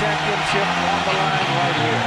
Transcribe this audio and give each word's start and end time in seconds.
championship 0.00 0.68
on 0.68 1.00
the 1.04 1.12
line 1.12 1.48
right 1.58 1.76
here. 1.82 2.02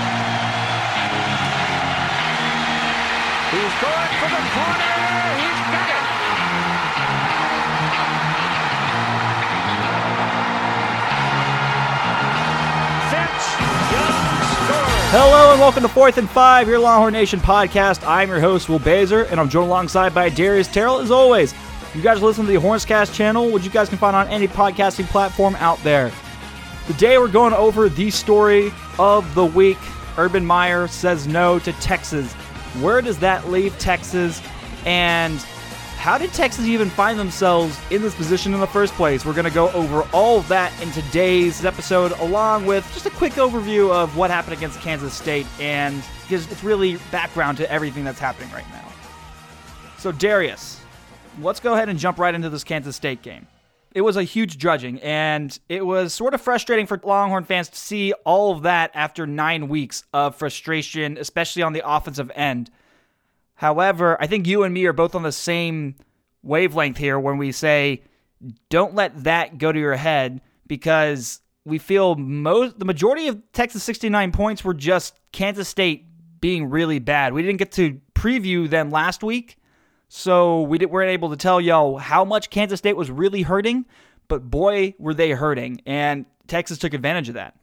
He's 3.56 3.76
going 3.82 4.12
for 4.20 4.30
the 4.30 4.44
corner. 4.54 4.96
He's 5.40 5.60
got 5.72 5.90
it. 5.90 6.06
Hello 15.18 15.52
and 15.52 15.62
welcome 15.62 15.84
to 15.84 15.88
Fourth 15.88 16.18
and 16.18 16.30
Five, 16.30 16.68
your 16.68 16.80
Longhorn 16.80 17.14
Nation 17.14 17.40
podcast. 17.40 18.06
I'm 18.06 18.28
your 18.28 18.42
host, 18.42 18.68
Will 18.68 18.80
Bazer, 18.80 19.32
and 19.32 19.40
I'm 19.40 19.48
joined 19.48 19.68
alongside 19.68 20.14
by 20.14 20.28
Darius 20.28 20.68
Terrell. 20.68 21.00
As 21.00 21.10
always, 21.10 21.54
you 21.94 22.02
guys 22.02 22.22
listen 22.22 22.46
to 22.46 22.52
the 22.52 22.60
Hornscast 22.60 23.14
channel, 23.14 23.50
which 23.50 23.64
you 23.64 23.70
guys 23.70 23.88
can 23.88 23.98
find 23.98 24.14
on 24.14 24.28
any 24.28 24.50
podcasting 24.50 25.06
platform 25.06 25.56
out 25.56 25.82
there. 25.84 26.12
Today 26.88 27.18
we're 27.18 27.28
going 27.28 27.54
over 27.54 27.90
the 27.90 28.12
story 28.12 28.72
of 29.00 29.34
the 29.34 29.44
week. 29.44 29.80
Urban 30.20 30.46
Meyer 30.46 30.88
says 30.88 31.26
no 31.26 31.58
to 31.58 31.74
Texas. 31.74 32.32
Where 32.80 33.02
does 33.02 33.18
that 33.20 33.50
leave 33.50 33.78
Texas? 33.80 34.40
And 34.86 35.40
how 35.98 36.20
did 36.20 36.32
Texas 36.34 36.66
even 36.66 36.92
find 36.92 37.18
themselves 37.18 37.76
in 37.90 38.04
this 38.04 38.14
position 38.14 38.54
in 38.54 38.60
the 38.60 38.68
first 38.68 38.94
place? 38.94 39.26
We're 39.26 39.34
going 39.34 39.46
to 39.46 39.52
go 39.52 39.72
over 39.72 40.04
all 40.14 40.42
that 40.42 40.72
in 40.80 40.92
today's 40.92 41.66
episode, 41.66 42.12
along 42.20 42.68
with 42.68 42.88
just 42.94 43.08
a 43.08 43.10
quick 43.10 43.34
overview 43.34 43.92
of 43.92 44.16
what 44.16 44.30
happened 44.30 44.56
against 44.56 44.80
Kansas 44.82 45.16
State, 45.16 45.48
and 45.60 46.04
because 46.22 46.50
it's 46.52 46.64
really 46.64 46.98
background 47.10 47.58
to 47.58 47.72
everything 47.72 48.04
that's 48.04 48.20
happening 48.20 48.52
right 48.52 48.70
now. 48.70 48.88
So, 49.98 50.12
Darius, 50.12 50.80
let's 51.42 51.60
go 51.60 51.74
ahead 51.74 51.90
and 51.90 51.98
jump 51.98 52.20
right 52.20 52.36
into 52.36 52.52
this 52.52 52.64
Kansas 52.64 52.96
State 52.96 53.24
game. 53.24 53.48
It 53.96 54.02
was 54.02 54.18
a 54.18 54.24
huge 54.24 54.58
judging, 54.58 55.02
and 55.02 55.58
it 55.70 55.86
was 55.86 56.14
sort 56.14 56.34
of 56.34 56.42
frustrating 56.42 56.86
for 56.86 57.00
Longhorn 57.02 57.46
fans 57.46 57.70
to 57.70 57.78
see 57.78 58.12
all 58.26 58.52
of 58.52 58.64
that 58.64 58.92
after 58.94 59.26
nine 59.26 59.70
weeks 59.70 60.04
of 60.12 60.36
frustration, 60.36 61.18
especially 61.18 61.64
on 61.64 61.72
the 61.72 61.82
offensive 61.84 62.30
end. 62.36 62.70
However, 63.54 64.22
I 64.22 64.28
think 64.28 64.48
you 64.48 64.64
and 64.64 64.74
me 64.74 64.86
are 64.86 64.92
both 64.92 65.16
on 65.16 65.24
the 65.24 65.32
same 65.32 65.96
wavelength 66.44 66.98
here 66.98 67.18
when 67.18 67.38
we 67.38 67.54
say 67.54 68.04
don't 68.70 68.96
let 68.96 69.24
that 69.24 69.58
go 69.58 69.72
to 69.72 69.80
your 69.80 69.96
head 69.96 70.42
because 70.68 71.40
we 71.64 71.78
feel 71.78 72.16
most 72.16 72.78
the 72.78 72.86
majority 72.86 73.30
of 73.30 73.42
Texas 73.54 73.82
69 73.84 74.34
points 74.34 74.62
were 74.62 74.74
just 74.74 75.18
Kansas 75.32 75.70
State 75.70 76.06
being 76.42 76.70
really 76.70 77.00
bad. 77.00 77.34
We 77.34 77.44
didn't 77.44 77.60
get 77.60 77.72
to 77.74 78.02
preview 78.14 78.70
them 78.70 78.92
last 78.92 79.24
week, 79.24 79.58
so 80.08 80.62
we 80.62 80.78
didn't, 80.78 80.92
weren't 80.92 81.12
able 81.12 81.30
to 81.30 81.38
tell 81.38 81.60
y'all 81.60 81.98
how 81.98 82.26
much 82.26 82.50
Kansas 82.50 82.78
State 82.78 82.96
was 82.96 83.10
really 83.12 83.42
hurting, 83.42 83.86
but 84.28 84.50
boy, 84.50 84.94
were 84.98 85.14
they 85.14 85.32
hurting, 85.32 85.82
and 85.86 86.26
Texas 86.48 86.78
took 86.78 86.94
advantage 86.94 87.30
of 87.30 87.36
that. 87.36 87.56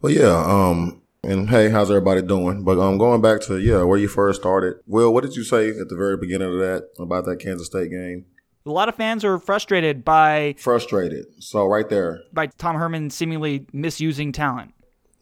Well, 0.00 0.12
yeah. 0.12 0.44
Um, 0.46 1.02
and 1.22 1.50
hey, 1.50 1.70
how's 1.70 1.90
everybody 1.90 2.22
doing? 2.22 2.62
But 2.62 2.78
um, 2.78 2.98
going 2.98 3.20
back 3.20 3.40
to 3.42 3.58
yeah, 3.58 3.82
where 3.82 3.98
you 3.98 4.08
first 4.08 4.40
started. 4.40 4.76
Will, 4.86 5.12
what 5.12 5.24
did 5.24 5.34
you 5.34 5.44
say 5.44 5.70
at 5.70 5.88
the 5.88 5.96
very 5.96 6.16
beginning 6.16 6.52
of 6.52 6.58
that 6.60 6.88
about 6.98 7.24
that 7.24 7.38
Kansas 7.38 7.66
State 7.66 7.90
game? 7.90 8.26
A 8.64 8.70
lot 8.70 8.88
of 8.88 8.96
fans 8.96 9.24
are 9.24 9.38
frustrated 9.38 10.04
by 10.04 10.56
Frustrated. 10.58 11.26
So 11.38 11.66
right 11.66 11.88
there. 11.88 12.20
by 12.32 12.46
Tom 12.46 12.76
Herman 12.76 13.10
seemingly 13.10 13.66
misusing 13.72 14.32
talent. 14.32 14.74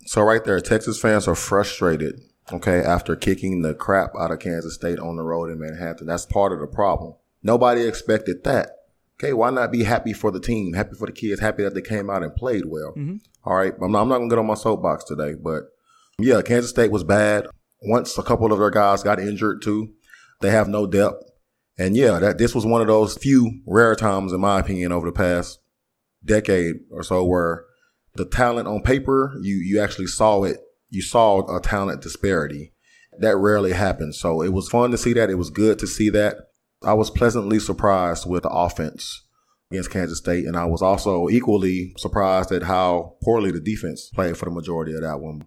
So 0.07 0.23
right 0.23 0.43
there, 0.45 0.61
Texas 0.61 0.99
fans 1.01 1.29
are 1.29 1.35
frustrated. 1.35 2.21
Okay, 2.53 2.81
after 2.81 3.17
kicking 3.17 3.63
the 3.63 3.75
crap 3.75 4.13
out 4.19 4.31
of 4.31 4.39
Kansas 4.39 4.75
State 4.75 4.99
on 4.99 5.17
the 5.17 5.23
road 5.23 5.51
in 5.51 5.59
Manhattan, 5.59 6.07
that's 6.07 6.27
part 6.27 6.53
of 6.53 6.61
the 6.61 6.67
problem. 6.67 7.15
Nobody 7.43 7.87
expected 7.87 8.45
that. 8.45 8.71
Okay, 9.19 9.33
why 9.33 9.51
not 9.51 9.73
be 9.73 9.85
happy 9.85 10.13
for 10.13 10.31
the 10.31 10.41
team, 10.41 10.75
happy 10.75 10.95
for 10.95 11.07
the 11.07 11.13
kids, 11.13 11.41
happy 11.41 11.63
that 11.63 11.75
they 11.75 11.81
came 11.81 12.11
out 12.11 12.23
and 12.23 12.35
played 12.35 12.67
well. 12.67 12.93
Mm-hmm. 12.97 13.17
All 13.45 13.57
right, 13.57 13.73
I'm 13.81 13.93
not, 13.93 14.03
I'm 14.03 14.09
not 14.09 14.19
gonna 14.19 14.29
get 14.29 14.39
on 14.39 14.47
my 14.47 14.55
soapbox 14.55 15.05
today, 15.05 15.35
but 15.35 15.65
yeah, 16.19 16.43
Kansas 16.43 16.71
State 16.71 16.91
was 16.91 17.05
bad. 17.05 17.47
Once 17.83 18.19
a 18.19 18.23
couple 18.23 18.53
of 18.53 18.59
their 18.59 18.71
guys 18.71 19.03
got 19.03 19.21
injured 19.21 19.63
too, 19.63 19.93
they 20.41 20.51
have 20.51 20.69
no 20.69 20.87
depth. 20.87 21.31
And 21.79 21.97
yeah, 21.97 22.19
that 22.19 22.39
this 22.39 22.55
was 22.55 22.67
one 22.67 22.81
of 22.81 22.87
those 22.87 23.17
few 23.17 23.61
rare 23.67 23.95
times, 23.95 24.33
in 24.33 24.41
my 24.41 24.61
opinion, 24.61 24.93
over 24.93 25.07
the 25.07 25.13
past 25.13 25.61
decade 26.25 26.77
or 26.91 27.03
so 27.03 27.25
where 27.25 27.65
the 28.15 28.25
talent 28.25 28.69
on 28.69 28.83
paper, 28.83 29.35
you 29.43 29.57
you 29.57 29.81
actually 29.81 30.07
saw 30.07 30.43
it. 30.45 30.59
You 30.95 31.03
saw 31.03 31.57
a 31.57 31.61
talent 31.61 32.03
disparity. 32.03 32.73
That 33.19 33.37
rarely 33.37 33.73
happens. 33.73 34.19
So 34.19 34.43
it 34.43 34.53
was 34.53 34.69
fun 34.69 34.91
to 34.91 34.99
see 34.99 35.13
that. 35.13 35.31
It 35.31 35.37
was 35.37 35.51
good 35.51 35.79
to 35.81 35.87
see 35.87 36.11
that. 36.11 36.37
I 36.83 36.95
was 36.95 37.11
pleasantly 37.11 37.59
surprised 37.59 38.29
with 38.29 38.43
the 38.43 38.51
offense 38.51 39.23
against 39.71 39.91
Kansas 39.91 40.19
State, 40.19 40.45
and 40.45 40.57
I 40.57 40.67
was 40.67 40.83
also 40.83 41.29
equally 41.29 41.95
surprised 41.97 42.53
at 42.53 42.65
how 42.65 43.17
poorly 43.23 43.51
the 43.51 43.61
defense 43.61 44.11
played 44.15 44.37
for 44.37 44.45
the 44.45 44.51
majority 44.51 44.95
of 44.95 45.03
that 45.03 45.21
one. 45.21 45.47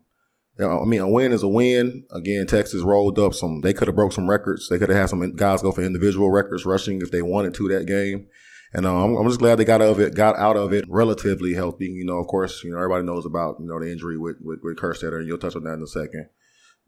I 0.59 0.85
mean, 0.85 1.01
a 1.01 1.09
win 1.09 1.33
is 1.33 1.43
a 1.43 1.47
win. 1.47 2.03
Again, 2.11 2.47
Texas 2.47 2.81
rolled 2.81 3.19
up 3.19 3.35
some. 3.35 3.61
They 3.61 3.73
could 3.73 3.87
have 3.87 3.95
broke 3.95 4.13
some 4.13 4.29
records. 4.29 4.69
They 4.69 4.79
could 4.79 4.89
have 4.89 4.97
had 4.97 5.09
some 5.09 5.35
guys 5.35 5.61
go 5.61 5.71
for 5.71 5.83
individual 5.83 6.31
records 6.31 6.65
rushing 6.65 7.01
if 7.01 7.11
they 7.11 7.21
wanted 7.21 7.53
to 7.55 7.67
that 7.69 7.85
game. 7.85 8.27
And 8.73 8.85
uh, 8.85 9.03
I'm, 9.03 9.15
I'm 9.15 9.27
just 9.27 9.39
glad 9.39 9.55
they 9.55 9.65
got 9.65 9.81
out 9.81 9.89
of 9.89 9.99
it. 9.99 10.13
Got 10.13 10.35
out 10.37 10.57
of 10.57 10.73
it 10.73 10.85
relatively 10.89 11.53
healthy. 11.53 11.85
You 11.85 12.05
know, 12.05 12.17
of 12.17 12.27
course, 12.27 12.63
you 12.63 12.71
know 12.71 12.77
everybody 12.77 13.05
knows 13.05 13.25
about 13.25 13.55
you 13.59 13.67
know 13.67 13.79
the 13.79 13.91
injury 13.91 14.17
with 14.17 14.37
with, 14.41 14.59
with 14.63 14.77
Kerstetter, 14.77 15.19
and 15.19 15.27
you'll 15.27 15.37
touch 15.37 15.55
on 15.55 15.63
that 15.63 15.73
in 15.73 15.81
a 15.81 15.87
second. 15.87 16.29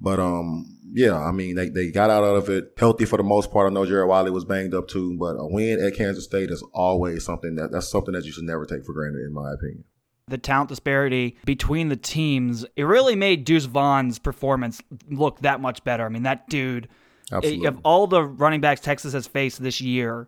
But 0.02 0.20
um, 0.20 0.66
yeah, 0.94 1.18
I 1.20 1.32
mean 1.32 1.56
they, 1.56 1.70
they 1.70 1.92
got 1.92 2.10
out 2.10 2.24
of 2.24 2.50
it 2.50 2.74
healthy 2.78 3.06
for 3.06 3.18
the 3.18 3.24
most 3.24 3.52
part. 3.52 3.70
I 3.70 3.74
know 3.74 3.86
Jared 3.86 4.08
Wiley 4.08 4.32
was 4.32 4.46
banged 4.46 4.74
up 4.74 4.88
too, 4.88 5.18
but 5.18 5.36
a 5.36 5.46
win 5.46 5.80
at 5.86 5.96
Kansas 5.96 6.24
State 6.26 6.52
is 6.52 6.64
always 6.74 7.26
something 7.26 7.56
that 7.56 7.72
that's 7.72 7.90
something 7.90 8.14
that 8.14 8.24
you 8.26 8.32
should 8.32 8.46
never 8.46 8.66
take 8.66 8.86
for 8.86 8.94
granted, 8.94 9.26
in 9.26 9.34
my 9.34 9.52
opinion. 9.54 9.84
the 10.30 10.38
talent 10.38 10.70
disparity 10.70 11.38
between 11.46 11.90
the 11.90 11.96
teams, 11.98 12.66
it 12.76 12.84
really 12.84 13.16
made 13.16 13.44
Deuce 13.46 13.66
Vaughn's 13.66 14.20
performance 14.20 14.82
look 15.10 15.40
that 15.42 15.60
much 15.60 15.84
better. 15.84 16.06
I 16.06 16.10
mean, 16.10 16.24
that 16.24 16.48
dude, 16.50 16.88
Absolutely. 17.32 17.66
of 17.68 17.80
all 17.84 18.08
the 18.08 18.24
running 18.24 18.62
backs 18.62 18.80
Texas 18.82 19.14
has 19.14 19.28
faced 19.28 19.62
this 19.62 19.82
year, 19.82 20.28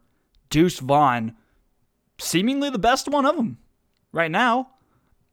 Deuce 0.50 0.79
Vaughn, 0.79 1.35
seemingly 2.21 2.69
the 2.69 2.79
best 2.79 3.07
one 3.07 3.25
of 3.25 3.35
them 3.35 3.57
right 4.11 4.31
now. 4.31 4.69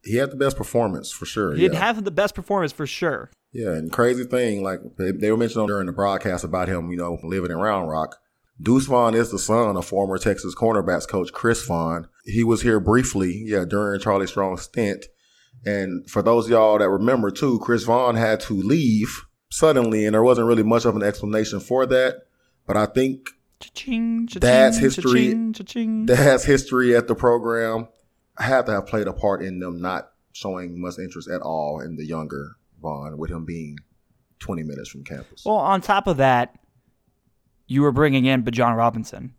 He 0.05 0.17
had 0.17 0.31
the 0.31 0.37
best 0.37 0.57
performance 0.57 1.11
for 1.11 1.27
sure. 1.27 1.55
He'd 1.55 1.73
yeah. 1.73 1.79
have 1.79 2.05
the 2.05 2.11
best 2.11 2.35
performance 2.35 2.73
for 2.73 2.87
sure. 2.87 3.31
Yeah, 3.53 3.73
and 3.73 3.91
crazy 3.91 4.25
thing, 4.25 4.63
like 4.63 4.81
they, 4.97 5.11
they 5.11 5.31
were 5.31 5.37
mentioning 5.37 5.67
during 5.67 5.87
the 5.87 5.93
broadcast 5.93 6.45
about 6.45 6.69
him, 6.69 6.91
you 6.91 6.97
know, 6.97 7.19
living 7.23 7.51
in 7.51 7.57
Round 7.57 7.89
Rock. 7.89 8.17
Deuce 8.61 8.87
Vaughn 8.87 9.15
is 9.15 9.31
the 9.31 9.39
son 9.39 9.77
of 9.77 9.87
former 9.87 10.19
Texas 10.19 10.55
cornerbacks 10.55 11.09
coach 11.09 11.33
Chris 11.33 11.65
Vaughn. 11.65 12.09
He 12.25 12.45
was 12.45 12.63
here 12.63 12.81
briefly, 12.81 13.45
yeah, 13.47 13.65
during 13.65 14.01
Charlie 14.01 14.27
Strong's 14.27 14.63
stint. 14.63 15.07
And 15.65 16.09
for 16.11 16.23
those 16.23 16.47
of 16.47 16.51
y'all 16.51 16.79
that 16.79 16.89
remember 16.89 17.31
too, 17.31 17.59
Chris 17.61 17.85
Vaughn 17.85 18.17
had 18.17 18.41
to 18.41 18.55
leave 18.55 19.25
suddenly, 19.51 20.05
and 20.05 20.15
there 20.15 20.23
wasn't 20.23 20.47
really 20.47 20.63
much 20.63 20.85
of 20.85 20.97
an 20.97 21.03
explanation 21.03 21.61
for 21.61 21.87
that. 21.87 22.23
But 22.67 22.77
I 22.77 22.87
think 22.87 23.31
Cha-ching, 23.61 24.27
cha-ching, 24.29 24.41
Dad's 24.41 24.79
history- 24.79 25.27
cha-ching, 25.27 25.53
cha-ching. 25.53 26.07
Dad's 26.07 26.45
history 26.45 26.95
at 26.95 27.09
the 27.09 27.15
program 27.15 27.89
had 28.37 28.67
to 28.67 28.73
have 28.73 28.87
played 28.87 29.09
a 29.09 29.13
part 29.13 29.43
in 29.43 29.59
them 29.59 29.81
not 29.81 30.11
showing 30.33 30.81
much 30.81 30.99
interest 30.99 31.29
at 31.29 31.41
all 31.43 31.81
in 31.81 31.97
the 31.97 32.05
younger 32.05 32.57
Vaughn, 32.81 33.19
with 33.19 33.31
him 33.31 33.45
being 33.45 33.77
20 34.39 34.63
minutes 34.63 34.89
from 34.89 35.03
campus. 35.03 35.45
Well, 35.45 35.57
on 35.57 35.81
top 35.81 36.07
of 36.07 36.19
that, 36.19 36.55
you 37.67 37.83
were 37.83 37.91
bringing 37.91 38.25
in 38.25 38.45
Bijan 38.45 38.77
Robinson. 38.77 39.35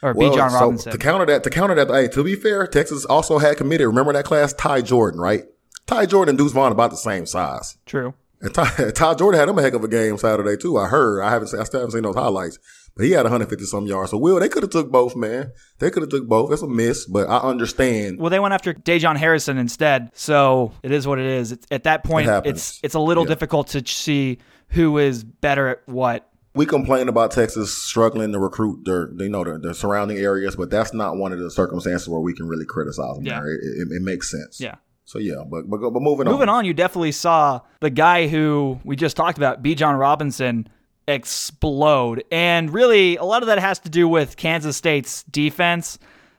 Or 0.00 0.12
Well, 0.12 0.32
Bijan 0.32 0.50
so 0.50 0.60
Robinson. 0.60 0.92
To 0.92 0.98
counter 0.98 1.26
that, 1.26 1.42
to 1.44 1.50
counter 1.50 1.74
that, 1.74 1.88
hey, 1.88 2.06
to 2.08 2.22
be 2.22 2.36
fair, 2.36 2.66
Texas 2.68 3.04
also 3.04 3.38
had 3.38 3.56
committed. 3.56 3.88
Remember 3.88 4.12
that 4.12 4.24
class, 4.24 4.52
Ty 4.52 4.82
Jordan, 4.82 5.20
right? 5.20 5.44
Ty 5.86 6.06
Jordan 6.06 6.30
and 6.30 6.38
Deuce 6.38 6.52
Vaughn 6.52 6.70
about 6.70 6.90
the 6.90 6.96
same 6.96 7.26
size. 7.26 7.76
True. 7.86 8.14
And 8.42 8.52
Ty, 8.52 8.90
Ty 8.94 9.14
Jordan 9.14 9.38
had 9.40 9.48
him 9.48 9.58
a 9.58 9.62
heck 9.62 9.74
of 9.74 9.84
a 9.84 9.88
game 9.88 10.18
Saturday 10.18 10.56
too. 10.56 10.76
I 10.76 10.88
heard. 10.88 11.22
I 11.22 11.30
haven't. 11.30 11.48
seen- 11.48 11.60
I 11.60 11.64
still 11.64 11.80
haven't 11.80 11.92
seen 11.92 12.02
those 12.02 12.14
highlights, 12.16 12.58
but 12.96 13.04
he 13.04 13.12
had 13.12 13.22
150 13.22 13.64
some 13.66 13.86
yards. 13.86 14.10
So 14.10 14.18
Will, 14.18 14.40
they 14.40 14.48
could 14.48 14.62
have 14.64 14.70
took 14.72 14.90
both, 14.90 15.14
man. 15.16 15.52
They 15.78 15.90
could 15.90 16.02
have 16.02 16.10
took 16.10 16.26
both. 16.28 16.50
That's 16.50 16.62
a 16.62 16.68
miss, 16.68 17.06
but 17.06 17.28
I 17.28 17.38
understand. 17.38 18.18
Well, 18.18 18.30
they 18.30 18.40
went 18.40 18.52
after 18.54 18.74
Dejon 18.74 19.16
Harrison 19.16 19.58
instead, 19.58 20.10
so 20.14 20.72
it 20.82 20.90
is 20.90 21.06
what 21.06 21.18
it 21.18 21.26
is. 21.26 21.52
It's, 21.52 21.66
at 21.70 21.84
that 21.84 22.04
point, 22.04 22.26
happens. 22.28 22.58
it's 22.58 22.80
it's 22.82 22.94
a 22.94 23.00
little 23.00 23.24
Yeah. 23.24 23.28
difficult 23.28 23.68
to 23.68 23.86
see 23.86 24.38
who 24.68 24.98
is 24.98 25.22
better 25.24 25.68
at 25.68 25.82
what. 25.86 26.28
We 26.54 26.66
complain 26.66 27.08
about 27.08 27.30
Texas 27.30 27.72
struggling 27.72 28.32
to 28.32 28.38
recruit 28.38 28.84
their, 28.84 29.08
you 29.18 29.30
know, 29.30 29.42
their, 29.42 29.58
the 29.58 29.72
surrounding 29.72 30.18
areas, 30.18 30.54
but 30.54 30.68
that's 30.68 30.92
not 30.92 31.16
one 31.16 31.32
of 31.32 31.38
the 31.38 31.50
circumstances 31.50 32.08
where 32.10 32.20
we 32.20 32.34
can 32.34 32.46
really 32.46 32.66
criticize 32.66 33.16
them. 33.16 33.24
Yeah. 33.24 33.38
It, 33.40 33.60
it, 33.62 33.88
it 33.92 34.02
makes 34.02 34.30
sense. 34.30 34.60
Yeah. 34.60 34.74
So 35.12 35.18
yeah, 35.18 35.44
but 35.46 35.68
but, 35.68 35.90
but 35.90 36.00
moving 36.00 36.26
on. 36.26 36.32
Moving 36.32 36.48
on, 36.48 36.64
you 36.64 36.72
definitely 36.72 37.12
saw 37.12 37.60
the 37.80 37.90
guy 37.90 38.28
who 38.28 38.80
we 38.82 38.96
just 38.96 39.14
talked 39.14 39.36
about, 39.36 39.62
Bijan 39.62 39.98
Robinson, 39.98 40.66
explode. 41.06 42.24
And 42.32 42.72
really, 42.72 43.16
a 43.16 43.24
lot 43.24 43.42
of 43.42 43.48
that 43.48 43.58
has 43.58 43.78
to 43.80 43.90
do 43.90 44.08
with 44.08 44.38
Kansas 44.38 44.74
State's 44.74 45.22
defense. 45.24 45.98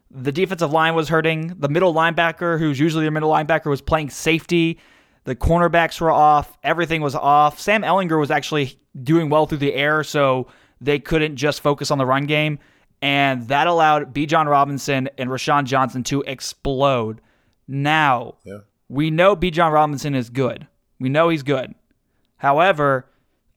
The 0.10 0.32
defensive 0.32 0.72
line 0.72 0.96
was 0.96 1.08
hurting. 1.08 1.54
The 1.60 1.70
middle 1.70 1.94
linebacker, 1.94 2.58
who's 2.58 2.80
usually 2.80 3.04
their 3.04 3.12
middle 3.12 3.30
linebacker, 3.30 3.68
was 3.68 3.80
playing 3.80 4.10
safety. 4.10 4.80
The 5.26 5.36
cornerbacks 5.36 6.02
were 6.02 6.10
off. 6.10 6.58
Everything 6.64 7.04
was 7.04 7.14
off. 7.14 7.60
Sam 7.60 7.84
Ehlinger 7.84 8.20
was 8.20 8.32
actually 8.32 8.80
doing 9.04 9.30
well 9.30 9.46
through 9.46 9.60
the 9.60 9.76
air, 9.76 10.04
so 10.04 10.48
they 10.82 10.98
couldn't 10.98 11.36
just 11.36 11.62
focus 11.62 11.92
on 11.92 12.00
the 12.00 12.08
run 12.08 12.26
game. 12.26 12.58
And 13.04 13.48
that 13.50 13.68
allowed 13.68 14.16
Bijan 14.16 14.48
Robinson 14.48 15.10
and 15.20 15.30
Roschon 15.30 15.66
Johnson 15.66 16.04
to 16.06 16.24
explode. 16.24 17.22
Now, 17.74 18.36
Yeah. 18.46 18.60
we 18.88 19.10
know 19.10 19.36
Bijan 19.36 19.72
Robinson 19.74 20.14
is 20.14 20.30
good. 20.30 20.68
We 21.00 21.10
know 21.10 21.30
he's 21.30 21.42
good. 21.44 21.74
However, 22.38 23.08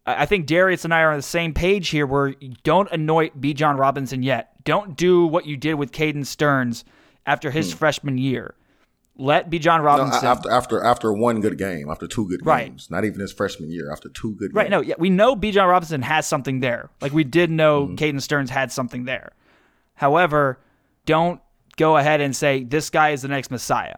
I 0.07 0.25
think 0.25 0.47
Darius 0.47 0.85
and 0.85 0.95
I 0.95 1.03
are 1.03 1.11
on 1.11 1.19
the 1.19 1.23
same 1.23 1.53
page 1.53 1.89
here 1.91 2.07
where 2.07 2.35
don't 2.63 2.91
anoint 2.91 3.41
Bijan 3.41 3.79
Robinson 3.79 4.23
yet. 4.23 4.53
Don't 4.65 4.97
do 4.97 5.27
what 5.27 5.45
you 5.47 5.57
did 5.57 5.75
with 5.75 5.93
Caden 5.93 6.25
Sterns 6.25 6.85
after 7.27 7.51
his 7.51 7.75
freshman 7.75 8.17
year. 8.17 8.55
Let 9.19 9.51
Bijan 9.51 9.77
Hmm. 9.79 9.83
No, 9.83 9.85
Robinson. 9.85 10.25
after 10.27 10.51
after 10.51 10.85
after 10.85 11.13
one 11.13 11.41
good 11.41 11.59
game, 11.59 11.91
after 11.91 12.07
two 12.07 12.27
good 12.29 12.45
Right. 12.47 12.69
games, 12.69 12.89
not 12.91 13.05
even 13.05 13.21
his 13.21 13.33
freshman 13.33 13.71
year, 13.71 13.91
after 13.93 14.09
two 14.09 14.35
good 14.37 14.55
Right. 14.55 14.65
games. 14.65 14.73
Right. 14.73 14.81
No. 14.83 14.89
Yeah. 14.89 14.95
We 14.99 15.11
know 15.11 15.35
Bijan 15.37 15.69
Robinson 15.69 16.03
has 16.03 16.27
something 16.27 16.61
there. 16.61 16.89
Like 17.01 17.13
we 17.13 17.25
did 17.25 17.51
know 17.51 17.87
Mm-hmm. 17.87 17.95
Caden 17.97 18.23
Sterns 18.23 18.51
had 18.51 18.71
something 18.73 19.05
there. 19.05 19.33
However, 19.95 20.59
don't 21.07 21.41
go 21.77 21.97
ahead 21.97 22.21
and 22.21 22.35
say 22.37 22.63
this 22.65 22.91
guy 22.91 23.11
is 23.11 23.23
the 23.23 23.29
next 23.29 23.51
Messiah. 23.51 23.97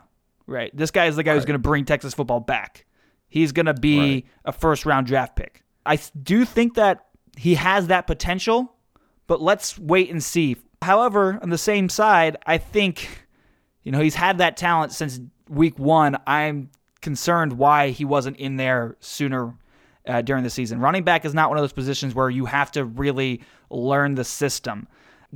Right. 0.49 0.75
This 0.77 0.91
guy 0.91 1.07
is 1.07 1.15
the 1.17 1.23
guy 1.23 1.35
who's 1.35 1.45
going 1.45 1.55
to 1.55 1.59
bring 1.61 1.85
Texas 1.85 2.15
football 2.15 2.41
back. 2.41 2.87
He's 3.29 3.53
going 3.53 3.67
to 3.67 3.75
be 3.75 3.99
Right. 3.99 4.27
a 4.47 4.53
first 4.53 4.87
round 4.87 5.07
draft 5.07 5.37
pick. 5.37 5.63
I 5.85 5.99
do 6.21 6.45
think 6.47 6.75
that 6.75 7.05
he 7.37 7.55
has 7.55 7.89
that 7.89 8.07
potential, 8.07 8.75
but 9.27 9.41
let's 9.43 9.79
wait 9.79 10.11
and 10.11 10.23
see. 10.25 10.57
However, 10.83 11.39
on 11.43 11.51
the 11.51 11.59
same 11.59 11.89
side, 11.91 12.39
I 12.47 12.57
think 12.59 13.27
you 13.83 13.93
know 13.93 14.01
he's 14.01 14.15
had 14.15 14.39
that 14.39 14.57
talent 14.57 14.93
since 14.93 15.21
week 15.51 15.79
one. 15.79 16.17
I'm 16.27 16.71
concerned 17.03 17.53
why 17.53 17.91
he 17.91 18.05
wasn't 18.07 18.39
in 18.39 18.57
there 18.57 18.97
sooner 19.01 19.55
uh, 20.07 20.23
during 20.23 20.45
the 20.45 20.51
season. 20.51 20.81
Running 20.81 21.05
back 21.05 21.27
is 21.27 21.35
not 21.35 21.51
one 21.51 21.59
of 21.59 21.63
those 21.63 21.73
positions 21.75 22.15
where 22.15 22.31
you 22.31 22.47
have 22.47 22.73
to 22.73 22.85
really 22.87 23.43
learn 23.71 24.15
the 24.15 24.25
system. 24.25 24.89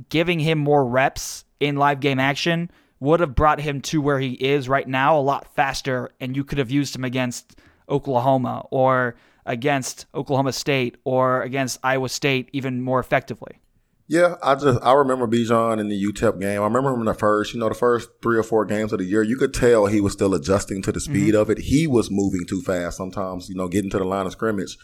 Giving 0.09 0.39
him 0.39 0.57
more 0.57 0.83
reps 0.85 1.45
in 1.59 1.75
live 1.75 1.99
game 1.99 2.19
action 2.19 2.71
would 3.03 3.19
have 3.19 3.35
brought 3.35 3.59
him 3.59 3.81
to 3.81 4.01
where 4.01 4.19
he 4.19 4.31
is 4.31 4.69
right 4.69 4.87
now 4.87 5.17
a 5.17 5.21
lot 5.21 5.53
faster, 5.55 6.09
and 6.21 6.35
you 6.35 6.43
could 6.43 6.57
have 6.57 6.71
used 6.71 6.95
him 6.95 7.03
against 7.03 7.59
Oklahoma 7.89 8.65
or 8.71 9.15
against 9.45 10.05
Oklahoma 10.15 10.53
State 10.53 10.95
or 11.03 11.41
against 11.41 11.79
Iowa 11.83 12.07
State 12.07 12.49
even 12.53 12.81
more 12.81 13.01
effectively. 13.01 13.59
Yeah, 14.07 14.35
I 14.41 14.55
just 14.55 14.79
I 14.81 14.93
remember 14.93 15.27
Bijan 15.27 15.79
in 15.79 15.89
the 15.89 16.01
UTEP 16.01 16.39
game. 16.39 16.61
I 16.61 16.65
remember 16.65 16.93
him 16.93 17.01
in 17.01 17.05
the 17.05 17.13
first, 17.13 17.53
you 17.53 17.59
know, 17.59 17.67
the 17.67 17.75
first 17.75 18.09
three 18.21 18.37
or 18.37 18.43
four 18.43 18.65
games 18.65 18.93
of 18.93 18.99
the 18.99 19.05
year. 19.05 19.21
You 19.21 19.37
could 19.37 19.53
tell 19.53 19.85
he 19.85 20.01
was 20.01 20.13
still 20.13 20.33
adjusting 20.33 20.81
to 20.83 20.91
the 20.91 20.99
mm-hmm. 20.99 21.13
speed 21.13 21.35
of 21.35 21.49
it. 21.49 21.59
He 21.59 21.87
was 21.87 22.09
moving 22.09 22.45
too 22.47 22.61
fast 22.61 22.97
sometimes, 22.97 23.49
you 23.49 23.55
know, 23.55 23.67
getting 23.67 23.89
to 23.91 23.97
the 23.97 24.05
line 24.05 24.25
of 24.25 24.31
scrimmage. 24.31 24.77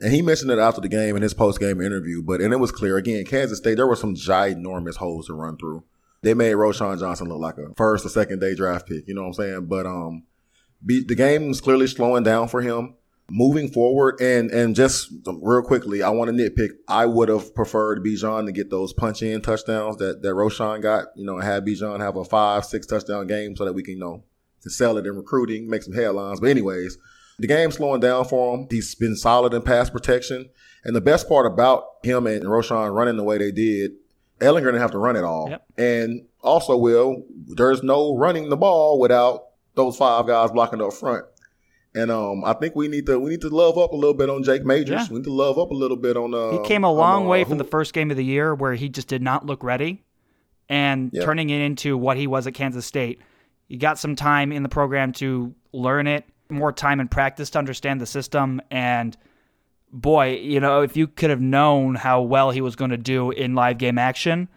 And 0.00 0.12
he 0.12 0.22
mentioned 0.22 0.50
it 0.50 0.58
after 0.58 0.80
the 0.80 0.88
game 0.88 1.16
in 1.16 1.22
his 1.22 1.34
post 1.34 1.58
game 1.60 1.80
interview. 1.80 2.22
But 2.22 2.40
and 2.40 2.52
it 2.54 2.58
was 2.58 2.72
clear 2.72 2.96
again, 2.96 3.24
Kansas 3.24 3.58
State, 3.58 3.76
there 3.76 3.86
were 3.86 3.96
some 3.96 4.14
ginormous 4.14 4.96
holes 4.96 5.26
to 5.26 5.34
run 5.34 5.56
through. 5.56 5.84
They 6.22 6.34
made 6.34 6.54
Roschon 6.54 6.98
Johnson 6.98 7.28
look 7.28 7.40
like 7.40 7.58
a 7.58 7.74
first 7.76 8.06
or 8.06 8.08
second 8.08 8.40
day 8.40 8.54
draft 8.54 8.88
pick. 8.88 9.06
You 9.06 9.14
know 9.14 9.22
what 9.22 9.28
I'm 9.28 9.34
saying? 9.34 9.66
But 9.66 9.86
um, 9.86 10.24
be, 10.84 11.04
the 11.04 11.14
game 11.14 11.50
is 11.50 11.60
clearly 11.60 11.86
slowing 11.86 12.24
down 12.24 12.48
for 12.48 12.62
him 12.62 12.94
moving 13.30 13.68
forward 13.68 14.20
and 14.20 14.50
and 14.50 14.74
just 14.74 15.12
real 15.26 15.62
quickly, 15.62 16.02
I 16.02 16.10
want 16.10 16.34
to 16.34 16.36
nitpick. 16.36 16.70
I 16.88 17.06
would 17.06 17.28
have 17.28 17.54
preferred 17.54 18.04
Bijan 18.04 18.46
to 18.46 18.52
get 18.52 18.70
those 18.70 18.92
punch 18.92 19.22
in 19.22 19.40
touchdowns 19.42 19.96
that 19.96 20.22
that 20.22 20.28
Roschon 20.28 20.82
got. 20.82 21.06
You 21.16 21.26
know, 21.26 21.38
have 21.38 21.64
Bijan 21.64 22.00
have 22.00 22.16
a 22.16 22.24
five 22.24 22.64
six 22.64 22.86
touchdown 22.86 23.26
game 23.26 23.56
so 23.56 23.64
that 23.64 23.72
we 23.72 23.82
can 23.82 23.94
you 23.94 24.00
know 24.00 24.24
can 24.62 24.70
sell 24.70 24.96
it 24.98 25.06
in 25.06 25.16
recruiting, 25.16 25.68
make 25.68 25.82
some 25.82 25.94
headlines. 25.94 26.40
But 26.40 26.50
anyways, 26.50 26.98
the 27.38 27.46
game's 27.46 27.76
slowing 27.76 28.00
down 28.00 28.24
for 28.24 28.56
him. 28.56 28.66
He's 28.70 28.94
been 28.94 29.16
solid 29.16 29.54
in 29.54 29.62
pass 29.62 29.90
protection, 29.90 30.48
and 30.84 30.94
the 30.94 31.00
best 31.00 31.28
part 31.28 31.46
about 31.46 31.84
him 32.02 32.26
and 32.26 32.44
Roschon 32.44 32.94
running 32.94 33.16
the 33.16 33.24
way 33.24 33.38
they 33.38 33.52
did. 33.52 33.92
Ehlinger 34.40 34.66
didn't 34.66 34.80
have 34.80 34.90
to 34.92 34.98
run 34.98 35.16
it 35.16 35.24
all. 35.24 35.48
Yep. 35.50 35.64
And 35.78 36.26
also, 36.42 36.76
Will, 36.76 37.22
there's 37.46 37.82
no 37.82 38.16
running 38.16 38.48
the 38.50 38.56
ball 38.56 38.98
without 39.00 39.44
those 39.74 39.96
five 39.96 40.26
guys 40.26 40.50
blocking 40.50 40.80
up 40.82 40.92
front. 40.92 41.24
And 41.94 42.10
um, 42.10 42.44
I 42.44 42.52
think 42.52 42.76
we 42.76 42.88
need 42.88 43.06
to 43.06 43.18
we 43.18 43.30
need 43.30 43.40
to 43.40 43.48
love 43.48 43.78
up 43.78 43.92
a 43.92 43.96
little 43.96 44.12
bit 44.14 44.28
on 44.28 44.42
Jake 44.42 44.64
Majors. 44.66 44.90
Yeah. 44.90 45.06
We 45.10 45.16
need 45.16 45.24
to 45.24 45.32
love 45.32 45.58
up 45.58 45.70
a 45.70 45.74
little 45.74 45.96
bit 45.96 46.16
on. 46.18 46.34
Uh, 46.34 46.50
He 46.62 46.68
came 46.68 46.84
a 46.84 46.90
on, 46.90 46.96
long 46.96 47.24
uh, 47.24 47.28
way 47.28 47.42
who- 47.42 47.48
from 47.50 47.58
the 47.58 47.64
first 47.64 47.94
game 47.94 48.10
of 48.10 48.16
the 48.18 48.24
year 48.24 48.54
where 48.54 48.74
he 48.74 48.88
just 48.90 49.08
did 49.08 49.22
not 49.22 49.46
look 49.46 49.62
ready 49.64 50.04
and 50.68 51.10
Yeah. 51.12 51.24
turning 51.24 51.48
it 51.50 51.60
into 51.62 51.96
what 51.96 52.16
he 52.18 52.26
was 52.26 52.46
at 52.46 52.52
Kansas 52.54 52.84
State. 52.84 53.20
He 53.68 53.78
got 53.78 53.98
some 53.98 54.14
time 54.14 54.52
in 54.52 54.62
the 54.62 54.68
program 54.68 55.12
to 55.14 55.54
learn 55.72 56.06
it, 56.06 56.24
more 56.50 56.70
time 56.72 57.00
in 57.00 57.08
practice 57.08 57.48
to 57.50 57.58
understand 57.58 58.00
the 58.00 58.06
system. 58.06 58.60
And 58.70 59.16
boy, 59.92 60.36
you 60.36 60.60
know, 60.60 60.82
if 60.82 60.96
you 60.96 61.06
could 61.06 61.30
have 61.30 61.40
known 61.40 61.94
how 61.94 62.22
well 62.22 62.50
he 62.50 62.60
was 62.60 62.76
going 62.76 62.90
to 62.90 62.96
do 62.96 63.30
in 63.30 63.54
live 63.54 63.78
game 63.78 63.98
action, 63.98 64.48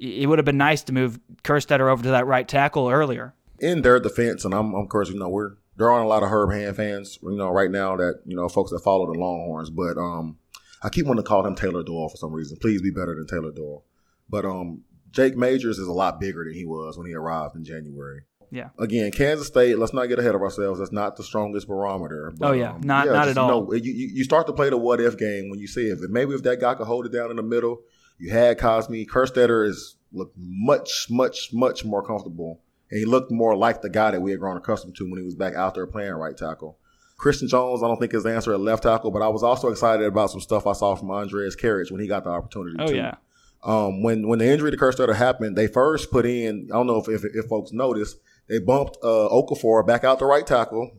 it 0.00 0.28
would 0.28 0.38
have 0.38 0.44
been 0.46 0.58
nice 0.58 0.82
to 0.84 0.92
move 0.92 1.18
Kerstetter 1.42 1.90
over 1.90 2.02
to 2.02 2.10
that 2.10 2.26
right 2.26 2.46
tackle 2.46 2.88
earlier. 2.90 3.34
in 3.60 3.82
their 3.82 4.00
defense, 4.00 4.44
and 4.44 4.52
I'm 4.52 4.74
of 4.74 4.88
course 4.88 5.08
you 5.08 5.18
know 5.18 5.28
we're 5.28 5.52
there 5.76 5.90
aren't 5.90 6.04
a 6.04 6.08
lot 6.08 6.22
of 6.22 6.28
Herb 6.30 6.52
Hand 6.52 6.76
fans 6.76 7.18
you 7.22 7.36
know 7.36 7.48
right 7.48 7.70
now 7.70 7.96
that 7.96 8.20
you 8.26 8.36
know 8.36 8.48
folks 8.48 8.70
that 8.72 8.80
follow 8.80 9.06
the 9.12 9.18
Longhorns, 9.18 9.70
but 9.70 9.96
um 9.96 10.38
I 10.82 10.88
keep 10.90 11.06
wanting 11.06 11.22
to 11.24 11.28
call 11.28 11.46
him 11.46 11.54
Taylor 11.54 11.82
Doyle 11.82 12.08
for 12.10 12.16
some 12.16 12.32
reason. 12.32 12.58
Please 12.60 12.82
be 12.82 12.90
better 12.90 13.14
than 13.14 13.26
Taylor 13.26 13.52
Doyle. 13.52 13.84
But 14.28 14.44
um 14.44 14.82
Jake 15.12 15.36
Majors 15.36 15.78
is 15.78 15.86
a 15.86 15.92
lot 15.92 16.18
bigger 16.20 16.44
than 16.44 16.54
he 16.54 16.64
was 16.66 16.98
when 16.98 17.06
he 17.06 17.14
arrived 17.14 17.54
in 17.54 17.64
January. 17.64 18.22
Yeah. 18.50 18.68
Again, 18.78 19.10
Kansas 19.12 19.46
State. 19.46 19.78
Let's 19.78 19.92
not 19.92 20.06
get 20.06 20.18
ahead 20.18 20.34
of 20.34 20.42
ourselves. 20.42 20.78
That's 20.78 20.92
not 20.92 21.16
the 21.16 21.22
strongest 21.24 21.66
barometer. 21.68 22.32
But, 22.38 22.48
Oh, 22.48 22.52
yeah. 22.52 22.76
Not- 22.82 23.06
not 23.06 23.28
at 23.28 23.36
you 23.36 23.42
all. 23.42 23.74
you, 23.76 23.92
you 23.92 24.08
you 24.14 24.24
start 24.24 24.46
to 24.46 24.52
play 24.52 24.70
the 24.70 24.76
what 24.76 25.00
if 25.00 25.16
game 25.18 25.50
when 25.50 25.58
you 25.58 25.66
see 25.66 25.88
if 25.88 25.98
maybe 26.08 26.34
if 26.34 26.42
that 26.44 26.60
guy 26.60 26.74
could 26.74 26.86
hold 26.86 27.06
it 27.06 27.12
down 27.12 27.30
in 27.30 27.36
the 27.36 27.42
middle. 27.42 27.80
You 28.18 28.30
had 28.32 28.58
Cosmi. 28.58 29.06
Kerstetter 29.06 29.66
is 29.68 29.96
looked 30.12 30.36
much 30.38 31.06
much 31.10 31.50
much 31.52 31.84
more 31.84 32.02
comfortable, 32.02 32.60
and 32.90 32.98
he 33.00 33.04
looked 33.04 33.30
more 33.32 33.56
like 33.56 33.82
the 33.82 33.90
guy 33.90 34.12
that 34.12 34.20
we 34.22 34.30
had 34.30 34.38
grown 34.40 34.56
accustomed 34.56 34.94
to 34.96 35.04
when 35.10 35.18
he 35.18 35.24
was 35.24 35.34
back 35.34 35.54
out 35.54 35.74
there 35.74 35.86
playing 35.86 36.12
right 36.12 36.36
tackle. 36.36 36.78
Christian 37.16 37.48
Jones, 37.48 37.82
I 37.82 37.88
don't 37.88 37.98
think 37.98 38.12
his 38.12 38.26
answer 38.26 38.52
at 38.52 38.60
left 38.60 38.82
tackle, 38.84 39.10
but 39.10 39.22
I 39.22 39.28
was 39.28 39.42
also 39.42 39.68
excited 39.68 40.04
about 40.06 40.30
some 40.30 40.40
stuff 40.40 40.66
I 40.66 40.72
saw 40.74 40.94
from 40.94 41.08
Andrej 41.08 41.56
Karic 41.58 41.90
when 41.90 42.00
he 42.00 42.06
got 42.08 42.24
the 42.24 42.30
opportunity. 42.30 42.76
Oh, 42.78 42.86
too. 42.88 42.96
yeah. 42.96 43.14
Um, 43.62 44.02
when 44.02 44.28
when 44.28 44.40
the 44.40 44.46
injury 44.46 44.70
to 44.70 44.76
Kerstetter 44.76 45.14
happened, 45.14 45.56
they 45.56 45.66
first 45.66 46.10
put 46.10 46.26
in. 46.26 46.68
I 46.70 46.76
don't 46.76 46.86
know 46.86 46.98
if 47.00 47.08
if, 47.08 47.24
if 47.34 47.46
folks 47.46 47.72
noticed, 47.72 48.18
they 48.48 48.58
bumped 48.58 48.98
uh, 49.02 49.28
Okafor 49.30 49.86
back 49.86 50.04
out 50.04 50.18
to 50.18 50.26
right 50.26 50.46
tackle. 50.46 50.90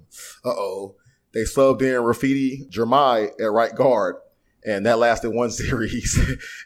Uh 0.44 0.50
oh, 0.50 0.95
they 1.33 1.42
subbed 1.42 1.81
in 1.81 2.01
Rafiti 2.01 2.69
Ghirmai 2.71 3.30
at 3.39 3.51
right 3.51 3.75
guard, 3.75 4.15
and 4.65 4.86
that 4.86 5.00
lasted 5.00 5.31
one 5.31 5.51
series. 5.51 6.18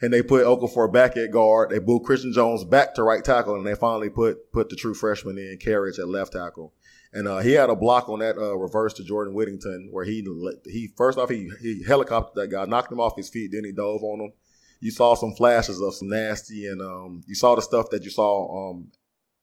and 0.02 0.14
they 0.14 0.22
put 0.22 0.46
Okafor 0.46 0.92
back 0.92 1.18
at 1.18 1.32
guard. 1.32 1.72
They 1.72 1.80
moved 1.80 2.06
Christian 2.06 2.34
Jones 2.34 2.64
back 2.64 2.96
to 2.96 3.04
right 3.04 3.24
tackle, 3.24 3.56
and 3.56 3.66
they 3.66 3.76
finally 3.76 4.10
put 4.10 4.52
put 4.52 4.70
the 4.70 4.76
true 4.76 4.94
freshman 4.94 5.38
in 5.38 5.58
Karic 5.58 6.00
at 6.00 6.08
left 6.08 6.34
tackle. 6.34 6.74
And 7.12 7.28
uh, 7.28 7.40
he 7.40 7.54
had 7.54 7.72
a 7.72 7.76
block 7.76 8.08
on 8.08 8.20
that 8.20 8.38
uh, 8.38 8.56
reverse 8.56 8.94
to 8.94 9.04
Jordan 9.04 9.34
Whittington, 9.34 9.90
where 9.92 10.06
he 10.06 10.26
he 10.66 10.90
first 10.96 11.18
off 11.18 11.30
he 11.30 11.50
he 11.62 11.84
helicoptered 11.84 12.36
that 12.36 12.52
guy, 12.52 12.66
knocked 12.66 12.92
him 12.92 13.00
off 13.00 13.18
his 13.18 13.30
feet, 13.30 13.52
then 13.52 13.66
he 13.66 13.72
dove 13.72 14.04
on 14.04 14.22
him 14.22 14.34
you 14.80 14.92
saw 14.92 15.14
some 15.14 15.34
flashes 15.34 15.82
of 15.82 15.94
some 15.94 16.10
nasty 16.10 16.68
and 16.68 16.82
um, 16.82 17.22
you 17.28 17.36
saw 17.36 17.56
the 17.56 17.62
stuff 17.62 17.90
that 17.90 18.04
you 18.04 18.10
saw 18.10 18.72
um, 18.72 18.88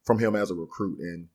from 0.07 0.19
him 0.19 0.35
as 0.35 0.51
a 0.51 0.55
recruit 0.55 0.99
and 1.01 1.29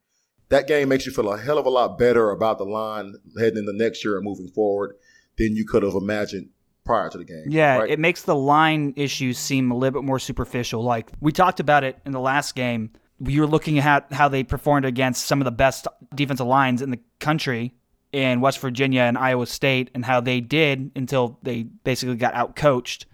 that 0.52 0.68
game 0.68 0.90
makes 0.90 1.06
you 1.06 1.12
feel 1.14 1.32
a 1.32 1.38
hell 1.38 1.58
of 1.58 1.66
a 1.66 1.70
lot 1.70 1.98
better 1.98 2.32
about 2.32 2.58
the 2.58 2.66
line 2.66 3.14
heading 3.40 3.60
into 3.60 3.74
next 3.74 4.04
year 4.04 4.18
and 4.18 4.26
moving 4.26 4.50
forward 4.50 4.96
than 5.38 5.56
you 5.56 5.66
could 5.66 5.82
have 5.82 5.94
imagined 5.94 6.50
prior 6.84 7.10
to 7.10 7.18
the 7.18 7.24
game. 7.24 7.46
Yeah, 7.48 7.78
right? 7.78 7.90
it 7.90 8.00
makes 8.00 8.24
the 8.24 8.36
line 8.36 8.94
issues 8.98 9.38
seem 9.38 9.72
a 9.72 9.76
little 9.78 10.02
bit 10.02 10.06
more 10.06 10.20
superficial. 10.20 10.84
Like 10.84 11.12
we 11.22 11.32
talked 11.32 11.60
about 11.60 11.84
it 11.84 11.98
in 12.06 12.12
the 12.12 12.20
last 12.20 12.54
game. 12.54 12.92
You 13.20 13.42
were 13.42 13.48
looking 13.48 13.80
at 13.80 14.12
how 14.12 14.28
they 14.28 14.44
performed 14.44 14.86
against 14.86 15.26
some 15.26 15.40
of 15.40 15.46
the 15.46 15.52
best 15.52 15.88
defensive 16.14 16.48
lines 16.48 16.82
in 16.82 16.92
the 16.92 17.00
country 17.20 17.74
in 18.12 18.42
West 18.42 18.60
Virginia 18.60 19.04
and 19.04 19.18
Iowa 19.18 19.46
State, 19.46 19.90
and 19.94 20.04
how 20.04 20.20
they 20.20 20.42
did 20.42 20.92
until 20.98 21.40
they 21.44 21.64
basically 21.64 22.18
got 22.18 22.34
out 22.34 22.58
coached. 22.58 23.06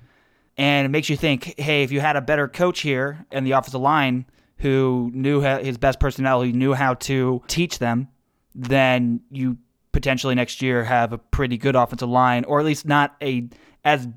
And 0.58 0.86
it 0.86 0.90
makes 0.90 1.08
you 1.08 1.16
think, 1.16 1.54
hey, 1.60 1.84
if 1.84 1.92
you 1.92 2.00
had 2.00 2.16
a 2.16 2.22
better 2.22 2.48
coach 2.48 2.80
here 2.80 3.28
in 3.32 3.44
the 3.44 3.52
offensive 3.52 3.80
line 3.80 4.26
who 4.60 5.12
knew 5.14 5.42
his 5.42 5.78
best 5.78 6.00
personnel, 6.00 6.44
who 6.44 6.52
knew 6.52 6.74
how 6.74 6.96
to 6.96 7.42
teach 7.48 7.80
them, 7.80 8.08
then 8.56 9.22
you 9.30 9.58
potentially 9.92 10.36
next 10.36 10.62
year 10.62 10.84
have 10.84 11.14
a 11.14 11.18
pretty 11.18 11.58
good 11.58 11.76
offensive 11.76 12.10
line, 12.10 12.44
or 12.46 12.60
at 12.60 12.66
least 12.66 12.86
not 12.86 13.16
a 13.22 13.50
as 13.84 14.08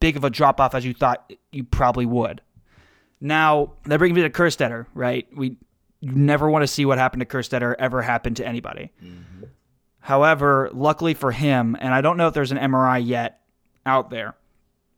big 0.00 0.16
of 0.16 0.24
a 0.24 0.30
drop 0.30 0.60
off 0.60 0.74
as 0.74 0.84
you 0.84 0.94
thought 0.94 1.32
you 1.52 1.64
probably 1.64 2.06
would. 2.06 2.40
Now 3.20 3.74
that 3.84 3.98
brings 3.98 4.14
me 4.14 4.22
to 4.22 4.30
Kerstetter, 4.30 4.86
right? 4.94 5.26
We 5.34 5.56
you 6.00 6.12
never 6.12 6.50
want 6.50 6.64
to 6.64 6.66
see 6.66 6.84
what 6.84 6.98
happened 6.98 7.20
to 7.20 7.26
Kerstetter 7.26 7.76
ever 7.78 8.02
happen 8.02 8.34
to 8.34 8.46
anybody. 8.46 8.90
Mm-hmm. 9.02 9.44
However, 10.00 10.68
luckily 10.72 11.14
for 11.14 11.30
him, 11.30 11.76
and 11.80 11.94
I 11.94 12.00
don't 12.00 12.16
know 12.16 12.26
if 12.26 12.34
there's 12.34 12.50
an 12.50 12.58
MRI 12.58 13.06
yet 13.06 13.40
out 13.86 14.10
there, 14.10 14.34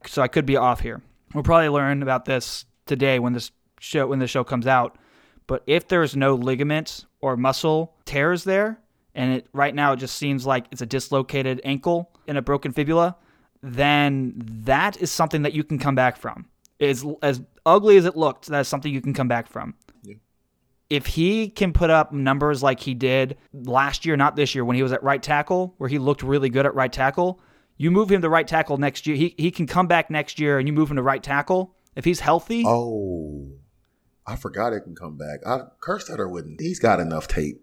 so 0.06 0.22
I 0.22 0.28
could 0.28 0.46
be 0.46 0.56
off 0.56 0.80
here. 0.80 1.02
We'll 1.34 1.44
probably 1.44 1.68
learn 1.68 2.02
about 2.02 2.24
this 2.24 2.64
today 2.86 3.18
when 3.18 3.34
this 3.34 3.50
show 3.84 4.06
when 4.06 4.18
the 4.18 4.26
show 4.26 4.44
comes 4.44 4.66
out. 4.66 4.96
But 5.46 5.62
if 5.66 5.88
there's 5.88 6.16
no 6.16 6.34
ligament 6.34 7.04
or 7.20 7.36
muscle 7.36 7.94
tears 8.04 8.44
there, 8.44 8.78
and 9.14 9.34
it 9.34 9.46
right 9.52 9.74
now 9.74 9.92
it 9.92 9.98
just 9.98 10.16
seems 10.16 10.44
like 10.46 10.66
it's 10.72 10.80
a 10.82 10.86
dislocated 10.86 11.60
ankle 11.64 12.10
and 12.26 12.38
a 12.38 12.42
broken 12.42 12.72
fibula, 12.72 13.16
then 13.62 14.32
that 14.64 14.96
is 15.00 15.10
something 15.10 15.42
that 15.42 15.52
you 15.52 15.64
can 15.64 15.78
come 15.78 15.94
back 15.94 16.16
from. 16.16 16.46
As 16.80 17.04
as 17.22 17.40
ugly 17.66 17.96
as 17.96 18.04
it 18.04 18.16
looked, 18.16 18.46
that 18.46 18.60
is 18.60 18.68
something 18.68 18.92
you 18.92 19.00
can 19.00 19.14
come 19.14 19.28
back 19.28 19.46
from. 19.48 19.74
if 20.90 21.06
he 21.06 21.48
can 21.48 21.72
put 21.72 21.88
up 21.90 22.12
numbers 22.12 22.62
like 22.62 22.78
he 22.80 22.92
did 22.94 23.36
last 23.52 24.04
year, 24.04 24.16
not 24.16 24.36
this 24.36 24.54
year, 24.54 24.64
when 24.64 24.76
he 24.76 24.82
was 24.82 24.92
at 24.92 25.02
right 25.02 25.22
tackle, 25.22 25.74
where 25.78 25.88
he 25.88 25.98
looked 25.98 26.22
really 26.22 26.48
good 26.50 26.66
at 26.66 26.74
right 26.74 26.92
tackle, 26.92 27.40
you 27.78 27.90
move 27.90 28.10
him 28.12 28.20
to 28.22 28.28
right 28.28 28.46
tackle 28.46 28.76
next 28.76 29.06
year. 29.06 29.16
He, 29.16 29.34
he 29.38 29.50
can 29.50 29.66
come 29.66 29.86
back 29.86 30.10
next 30.10 30.38
year 30.38 30.58
and 30.58 30.68
you 30.68 30.72
move 30.74 30.90
him 30.90 30.96
to 30.96 31.02
right 31.02 31.22
tackle. 31.22 31.74
If 31.96 32.04
he's 32.04 32.20
healthy, 32.20 32.64
Oh, 32.66 33.48
I 34.26 34.36
forgot 34.36 34.72
it 34.72 34.80
can 34.80 34.94
come 34.94 35.16
back. 35.16 35.40
I 35.46 35.62
Kerstetter 35.80 36.28
wouldn't. 36.30 36.60
He's 36.60 36.78
got 36.78 37.00
enough 37.00 37.28
tape. 37.28 37.60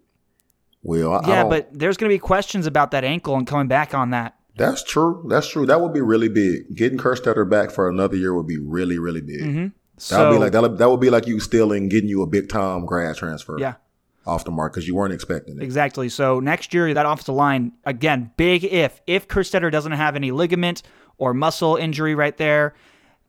Will 0.82 1.12
I, 1.12 1.18
I 1.18 1.28
yeah, 1.28 1.40
don't- 1.42 1.50
but 1.50 1.68
there's 1.72 1.96
going 1.96 2.10
to 2.10 2.14
be 2.14 2.18
questions 2.18 2.66
about 2.66 2.90
that 2.92 3.04
ankle 3.04 3.36
and 3.36 3.46
coming 3.46 3.68
back 3.68 3.94
on 3.94 4.10
that. 4.10 4.34
that's 4.56 4.82
true. 4.82 5.24
That's 5.28 5.48
true. 5.48 5.64
That 5.66 5.80
would 5.80 5.92
be 5.92 6.00
really 6.00 6.28
big. 6.28 6.74
Getting 6.74 6.98
Kerstetter 6.98 7.48
back 7.48 7.70
for 7.70 7.88
another 7.88 8.16
year 8.16 8.34
would 8.34 8.46
be 8.46 8.58
really, 8.58 8.98
really 8.98 9.20
big. 9.20 9.72
That 10.08 10.28
would 10.28 10.34
be 10.34 10.38
like 10.38 10.52
that. 10.52 10.78
That 10.78 10.90
would 10.90 11.00
be 11.00 11.10
like 11.10 11.26
you 11.26 11.38
stealing, 11.40 11.88
getting 11.88 12.08
you 12.08 12.22
a 12.22 12.26
big 12.26 12.48
time 12.48 12.84
grad 12.86 13.16
transfer. 13.16 13.56
yeah, 13.60 13.74
off 14.26 14.44
the 14.44 14.50
mark 14.50 14.72
because 14.72 14.86
you 14.88 14.94
weren't 14.96 15.12
expecting 15.12 15.56
it. 15.58 15.62
exactly. 15.62 16.08
So 16.08 16.40
next 16.40 16.74
year, 16.74 16.92
that 16.94 17.06
offensive 17.06 17.34
line, 17.36 17.72
again, 17.84 18.32
big 18.36 18.64
if. 18.64 19.00
If 19.06 19.28
Kerstetter 19.28 19.70
doesn't 19.70 19.92
have 19.92 20.16
any 20.16 20.30
ligament 20.32 20.82
or 21.18 21.32
muscle 21.34 21.76
injury 21.76 22.14
right 22.16 22.36
there, 22.36 22.74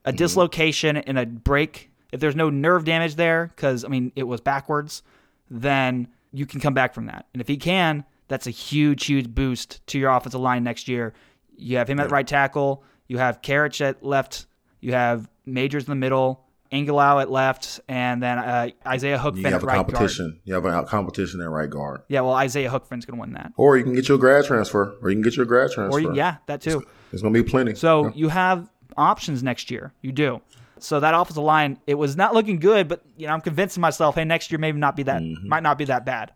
a 0.06 0.10
Mm-hmm. 0.10 0.18
dislocation 0.18 0.98
and 0.98 1.18
a 1.20 1.26
break, 1.28 1.92
if 2.14 2.20
there's 2.22 2.36
no 2.36 2.50
nerve 2.50 2.86
damage 2.86 3.16
there, 3.16 3.48
because, 3.56 3.84
I 3.84 3.90
mean, 3.90 4.12
it 4.16 4.24
was 4.24 4.40
backwards, 4.40 5.04
then 5.50 6.08
you 6.32 6.46
can 6.46 6.60
come 6.62 6.74
back 6.74 6.94
from 6.94 7.08
that. 7.08 7.26
And 7.34 7.42
if 7.42 7.48
he 7.48 7.58
can, 7.58 8.06
that's 8.28 8.48
a 8.48 8.52
huge, 8.52 9.06
huge 9.06 9.28
boost 9.34 9.86
to 9.88 10.00
your 10.00 10.12
offensive 10.12 10.40
line 10.40 10.64
next 10.64 10.88
year. 10.88 11.14
You 11.58 11.78
have 11.78 11.90
him 11.90 12.00
at 12.00 12.12
right 12.12 12.26
tackle, 12.26 12.84
you 13.08 13.18
have 13.18 13.42
Karic 13.42 13.82
at 13.82 14.04
left, 14.04 14.46
you 14.80 14.94
have 14.94 15.30
Majors 15.46 15.84
in 15.86 15.90
the 15.92 15.96
middle, 15.96 16.46
Angilau 16.72 17.22
at 17.22 17.30
left, 17.30 17.80
and 17.88 18.24
then 18.24 18.40
uh, 18.40 18.70
Isaiah 18.88 19.20
Hookfin 19.20 19.42
You 19.42 19.46
at 19.48 19.54
have 19.54 19.64
a 19.64 19.66
guard. 19.68 19.76
competition. 19.78 20.40
You 20.46 20.54
have 20.56 20.66
a 20.66 20.84
competition 20.84 21.42
at 21.42 21.50
right 21.50 21.70
guard, 21.70 22.02
Yeah, 22.08 22.22
well, 22.22 22.34
Isaiah 22.34 22.70
Hookfin's 22.70 23.06
going 23.06 23.18
to 23.18 23.22
win 23.22 23.34
that. 23.34 23.52
or 23.58 23.78
you 23.78 23.84
can 23.84 23.94
get 23.94 24.08
your 24.08 24.18
grad 24.18 24.46
transfer, 24.46 24.96
or 25.02 25.10
you 25.10 25.16
can 25.16 25.22
get 25.24 25.36
your 25.36 25.46
grad 25.46 25.72
transfer. 25.72 25.98
Or 25.98 26.02
you- 26.02 26.16
yeah, 26.16 26.38
that 26.48 26.62
too. 26.62 26.84
there's 27.12 27.22
gonna 27.22 27.34
be 27.34 27.44
plenty. 27.44 27.76
So 27.76 28.12
you 28.16 28.30
have 28.30 28.70
options 28.98 29.44
next 29.44 29.70
year. 29.70 29.94
You 30.02 30.12
do. 30.12 30.42
So 30.84 31.00
that 31.00 31.14
offensive 31.14 31.44
line, 31.44 31.80
it 31.88 31.96
was 31.96 32.16
not 32.18 32.34
looking 32.34 32.60
good, 32.60 32.88
but 32.88 33.02
you 33.18 33.28
know 33.28 33.34
I'm 33.34 33.42
convincing 33.42 33.82
myself, 33.82 34.16
hey, 34.16 34.26
next 34.26 34.52
year 34.52 34.60
maybe 34.60 34.80
not 34.80 34.96
be 34.96 35.04
that, 35.04 35.22
Mm-hmm. 35.22 35.48
might 35.48 35.64
not 35.64 35.78
be 35.78 35.86
that 35.86 36.06
bad. 36.06 36.32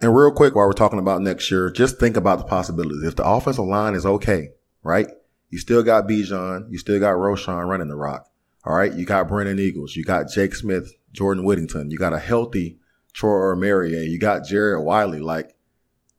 And 0.00 0.16
real 0.16 0.32
quick, 0.32 0.54
while 0.54 0.66
we're 0.66 0.72
talking 0.72 0.98
about 0.98 1.20
next 1.20 1.50
year, 1.50 1.70
just 1.70 1.98
think 1.98 2.16
about 2.16 2.38
the 2.38 2.44
possibilities. 2.44 3.02
If 3.02 3.16
the 3.16 3.24
offensive 3.26 3.64
line 3.66 3.94
is 3.94 4.06
okay, 4.06 4.50
right? 4.82 5.08
You 5.50 5.58
still 5.58 5.82
got 5.82 6.08
Bijan, 6.08 6.70
you 6.70 6.78
still 6.78 6.98
got 7.00 7.16
Roschon 7.16 7.66
running 7.68 7.88
the 7.88 7.96
rock. 7.96 8.30
All 8.64 8.74
right. 8.76 8.92
You 8.92 9.04
got 9.04 9.26
Brennan 9.28 9.58
Eagles, 9.58 9.96
you 9.96 10.04
got 10.04 10.30
Jake 10.30 10.54
Smith, 10.54 10.92
Jordan 11.12 11.44
Whittington, 11.44 11.90
you 11.90 11.98
got 11.98 12.12
a 12.12 12.18
healthy 12.18 12.78
Troy 13.12 13.54
Omeire, 13.54 14.08
you 14.08 14.18
got 14.18 14.44
Jared 14.44 14.84
Wiley. 14.84 15.18
Like 15.18 15.56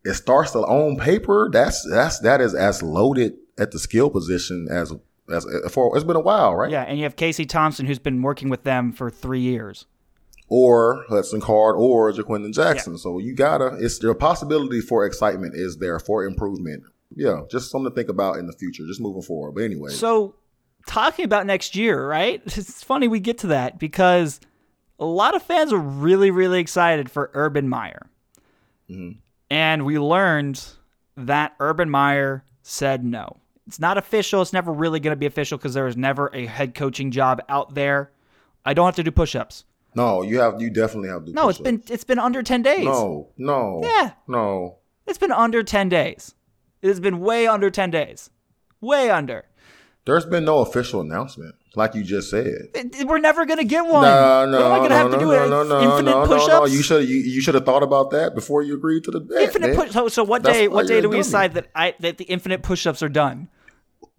it 0.03 0.13
starts 0.15 0.51
to 0.51 0.59
on 0.59 0.97
paper, 0.97 1.49
that's 1.51 1.87
that's 1.89 2.19
that 2.19 2.41
is 2.41 2.53
as 2.53 2.83
loaded 2.83 3.33
at 3.57 3.71
the 3.71 3.79
skill 3.79 4.09
position 4.09 4.67
as 4.69 4.91
as 5.29 5.45
for 5.71 5.95
it's 5.95 6.03
been 6.05 6.15
a 6.15 6.19
while, 6.21 6.55
right? 6.55 6.71
Yeah, 6.71 6.83
and 6.83 6.97
you 6.97 7.03
have 7.03 7.15
Casey 7.15 7.45
Thompson 7.45 7.85
who's 7.85 7.99
been 7.99 8.21
working 8.21 8.49
with 8.49 8.63
them 8.63 8.91
for 8.91 9.09
three 9.09 9.39
years. 9.41 9.85
or 10.47 11.05
Hudson 11.09 11.39
Card 11.41 11.75
or 11.77 12.11
Ja'Quinden 12.11 12.53
Jackson. 12.53 12.97
So 12.97 13.19
you 13.19 13.33
gotta, 13.33 13.77
it's 13.79 13.99
the 13.99 14.13
possibility 14.13 14.81
for 14.81 15.05
excitement 15.05 15.55
is 15.55 15.77
there 15.77 15.99
for 15.99 16.25
improvement. 16.25 16.83
Yeah, 17.15 17.41
just 17.49 17.71
something 17.71 17.89
to 17.91 17.95
think 17.95 18.09
about 18.09 18.37
in 18.37 18.47
the 18.47 18.53
future, 18.53 18.85
just 18.85 18.99
moving 19.01 19.21
forward. 19.21 19.53
But 19.53 19.63
anyway, 19.63 19.91
So 19.91 20.35
talking 20.87 21.25
about 21.25 21.45
next 21.45 21.75
year, 21.75 22.05
right? 22.07 22.41
It's 22.57 22.83
funny 22.83 23.07
we 23.07 23.19
get 23.19 23.37
to 23.39 23.47
that 23.47 23.79
because 23.79 24.39
a 24.99 25.05
lot 25.05 25.35
of 25.35 25.41
fans 25.43 25.71
are 25.73 25.77
really, 25.79 26.31
really 26.31 26.59
excited 26.59 27.09
for 27.11 27.31
Urban 27.33 27.67
Meyer. 27.69 28.09
Mm-hmm. 28.89 29.19
And 29.49 29.85
we 29.85 29.99
learned 29.99 30.63
that 31.17 31.55
Urban 31.59 31.89
Meyer 31.89 32.43
said 32.61 33.03
no. 33.03 33.37
It's 33.71 33.79
not 33.79 33.97
official. 33.97 34.41
It's 34.41 34.51
never 34.51 34.73
really 34.73 34.99
going 34.99 35.13
to 35.13 35.17
be 35.17 35.25
official 35.25 35.57
because 35.57 35.73
there 35.73 35.87
is 35.87 35.95
never 35.95 36.29
a 36.33 36.45
head 36.45 36.75
coaching 36.75 37.09
job 37.09 37.41
out 37.47 37.73
there. 37.73 38.11
I 38.65 38.73
don't 38.73 38.85
have 38.85 38.97
to 38.97 39.03
do 39.03 39.11
push-ups. 39.11 39.63
no, 39.95 40.23
you 40.23 40.41
have, 40.41 40.61
you 40.61 40.69
definitely 40.69 41.07
have 41.07 41.21
to. 41.21 41.27
do 41.27 41.31
No, 41.33 41.47
it's 41.47 41.57
push-ups. 41.59 41.85
been 41.87 41.93
it's 41.93 42.03
been 42.03 42.19
under 42.19 42.43
10 42.43 42.63
days. 42.63 42.83
no, 42.83 43.29
no, 43.37 43.79
Yeah. 43.81 44.11
no. 44.27 44.79
It's 45.07 45.17
been 45.17 45.31
under 45.31 45.63
10 45.63 45.87
days. 45.87 46.35
It 46.81 46.89
has 46.89 46.99
been 46.99 47.21
way 47.21 47.47
under 47.47 47.69
10 47.69 47.91
days. 47.91 48.29
Way 48.81 49.09
under. 49.09 49.45
There's 50.03 50.25
been 50.25 50.43
no 50.43 50.57
official 50.59 50.99
announcement, 50.99 51.55
like 51.77 51.95
you 51.95 52.03
just 52.03 52.29
said. 52.29 52.47
It- 52.73 53.07
We're 53.07 53.19
never 53.19 53.45
going 53.45 53.59
to 53.59 53.63
get 53.63 53.85
one. 53.85 54.01
No, 54.03 54.45
no, 54.49 54.57
what 54.57 54.65
am 54.65 54.71
I 54.73 54.77
going 54.79 54.89
to 54.89 54.89
no, 54.89 54.95
have 54.97 55.11
no, 55.11 55.17
to 55.17 55.23
do? 55.23 55.31
no, 55.31 55.47
no, 55.47 55.63
no, 55.63 55.81
infinite 55.91 56.11
no, 56.11 56.21
no, 56.25 56.27
push-ups? 56.27 56.49
no. 56.49 56.65
You 56.65 56.81
should, 56.83 57.07
you, 57.07 57.15
you 57.15 57.39
should 57.39 57.55
have 57.55 57.65
thought 57.65 57.83
about 57.83 58.09
that 58.11 58.35
before 58.35 58.63
you 58.63 58.73
agreed 58.75 59.05
to 59.05 59.11
the 59.11 59.21
bet. 59.21 59.41
Infinite 59.43 59.67
man. 59.67 59.75
push. 59.77 59.91
So, 59.93 60.07
so 60.09 60.23
what 60.25 60.43
That's 60.43 60.57
day? 60.57 60.67
What 60.67 60.87
day 60.87 60.99
do 61.01 61.07
we 61.07 61.13
dummy. 61.15 61.23
decide 61.23 61.53
that 61.53 61.69
I 61.73 61.95
that 62.01 62.17
the 62.17 62.25
infinite 62.25 62.63
push-ups 62.63 63.01
are 63.01 63.09
done? 63.09 63.47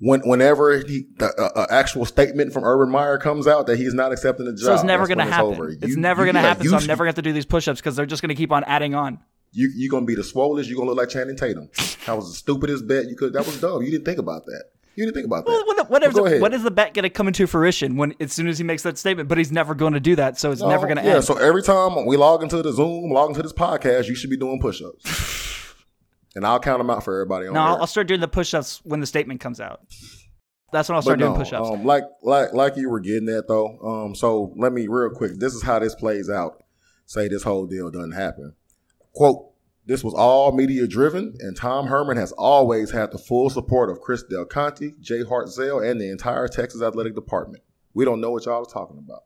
When, 0.05 0.21
whenever 0.23 0.79
he, 0.79 1.07
the 1.17 1.27
uh, 1.39 1.61
uh, 1.61 1.67
actual 1.71 2.05
statement 2.05 2.53
from 2.53 2.65
Urban 2.65 2.91
Meyer 2.91 3.19
comes 3.19 3.47
out 3.47 3.69
that 3.69 3.77
he's 3.79 3.95
not 3.95 4.11
accepting 4.11 4.47
the 4.47 4.53
job, 4.53 4.61
So 4.65 4.75
it's 4.75 4.83
never 4.83 5.07
going 5.07 5.19
to 5.19 5.25
happen. 5.25 5.51
It's, 5.53 5.59
over. 5.61 5.69
It's 5.71 5.87
You- 5.89 5.97
never 5.97 6.25
going 6.25 6.35
to 6.35 6.41
happen. 6.41 6.67
so 6.69 6.77
I'm 6.77 6.87
never 6.87 7.05
going 7.05 7.13
to 7.15 7.17
have 7.19 7.23
to 7.25 7.29
do 7.31 7.33
these 7.33 7.47
push-ups 7.47 7.81
because 7.81 7.95
they're 7.95 8.05
just 8.07 8.21
going 8.21 8.31
to 8.31 8.35
keep 8.35 8.51
on 8.51 8.65
adding 8.65 8.95
on. 8.97 9.21
You 9.55 9.71
you're 9.77 9.91
gonna 9.91 10.07
be 10.07 10.15
the 10.15 10.23
swollest. 10.23 10.67
You're 10.69 10.79
gonna 10.79 10.89
look 10.89 10.97
like 10.97 11.11
Channing 11.11 11.37
Tatum. 11.37 11.69
That 12.07 12.17
was 12.17 12.31
the 12.31 12.37
stupidest 12.37 12.89
bet 12.89 13.05
you 13.11 13.15
could. 13.15 13.35
That 13.35 13.45
was 13.45 13.61
dumb. 13.61 13.83
You 13.83 13.91
didn't 13.91 14.07
think 14.07 14.19
about 14.19 14.47
that. 14.47 14.65
You 14.97 15.05
didn't 15.05 15.15
think 15.15 15.27
about 15.27 15.45
that. 15.45 15.51
Well, 15.51 15.67
what, 15.67 15.91
what, 15.91 16.27
ahead. 16.27 16.41
what 16.41 16.55
is 16.55 16.63
the 16.63 16.71
bet 16.71 16.95
going 16.95 17.03
to 17.03 17.11
come 17.11 17.27
into 17.29 17.47
fruition 17.47 17.97
when 17.97 18.15
as 18.19 18.33
soon 18.33 18.49
as 18.49 18.57
he 18.57 18.65
makes 18.65 18.83
that 18.85 18.97
statement? 18.97 19.29
But 19.29 19.37
he's 19.37 19.53
never 19.53 19.75
going 19.75 19.93
to 19.93 20.01
do 20.01 20.17
that, 20.17 20.39
so 20.39 20.53
it's 20.53 20.63
No, 20.63 20.69
never 20.71 20.87
going 20.87 20.97
to 20.97 21.05
yeah, 21.05 21.17
end. 21.17 21.25
so 21.25 21.37
every 21.37 21.63
time 21.63 22.07
we 22.07 22.17
log 22.17 22.43
into 22.43 22.63
the 22.63 22.73
Zoom, 22.73 23.11
log 23.11 23.29
into 23.29 23.43
this 23.43 23.53
podcast, 23.53 24.09
you 24.09 24.15
should 24.15 24.31
be 24.31 24.39
doing 24.39 24.59
push-ups, 24.59 25.52
and 26.35 26.47
I'll 26.47 26.61
count 26.61 26.79
them 26.79 26.91
out 26.91 27.05
for 27.05 27.15
everybody. 27.15 27.47
On 27.47 27.55
no, 27.55 27.61
I'll. 27.61 27.77
I'll 27.83 27.87
start 27.87 28.07
doing 28.07 28.21
the 28.21 28.29
push-ups 28.29 28.81
when 28.85 29.01
the 29.01 29.07
statement 29.07 29.41
comes 29.41 29.61
out. 29.61 29.81
That's 30.73 30.89
when 30.89 30.97
I'll 30.97 31.03
start 31.03 31.19
doing 31.19 31.33
no, 31.33 31.39
push-ups. 31.39 31.69
Um, 31.69 31.85
like 31.85 32.05
like 32.23 32.53
like 32.53 32.77
you 32.77 32.89
were 32.89 33.01
getting 33.01 33.29
at 33.29 33.49
though. 33.49 33.79
Um, 33.79 34.15
so 34.15 34.53
let 34.57 34.73
me 34.73 34.87
real 34.89 35.11
quick. 35.11 35.33
This 35.39 35.55
is 35.55 35.63
how 35.63 35.79
this 35.79 35.95
plays 35.95 36.31
out. 36.31 36.63
Say 37.07 37.29
this 37.29 37.43
whole 37.43 37.67
deal 37.67 37.91
doesn't 37.91 38.13
happen. 38.13 38.55
Quote. 39.13 39.49
This 39.85 40.05
was 40.05 40.15
all 40.15 40.53
media 40.53 40.87
driven, 40.87 41.35
and 41.41 41.57
Tom 41.57 41.89
Herman 41.89 42.17
has 42.17 42.31
always 42.31 42.93
had 42.93 43.11
the 43.11 43.19
full 43.19 43.51
support 43.51 43.91
of 43.91 44.01
Chris 44.01 44.23
Del 44.23 44.45
Conte, 44.45 44.93
Jay 45.01 45.25
Hartzell, 45.25 45.85
and 45.85 46.01
the 46.01 46.09
entire 46.09 46.47
Texas 46.47 46.81
Athletic 46.81 47.17
Department. 47.17 47.65
We 47.93 48.05
don't 48.05 48.21
know 48.21 48.31
what 48.31 48.47
y'all 48.47 48.63
are 48.63 48.65
talking 48.65 48.99
about. 48.99 49.25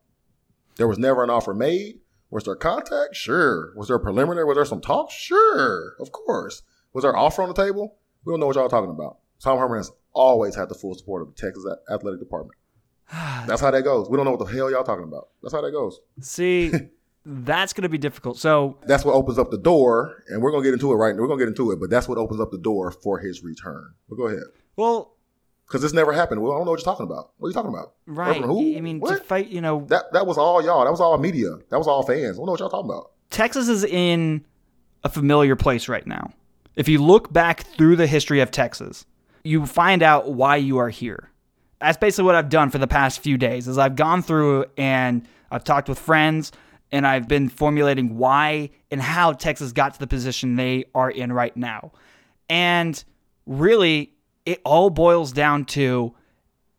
There 0.77 0.89
was 0.89 0.99
never 0.99 1.23
an 1.23 1.29
offer 1.29 1.53
made. 1.53 2.01
Was 2.31 2.45
there 2.45 2.57
contact? 2.57 3.15
Sure. 3.15 3.75
Was 3.77 3.89
there 3.89 3.99
preliminary? 3.99 4.47
Was 4.47 4.57
there 4.57 4.65
some 4.65 4.81
talk? 4.81 5.11
Sure. 5.11 5.95
Of 6.01 6.13
course. 6.13 6.63
Was 6.93 7.02
there 7.02 7.12
an 7.12 7.19
offer 7.19 7.43
on 7.43 7.49
the 7.49 7.55
table? 7.55 7.97
We 8.25 8.33
don't 8.33 8.40
know 8.40 8.47
what 8.47 8.57
y'all 8.57 8.66
are 8.66 8.71
talking 8.71 8.90
about. 8.90 9.19
Tom 9.40 9.59
Herman 9.59 9.78
has 9.78 9.90
always 10.12 10.55
had 10.55 10.69
the 10.69 10.75
full 10.75 10.95
support 10.95 11.23
of 11.23 11.28
the 11.28 11.35
Texas 11.35 11.64
Athletic 11.90 12.21
Department. 12.21 12.59
That's 13.47 13.61
how 13.61 13.71
that 13.71 13.83
goes. 13.83 14.09
We 14.09 14.16
don't 14.16 14.25
know 14.25 14.33
what 14.33 14.40
the 14.40 14.52
hell 14.57 14.71
y'all 14.71 14.83
talking 14.85 15.05
about. 15.05 15.28
That's 15.43 15.55
how 15.55 15.61
that 15.61 15.71
goes. 15.71 16.00
See, 16.21 16.73
that's 17.26 17.73
going 17.73 17.83
to 17.83 17.88
be 17.88 17.99
difficult. 17.99 18.38
So 18.38 18.78
That's 18.87 19.05
what 19.05 19.14
opens 19.14 19.38
up 19.38 19.50
the 19.50 19.59
door, 19.59 20.25
and 20.28 20.43
we're 20.43 20.50
gonna 20.50 20.64
get 20.64 20.73
into 20.73 20.90
it 20.93 20.97
right. 20.97 21.14
Now. 21.14 21.23
We're 21.23 21.28
gonna 21.28 21.40
get 21.40 21.49
into 21.49 21.71
it, 21.71 21.81
but 21.81 21.90
that's 21.90 22.09
what 22.09 22.19
opens 22.19 22.40
up 22.40 22.50
the 22.50 22.59
door 22.59 22.90
for 22.90 23.19
his 23.19 23.43
return. 23.43 23.95
But 24.09 24.16
go 24.16 24.26
ahead, 24.26 24.45
well, 24.76 25.16
because 25.66 25.83
this 25.83 25.93
never 25.93 26.12
happened. 26.12 26.43
Well, 26.43 26.52
I 26.52 26.57
don't 26.57 26.64
know 26.64 26.71
what 26.73 26.81
you're 26.81 26.85
talking 26.85 27.07
about. 27.07 27.33
What 27.38 27.49
are 27.49 27.50
you 27.50 27.55
talking 27.55 27.71
about? 27.71 27.95
right? 28.07 28.40
Who? 28.43 28.76
I 28.76 28.81
mean, 28.81 29.00
to 29.00 29.00
what? 29.00 29.26
fight, 29.26 29.49
you 29.49 29.61
know, 29.61 29.85
that 29.88 30.12
that 30.12 30.26
was 30.26 30.38
all 30.38 30.64
y'all. 30.64 30.85
That 30.85 30.90
was 30.90 31.00
all 31.00 31.19
media. 31.19 31.50
That 31.71 31.78
was 31.78 31.88
all 31.88 32.02
fans. 32.05 32.37
I 32.37 32.38
don't 32.38 32.47
know 32.47 32.52
what 32.52 32.61
y'all 32.61 32.71
talking 32.71 32.90
about. 32.90 33.12
Texas 33.31 33.69
is 33.69 33.85
in 33.85 34.45
a 35.02 35.09
familiar 35.09 35.57
place 35.57 35.88
right 35.88 36.07
now. 36.07 36.33
If 36.76 36.88
you 36.88 37.02
look 37.02 37.33
back 37.33 37.62
through 37.62 37.97
the 37.97 38.06
history 38.06 38.40
of 38.40 38.50
Texas, 38.50 39.06
you 39.42 39.64
find 39.64 40.02
out 40.02 40.33
why 40.33 40.56
you 40.56 40.76
are 40.76 40.90
here. 40.90 41.30
That's 41.80 41.97
basically 41.97 42.26
what 42.26 42.35
I've 42.35 42.50
done 42.50 42.71
for 42.71 42.78
the 42.78 42.87
past 42.87 43.21
few 43.21 43.38
days. 43.38 43.66
Is 43.66 43.78
I've 43.78 43.97
gone 43.97 44.23
through 44.23 44.66
and 44.76 45.26
I've 45.50 45.64
talked 45.64 45.88
with 45.88 45.99
friends 45.99 46.52
and 46.92 47.06
I've 47.06 47.28
been 47.28 47.49
formulating 47.49 48.18
why 48.18 48.71
and 48.90 49.00
how 49.00 49.33
Texas 49.33 49.73
got 49.73 49.95
to 49.95 50.00
the 50.00 50.06
position 50.06 50.56
they 50.56 50.85
are 50.95 51.11
in 51.11 51.33
right 51.33 51.56
now. 51.56 51.92
And 52.49 53.02
really, 53.47 54.12
it 54.45 54.61
all 54.64 54.90
boils 54.90 55.33
down 55.33 55.64
to 55.66 56.14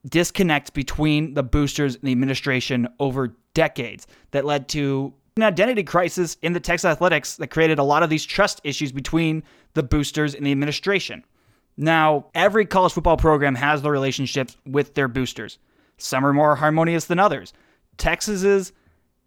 disconnect 0.08 0.74
between 0.74 1.34
the 1.34 1.44
boosters 1.44 1.96
and 1.96 2.04
the 2.04 2.12
administration 2.12 2.88
over 3.00 3.36
decades 3.54 4.08
that 4.32 4.46
led 4.46 4.70
to 4.70 5.14
an 5.38 5.44
identity 5.44 5.84
crisis 5.84 6.38
in 6.42 6.54
the 6.54 6.60
Texas 6.60 6.86
athletics 6.86 7.38
that 7.38 7.48
created 7.48 7.80
a 7.80 7.84
lot 7.84 8.04
of 8.04 8.10
these 8.10 8.26
trust 8.26 8.60
issues 8.64 8.92
between 8.92 9.44
the 9.74 9.84
boosters 9.84 10.36
and 10.36 10.46
the 10.46 10.52
administration. 10.52 11.24
Now, 11.78 12.26
every 12.34 12.66
college 12.66 12.94
football 12.94 13.18
program 13.18 13.56
has 13.56 13.82
their 13.82 13.92
relationships 13.92 14.58
with 14.66 14.96
their 14.96 15.08
boosters. 15.08 15.60
Some 15.98 16.26
are 16.26 16.34
more 16.34 16.56
harmonious 16.56 17.06
than 17.06 17.20
others. 17.20 17.54
Texas's 17.98 18.74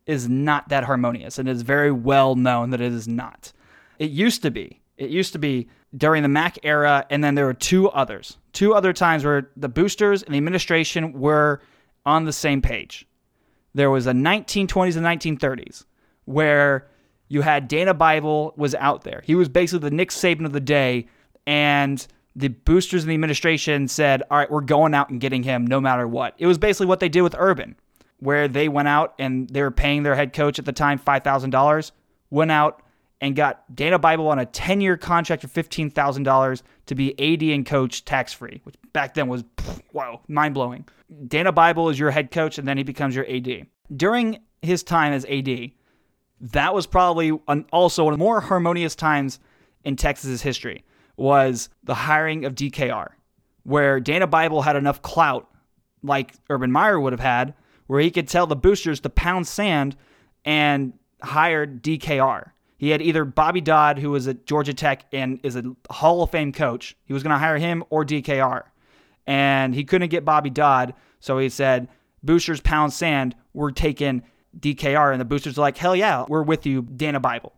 is 0.06 0.28
not 0.28 0.68
that 0.68 0.84
harmonious, 0.84 1.38
and 1.38 1.48
it 1.48 1.52
is 1.52 1.62
very 1.62 1.92
well 1.92 2.34
known 2.34 2.70
that 2.70 2.80
it 2.80 2.92
is 2.92 3.06
not. 3.06 3.52
It 3.98 4.10
used 4.10 4.42
to 4.42 4.50
be. 4.50 4.80
It 4.96 5.10
used 5.10 5.32
to 5.32 5.38
be 5.38 5.68
during 5.96 6.22
the 6.22 6.28
Mack 6.28 6.58
era, 6.62 7.06
and 7.10 7.22
then 7.22 7.34
there 7.34 7.46
were 7.46 7.54
two 7.54 7.88
others. 7.90 8.36
Two 8.52 8.74
other 8.74 8.92
times 8.92 9.24
where 9.24 9.50
the 9.56 9.68
boosters 9.68 10.22
and 10.22 10.34
the 10.34 10.38
administration 10.38 11.12
were 11.12 11.60
on 12.04 12.24
the 12.24 12.32
same 12.32 12.60
page. 12.60 13.06
There 13.74 13.90
was 13.90 14.06
a 14.06 14.12
1920s 14.12 14.96
and 14.96 15.06
1930s 15.38 15.84
where 16.30 16.88
you 17.28 17.42
had 17.42 17.68
Dana 17.68 17.94
Bible 17.94 18.54
was 18.56 18.75
out 18.75 19.02
there. 19.02 19.22
He 19.25 19.34
was 19.34 19.49
basically 19.49 19.88
the 19.88 19.94
Nick 19.94 20.10
Saban 20.10 20.44
of 20.44 20.52
the 20.52 20.60
day, 20.60 21.06
and 21.46 22.04
the 22.34 22.49
boosters 22.49 23.02
in 23.02 23.08
the 23.08 23.14
administration 23.14 23.88
said, 23.88 24.22
"All 24.30 24.38
right, 24.38 24.50
we're 24.50 24.60
going 24.60 24.94
out 24.94 25.10
and 25.10 25.20
getting 25.20 25.42
him 25.42 25.66
no 25.66 25.80
matter 25.80 26.06
what." 26.06 26.34
It 26.38 26.46
was 26.46 26.58
basically 26.58 26.87
what 26.87 27.00
they 27.00 27.08
did 27.08 27.22
with 27.22 27.34
Urban, 27.38 27.76
where 28.18 28.49
they 28.49 28.68
went 28.68 28.88
out 28.88 29.14
and 29.18 29.49
they 29.49 29.62
were 29.62 29.70
paying 29.70 30.02
their 30.02 30.14
head 30.14 30.32
coach 30.32 30.58
at 30.58 30.64
the 30.64 30.72
time 30.72 30.99
five 30.99 31.22
thousand 31.22 31.50
dollars, 31.50 31.92
went 32.30 32.50
out 32.50 32.82
and 33.20 33.37
got 33.37 33.75
Dana 33.75 33.99
Bible 33.99 34.28
on 34.28 34.38
a 34.38 34.46
ten-year 34.46 34.96
contract 34.96 35.42
for 35.42 35.49
fifteen 35.49 35.90
thousand 35.90 36.22
dollars 36.22 36.62
to 36.87 36.94
be 36.94 37.12
AD 37.20 37.42
and 37.42 37.66
coach 37.66 38.04
tax-free, 38.04 38.60
which 38.64 38.75
back 38.92 39.14
then 39.14 39.28
was 39.28 39.44
wow, 39.92 40.20
mind-blowing. 40.26 40.87
Dana 41.26 41.52
Bible 41.52 41.88
is 41.88 41.99
your 41.99 42.10
head 42.10 42.30
coach, 42.30 42.58
and 42.58 42.66
then 42.66 42.76
he 42.76 42.82
becomes 42.82 43.14
your 43.14 43.26
AD. 43.28 43.66
During 43.94 44.38
his 44.62 44.82
time 44.82 45.12
as 45.12 45.25
AD, 45.26 45.72
that 46.40 46.75
was 46.75 46.87
probably 46.87 47.38
an, 47.49 47.66
also 47.73 48.04
one 48.04 48.14
of 48.14 48.18
the 48.18 48.25
more 48.25 48.40
harmonious 48.40 48.94
times 48.94 49.38
in 49.85 49.97
Texas's 49.97 50.42
history 50.42 50.85
was 51.16 51.68
the 51.85 51.94
hiring 51.94 52.44
of 52.44 52.54
DKR, 52.54 53.09
where 53.64 54.00
Dana 54.00 54.26
Bible 54.26 54.62
had 54.62 54.76
enough 54.76 55.02
clout, 55.02 55.49
like 56.02 56.35
Urban 56.49 56.73
Meyer 56.73 56.99
would 56.99 57.12
have 57.12 57.20
had, 57.20 57.54
where 57.87 58.00
he 58.00 58.11
could 58.11 58.28
tell 58.28 58.47
the 58.47 58.56
boosters 58.56 59.00
to 59.00 59.11
pound 59.11 59.47
sand 59.47 59.97
and 60.44 60.94
hired 61.23 61.82
DKR. 61.82 62.52
He 62.78 62.88
had 62.88 63.02
either 63.02 63.26
Bobby 63.26 63.61
Dodd, 63.61 63.99
who 63.99 64.11
was 64.11 64.26
at 64.26 64.47
Georgia 64.47 64.73
Tech 64.73 65.04
and 65.12 65.38
is 65.42 65.56
a 65.56 65.62
Hall 65.90 66.23
of 66.23 66.30
Fame 66.30 66.52
coach. 66.52 66.97
He 67.04 67.12
was 67.12 67.23
going 67.23 67.35
to 67.35 67.38
hire 67.38 67.59
him 67.59 67.85
or 67.90 68.06
DKR. 68.06 68.62
And 69.26 69.75
he 69.75 69.85
couldn't 69.85 70.09
get 70.09 70.25
Bobby 70.25 70.49
Dodd, 70.49 70.94
so 71.20 71.38
he 71.38 71.50
said, 71.50 71.88
Boosters 72.23 72.61
pound 72.61 72.92
sand, 72.92 73.35
we're 73.52 73.70
taking 73.70 74.23
DKR. 74.59 75.12
And 75.12 75.21
the 75.21 75.25
boosters 75.25 75.59
are 75.59 75.62
like, 75.62 75.76
hell 75.76 75.97
yeah, 75.97 76.25
we're 76.28 76.42
with 76.42 76.66
you, 76.66 76.83
Dana 76.83 77.21
Bible. 77.21 77.54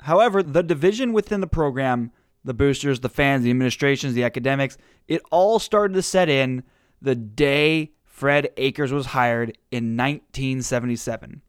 However, 0.00 0.42
the 0.42 0.62
division 0.62 1.12
within 1.12 1.40
the 1.40 1.46
program 1.46 2.12
the 2.44 2.54
boosters, 2.54 3.00
the 3.00 3.08
fans, 3.08 3.44
the 3.44 3.50
administrations, 3.50 4.14
the 4.14 4.24
academics. 4.24 4.78
It 5.06 5.22
all 5.30 5.58
started 5.58 5.94
to 5.94 6.02
set 6.02 6.28
in 6.28 6.62
the 7.00 7.14
day 7.14 7.92
Fred 8.04 8.50
Akers 8.56 8.92
was 8.92 9.06
hired 9.06 9.56
in 9.70 9.96
1977. 9.96 11.42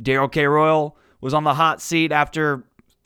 Darrell 0.00 0.28
K. 0.28 0.46
Royal 0.46 0.96
was 1.20 1.34
on 1.34 1.44
the 1.44 1.54
hot 1.54 1.80
seat 1.80 2.10
after 2.10 2.64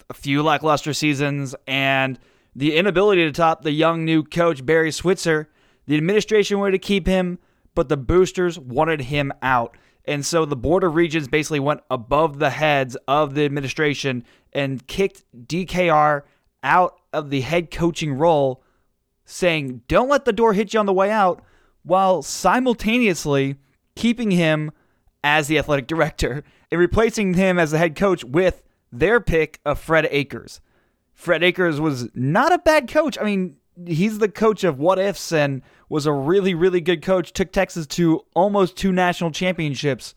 a 0.08 0.14
few 0.14 0.42
lackluster 0.42 0.94
seasons 0.94 1.54
and 1.66 2.18
the 2.54 2.76
inability 2.76 3.24
to 3.24 3.32
top 3.32 3.62
the 3.62 3.72
young 3.72 4.04
new 4.04 4.22
coach 4.22 4.64
Barry 4.64 4.92
Switzer. 4.92 5.50
The 5.86 5.96
administration 5.96 6.58
wanted 6.58 6.72
to 6.72 6.78
keep 6.78 7.06
him, 7.06 7.38
but 7.74 7.88
the 7.88 7.96
boosters 7.96 8.58
wanted 8.58 9.02
him 9.02 9.32
out. 9.42 9.76
And 10.06 10.24
so 10.24 10.44
the 10.44 10.56
Board 10.56 10.84
of 10.84 10.94
Regents 10.94 11.28
basically 11.28 11.60
went 11.60 11.80
above 11.90 12.38
the 12.38 12.50
heads 12.50 12.96
of 13.08 13.34
the 13.34 13.44
administration 13.44 14.24
and 14.52 14.86
kicked 14.86 15.24
DKR 15.36 16.22
out 16.62 17.00
of 17.12 17.30
the 17.30 17.40
head 17.40 17.70
coaching 17.70 18.14
role, 18.14 18.62
saying, 19.24 19.82
don't 19.88 20.08
let 20.08 20.24
the 20.24 20.32
door 20.32 20.52
hit 20.52 20.72
you 20.72 20.80
on 20.80 20.86
the 20.86 20.92
way 20.92 21.10
out, 21.10 21.42
while 21.82 22.22
simultaneously 22.22 23.56
keeping 23.96 24.30
him 24.30 24.70
as 25.24 25.48
the 25.48 25.58
athletic 25.58 25.86
director 25.88 26.44
and 26.70 26.80
replacing 26.80 27.34
him 27.34 27.58
as 27.58 27.72
the 27.72 27.78
head 27.78 27.96
coach 27.96 28.24
with 28.24 28.62
their 28.92 29.20
pick 29.20 29.60
of 29.64 29.78
Fred 29.78 30.06
Akers. 30.10 30.60
Fred 31.14 31.42
Akers 31.42 31.80
was 31.80 32.08
not 32.14 32.52
a 32.52 32.58
bad 32.58 32.88
coach. 32.88 33.18
I 33.18 33.24
mean, 33.24 33.56
he's 33.84 34.18
the 34.18 34.28
coach 34.28 34.64
of 34.64 34.78
what 34.78 34.98
ifs 34.98 35.32
and 35.32 35.62
was 35.88 36.06
a 36.06 36.12
really, 36.12 36.54
really 36.54 36.80
good 36.80 37.02
coach, 37.02 37.32
took 37.32 37.52
Texas 37.52 37.86
to 37.86 38.24
almost 38.34 38.76
two 38.76 38.92
national 38.92 39.30
championships. 39.30 40.14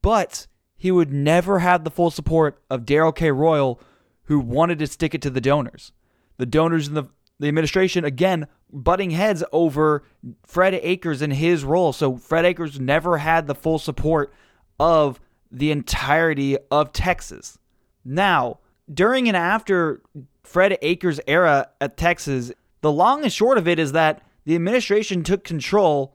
But 0.00 0.46
he 0.76 0.90
would 0.90 1.12
never 1.12 1.60
have 1.60 1.84
the 1.84 1.90
full 1.90 2.10
support 2.10 2.60
of 2.68 2.84
Darrell 2.84 3.12
K. 3.12 3.30
Royal, 3.30 3.80
who 4.24 4.40
wanted 4.40 4.78
to 4.80 4.86
stick 4.86 5.14
it 5.14 5.22
to 5.22 5.30
the 5.30 5.40
donors. 5.40 5.92
The 6.38 6.46
donors 6.46 6.88
and 6.88 6.96
the, 6.96 7.04
the 7.38 7.48
administration, 7.48 8.04
again, 8.04 8.46
butting 8.72 9.10
heads 9.10 9.44
over 9.52 10.04
Fred 10.44 10.74
Akers 10.74 11.22
and 11.22 11.32
his 11.32 11.64
role. 11.64 11.92
So 11.92 12.16
Fred 12.16 12.44
Akers 12.44 12.80
never 12.80 13.18
had 13.18 13.46
the 13.46 13.54
full 13.54 13.78
support 13.78 14.32
of 14.80 15.20
the 15.50 15.70
entirety 15.70 16.56
of 16.70 16.92
Texas. 16.92 17.58
Now, 18.04 18.58
during 18.92 19.28
and 19.28 19.36
after 19.36 20.02
Fred 20.44 20.78
Akers' 20.82 21.20
era 21.26 21.68
at 21.80 21.96
Texas, 21.96 22.52
the 22.80 22.92
long 22.92 23.22
and 23.22 23.32
short 23.32 23.58
of 23.58 23.68
it 23.68 23.78
is 23.78 23.92
that 23.92 24.22
the 24.44 24.54
administration 24.54 25.22
took 25.22 25.44
control, 25.44 26.14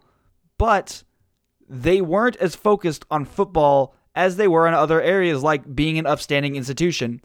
but 0.57 1.03
they 1.69 2.01
weren't 2.01 2.35
as 2.37 2.55
focused 2.55 3.05
on 3.09 3.25
football 3.25 3.95
as 4.15 4.35
they 4.35 4.47
were 4.47 4.67
in 4.67 4.73
other 4.73 5.01
areas 5.01 5.43
like 5.43 5.75
being 5.75 5.97
an 5.97 6.05
upstanding 6.05 6.55
institution. 6.55 7.21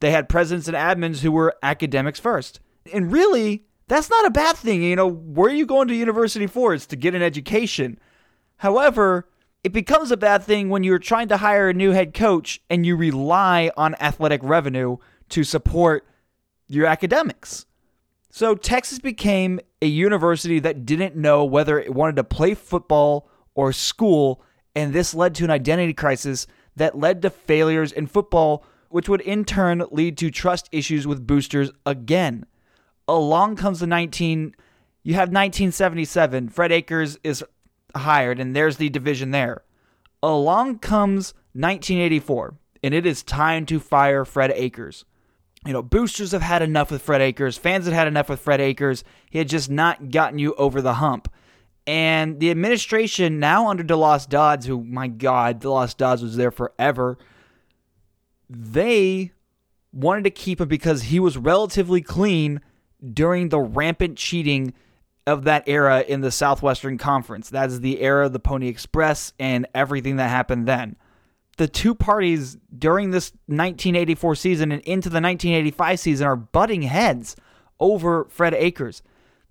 They 0.00 0.10
had 0.10 0.28
presidents 0.28 0.68
and 0.68 0.76
admins 0.76 1.20
who 1.20 1.32
were 1.32 1.56
academics 1.62 2.20
first. 2.20 2.60
And 2.92 3.10
really, 3.10 3.64
that's 3.88 4.10
not 4.10 4.26
a 4.26 4.30
bad 4.30 4.56
thing. 4.56 4.82
You 4.82 4.96
know, 4.96 5.08
where 5.08 5.50
are 5.50 5.54
you 5.54 5.66
going 5.66 5.88
to 5.88 5.94
university 5.94 6.46
for? 6.46 6.74
It's 6.74 6.86
to 6.86 6.96
get 6.96 7.14
an 7.14 7.22
education. 7.22 7.98
However, 8.58 9.28
it 9.62 9.72
becomes 9.72 10.10
a 10.10 10.16
bad 10.16 10.42
thing 10.42 10.68
when 10.68 10.84
you're 10.84 10.98
trying 10.98 11.28
to 11.28 11.38
hire 11.38 11.70
a 11.70 11.74
new 11.74 11.92
head 11.92 12.12
coach 12.12 12.60
and 12.68 12.84
you 12.84 12.96
rely 12.96 13.70
on 13.76 13.94
athletic 13.96 14.42
revenue 14.44 14.98
to 15.30 15.44
support 15.44 16.06
your 16.68 16.86
academics. 16.86 17.66
So 18.30 18.54
Texas 18.54 18.98
became 18.98 19.60
a 19.80 19.86
university 19.86 20.58
that 20.60 20.84
didn't 20.84 21.16
know 21.16 21.44
whether 21.44 21.78
it 21.78 21.94
wanted 21.94 22.16
to 22.16 22.24
play 22.24 22.54
football 22.54 23.28
or 23.54 23.72
school, 23.72 24.42
and 24.74 24.92
this 24.92 25.14
led 25.14 25.34
to 25.36 25.44
an 25.44 25.50
identity 25.50 25.94
crisis 25.94 26.46
that 26.76 26.98
led 26.98 27.22
to 27.22 27.30
failures 27.30 27.92
in 27.92 28.06
football 28.06 28.64
which 28.94 29.08
would 29.08 29.20
in 29.22 29.44
turn 29.44 29.82
lead 29.90 30.16
to 30.16 30.30
trust 30.30 30.68
issues 30.70 31.04
with 31.04 31.26
boosters 31.26 31.68
again. 31.84 32.46
Along 33.08 33.56
comes 33.56 33.80
the 33.80 33.88
19 33.88 34.54
you 35.02 35.14
have 35.14 35.30
1977, 35.30 36.48
Fred 36.48 36.70
Akers 36.70 37.18
is 37.24 37.44
hired 37.96 38.38
and 38.38 38.54
there's 38.54 38.76
the 38.76 38.88
division 38.88 39.32
there. 39.32 39.64
Along 40.22 40.78
comes 40.78 41.34
1984 41.54 42.54
and 42.84 42.94
it 42.94 43.04
is 43.04 43.24
time 43.24 43.66
to 43.66 43.80
fire 43.80 44.24
Fred 44.24 44.52
Akers. 44.54 45.04
You 45.66 45.72
know, 45.72 45.82
boosters 45.82 46.32
have 46.32 46.42
had 46.42 46.62
enough 46.62 46.90
with 46.90 47.02
Fred 47.02 47.22
Akers, 47.22 47.56
fans 47.56 47.86
have 47.86 47.94
had 47.94 48.08
enough 48.08 48.28
with 48.28 48.40
Fred 48.40 48.60
Akers. 48.60 49.02
He 49.30 49.38
had 49.38 49.48
just 49.48 49.70
not 49.70 50.10
gotten 50.10 50.38
you 50.38 50.54
over 50.54 50.82
the 50.82 50.94
hump. 50.94 51.32
And 51.86 52.40
the 52.40 52.50
administration 52.50 53.38
now 53.38 53.68
under 53.68 53.84
DeLoss 53.84 54.28
Dodds, 54.28 54.66
who 54.66 54.82
my 54.84 55.08
God, 55.08 55.60
DeLoss 55.60 55.96
Dodds 55.96 56.22
was 56.22 56.36
there 56.36 56.50
forever 56.50 57.18
they 58.48 59.32
wanted 59.92 60.24
to 60.24 60.30
keep 60.30 60.60
him 60.60 60.68
because 60.68 61.04
he 61.04 61.20
was 61.20 61.36
relatively 61.36 62.00
clean 62.00 62.60
during 63.12 63.48
the 63.48 63.60
rampant 63.60 64.16
cheating 64.16 64.74
of 65.26 65.44
that 65.44 65.64
era 65.66 66.00
in 66.06 66.20
the 66.20 66.30
Southwestern 66.30 66.98
Conference. 66.98 67.48
That 67.50 67.68
is 67.68 67.80
the 67.80 68.00
era 68.00 68.26
of 68.26 68.32
the 68.32 68.38
Pony 68.38 68.68
Express 68.68 69.32
and 69.38 69.66
everything 69.74 70.16
that 70.16 70.28
happened 70.28 70.66
then. 70.66 70.96
The 71.56 71.68
two 71.68 71.94
parties 71.94 72.56
during 72.76 73.10
this 73.10 73.30
1984 73.46 74.34
season 74.34 74.72
and 74.72 74.82
into 74.82 75.08
the 75.08 75.20
1985 75.20 76.00
season 76.00 76.26
are 76.26 76.36
butting 76.36 76.82
heads 76.82 77.36
over 77.78 78.24
Fred 78.24 78.54
Akers. 78.54 79.02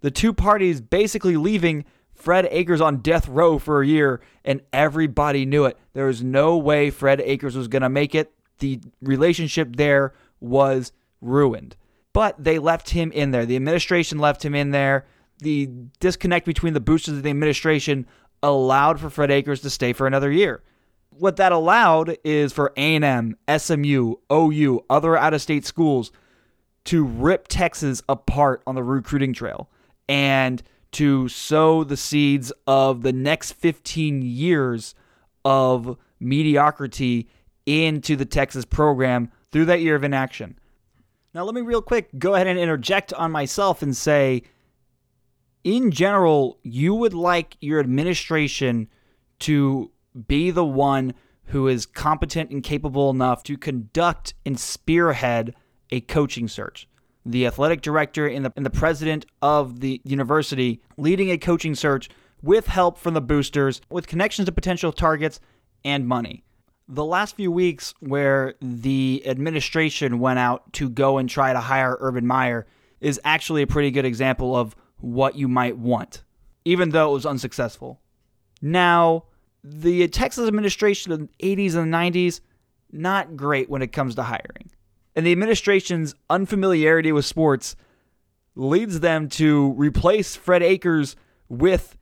The 0.01 0.11
two 0.11 0.33
parties 0.33 0.81
basically 0.81 1.37
leaving 1.37 1.85
Fred 2.13 2.47
Akers 2.51 2.81
on 2.81 2.97
death 2.97 3.27
row 3.27 3.57
for 3.57 3.81
a 3.81 3.87
year, 3.87 4.21
and 4.43 4.61
everybody 4.71 5.45
knew 5.45 5.65
it. 5.65 5.77
There 5.93 6.07
was 6.07 6.23
no 6.23 6.57
way 6.57 6.89
Fred 6.89 7.21
Akers 7.21 7.55
was 7.55 7.67
going 7.67 7.81
to 7.81 7.89
make 7.89 8.13
it 8.13 8.33
the 8.59 8.79
relationship 9.01 9.75
there 9.75 10.13
was 10.39 10.91
ruined. 11.21 11.75
But 12.11 12.41
they 12.41 12.59
left 12.59 12.91
him 12.91 13.11
in 13.11 13.31
there. 13.31 13.45
The 13.45 13.55
administration 13.55 14.19
left 14.19 14.43
him 14.43 14.55
in 14.55 14.71
there. 14.71 15.05
The 15.39 15.69
disconnect 15.99 16.45
between 16.45 16.73
the 16.73 16.79
boosters 16.79 17.15
and 17.15 17.23
the 17.23 17.29
administration 17.29 18.05
allowed 18.41 18.99
for 18.99 19.09
Fred 19.09 19.31
Akers 19.31 19.61
to 19.61 19.69
stay 19.69 19.93
for 19.93 20.05
another 20.05 20.31
year. 20.31 20.61
What 21.17 21.37
that 21.37 21.51
allowed 21.51 22.17
is 22.23 22.53
for 22.53 22.73
A&M, 22.75 23.37
SMU, 23.57 24.15
OU, 24.31 24.85
other 24.89 25.17
out-of-state 25.17 25.65
schools 25.65 26.11
to 26.85 27.03
rip 27.03 27.47
Texas 27.47 28.01
apart 28.09 28.61
on 28.67 28.75
the 28.75 28.83
recruiting 28.83 29.33
trail 29.33 29.69
and 30.09 30.61
to 30.93 31.27
sow 31.27 31.83
the 31.83 31.97
seeds 31.97 32.51
of 32.67 33.01
the 33.01 33.13
next 33.13 33.53
15 33.53 34.21
years 34.21 34.95
of 35.45 35.97
mediocrity 36.19 37.29
into 37.65 38.15
the 38.15 38.25
Texas 38.25 38.65
program 38.65 39.31
through 39.51 39.65
that 39.65 39.81
year 39.81 39.95
of 39.95 40.03
inaction. 40.03 40.57
Now, 41.33 41.43
let 41.43 41.55
me 41.55 41.61
real 41.61 41.81
quick 41.81 42.09
go 42.19 42.35
ahead 42.35 42.47
and 42.47 42.59
interject 42.59 43.13
on 43.13 43.31
myself 43.31 43.81
and 43.81 43.95
say, 43.95 44.43
in 45.63 45.91
general, 45.91 46.59
you 46.63 46.93
would 46.93 47.13
like 47.13 47.57
your 47.61 47.79
administration 47.79 48.89
to 49.39 49.91
be 50.27 50.51
the 50.51 50.65
one 50.65 51.13
who 51.47 51.67
is 51.67 51.85
competent 51.85 52.49
and 52.51 52.63
capable 52.63 53.09
enough 53.09 53.43
to 53.43 53.57
conduct 53.57 54.33
and 54.45 54.59
spearhead 54.59 55.53
a 55.91 56.01
coaching 56.01 56.47
search. 56.47 56.87
The 57.25 57.45
athletic 57.45 57.81
director 57.81 58.27
and 58.27 58.45
the, 58.45 58.53
and 58.55 58.65
the 58.65 58.69
president 58.69 59.25
of 59.41 59.79
the 59.79 60.01
university 60.03 60.81
leading 60.97 61.31
a 61.31 61.37
coaching 61.37 61.75
search 61.75 62.09
with 62.41 62.67
help 62.67 62.97
from 62.97 63.13
the 63.13 63.21
boosters, 63.21 63.79
with 63.89 64.07
connections 64.07 64.47
to 64.47 64.51
potential 64.51 64.91
targets 64.91 65.39
and 65.85 66.07
money. 66.07 66.43
the 66.87 67.05
last 67.05 67.35
few 67.35 67.51
weeks 67.51 67.93
where 67.99 68.55
the 68.61 69.23
administration 69.25 70.19
went 70.19 70.39
out 70.39 70.71
to 70.73 70.89
go 70.89 71.17
and 71.17 71.29
try 71.29 71.53
to 71.53 71.59
hire 71.59 71.97
Urban 71.99 72.27
Meyer 72.27 72.65
is 72.99 73.19
actually 73.23 73.61
a 73.61 73.67
pretty 73.67 73.91
good 73.91 74.05
example 74.05 74.55
of 74.55 74.75
what 74.97 75.35
you 75.35 75.47
might 75.47 75.77
want, 75.77 76.23
even 76.65 76.89
though 76.89 77.11
it 77.11 77.13
was 77.13 77.25
unsuccessful. 77.25 78.01
Now, 78.61 79.25
the 79.63 80.07
Texas 80.07 80.47
administration 80.47 81.11
in 81.11 81.29
the 81.39 81.55
80s 81.55 81.75
and 81.75 81.93
the 81.93 81.97
90s, 81.97 82.41
not 82.91 83.35
great 83.35 83.69
when 83.69 83.81
it 83.81 83.91
comes 83.91 84.15
to 84.15 84.23
hiring. 84.23 84.71
And 85.15 85.25
the 85.25 85.31
administration's 85.31 86.15
unfamiliarity 86.29 87.11
with 87.11 87.25
sports 87.25 87.75
leads 88.55 88.99
them 88.99 89.29
to 89.29 89.73
replace 89.73 90.35
Fred 90.35 90.63
Akers 90.63 91.15
with 91.49 91.97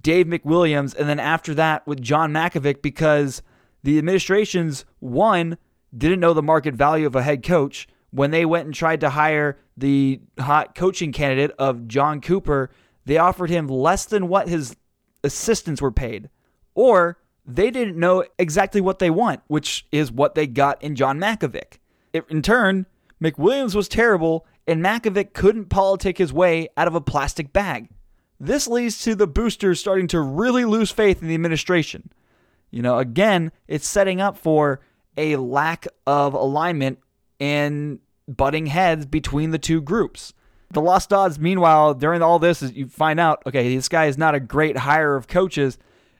Dave 0.00 0.26
McWilliams, 0.26 0.94
and 0.96 1.08
then 1.08 1.18
after 1.18 1.54
that 1.54 1.86
with 1.86 2.02
John 2.02 2.32
Mackovic 2.32 2.82
because 2.82 3.42
the 3.82 3.96
administration's 3.98 4.84
one 4.98 5.56
didn't 5.96 6.20
know 6.20 6.34
the 6.34 6.42
market 6.42 6.74
value 6.74 7.06
of 7.06 7.16
a 7.16 7.22
head 7.22 7.42
coach 7.42 7.88
when 8.10 8.30
they 8.30 8.44
went 8.44 8.66
and 8.66 8.74
tried 8.74 9.00
to 9.00 9.10
hire 9.10 9.58
the 9.76 10.20
hot 10.38 10.74
coaching 10.74 11.12
candidate 11.12 11.52
of 11.58 11.88
John 11.88 12.20
Cooper. 12.20 12.70
They 13.06 13.16
offered 13.16 13.50
him 13.50 13.66
less 13.68 14.04
than 14.04 14.28
what 14.28 14.48
his 14.48 14.76
assistants 15.24 15.80
were 15.80 15.92
paid, 15.92 16.28
or 16.78 17.18
they 17.44 17.72
didn't 17.72 17.98
know 17.98 18.24
exactly 18.38 18.80
what 18.80 19.00
they 19.00 19.10
want, 19.10 19.40
which 19.48 19.84
is 19.90 20.12
what 20.12 20.36
they 20.36 20.46
got 20.46 20.80
in 20.80 20.94
John 20.94 21.18
Mackovic. 21.18 21.80
In 22.12 22.40
turn, 22.40 22.86
McWilliams 23.20 23.74
was 23.74 23.88
terrible, 23.88 24.46
and 24.64 24.80
Mackovic 24.80 25.32
couldn't 25.32 25.70
politic 25.70 26.18
his 26.18 26.32
way 26.32 26.68
out 26.76 26.86
of 26.86 26.94
a 26.94 27.00
plastic 27.00 27.52
bag. 27.52 27.88
This 28.38 28.68
leads 28.68 29.02
to 29.02 29.16
the 29.16 29.26
boosters 29.26 29.80
starting 29.80 30.06
to 30.06 30.20
really 30.20 30.64
lose 30.64 30.92
faith 30.92 31.20
in 31.20 31.26
the 31.26 31.34
administration. 31.34 32.12
You 32.70 32.82
know, 32.82 32.98
again, 32.98 33.50
it's 33.66 33.88
setting 33.88 34.20
up 34.20 34.38
for 34.38 34.80
a 35.16 35.34
lack 35.34 35.88
of 36.06 36.32
alignment 36.32 37.00
and 37.40 37.98
butting 38.28 38.66
heads 38.66 39.04
between 39.04 39.50
the 39.50 39.58
two 39.58 39.80
groups. 39.80 40.32
DeLoss 40.72 41.08
Dodds, 41.08 41.40
meanwhile, 41.40 41.94
during 41.94 42.22
all 42.22 42.38
this, 42.38 42.62
is 42.62 42.72
you 42.74 42.86
find 42.86 43.18
out, 43.18 43.42
okay, 43.46 43.74
this 43.74 43.88
guy 43.88 44.04
is 44.04 44.16
not 44.16 44.36
a 44.36 44.40
great 44.40 44.76
hire 44.76 45.16
of 45.16 45.26
coaches, 45.26 45.76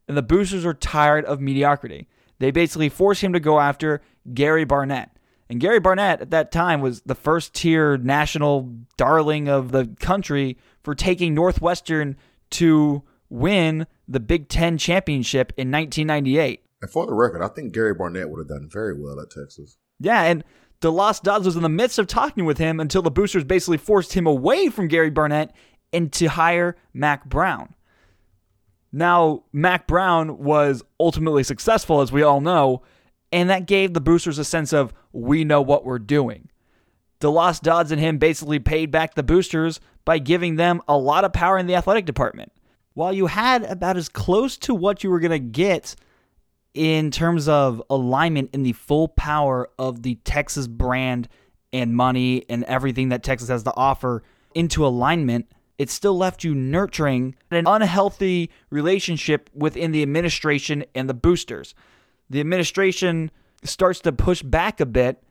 and 0.09 0.17
the 0.17 0.23
boosters 0.23 0.65
are 0.67 0.75
tired 0.75 1.25
of 1.27 1.41
mediocrity. 1.41 2.09
They 2.39 2.51
basically 2.51 2.89
force 2.89 3.21
him 3.21 3.33
to 3.33 3.41
go 3.41 3.61
after 3.61 4.01
Gary 4.33 4.65
Barnett. 4.65 5.11
And 5.51 5.61
Gary 5.61 5.81
Barnett 5.81 6.21
at 6.21 6.31
that 6.31 6.53
time 6.53 6.81
was 6.81 7.03
the 7.03 7.15
first 7.15 7.55
tier 7.55 7.97
national 7.97 8.75
darling 8.97 9.49
of 9.49 9.73
the 9.73 9.87
country 10.01 10.59
for 10.83 10.95
taking 10.95 11.35
Northwestern 11.35 12.17
to 12.51 13.03
win 13.31 13.87
the 14.07 14.21
Big 14.21 14.49
Ten 14.49 14.79
championship 14.79 15.53
in 15.57 15.71
1998. 15.71 16.65
And 16.81 16.91
for 16.91 17.07
the 17.07 17.15
record, 17.15 17.43
I 17.43 17.49
think 17.49 17.73
Gary 17.73 17.95
Barnett 17.95 18.31
would 18.31 18.39
have 18.39 18.49
done 18.49 18.69
very 18.71 18.99
well 18.99 19.21
at 19.21 19.31
Texas. 19.31 19.79
Yeah, 19.99 20.23
and 20.23 20.45
DeLoss 20.81 21.23
Dodds 21.23 21.47
was 21.47 21.57
in 21.57 21.63
the 21.63 21.69
midst 21.69 21.99
of 21.99 22.07
talking 22.07 22.45
with 22.45 22.59
him 22.59 22.79
until 22.79 23.03
the 23.03 23.11
boosters 23.11 23.45
basically 23.45 23.79
forced 23.79 24.13
him 24.13 24.27
away 24.27 24.69
from 24.69 24.87
Gary 24.87 25.11
Barnett 25.11 25.53
and 25.93 26.13
to 26.13 26.27
hire 26.27 26.77
Mack 26.93 27.25
Brown. 27.25 27.75
Now, 28.93 29.45
Mack 29.53 29.87
Brown 29.87 30.39
was 30.39 30.83
ultimately 30.99 31.43
successful, 31.43 32.01
as 32.01 32.11
we 32.11 32.23
all 32.23 32.41
know, 32.41 32.83
and 33.31 33.51
that 33.51 33.67
gave 33.67 33.93
the 33.93 34.01
boosters 34.01 34.39
a 34.39 34.45
sense 34.45 34.73
of 34.73 34.95
we 35.13 35.45
know 35.45 35.61
what 35.61 35.85
we're 35.85 35.99
doing. 35.99 36.49
DeLoss 37.21 37.61
Dodds 37.61 37.91
and 37.91 38.01
him 38.01 38.19
basically 38.19 38.59
paid 38.59 38.91
back 38.91 39.15
the 39.15 39.23
boosters 39.23 39.81
by 40.05 40.19
giving 40.19 40.57
them 40.57 40.81
a 40.89 40.97
lot 40.97 41.25
of 41.25 41.33
power 41.33 41.59
in 41.59 41.67
the 41.67 41.75
athletic 41.75 42.07
department. 42.07 42.53
While 42.95 43.13
you 43.13 43.27
had 43.27 43.65
about 43.65 43.97
as 43.97 44.09
close 44.09 44.57
to 44.59 44.75
what 44.75 45.05
you 45.05 45.11
were 45.11 45.21
going 45.21 45.31
to 45.33 45.39
get 45.39 45.95
in 46.75 47.11
terms 47.11 47.49
of 47.49 47.83
alignment 47.91 48.51
in 48.53 48.63
the 48.63 48.73
full 48.73 49.09
power 49.09 49.69
of 49.79 50.03
the 50.03 50.15
Texas 50.25 50.67
brand 50.67 51.29
and 51.73 51.95
money 51.95 52.45
and 52.49 52.65
everything 52.65 53.09
that 53.11 53.23
Texas 53.23 53.49
has 53.49 53.65
to 53.65 53.75
offer 53.77 54.23
into 54.55 54.87
alignment, 54.87 55.51
it 55.79 55.89
still 55.89 56.17
left 56.17 56.45
you 56.45 56.55
nurturing 56.55 57.37
an 57.51 57.67
unhealthy 57.67 58.51
relationship 58.69 59.49
within 59.55 59.93
the 59.93 60.03
administration 60.03 60.85
and 60.95 61.09
the 61.09 61.15
boosters. 61.15 61.75
The 62.29 62.41
administration 62.41 63.31
starts 63.63 64.01
to 64.01 64.13
push 64.13 64.43
back 64.43 64.81
a 64.81 64.87
bit, 64.87 65.23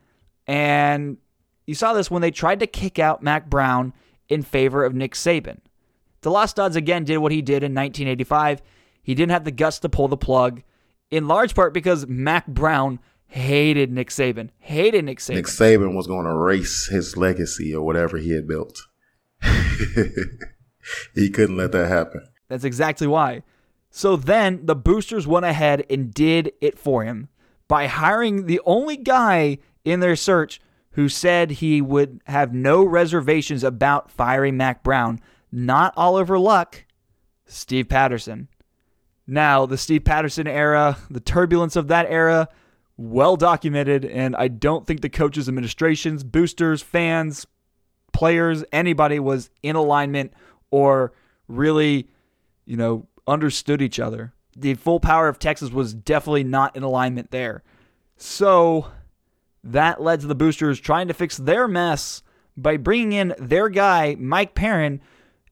and 0.46 1.18
you 1.66 1.74
saw 1.74 1.92
this 1.92 2.10
when 2.10 2.22
they 2.22 2.30
tried 2.30 2.60
to 2.60 2.66
kick 2.66 2.98
out 2.98 3.22
Mack 3.22 3.48
Brown 3.48 3.92
in 4.28 4.42
favor 4.42 4.84
of 4.84 4.94
Nick 4.94 5.14
Saban. 5.14 5.58
DeLoss 6.22 6.54
Dodds 6.54 6.76
again 6.76 7.04
did 7.04 7.18
what 7.18 7.30
he 7.30 7.42
did 7.42 7.62
in 7.62 7.74
1985. 7.74 8.62
He 9.02 9.14
didn't 9.14 9.32
have 9.32 9.44
the 9.44 9.52
guts 9.52 9.78
to 9.80 9.88
pull 9.88 10.08
the 10.08 10.16
plug, 10.16 10.62
in 11.10 11.28
large 11.28 11.54
part 11.54 11.72
because 11.72 12.06
Mack 12.06 12.46
Brown 12.46 12.98
hated 13.26 13.92
Nick 13.92 14.08
Saban. 14.08 14.50
Hated 14.58 15.04
Nick 15.04 15.18
Saban. 15.18 15.34
Nick 15.36 15.46
Saban 15.46 15.94
was 15.94 16.06
going 16.06 16.24
to 16.24 16.30
erase 16.30 16.88
his 16.88 17.16
legacy 17.16 17.74
or 17.74 17.82
whatever 17.82 18.16
he 18.18 18.30
had 18.30 18.48
built. 18.48 18.80
he 21.14 21.30
couldn't 21.30 21.56
let 21.56 21.72
that 21.72 21.88
happen. 21.88 22.26
That's 22.48 22.64
exactly 22.64 23.06
why. 23.06 23.42
So 23.90 24.16
then 24.16 24.64
the 24.64 24.76
boosters 24.76 25.26
went 25.26 25.46
ahead 25.46 25.84
and 25.88 26.12
did 26.12 26.52
it 26.60 26.78
for 26.78 27.04
him 27.04 27.28
by 27.68 27.86
hiring 27.86 28.46
the 28.46 28.60
only 28.64 28.96
guy 28.96 29.58
in 29.84 30.00
their 30.00 30.16
search 30.16 30.60
who 30.92 31.08
said 31.08 31.50
he 31.50 31.80
would 31.80 32.20
have 32.26 32.52
no 32.52 32.84
reservations 32.84 33.62
about 33.62 34.10
firing 34.10 34.56
Mack 34.56 34.82
Brown, 34.82 35.20
not 35.52 35.94
Oliver 35.96 36.38
Luck, 36.38 36.84
Steve 37.46 37.88
Patterson. 37.88 38.48
Now, 39.26 39.66
the 39.66 39.78
Steve 39.78 40.04
Patterson 40.04 40.46
era, 40.46 40.96
the 41.10 41.20
turbulence 41.20 41.76
of 41.76 41.88
that 41.88 42.06
era, 42.08 42.48
well 42.96 43.36
documented, 43.36 44.04
and 44.04 44.34
I 44.34 44.48
don't 44.48 44.86
think 44.86 45.02
the 45.02 45.08
coaches, 45.08 45.48
administrations, 45.48 46.24
boosters, 46.24 46.82
fans, 46.82 47.46
players, 48.12 48.64
anybody 48.72 49.18
was 49.18 49.50
in 49.62 49.76
alignment 49.76 50.32
or 50.70 51.12
really, 51.46 52.08
you 52.64 52.76
know, 52.76 53.06
understood 53.26 53.82
each 53.82 54.00
other. 54.00 54.32
The 54.56 54.74
full 54.74 55.00
power 55.00 55.28
of 55.28 55.38
Texas 55.38 55.70
was 55.70 55.94
definitely 55.94 56.44
not 56.44 56.76
in 56.76 56.82
alignment 56.82 57.30
there. 57.30 57.62
So 58.16 58.88
that 59.62 60.02
led 60.02 60.20
to 60.20 60.26
the 60.26 60.34
boosters 60.34 60.80
trying 60.80 61.08
to 61.08 61.14
fix 61.14 61.36
their 61.36 61.68
mess 61.68 62.22
by 62.56 62.76
bringing 62.76 63.12
in 63.12 63.34
their 63.38 63.68
guy, 63.68 64.16
Mike 64.18 64.54
Perrin, 64.54 65.00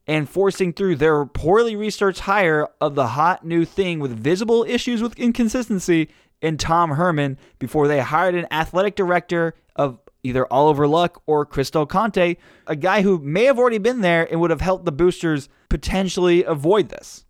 and 0.06 0.28
forcing 0.28 0.72
through 0.72 0.96
their 0.96 1.24
poorly 1.24 1.76
researched 1.76 2.20
hire 2.20 2.68
of 2.80 2.94
the 2.94 3.08
hot 3.08 3.44
new 3.44 3.64
thing 3.64 4.00
with 4.00 4.12
visible 4.12 4.64
issues 4.64 5.02
with 5.02 5.18
inconsistency 5.18 6.08
in 6.40 6.56
Tom 6.56 6.92
Herman 6.92 7.38
before 7.58 7.88
they 7.88 8.00
hired 8.00 8.34
an 8.34 8.46
athletic 8.50 8.94
director 8.94 9.54
of 9.74 9.98
either 10.26 10.50
Oliver 10.52 10.86
Luck 10.86 11.22
or 11.26 11.46
Chris 11.46 11.70
Del 11.70 11.86
Conte, 11.86 12.36
a 12.66 12.76
guy 12.76 13.02
who 13.02 13.18
may 13.18 13.44
have 13.44 13.58
already 13.58 13.78
been 13.78 14.00
there 14.00 14.26
and 14.30 14.40
would 14.40 14.50
have 14.50 14.60
helped 14.60 14.84
the 14.84 14.92
boosters 14.92 15.48
potentially 15.68 16.44
avoid 16.44 16.88
this. 16.88 17.24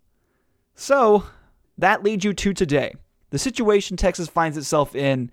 So 0.75 1.23
that 1.77 2.03
leads 2.03 2.23
you 2.23 2.33
to 2.33 2.53
today. 2.53 2.95
The 3.29 3.39
situation 3.39 3.97
Texas 3.97 4.27
finds 4.27 4.57
itself 4.57 4.95
in 4.95 5.31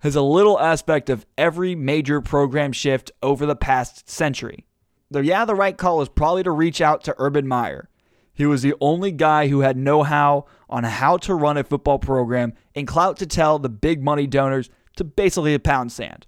has 0.00 0.14
a 0.14 0.22
little 0.22 0.60
aspect 0.60 1.10
of 1.10 1.26
every 1.36 1.74
major 1.74 2.20
program 2.20 2.72
shift 2.72 3.10
over 3.22 3.46
the 3.46 3.56
past 3.56 4.08
century. 4.08 4.64
The 5.10 5.24
yeah, 5.24 5.44
the 5.44 5.54
right 5.54 5.76
call 5.76 6.02
is 6.02 6.08
probably 6.08 6.42
to 6.42 6.50
reach 6.50 6.80
out 6.80 7.02
to 7.04 7.14
Urban 7.18 7.48
Meyer. 7.48 7.88
He 8.32 8.46
was 8.46 8.62
the 8.62 8.74
only 8.80 9.10
guy 9.10 9.48
who 9.48 9.60
had 9.60 9.76
know 9.76 10.04
how 10.04 10.46
on 10.68 10.84
how 10.84 11.16
to 11.18 11.34
run 11.34 11.56
a 11.56 11.64
football 11.64 11.98
program 11.98 12.52
and 12.74 12.86
clout 12.86 13.16
to 13.16 13.26
tell 13.26 13.58
the 13.58 13.68
big 13.68 14.02
money 14.02 14.26
donors 14.26 14.70
to 14.96 15.04
basically 15.04 15.54
a 15.54 15.58
pound 15.58 15.90
sand. 15.90 16.26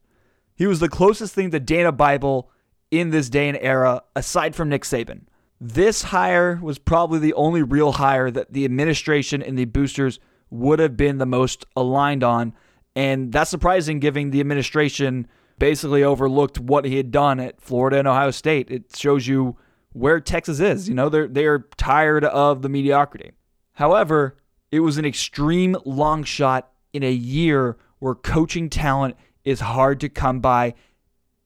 He 0.61 0.67
was 0.67 0.81
the 0.81 0.91
closest 0.91 1.35
thing 1.35 1.51
to 1.53 1.59
Dana 1.59 1.91
Bible 1.91 2.51
in 2.91 3.09
this 3.09 3.31
day 3.31 3.49
and 3.49 3.57
era, 3.63 4.03
aside 4.15 4.55
from 4.55 4.69
Nick 4.69 4.83
Saban. 4.83 5.23
This 5.59 6.03
hire 6.03 6.61
was 6.61 6.79
probably 6.79 7.19
the 7.19 7.33
only 7.33 7.63
real 7.63 7.93
hire 7.93 8.31
that 8.31 8.53
the 8.53 8.67
administration 8.67 9.43
and 9.43 9.57
the 9.57 9.65
boosters 9.65 10.19
would 10.51 10.79
have 10.79 10.99
been 10.99 11.17
the 11.17 11.25
most 11.25 11.65
aligned 11.77 12.23
on. 12.23 12.53
And 12.95 13.33
that's 13.33 13.49
surprising 13.49 14.01
given 14.01 14.33
the 14.33 14.41
administration 14.41 15.27
basically 15.59 16.05
overlooked 16.05 16.61
what 16.61 16.85
he 16.85 16.99
had 16.99 17.11
done 17.11 17.41
at 17.41 17.63
Florida 17.63 17.99
and 17.99 18.07
Ohio 18.07 18.31
State. 18.31 18.71
It 18.71 18.95
shows 18.95 19.27
you 19.27 19.57
where 19.95 20.21
Texas 20.21 20.61
is. 20.61 20.91
You 20.91 20.95
know, 20.95 21.09
they're 21.09 21.27
they're 21.27 21.61
tired 21.79 22.27
of 22.27 22.61
the 22.61 22.69
mediocrity. 22.69 23.31
However, 23.73 24.37
it 24.71 24.81
was 24.81 24.99
an 24.99 25.07
extreme 25.07 25.75
long 25.87 26.23
shot 26.23 26.71
in 26.93 27.03
a 27.03 27.11
year 27.11 27.79
where 27.99 28.15
coaching 28.15 28.69
talent 28.69 29.17
is 29.45 29.61
hard 29.61 30.01
to 30.01 30.09
come 30.09 30.41
by 30.41 30.75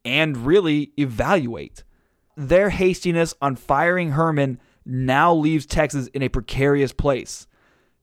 and 0.04 0.46
really 0.46 0.92
evaluate 0.98 1.84
their 2.36 2.70
hastiness 2.70 3.34
on 3.40 3.56
firing 3.56 4.12
Herman 4.12 4.60
now 4.84 5.32
leaves 5.32 5.66
Texas 5.66 6.08
in 6.08 6.22
a 6.22 6.28
precarious 6.28 6.92
place. 6.92 7.46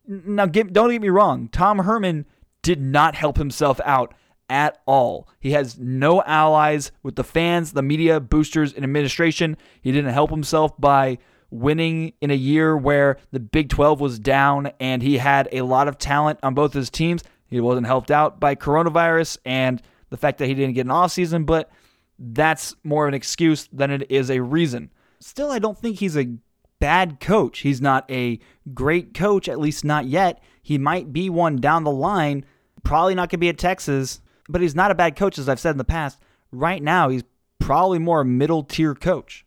Now, 0.08 0.46
get, 0.46 0.74
don't 0.74 0.90
get 0.90 1.02
me 1.02 1.10
wrong, 1.10 1.48
Tom 1.50 1.80
Herman 1.80 2.26
did 2.62 2.82
not 2.82 3.16
help 3.16 3.38
himself 3.38 3.80
out 3.86 4.14
at 4.50 4.80
all. 4.86 5.30
He 5.40 5.52
has 5.52 5.78
no 5.80 6.22
allies 6.24 6.92
with 7.04 7.16
the 7.16 7.24
fans, 7.24 7.72
the 7.72 7.82
media, 7.82 8.20
boosters, 8.20 8.74
and 8.74 8.84
administration. 8.84 9.58
He 9.82 9.92
didn't 9.92 10.14
help 10.14 10.30
himself 10.30 10.80
by 10.80 11.20
winning 11.50 12.14
in 12.22 12.32
a 12.32 12.36
year 12.36 12.76
where 12.76 13.18
the 13.32 13.40
Big 13.40 13.70
12 13.70 14.00
was 14.00 14.20
down 14.20 14.72
and 14.80 15.02
he 15.02 15.18
had 15.18 15.48
a 15.52 15.62
lot 15.62 15.88
of 15.88 15.98
talent 15.98 16.40
on 16.44 16.54
both 16.54 16.74
his 16.74 16.90
teams. 16.90 17.24
He 17.52 17.60
wasn't 17.60 17.86
helped 17.86 18.10
out 18.10 18.40
by 18.40 18.56
coronavirus 18.56 19.38
and 19.46 19.82
the 20.10 20.18
fact 20.18 20.40
that 20.40 20.48
he 20.48 20.56
didn't 20.56 20.74
get 20.74 20.86
an 20.88 20.92
offseason, 20.92 21.46
but 21.46 21.70
that's 22.18 22.76
more 22.84 23.06
of 23.06 23.10
an 23.10 23.14
excuse 23.14 23.68
than 23.72 23.92
it 23.92 24.10
is 24.10 24.32
a 24.32 24.42
reason. 24.42 24.90
Still, 25.20 25.52
I 25.52 25.60
don't 25.60 25.78
think 25.78 26.00
he's 26.00 26.18
a 26.18 26.34
bad 26.80 27.20
coach. 27.20 27.60
He's 27.60 27.82
not 27.82 28.10
a 28.10 28.40
great 28.74 29.14
coach, 29.14 29.48
at 29.48 29.60
least 29.60 29.84
not 29.84 30.06
yet. 30.06 30.42
He 30.64 30.78
might 30.78 31.12
be 31.12 31.30
one 31.30 31.58
down 31.58 31.84
the 31.84 31.92
line. 31.92 32.46
Probably 32.84 33.16
not 33.16 33.30
going 33.30 33.30
to 33.30 33.38
be 33.38 33.50
at 33.50 33.58
Texas, 33.58 34.22
but 34.50 34.62
he's 34.62 34.76
not 34.76 34.92
a 34.92 34.96
bad 34.96 35.16
coach, 35.16 35.38
as 35.38 35.50
I've 35.50 35.60
said 35.60 35.72
in 35.72 35.78
the 35.78 35.84
past. 35.84 36.20
Right 36.52 36.82
now, 36.82 37.10
he's 37.10 37.24
probably 37.60 38.00
more 38.00 38.22
a 38.22 38.26
middle 38.26 38.64
tier 38.64 38.96
coach. 38.96 39.46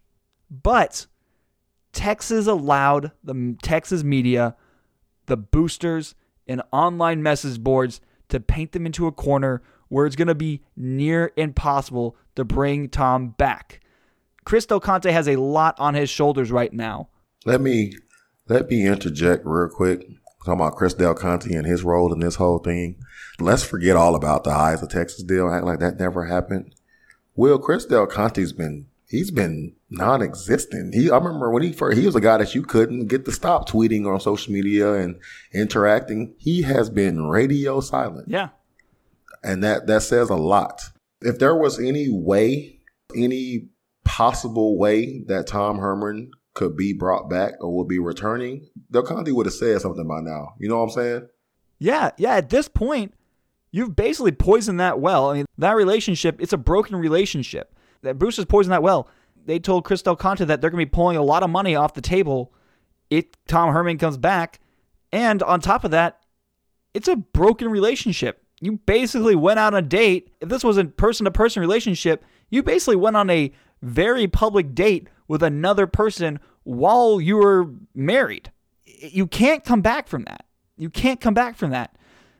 But 0.51 1.07
Texas 1.93 2.47
allowed 2.47 3.13
the 3.23 3.57
Texas 3.63 4.05
media, 4.05 4.57
the 5.27 5.37
boosters, 5.37 6.15
and 6.47 6.63
online 6.73 7.23
message 7.23 7.63
boards 7.63 8.01
to 8.29 8.41
paint 8.41 8.73
them 8.73 8.87
into 8.87 9.07
a 9.07 9.13
corner 9.13 9.63
where 9.89 10.07
it's 10.07 10.17
going 10.17 10.29
to 10.29 10.35
be 10.35 10.63
near 10.77 11.33
impossible 11.37 12.17
to 12.37 12.45
bring 12.45 12.89
Tom 12.89 13.29
back. 13.29 13.81
Chris 14.45 14.67
Del 14.67 14.81
Conte 14.81 15.11
has 15.11 15.29
a 15.29 15.37
lot 15.37 15.79
on 15.79 15.95
his 15.95 16.11
shoulders 16.11 16.51
right 16.51 16.73
now. 16.73 17.09
Let 17.45 17.61
me 17.61 17.95
let 18.49 18.69
me 18.69 18.87
interject 18.87 19.45
real 19.47 19.69
quick. 19.69 20.07
Talking 20.45 20.61
about 20.61 20.77
Chris 20.77 20.93
Del 20.93 21.15
Conte 21.15 21.51
and 21.55 21.67
his 21.67 21.83
role 21.83 22.13
in 22.13 22.21
this 22.21 22.35
whole 22.35 22.59
thing. 22.59 22.97
Let's 23.41 23.63
forget 23.63 23.97
all 23.97 24.15
about 24.15 24.45
the 24.45 24.51
Eyes 24.51 24.83
of 24.83 24.91
Texas 24.91 25.23
deal. 25.23 25.49
Act 25.49 25.65
like 25.65 25.79
that 25.79 25.99
never 25.99 26.27
happened. 26.27 26.75
Will 27.35 27.59
Chris 27.59 27.87
Del 27.87 28.07
Conte's 28.07 28.53
been 28.53 28.87
he's 29.15 29.31
been 29.31 29.75
non-existent. 29.91 30.95
He 30.95 31.11
I 31.11 31.17
remember 31.17 31.51
when 31.51 31.63
he 31.63 31.73
first 31.73 31.99
he 31.99 32.07
was 32.07 32.17
a 32.17 32.21
guy 32.21 32.39
that 32.39 32.55
you 32.55 32.63
couldn't 32.63 33.07
get 33.07 33.25
to 33.25 33.33
stop 33.33 33.69
tweeting 33.69 34.07
on 34.07 34.21
social 34.21 34.53
media 34.53 34.95
and 34.95 35.21
interacting. 35.53 36.35
He 36.39 36.63
has 36.63 36.91
been 36.91 37.27
radio 37.27 37.81
silent. 37.81 38.29
Yeah. 38.29 38.49
And 39.43 39.63
that 39.63 39.87
that 39.87 40.03
says 40.03 40.31
a 40.31 40.37
lot. 40.37 40.83
If 41.21 41.39
there 41.39 41.55
was 41.55 41.79
any 41.79 42.09
way, 42.11 42.81
any 43.17 43.69
possible 44.05 44.79
way 44.79 45.23
that 45.27 45.47
Tom 45.47 45.79
Herman 45.79 46.31
could 46.55 46.77
be 46.77 46.93
brought 46.93 47.31
back 47.31 47.55
or 47.61 47.77
would 47.77 47.89
be 47.89 47.99
returning, 47.99 48.69
Del 48.91 49.03
Conte 49.03 49.31
would 49.31 49.47
have 49.47 49.55
said 49.55 49.81
something 49.81 50.07
by 50.07 50.21
now. 50.21 50.55
You 50.59 50.69
know 50.69 50.79
what 50.79 50.85
I'm 50.85 50.91
saying? 50.91 51.29
Yeah, 51.79 52.11
yeah. 52.17 52.35
At 52.37 52.51
this 52.51 52.69
point, 52.69 53.15
you've 53.71 53.97
basically 53.97 54.33
poisoned 54.33 54.81
that 54.81 55.01
well. 55.01 55.31
I 55.31 55.35
mean, 55.35 55.47
that 55.59 55.73
relationship, 55.73 56.41
it's 56.41 56.53
a 56.53 56.59
broken 56.59 56.97
relationship. 56.97 57.74
That 58.05 58.19
Bruce 58.19 58.37
has 58.37 58.45
poisoned 58.45 58.73
that 58.73 58.83
well. 58.83 59.09
They 59.45 59.59
told 59.59 59.85
Chris 59.85 60.03
Del 60.03 60.17
Conte 60.17 60.45
that 60.45 60.61
they're 60.61 60.71
going 60.71 60.81
to 60.81 60.87
be 60.87 60.91
pulling 60.91 61.17
a 61.17 61.23
lot 61.23 61.43
of 61.43 61.51
money 61.51 61.75
off 61.75 61.95
the 61.95 62.01
table 62.01 62.53
if 63.11 63.27
Tom 63.47 63.73
Herman 63.73 63.99
comes 63.99 64.17
back. 64.17 64.61
And 65.13 65.43
on 65.43 65.61
top 65.61 65.85
of 65.85 65.91
that, 65.91 66.21
it's 66.95 67.09
a 67.09 67.17
broken 67.17 67.69
relationship. 67.69 68.43
You 68.61 68.73
basically 68.73 69.35
went 69.35 69.59
out 69.59 69.75
on 69.75 69.85
a 69.85 69.87
date. 69.87 70.31
If 70.41 70.49
this 70.49 70.65
was 70.65 70.79
a 70.79 70.85
person 70.85 71.25
to 71.25 71.31
person 71.31 71.61
relationship, 71.61 72.25
you 72.51 72.63
basically 72.63 72.97
went 72.97 73.17
on 73.17 73.29
a 73.29 73.53
very 73.83 74.27
public 74.27 74.75
date 74.75 75.09
with 75.29 75.43
another 75.43 75.87
person 75.87 76.41
while 76.63 77.21
you 77.21 77.37
were 77.37 77.71
married. 77.95 78.51
You 78.85 79.27
can't 79.27 79.65
come 79.65 79.83
back 79.83 80.09
from 80.09 80.25
that. 80.25 80.47
You 80.77 80.89
can't 80.89 81.21
come 81.21 81.35
back 81.35 81.57
from 81.57 81.71
that. 81.71 81.97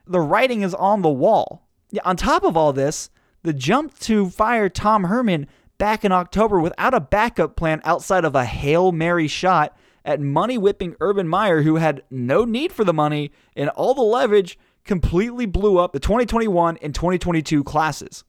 The 0.07 0.21
writing 0.21 0.63
is 0.63 0.75
on 0.75 1.03
the 1.03 1.11
wall. 1.11 1.69
Yeah, 1.91 2.03
on 2.05 2.17
top 2.17 2.45
of 2.45 2.57
all 2.57 2.73
this, 2.73 3.11
the 3.45 3.53
jump 3.53 3.97
to 4.01 4.31
fire 4.31 4.69
Tom 4.69 5.05
Herman 5.05 5.47
back 5.79 6.05
in 6.05 6.11
October 6.13 6.59
without 6.59 6.95
a 6.95 7.01
backup 7.01 7.57
plan 7.57 7.81
outside 7.85 8.25
of 8.25 8.35
a 8.35 8.45
Hail 8.45 8.91
Mary 8.91 9.29
shot 9.29 9.77
at 10.05 10.21
money 10.21 10.59
whipping 10.59 10.97
Urban 11.01 11.29
Meyer, 11.29 11.63
who 11.63 11.77
had 11.77 12.03
no 12.11 12.45
need 12.45 12.73
for 12.73 12.85
the 12.85 12.93
money 12.93 13.31
and 13.55 13.69
all 13.71 13.95
the 13.95 14.03
leverage, 14.03 14.59
completely 14.85 15.47
blew 15.47 15.79
up 15.79 15.93
the 15.93 16.01
2021 16.01 16.79
and 16.83 16.95
2022 16.95 17.63
classes. 17.65 18.25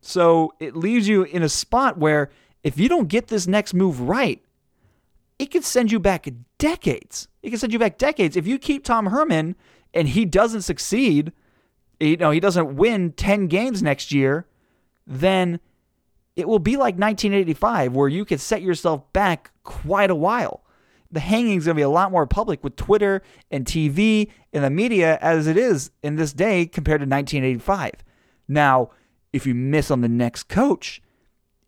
So 0.00 0.52
it 0.60 0.76
leaves 0.76 1.08
you 1.08 1.22
in 1.22 1.42
a 1.42 1.48
spot 1.48 1.98
where 1.98 2.30
if 2.62 2.78
you 2.78 2.88
don't 2.88 3.08
get 3.08 3.28
this 3.28 3.46
next 3.46 3.74
move 3.74 4.00
right, 4.00 4.42
it 5.38 5.50
could 5.50 5.64
send 5.64 5.92
you 5.92 5.98
back 5.98 6.26
decades. 6.58 7.28
It 7.42 7.50
can 7.50 7.58
send 7.58 7.72
you 7.72 7.78
back 7.78 7.98
decades. 7.98 8.36
If 8.36 8.46
you 8.46 8.58
keep 8.58 8.84
Tom 8.84 9.06
Herman 9.06 9.56
and 9.92 10.08
he 10.08 10.24
doesn't 10.24 10.62
succeed, 10.62 11.32
you 12.00 12.16
know, 12.16 12.30
he 12.30 12.40
doesn't 12.40 12.76
win 12.76 13.12
10 13.12 13.48
games 13.48 13.82
next 13.82 14.12
year, 14.12 14.46
then 15.06 15.60
it 16.36 16.48
will 16.48 16.58
be 16.58 16.76
like 16.76 16.96
1985 16.96 17.94
where 17.94 18.08
you 18.08 18.24
could 18.24 18.40
set 18.40 18.62
yourself 18.62 19.12
back 19.12 19.52
quite 19.62 20.10
a 20.10 20.14
while. 20.14 20.64
The 21.10 21.20
hanging's 21.20 21.66
going 21.66 21.76
to 21.76 21.78
be 21.78 21.82
a 21.82 21.88
lot 21.88 22.10
more 22.10 22.26
public 22.26 22.64
with 22.64 22.74
Twitter 22.74 23.22
and 23.50 23.64
TV 23.64 24.30
and 24.52 24.64
the 24.64 24.70
media 24.70 25.18
as 25.20 25.46
it 25.46 25.56
is 25.56 25.92
in 26.02 26.16
this 26.16 26.32
day 26.32 26.66
compared 26.66 27.00
to 27.00 27.06
1985. 27.06 27.92
Now, 28.48 28.90
if 29.32 29.46
you 29.46 29.54
miss 29.54 29.90
on 29.90 30.00
the 30.00 30.08
next 30.08 30.48
coach 30.48 31.00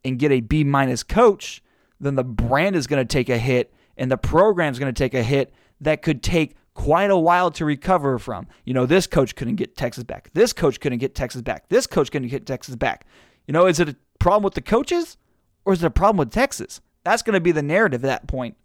and 0.04 0.18
get 0.18 0.32
a 0.32 0.40
B 0.40 0.64
minus 0.64 1.02
coach, 1.02 1.62
then 2.00 2.16
the 2.16 2.24
brand 2.24 2.74
is 2.74 2.86
going 2.86 3.04
to 3.04 3.10
take 3.10 3.28
a 3.28 3.38
hit 3.38 3.72
and 3.96 4.10
the 4.10 4.18
program's 4.18 4.78
going 4.78 4.92
to 4.92 4.98
take 4.98 5.14
a 5.14 5.22
hit 5.22 5.54
that 5.80 6.02
could 6.02 6.22
take 6.22 6.56
quite 6.76 7.10
a 7.10 7.16
while 7.16 7.50
to 7.50 7.64
recover 7.64 8.18
from. 8.18 8.46
You 8.64 8.74
know, 8.74 8.84
this 8.84 9.06
coach 9.06 9.34
couldn't 9.34 9.56
get 9.56 9.76
Texas 9.76 10.04
back. 10.04 10.30
This 10.34 10.52
coach 10.52 10.78
couldn't 10.78 10.98
get 10.98 11.14
Texas 11.14 11.40
back. 11.40 11.68
This 11.70 11.86
coach 11.86 12.12
couldn't 12.12 12.28
get 12.28 12.46
Texas 12.46 12.76
back. 12.76 13.06
You 13.46 13.52
know, 13.52 13.66
is 13.66 13.80
it 13.80 13.88
a 13.88 13.96
problem 14.18 14.42
with 14.42 14.54
the 14.54 14.60
coaches 14.60 15.16
or 15.64 15.72
is 15.72 15.82
it 15.82 15.86
a 15.86 15.90
problem 15.90 16.18
with 16.18 16.30
Texas? 16.30 16.82
That's 17.02 17.22
going 17.22 17.34
to 17.34 17.40
be 17.40 17.50
the 17.50 17.62
narrative 17.62 18.04
at 18.04 18.08
that 18.08 18.28
point. 18.28 18.56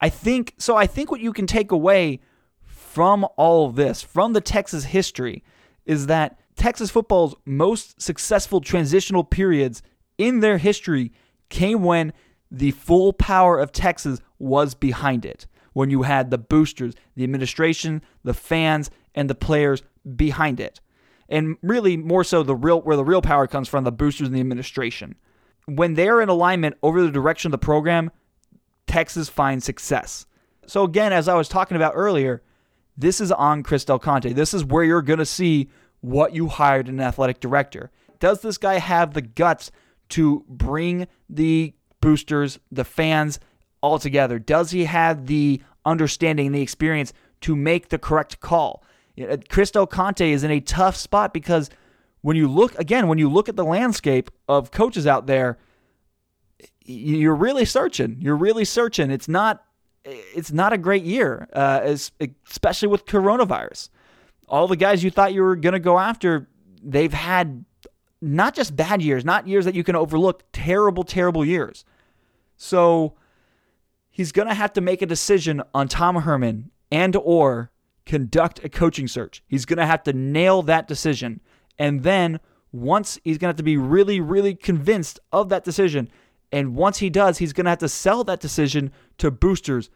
I 0.00 0.08
think 0.08 0.54
so. 0.58 0.76
I 0.76 0.86
think 0.86 1.12
what 1.12 1.20
you 1.20 1.32
can 1.32 1.46
take 1.46 1.70
away 1.70 2.20
from 2.64 3.24
all 3.36 3.70
this, 3.70 4.02
from 4.02 4.32
the 4.32 4.40
Texas 4.40 4.84
history, 4.86 5.44
is 5.86 6.06
that 6.06 6.38
Texas 6.56 6.90
football's 6.90 7.36
most 7.44 8.02
successful 8.02 8.60
transitional 8.60 9.22
periods 9.22 9.80
in 10.18 10.40
their 10.40 10.58
history 10.58 11.12
came 11.50 11.84
when 11.84 12.12
the 12.50 12.72
full 12.72 13.12
power 13.12 13.60
of 13.60 13.70
Texas 13.70 14.20
was 14.40 14.74
behind 14.74 15.24
it. 15.24 15.46
When 15.78 15.90
you 15.90 16.02
had 16.02 16.32
the 16.32 16.38
boosters, 16.38 16.96
the 17.14 17.22
administration, 17.22 18.02
the 18.24 18.34
fans, 18.34 18.90
and 19.14 19.30
the 19.30 19.36
players 19.36 19.84
behind 20.16 20.58
it 20.58 20.80
and 21.28 21.56
really 21.62 21.96
more 21.96 22.24
so 22.24 22.42
the 22.42 22.56
real 22.56 22.82
where 22.82 22.96
the 22.96 23.04
real 23.04 23.22
power 23.22 23.46
comes 23.46 23.68
from 23.68 23.84
the 23.84 23.92
boosters 23.92 24.26
and 24.26 24.34
the 24.34 24.40
administration. 24.40 25.14
When 25.66 25.94
they're 25.94 26.20
in 26.20 26.28
alignment 26.28 26.78
over 26.82 27.00
the 27.00 27.12
direction 27.12 27.48
of 27.48 27.52
the 27.52 27.64
program, 27.64 28.10
Texas 28.88 29.28
finds 29.28 29.64
success. 29.64 30.26
So 30.66 30.82
again, 30.82 31.12
as 31.12 31.28
I 31.28 31.34
was 31.34 31.48
talking 31.48 31.76
about 31.76 31.92
earlier, 31.94 32.42
this 32.96 33.20
is 33.20 33.30
on 33.30 33.62
Chris 33.62 33.84
Del 33.84 34.00
Conte. 34.00 34.32
This 34.32 34.52
is 34.52 34.64
where 34.64 34.82
you're 34.82 35.00
going 35.00 35.20
to 35.20 35.24
see 35.24 35.70
what 36.00 36.34
you 36.34 36.48
hired 36.48 36.88
an 36.88 36.98
athletic 36.98 37.38
director. 37.38 37.92
Does 38.18 38.40
this 38.40 38.58
guy 38.58 38.80
have 38.80 39.14
the 39.14 39.22
guts 39.22 39.70
to 40.08 40.44
bring 40.48 41.06
the 41.30 41.72
boosters, 42.00 42.58
the 42.72 42.84
fans 42.84 43.38
all 43.80 43.98
together? 43.98 44.38
Does 44.38 44.70
he 44.70 44.84
have 44.84 45.26
the 45.26 45.62
understanding, 45.84 46.46
and 46.46 46.54
the 46.54 46.62
experience 46.62 47.12
to 47.42 47.56
make 47.56 47.88
the 47.88 47.98
correct 47.98 48.40
call? 48.40 48.82
Chris 49.48 49.70
Del 49.70 49.86
Conte 49.86 50.30
is 50.30 50.44
in 50.44 50.50
a 50.50 50.60
tough 50.60 50.96
spot 50.96 51.32
because 51.32 51.70
when 52.20 52.36
you 52.36 52.48
look 52.48 52.78
again, 52.78 53.08
when 53.08 53.18
you 53.18 53.28
look 53.28 53.48
at 53.48 53.56
the 53.56 53.64
landscape 53.64 54.30
of 54.48 54.70
coaches 54.70 55.06
out 55.06 55.26
there, 55.26 55.58
you're 56.84 57.34
really 57.34 57.64
searching. 57.64 58.16
You're 58.20 58.36
really 58.36 58.64
searching. 58.64 59.10
It's 59.10 59.28
not 59.28 59.64
it's 60.04 60.52
not 60.52 60.72
a 60.72 60.78
great 60.78 61.04
year, 61.04 61.48
uh, 61.52 61.96
especially 62.46 62.88
with 62.88 63.04
coronavirus. 63.04 63.90
All 64.48 64.66
the 64.66 64.76
guys 64.76 65.04
you 65.04 65.10
thought 65.10 65.34
you 65.34 65.42
were 65.42 65.56
going 65.56 65.74
to 65.74 65.80
go 65.80 65.98
after, 65.98 66.48
they've 66.82 67.12
had 67.12 67.64
not 68.22 68.54
just 68.54 68.74
bad 68.74 69.02
years, 69.02 69.24
not 69.24 69.46
years 69.46 69.64
that 69.64 69.74
you 69.74 69.84
can 69.84 69.96
overlook, 69.96 70.44
terrible, 70.52 71.04
terrible 71.04 71.44
years. 71.44 71.84
So 72.56 73.14
he's 74.18 74.32
going 74.32 74.48
to 74.48 74.54
have 74.54 74.72
to 74.72 74.80
make 74.80 75.00
a 75.00 75.06
decision 75.06 75.62
on 75.72 75.86
Tom 75.86 76.16
Herman 76.16 76.72
and 76.90 77.14
or 77.14 77.70
conduct 78.04 78.64
a 78.64 78.68
coaching 78.68 79.06
search. 79.06 79.44
He's 79.46 79.64
going 79.64 79.78
to 79.78 79.86
have 79.86 80.02
to 80.02 80.12
nail 80.12 80.62
that 80.62 80.88
decision. 80.88 81.40
And 81.78 82.02
then 82.02 82.40
once 82.72 83.20
he's 83.22 83.38
going 83.38 83.46
to 83.46 83.50
have 83.52 83.58
to 83.58 83.62
be 83.62 83.76
really, 83.76 84.18
really 84.18 84.56
convinced 84.56 85.20
of 85.32 85.50
that 85.50 85.62
decision. 85.62 86.08
And 86.50 86.74
once 86.74 86.98
he 86.98 87.10
does, 87.10 87.38
he's 87.38 87.52
going 87.52 87.66
to 87.66 87.70
have 87.70 87.78
to 87.78 87.88
sell 87.88 88.24
that 88.24 88.40
decision 88.40 88.90
to 89.18 89.30
boosters 89.30 89.88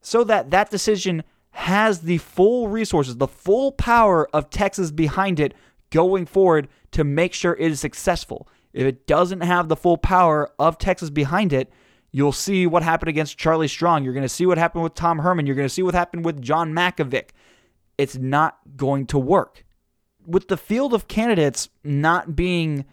so 0.00 0.24
that 0.24 0.50
that 0.50 0.70
decision 0.70 1.22
has 1.50 2.00
the 2.00 2.16
full 2.18 2.68
resources, 2.68 3.18
the 3.18 3.28
full 3.28 3.72
power 3.72 4.26
of 4.34 4.48
Texas 4.48 4.90
behind 4.90 5.38
it 5.38 5.52
going 5.90 6.24
forward 6.24 6.68
to 6.92 7.04
make 7.04 7.34
sure 7.34 7.52
it 7.52 7.70
is 7.70 7.80
successful. 7.80 8.48
If 8.72 8.86
it 8.86 9.06
doesn't 9.06 9.42
have 9.42 9.68
the 9.68 9.76
full 9.76 9.98
power 9.98 10.50
of 10.58 10.78
Texas 10.78 11.10
behind 11.10 11.52
it, 11.52 11.70
You'll 12.12 12.32
see 12.32 12.66
what 12.66 12.82
happened 12.82 13.08
against 13.08 13.38
Charlie 13.38 13.68
Strong. 13.68 14.04
You're 14.04 14.12
going 14.12 14.22
to 14.22 14.28
see 14.28 14.44
what 14.44 14.58
happened 14.58 14.84
with 14.84 14.94
Tom 14.94 15.18
Herman. 15.18 15.46
You're 15.46 15.56
going 15.56 15.68
to 15.68 15.74
see 15.74 15.82
what 15.82 15.94
happened 15.94 16.26
with 16.26 16.42
John 16.42 16.72
Mackovic. 16.72 17.30
It's 17.96 18.16
not 18.16 18.58
going 18.76 19.06
to 19.06 19.18
work. 19.18 19.64
With 20.26 20.48
the 20.48 20.58
field 20.58 20.92
of 20.92 21.08
candidates 21.08 21.70
not 21.82 22.36
being 22.36 22.84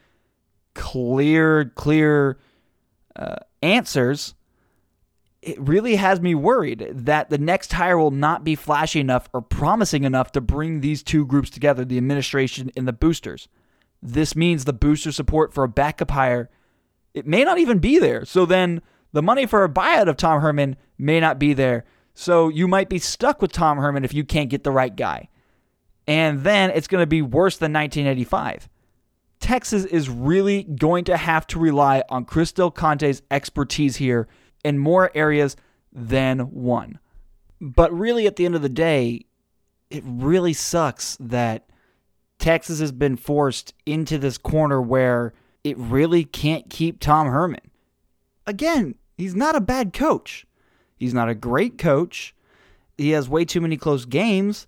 clear, 0.73 1.65
clear 1.75 2.39
uh, 3.15 3.35
answers, 3.61 4.35
it 5.41 5.59
really 5.59 5.97
has 5.97 6.21
me 6.21 6.33
worried 6.33 6.87
that 6.91 7.29
the 7.29 7.37
next 7.37 7.73
hire 7.73 7.97
will 7.97 8.11
not 8.11 8.43
be 8.43 8.55
flashy 8.55 8.99
enough 8.99 9.29
or 9.33 9.41
promising 9.41 10.05
enough 10.05 10.31
to 10.33 10.41
bring 10.41 10.79
these 10.79 11.03
two 11.03 11.25
groups 11.25 11.49
together, 11.49 11.83
the 11.83 11.97
administration 11.97 12.71
and 12.75 12.87
the 12.87 12.93
boosters. 12.93 13.47
This 14.01 14.35
means 14.35 14.63
the 14.63 14.73
booster 14.73 15.11
support 15.11 15.53
for 15.53 15.63
a 15.63 15.69
backup 15.69 16.11
hire, 16.11 16.49
it 17.13 17.27
may 17.27 17.43
not 17.43 17.57
even 17.57 17.79
be 17.79 17.99
there. 17.99 18.23
So 18.23 18.45
then 18.45 18.81
the 19.11 19.21
money 19.21 19.45
for 19.45 19.63
a 19.63 19.69
buyout 19.69 20.07
of 20.07 20.17
Tom 20.17 20.41
Herman 20.41 20.75
may 20.97 21.19
not 21.19 21.39
be 21.39 21.53
there. 21.53 21.85
So 22.13 22.49
you 22.49 22.67
might 22.67 22.89
be 22.89 22.99
stuck 22.99 23.41
with 23.41 23.51
Tom 23.51 23.77
Herman 23.77 24.03
if 24.03 24.13
you 24.13 24.23
can't 24.23 24.49
get 24.49 24.63
the 24.63 24.71
right 24.71 24.95
guy. 24.95 25.29
And 26.07 26.43
then 26.43 26.71
it's 26.71 26.87
going 26.87 27.01
to 27.01 27.07
be 27.07 27.21
worse 27.21 27.57
than 27.57 27.71
1985. 27.73 28.67
Texas 29.39 29.85
is 29.85 30.09
really 30.09 30.63
going 30.63 31.05
to 31.05 31.17
have 31.17 31.47
to 31.47 31.59
rely 31.59 32.03
on 32.09 32.25
Chris 32.25 32.51
Del 32.51 32.71
Conte's 32.71 33.21
expertise 33.31 33.95
here 33.95 34.27
in 34.63 34.77
more 34.77 35.11
areas 35.15 35.55
than 35.93 36.39
one. 36.39 36.99
But 37.61 37.93
really, 37.93 38.27
at 38.27 38.35
the 38.35 38.45
end 38.45 38.55
of 38.55 38.61
the 38.61 38.69
day, 38.69 39.25
it 39.89 40.03
really 40.05 40.53
sucks 40.53 41.17
that 41.19 41.69
Texas 42.37 42.79
has 42.79 42.91
been 42.91 43.17
forced 43.17 43.73
into 43.85 44.17
this 44.17 44.37
corner 44.37 44.81
where 44.81 45.33
it 45.63 45.77
really 45.77 46.23
can't 46.23 46.69
keep 46.69 46.99
Tom 46.99 47.27
Herman. 47.27 47.68
Again, 48.49 48.95
he's 49.15 49.35
not 49.35 49.55
a 49.55 49.61
bad 49.61 49.93
coach. 49.93 50.47
He's 50.97 51.13
not 51.13 51.29
a 51.29 51.35
great 51.35 51.77
coach. 51.77 52.33
He 52.97 53.11
has 53.11 53.29
way 53.29 53.45
too 53.45 53.61
many 53.61 53.77
close 53.77 54.05
games. 54.05 54.65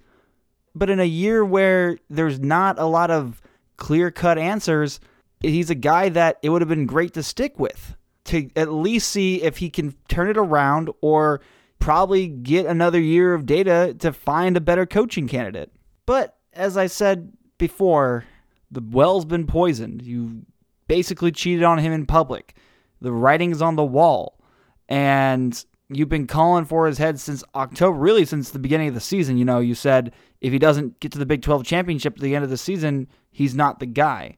But 0.76 0.91
in 0.91 1.00
a 1.00 1.06
year 1.06 1.44
where 1.44 1.98
there's 2.08 2.39
not 2.39 2.78
a 2.78 2.86
lot 2.86 3.10
of 3.10 3.41
clear 3.78 4.12
cut 4.12 4.38
answers, 4.38 5.00
he's 5.39 5.72
a 5.72 5.76
guy 5.76 6.10
that 6.10 6.38
it 6.44 6.50
would 6.50 6.62
have 6.62 6.70
been 6.70 6.86
great 6.86 7.15
to 7.15 7.24
stick 7.24 7.58
with 7.58 7.96
to 8.26 8.52
at 8.56 8.72
least 8.72 9.08
see 9.08 9.41
if 9.41 9.58
he 9.58 9.72
can 9.72 9.96
turn 10.08 10.30
it 10.30 10.38
around 10.38 10.91
or 11.02 11.41
probably 11.80 12.28
get 12.28 12.67
another 12.67 13.00
year 13.00 13.34
of 13.34 13.48
data 13.48 13.96
to 13.98 14.13
find 14.13 14.56
a 14.56 14.62
better 14.62 14.86
coaching 14.86 15.28
candidate. 15.28 15.72
But 16.06 16.38
as 16.54 16.78
I 16.78 16.86
said 16.86 17.34
before, 17.58 18.26
the 18.70 18.84
well's 18.91 19.26
been 19.26 19.48
poisoned. 19.48 20.04
You 20.04 20.44
basically 20.88 21.32
cheated 21.32 21.63
on 21.63 21.80
him 21.80 21.91
in 21.91 22.06
public. 22.06 22.54
The 23.02 23.12
writing's 23.12 23.62
on 23.62 23.76
the 23.76 23.84
wall. 23.84 24.40
And 24.88 25.64
you've 25.90 26.10
been 26.10 26.28
calling 26.28 26.66
for 26.66 26.88
his 26.88 26.98
head 26.98 27.20
since 27.20 27.44
October, 27.56 27.98
really 27.98 28.26
since 28.26 28.52
the 28.52 28.60
beginning 28.60 28.88
of 28.88 28.94
the 28.94 29.02
season. 29.02 29.38
You 29.38 29.46
know, 29.46 29.60
you 29.60 29.76
said 29.76 30.14
if 30.40 30.54
he 30.54 30.60
doesn't 30.60 31.00
get 31.00 31.12
to 31.14 31.20
the 31.20 31.26
Big 31.26 31.42
12 31.42 31.64
championship 31.66 32.16
at 32.16 32.22
the 32.22 32.36
end 32.36 32.44
of 32.44 32.50
the 32.50 32.58
season, 32.58 33.08
he's 33.32 33.56
not 33.56 33.80
the 33.80 33.86
guy. 33.86 34.38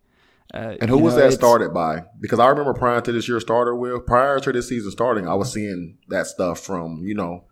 Uh, 0.53 0.75
and 0.81 0.89
who 0.89 0.97
was 0.99 1.15
know, 1.15 1.21
that 1.21 1.31
started 1.31 1.73
by? 1.73 2.03
Because 2.19 2.39
I 2.39 2.47
remember 2.47 2.73
prior 2.73 3.01
to 3.01 3.11
this 3.11 3.27
year 3.27 3.39
starter, 3.39 3.75
Will, 3.75 3.99
prior 3.99 4.39
to 4.39 4.51
this 4.51 4.69
season 4.69 4.91
starting, 4.91 5.27
I 5.27 5.33
was 5.33 5.51
seeing 5.51 5.97
that 6.09 6.27
stuff 6.27 6.59
from, 6.59 7.01
you 7.03 7.15
know, 7.15 7.45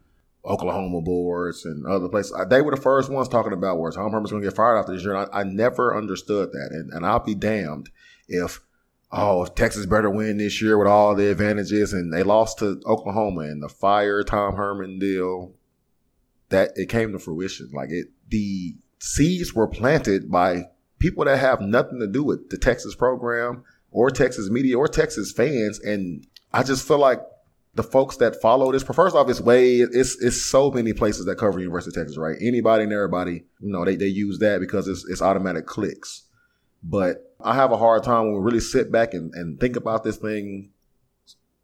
Oklahoma 0.46 1.02
boards 1.02 1.66
and 1.66 1.86
other 1.86 2.10
places. 2.10 2.36
They 2.50 2.62
were 2.62 2.76
the 2.76 2.82
first 2.82 3.10
ones 3.10 3.28
talking 3.28 3.54
about 3.54 3.80
where 3.80 3.92
Tom 3.92 4.12
Herman's 4.12 4.32
going 4.32 4.44
to 4.44 4.50
get 4.50 4.56
fired 4.56 4.78
after 4.78 4.94
this 4.94 5.04
year. 5.04 5.16
I, 5.16 5.28
I, 5.32 5.44
never 5.44 5.96
understood 5.96 6.52
that. 6.52 6.70
And, 6.72 6.92
and 6.92 7.06
I'll 7.06 7.20
be 7.20 7.36
damned 7.36 7.90
if, 8.28 8.60
oh, 9.12 9.44
if 9.44 9.56
Texas 9.56 9.86
better 9.86 10.10
win 10.10 10.38
this 10.38 10.62
year 10.62 10.78
with 10.78 10.88
all 10.88 11.16
the 11.16 11.30
advantages 11.30 11.94
and 11.94 12.14
they 12.14 12.24
lost 12.24 12.60
to 12.60 12.82
Oklahoma 12.86 13.42
and 13.42 13.62
the 13.62 13.70
fire 13.70 14.24
Tom 14.24 14.56
Herman 14.56 15.00
deal, 15.00 15.54
that 16.50 16.72
it 16.76 16.90
came 16.90 17.12
to 17.12 17.20
fruition. 17.20 17.70
Like 17.74 17.90
it, 17.92 18.08
the 18.30 18.76
seeds 19.00 19.54
were 19.54 19.68
planted 19.68 20.32
by 20.32 20.66
people 21.00 21.26
that 21.26 21.40
have 21.40 21.62
nothing 21.62 22.00
to 22.00 22.08
do 22.08 22.24
with 22.24 22.50
the 22.50 22.58
Texas 22.58 22.96
program 22.96 23.64
or 23.90 24.10
Texas 24.10 24.50
media 24.50 24.78
or 24.78 24.88
Texas 24.88 25.32
fans. 25.32 25.80
And 25.80 26.26
I 26.54 26.64
just 26.64 26.88
feel 26.88 27.00
like 27.00 27.20
the 27.74 27.84
folks 27.84 28.18
that 28.18 28.42
follow 28.42 28.72
this, 28.72 28.84
first 28.84 29.16
off, 29.16 29.30
it's 29.30 29.42
way, 29.42 29.78
it's, 29.78 30.22
it's 30.22 30.42
so 30.42 30.72
many 30.72 30.94
places 30.94 31.26
that 31.26 31.38
cover 31.38 31.60
University 31.60 31.98
of 31.98 32.04
Texas, 32.04 32.18
right? 32.18 32.38
Anybody 32.42 32.84
and 32.84 32.94
everybody, 32.94 33.44
you 33.60 33.72
know, 33.72 33.84
they, 33.84 33.96
they 33.96 34.08
use 34.08 34.40
that 34.40 34.60
because 34.60 34.88
it's, 34.88 35.06
it's 35.10 35.22
automatic 35.22 35.66
clicks. 35.66 36.24
But 36.84 37.31
I 37.44 37.56
have 37.56 37.72
a 37.72 37.78
hard 37.78 38.04
time 38.04 38.26
when 38.26 38.36
we 38.36 38.42
really 38.42 38.60
sit 38.60 38.92
back 38.92 39.14
and, 39.14 39.34
and 39.34 39.60
think 39.60 39.76
about 39.76 40.04
this 40.04 40.18
thing 40.18 40.72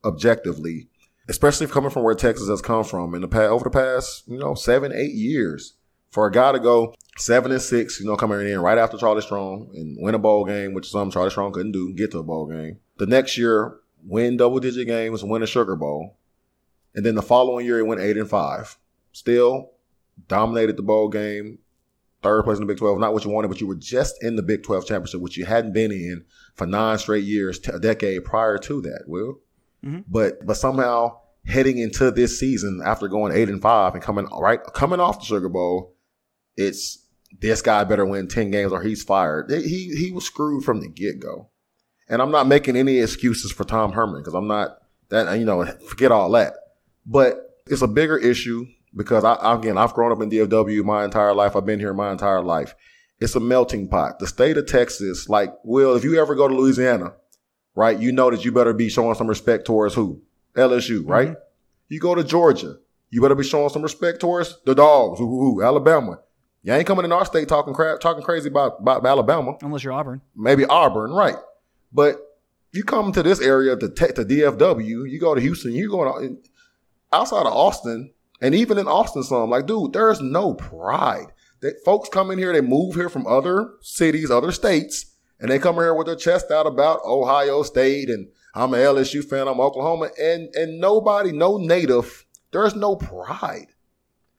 objectively, 0.03 0.87
especially 1.27 1.67
coming 1.67 1.89
from 1.89 2.03
where 2.03 2.15
Texas 2.15 2.49
has 2.49 2.61
come 2.61 2.83
from 2.83 3.13
in 3.15 3.21
the 3.21 3.27
past, 3.27 3.49
over 3.49 3.63
the 3.63 3.69
past, 3.69 4.23
you 4.27 4.37
know, 4.37 4.53
seven, 4.53 4.91
eight 4.93 5.13
years 5.13 5.73
for 6.11 6.25
a 6.27 6.31
guy 6.31 6.51
to 6.51 6.59
go 6.59 6.93
seven 7.17 7.51
and 7.51 7.61
six, 7.61 7.99
you 7.99 8.05
know, 8.05 8.15
coming 8.15 8.47
in 8.47 8.59
right 8.59 8.77
after 8.77 8.97
Charlie 8.97 9.21
Strong 9.21 9.69
and 9.73 9.97
win 9.99 10.15
a 10.15 10.19
bowl 10.19 10.45
game, 10.45 10.73
which 10.73 10.89
something 10.89 11.11
Charlie 11.11 11.29
Strong 11.29 11.53
couldn't 11.53 11.71
do, 11.73 11.93
get 11.93 12.11
to 12.11 12.19
a 12.19 12.23
bowl 12.23 12.47
game. 12.47 12.79
The 12.97 13.05
next 13.05 13.37
year, 13.37 13.77
win 14.03 14.37
double 14.37 14.59
digit 14.59 14.87
games, 14.87 15.23
win 15.23 15.43
a 15.43 15.47
Sugar 15.47 15.75
Bowl. 15.75 16.17
And 16.95 17.05
then 17.05 17.15
the 17.15 17.21
following 17.21 17.65
year, 17.65 17.77
he 17.77 17.83
went 17.83 18.01
eight 18.01 18.17
and 18.17 18.29
five. 18.29 18.77
Still 19.11 19.71
dominated 20.27 20.77
the 20.77 20.83
bowl 20.83 21.09
game, 21.09 21.59
third 22.27 22.43
place 22.43 22.57
in 22.57 22.61
the 22.61 22.71
Big 22.71 22.77
12. 22.77 22.99
Not 22.99 23.13
what 23.13 23.25
you 23.25 23.31
wanted, 23.31 23.47
but 23.47 23.61
you 23.61 23.67
were 23.67 23.75
just 23.75 24.21
in 24.23 24.35
the 24.35 24.43
Big 24.43 24.63
12 24.63 24.85
championship, 24.85 25.21
which 25.21 25.37
you 25.37 25.45
hadn't 25.45 25.73
been 25.73 25.91
in 25.91 26.25
for 26.55 26.65
nine 26.65 26.97
straight 26.97 27.23
years, 27.23 27.59
a 27.67 27.79
decade 27.79 28.25
prior 28.25 28.57
to 28.59 28.81
that, 28.81 29.03
Will. 29.07 29.39
Mm-hmm. 29.85 30.01
But, 30.07 30.45
but 30.45 30.57
somehow 30.57 31.19
heading 31.45 31.77
into 31.77 32.11
this 32.11 32.39
season 32.39 32.81
after 32.85 33.07
going 33.07 33.33
eight 33.33 33.49
and 33.49 33.61
five 33.61 33.93
and 33.93 34.03
coming 34.03 34.25
right, 34.25 34.61
coming 34.73 34.99
off 34.99 35.19
the 35.19 35.25
Sugar 35.25 35.49
Bowl, 35.49 35.95
it's 36.55 37.05
this 37.39 37.61
guy 37.61 37.83
better 37.83 38.05
win 38.05 38.27
10 38.27 38.51
games 38.51 38.71
or 38.71 38.81
he's 38.81 39.03
fired. 39.03 39.49
He, 39.49 39.95
he 39.95 40.11
was 40.11 40.25
screwed 40.25 40.63
from 40.63 40.81
the 40.81 40.87
get 40.87 41.19
go. 41.19 41.49
And 42.09 42.21
I'm 42.21 42.31
not 42.31 42.47
making 42.47 42.77
any 42.77 42.99
excuses 42.99 43.51
for 43.51 43.65
Tom 43.65 43.91
Herman 43.91 44.21
because 44.21 44.33
I'm 44.33 44.47
not 44.47 44.77
that, 45.09 45.37
you 45.39 45.45
know, 45.45 45.65
forget 45.87 46.11
all 46.11 46.29
that. 46.31 46.53
But 47.05 47.61
it's 47.67 47.81
a 47.81 47.87
bigger 47.87 48.17
issue 48.17 48.65
because 48.95 49.23
I, 49.23 49.37
again, 49.55 49.77
I've 49.77 49.93
grown 49.93 50.11
up 50.11 50.21
in 50.21 50.29
DFW 50.29 50.83
my 50.83 51.03
entire 51.03 51.33
life. 51.33 51.55
I've 51.55 51.65
been 51.65 51.79
here 51.79 51.93
my 51.93 52.11
entire 52.11 52.41
life. 52.41 52.75
It's 53.19 53.35
a 53.35 53.39
melting 53.39 53.87
pot. 53.87 54.19
The 54.19 54.27
state 54.27 54.57
of 54.57 54.67
Texas, 54.67 55.27
like, 55.27 55.53
Will, 55.63 55.95
if 55.95 56.03
you 56.03 56.19
ever 56.19 56.35
go 56.35 56.47
to 56.47 56.55
Louisiana, 56.55 57.13
right, 57.75 57.97
you 57.97 58.11
know 58.11 58.29
that 58.29 58.45
you 58.45 58.51
better 58.51 58.73
be 58.73 58.89
showing 58.89 59.15
some 59.15 59.27
respect 59.27 59.65
towards 59.65 59.95
who? 59.95 60.21
LSU, 60.55 61.07
right? 61.07 61.29
Mm-hmm. 61.29 61.39
You 61.89 61.99
go 61.99 62.15
to 62.15 62.23
Georgia, 62.23 62.77
you 63.09 63.21
better 63.21 63.35
be 63.35 63.43
showing 63.43 63.69
some 63.69 63.81
respect 63.81 64.19
towards 64.19 64.59
the 64.65 64.75
dogs, 64.75 65.19
who, 65.19 65.27
who, 65.27 65.55
who 65.55 65.63
Alabama. 65.63 66.19
You 66.63 66.73
ain't 66.73 66.85
coming 66.85 67.05
in 67.05 67.11
our 67.11 67.25
state 67.25 67.47
talking 67.47 67.73
crap, 67.73 67.99
talking 67.99 68.23
crazy 68.23 68.49
about, 68.49 68.79
about 68.79 69.05
Alabama. 69.05 69.57
Unless 69.61 69.83
you're 69.83 69.93
Auburn. 69.93 70.21
Maybe 70.35 70.65
Auburn, 70.65 71.11
right. 71.11 71.37
But 71.93 72.17
you 72.73 72.83
come 72.83 73.11
to 73.13 73.23
this 73.23 73.39
area, 73.39 73.75
to, 73.77 73.89
te- 73.89 74.13
to 74.13 74.25
DFW, 74.25 75.09
you 75.09 75.19
go 75.19 75.33
to 75.33 75.41
Houston, 75.41 75.73
you 75.73 75.89
going 75.89 76.37
outside 77.13 77.45
of 77.45 77.53
Austin, 77.53 78.11
and 78.41 78.55
even 78.55 78.77
in 78.77 78.87
Austin, 78.87 79.23
some 79.23 79.49
like, 79.49 79.65
dude, 79.65 79.93
there's 79.93 80.21
no 80.21 80.53
pride. 80.53 81.27
That 81.61 81.83
folks 81.83 82.09
come 82.09 82.29
in 82.29 82.37
here, 82.37 82.53
they 82.53 82.61
move 82.61 82.93
here 82.95 83.09
from 83.09 83.25
other 83.25 83.73
cities, 83.81 84.29
other 84.29 84.51
states, 84.51 85.15
and 85.39 85.49
they 85.49 85.57
come 85.57 85.75
here 85.75 85.93
with 85.93 86.05
their 86.05 86.15
chest 86.15 86.51
out 86.51 86.67
about 86.67 86.99
Ohio 87.03 87.63
State 87.63 88.09
and 88.09 88.27
I'm 88.57 88.73
an 88.73 88.79
LSU 88.79 89.23
fan, 89.23 89.47
I'm 89.47 89.59
Oklahoma, 89.59 90.09
and 90.19 90.49
and 90.55 90.79
nobody, 90.79 91.31
no 91.31 91.57
native, 91.57 92.25
there's 92.51 92.75
no 92.75 92.95
pride. 92.95 93.67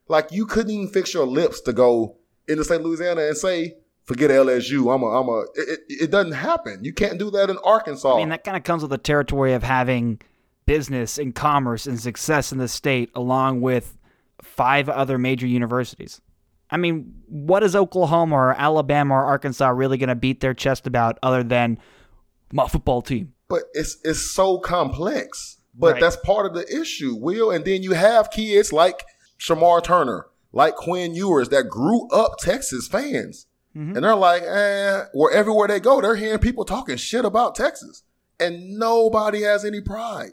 Like 0.08 0.32
you 0.32 0.46
couldn't 0.46 0.72
even 0.72 0.88
fix 0.88 1.14
your 1.14 1.26
lips 1.26 1.60
to 1.62 1.72
go 1.72 2.16
into 2.48 2.64
St. 2.64 2.82
Louisiana 2.82 3.22
and 3.22 3.36
say, 3.36 3.74
forget 4.04 4.30
LSU. 4.30 4.92
I'm 4.92 5.02
a, 5.02 5.06
I'm 5.06 5.28
a, 5.28 5.42
it, 5.54 5.80
it 5.88 6.10
doesn't 6.10 6.32
happen. 6.32 6.82
You 6.82 6.92
can't 6.92 7.18
do 7.18 7.30
that 7.30 7.50
in 7.50 7.58
Arkansas. 7.58 8.14
I 8.14 8.18
mean, 8.18 8.30
that 8.30 8.42
kind 8.42 8.56
of 8.56 8.64
comes 8.64 8.82
with 8.82 8.90
the 8.90 8.98
territory 8.98 9.52
of 9.52 9.62
having 9.62 10.20
business 10.68 11.16
and 11.16 11.34
commerce 11.34 11.86
and 11.86 11.98
success 11.98 12.52
in 12.52 12.58
the 12.58 12.68
state 12.68 13.10
along 13.14 13.62
with 13.62 13.96
five 14.42 14.88
other 14.88 15.16
major 15.16 15.46
universities. 15.46 16.20
I 16.70 16.76
mean, 16.76 17.14
what 17.26 17.62
is 17.62 17.74
Oklahoma 17.74 18.36
or 18.36 18.54
Alabama 18.54 19.14
or 19.14 19.24
Arkansas 19.24 19.70
really 19.70 19.96
going 19.96 20.10
to 20.10 20.14
beat 20.14 20.40
their 20.40 20.52
chest 20.52 20.86
about 20.86 21.18
other 21.22 21.42
than 21.42 21.78
my 22.52 22.68
football 22.68 23.00
team? 23.00 23.32
But 23.48 23.62
it's 23.72 23.96
it's 24.04 24.30
so 24.30 24.58
complex. 24.58 25.56
But 25.74 25.92
right. 25.92 26.00
that's 26.00 26.16
part 26.16 26.44
of 26.44 26.54
the 26.54 26.66
issue, 26.80 27.14
Will. 27.14 27.50
And 27.50 27.64
then 27.64 27.82
you 27.82 27.92
have 27.92 28.30
kids 28.30 28.70
like 28.70 29.04
Shamar 29.38 29.82
Turner, 29.82 30.26
like 30.52 30.74
Quinn 30.74 31.14
Ewers 31.14 31.48
that 31.48 31.70
grew 31.70 32.08
up 32.08 32.36
Texas 32.38 32.88
fans. 32.88 33.46
Mm-hmm. 33.74 33.96
And 33.96 34.04
they're 34.04 34.14
like, 34.14 34.42
eh, 34.42 35.04
where 35.14 35.32
everywhere 35.32 35.68
they 35.68 35.80
go, 35.80 36.00
they're 36.02 36.16
hearing 36.16 36.40
people 36.40 36.64
talking 36.64 36.96
shit 36.96 37.24
about 37.24 37.54
Texas. 37.54 38.02
And 38.38 38.78
nobody 38.78 39.42
has 39.42 39.64
any 39.64 39.80
pride. 39.80 40.32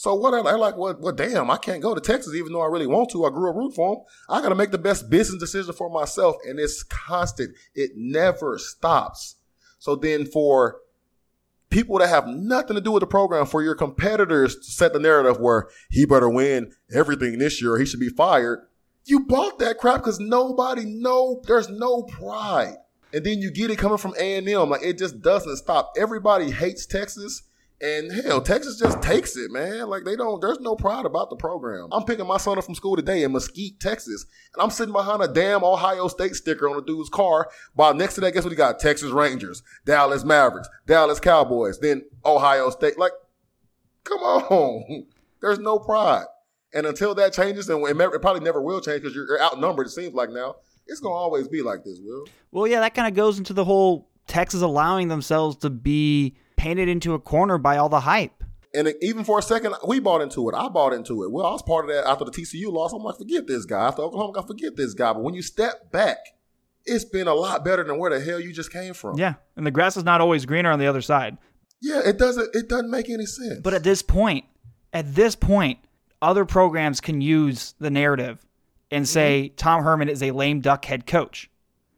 So 0.00 0.14
what 0.14 0.32
I, 0.32 0.54
like? 0.54 0.78
Well, 0.78 0.96
well, 0.98 1.14
damn, 1.14 1.50
I 1.50 1.58
can't 1.58 1.82
go 1.82 1.94
to 1.94 2.00
Texas 2.00 2.34
even 2.34 2.54
though 2.54 2.62
I 2.62 2.68
really 2.68 2.86
want 2.86 3.10
to. 3.10 3.26
I 3.26 3.28
grew 3.28 3.50
up 3.50 3.56
root 3.56 3.74
for 3.74 3.96
them. 3.96 4.04
I 4.30 4.40
got 4.40 4.48
to 4.48 4.54
make 4.54 4.70
the 4.70 4.78
best 4.78 5.10
business 5.10 5.38
decision 5.38 5.74
for 5.74 5.90
myself. 5.90 6.36
And 6.48 6.58
it's 6.58 6.82
constant. 6.82 7.54
It 7.74 7.90
never 7.96 8.56
stops. 8.56 9.36
So 9.78 9.96
then 9.96 10.24
for 10.24 10.78
people 11.68 11.98
that 11.98 12.08
have 12.08 12.26
nothing 12.26 12.76
to 12.76 12.80
do 12.80 12.92
with 12.92 13.02
the 13.02 13.06
program, 13.06 13.44
for 13.44 13.62
your 13.62 13.74
competitors 13.74 14.56
to 14.56 14.70
set 14.70 14.94
the 14.94 14.98
narrative 14.98 15.38
where 15.38 15.68
he 15.90 16.06
better 16.06 16.30
win 16.30 16.72
everything 16.90 17.36
this 17.36 17.60
year, 17.60 17.74
or 17.74 17.78
he 17.78 17.84
should 17.84 18.00
be 18.00 18.08
fired. 18.08 18.68
You 19.04 19.26
bought 19.26 19.58
that 19.58 19.76
crap 19.76 19.96
because 19.96 20.18
nobody 20.18 20.86
know 20.86 21.42
there's 21.46 21.68
no 21.68 22.04
pride. 22.04 22.76
And 23.12 23.22
then 23.22 23.42
you 23.42 23.50
get 23.50 23.70
it 23.70 23.76
coming 23.76 23.98
from 23.98 24.14
A&M. 24.18 24.70
Like 24.70 24.82
it 24.82 24.96
just 24.96 25.20
doesn't 25.20 25.58
stop. 25.58 25.92
Everybody 25.98 26.52
hates 26.52 26.86
Texas 26.86 27.42
And 27.82 28.12
hell, 28.12 28.42
Texas 28.42 28.78
just 28.78 29.00
takes 29.00 29.36
it, 29.36 29.50
man. 29.50 29.88
Like 29.88 30.04
they 30.04 30.14
don't. 30.14 30.40
There's 30.40 30.60
no 30.60 30.76
pride 30.76 31.06
about 31.06 31.30
the 31.30 31.36
program. 31.36 31.88
I'm 31.92 32.04
picking 32.04 32.26
my 32.26 32.36
son 32.36 32.58
up 32.58 32.64
from 32.64 32.74
school 32.74 32.94
today 32.94 33.22
in 33.22 33.32
Mesquite, 33.32 33.80
Texas, 33.80 34.26
and 34.52 34.62
I'm 34.62 34.68
sitting 34.68 34.92
behind 34.92 35.22
a 35.22 35.28
damn 35.28 35.64
Ohio 35.64 36.08
State 36.08 36.34
sticker 36.34 36.68
on 36.68 36.76
a 36.76 36.84
dude's 36.84 37.08
car. 37.08 37.48
While 37.72 37.94
next 37.94 38.16
to 38.16 38.20
that, 38.20 38.34
guess 38.34 38.44
what 38.44 38.50
he 38.50 38.56
got? 38.56 38.80
Texas 38.80 39.12
Rangers, 39.12 39.62
Dallas 39.86 40.24
Mavericks, 40.24 40.68
Dallas 40.86 41.20
Cowboys, 41.20 41.78
then 41.78 42.04
Ohio 42.22 42.68
State. 42.68 42.98
Like, 42.98 43.12
come 44.04 44.20
on. 44.20 45.06
There's 45.40 45.58
no 45.58 45.78
pride. 45.78 46.26
And 46.74 46.86
until 46.86 47.14
that 47.14 47.32
changes, 47.32 47.68
and 47.70 47.82
it 47.82 48.22
probably 48.22 48.42
never 48.42 48.60
will 48.60 48.82
change 48.82 49.02
because 49.02 49.14
you're 49.14 49.40
outnumbered. 49.40 49.86
It 49.86 49.90
seems 49.90 50.12
like 50.12 50.28
now 50.28 50.56
it's 50.86 51.00
gonna 51.00 51.14
always 51.14 51.48
be 51.48 51.62
like 51.62 51.82
this. 51.84 51.98
Will. 52.02 52.26
Well, 52.52 52.66
yeah, 52.66 52.80
that 52.80 52.94
kind 52.94 53.08
of 53.08 53.14
goes 53.14 53.38
into 53.38 53.54
the 53.54 53.64
whole 53.64 54.10
Texas 54.26 54.60
allowing 54.60 55.08
themselves 55.08 55.56
to 55.56 55.70
be 55.70 56.36
painted 56.60 56.90
into 56.90 57.14
a 57.14 57.18
corner 57.18 57.56
by 57.56 57.78
all 57.78 57.88
the 57.88 58.00
hype. 58.00 58.44
And 58.74 58.92
even 59.00 59.24
for 59.24 59.38
a 59.38 59.42
second, 59.42 59.74
we 59.88 59.98
bought 59.98 60.20
into 60.20 60.46
it. 60.50 60.54
I 60.54 60.68
bought 60.68 60.92
into 60.92 61.24
it. 61.24 61.32
Well, 61.32 61.46
I 61.46 61.52
was 61.52 61.62
part 61.62 61.86
of 61.86 61.90
that 61.90 62.06
after 62.06 62.26
the 62.26 62.30
TCU 62.30 62.70
loss. 62.70 62.92
I'm 62.92 63.02
like, 63.02 63.16
forget 63.16 63.46
this 63.46 63.64
guy. 63.64 63.88
After 63.88 64.02
Oklahoma, 64.02 64.42
I 64.42 64.46
forget 64.46 64.76
this 64.76 64.92
guy. 64.92 65.14
But 65.14 65.22
when 65.22 65.32
you 65.32 65.40
step 65.40 65.90
back, 65.90 66.18
it's 66.84 67.06
been 67.06 67.28
a 67.28 67.34
lot 67.34 67.64
better 67.64 67.82
than 67.82 67.98
where 67.98 68.10
the 68.10 68.20
hell 68.20 68.38
you 68.38 68.52
just 68.52 68.70
came 68.70 68.92
from. 68.92 69.18
Yeah, 69.18 69.34
and 69.56 69.66
the 69.66 69.70
grass 69.70 69.96
is 69.96 70.04
not 70.04 70.20
always 70.20 70.44
greener 70.44 70.70
on 70.70 70.78
the 70.78 70.86
other 70.86 71.00
side. 71.00 71.38
Yeah, 71.80 72.02
it 72.04 72.18
doesn't. 72.18 72.54
It 72.54 72.68
doesn't 72.68 72.90
make 72.90 73.08
any 73.08 73.26
sense. 73.26 73.60
But 73.60 73.72
at 73.72 73.82
this 73.82 74.02
point, 74.02 74.44
at 74.92 75.14
this 75.14 75.34
point, 75.34 75.78
other 76.20 76.44
programs 76.44 77.00
can 77.00 77.22
use 77.22 77.74
the 77.80 77.90
narrative 77.90 78.44
and 78.90 79.08
say 79.08 79.46
mm-hmm. 79.46 79.56
Tom 79.56 79.82
Herman 79.82 80.10
is 80.10 80.22
a 80.22 80.30
lame 80.32 80.60
duck 80.60 80.84
head 80.84 81.06
coach. 81.06 81.50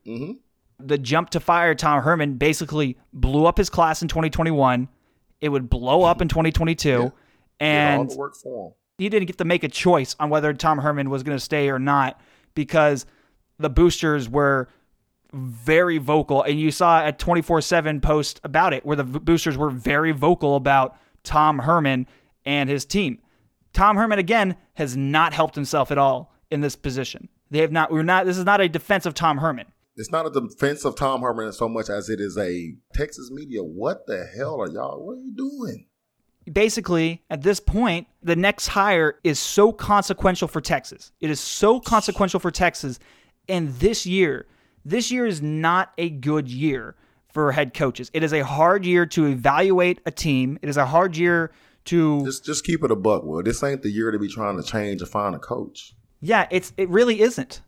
Mm-hmm 0.06 0.34
the 0.86 0.98
jump 0.98 1.30
to 1.30 1.40
fire 1.40 1.74
Tom 1.74 2.02
Herman 2.02 2.34
basically 2.34 2.98
blew 3.12 3.46
up 3.46 3.58
his 3.58 3.70
class 3.70 4.02
in 4.02 4.08
2021. 4.08 4.88
It 5.40 5.48
would 5.48 5.68
blow 5.68 6.04
up 6.04 6.20
in 6.22 6.28
2022, 6.28 6.88
yeah. 6.88 7.08
and 7.60 8.10
he 8.98 9.08
didn't 9.08 9.26
get 9.26 9.38
to 9.38 9.44
make 9.44 9.64
a 9.64 9.68
choice 9.68 10.14
on 10.20 10.30
whether 10.30 10.52
Tom 10.52 10.78
Herman 10.78 11.10
was 11.10 11.22
going 11.22 11.36
to 11.36 11.42
stay 11.42 11.68
or 11.68 11.78
not 11.78 12.20
because 12.54 13.06
the 13.58 13.70
boosters 13.70 14.28
were 14.28 14.68
very 15.32 15.98
vocal, 15.98 16.42
and 16.42 16.60
you 16.60 16.70
saw 16.70 17.06
a 17.06 17.12
24/7 17.12 18.02
post 18.02 18.40
about 18.44 18.72
it 18.72 18.84
where 18.84 18.96
the 18.96 19.04
boosters 19.04 19.56
were 19.56 19.70
very 19.70 20.12
vocal 20.12 20.56
about 20.56 20.96
Tom 21.24 21.60
Herman 21.60 22.06
and 22.44 22.68
his 22.68 22.84
team. 22.84 23.18
Tom 23.72 23.96
Herman 23.96 24.18
again 24.18 24.56
has 24.74 24.96
not 24.96 25.32
helped 25.32 25.54
himself 25.54 25.90
at 25.90 25.98
all 25.98 26.34
in 26.50 26.60
this 26.60 26.76
position. 26.76 27.28
They 27.50 27.60
have 27.60 27.72
not. 27.72 27.90
We're 27.90 28.02
not. 28.02 28.26
This 28.26 28.38
is 28.38 28.44
not 28.44 28.60
a 28.60 28.68
defense 28.68 29.06
of 29.06 29.14
Tom 29.14 29.38
Herman 29.38 29.71
it's 29.96 30.10
not 30.10 30.26
a 30.26 30.30
defense 30.30 30.84
of 30.84 30.96
Tom 30.96 31.22
Herman 31.22 31.52
so 31.52 31.68
much 31.68 31.90
as 31.90 32.08
it 32.08 32.20
is 32.20 32.38
a 32.38 32.74
Texas 32.94 33.30
media. 33.30 33.62
What 33.62 34.06
the 34.06 34.26
hell 34.36 34.60
are 34.60 34.68
y'all? 34.68 35.04
What 35.04 35.12
are 35.18 35.20
you 35.20 35.32
doing? 35.34 35.86
Basically, 36.50 37.22
at 37.30 37.42
this 37.42 37.60
point, 37.60 38.08
the 38.22 38.34
next 38.34 38.68
hire 38.68 39.20
is 39.22 39.38
so 39.38 39.72
consequential 39.72 40.48
for 40.48 40.60
Texas. 40.60 41.12
It 41.20 41.30
is 41.30 41.38
so 41.38 41.78
consequential 41.78 42.40
for 42.40 42.50
Texas. 42.50 42.98
And 43.48 43.74
this 43.74 44.06
year, 44.06 44.46
this 44.84 45.10
year 45.10 45.26
is 45.26 45.40
not 45.40 45.92
a 45.98 46.10
good 46.10 46.48
year 46.48 46.96
for 47.32 47.52
head 47.52 47.74
coaches. 47.74 48.10
It 48.12 48.22
is 48.22 48.32
a 48.32 48.44
hard 48.44 48.84
year 48.84 49.06
to 49.06 49.26
evaluate 49.26 50.00
a 50.04 50.10
team. 50.10 50.58
It 50.62 50.68
is 50.68 50.76
a 50.76 50.86
hard 50.86 51.16
year 51.16 51.52
to 51.86 52.24
just 52.24 52.44
just 52.44 52.64
keep 52.64 52.82
it 52.84 52.90
a 52.90 52.96
buck, 52.96 53.24
Will. 53.24 53.42
This 53.42 53.62
ain't 53.62 53.82
the 53.82 53.90
year 53.90 54.10
to 54.10 54.18
be 54.18 54.28
trying 54.28 54.56
to 54.56 54.62
change 54.62 55.02
or 55.02 55.06
find 55.06 55.34
a 55.34 55.38
coach. 55.38 55.94
Yeah, 56.20 56.46
it's 56.50 56.72
it 56.76 56.88
really 56.88 57.20
isn't. 57.20 57.60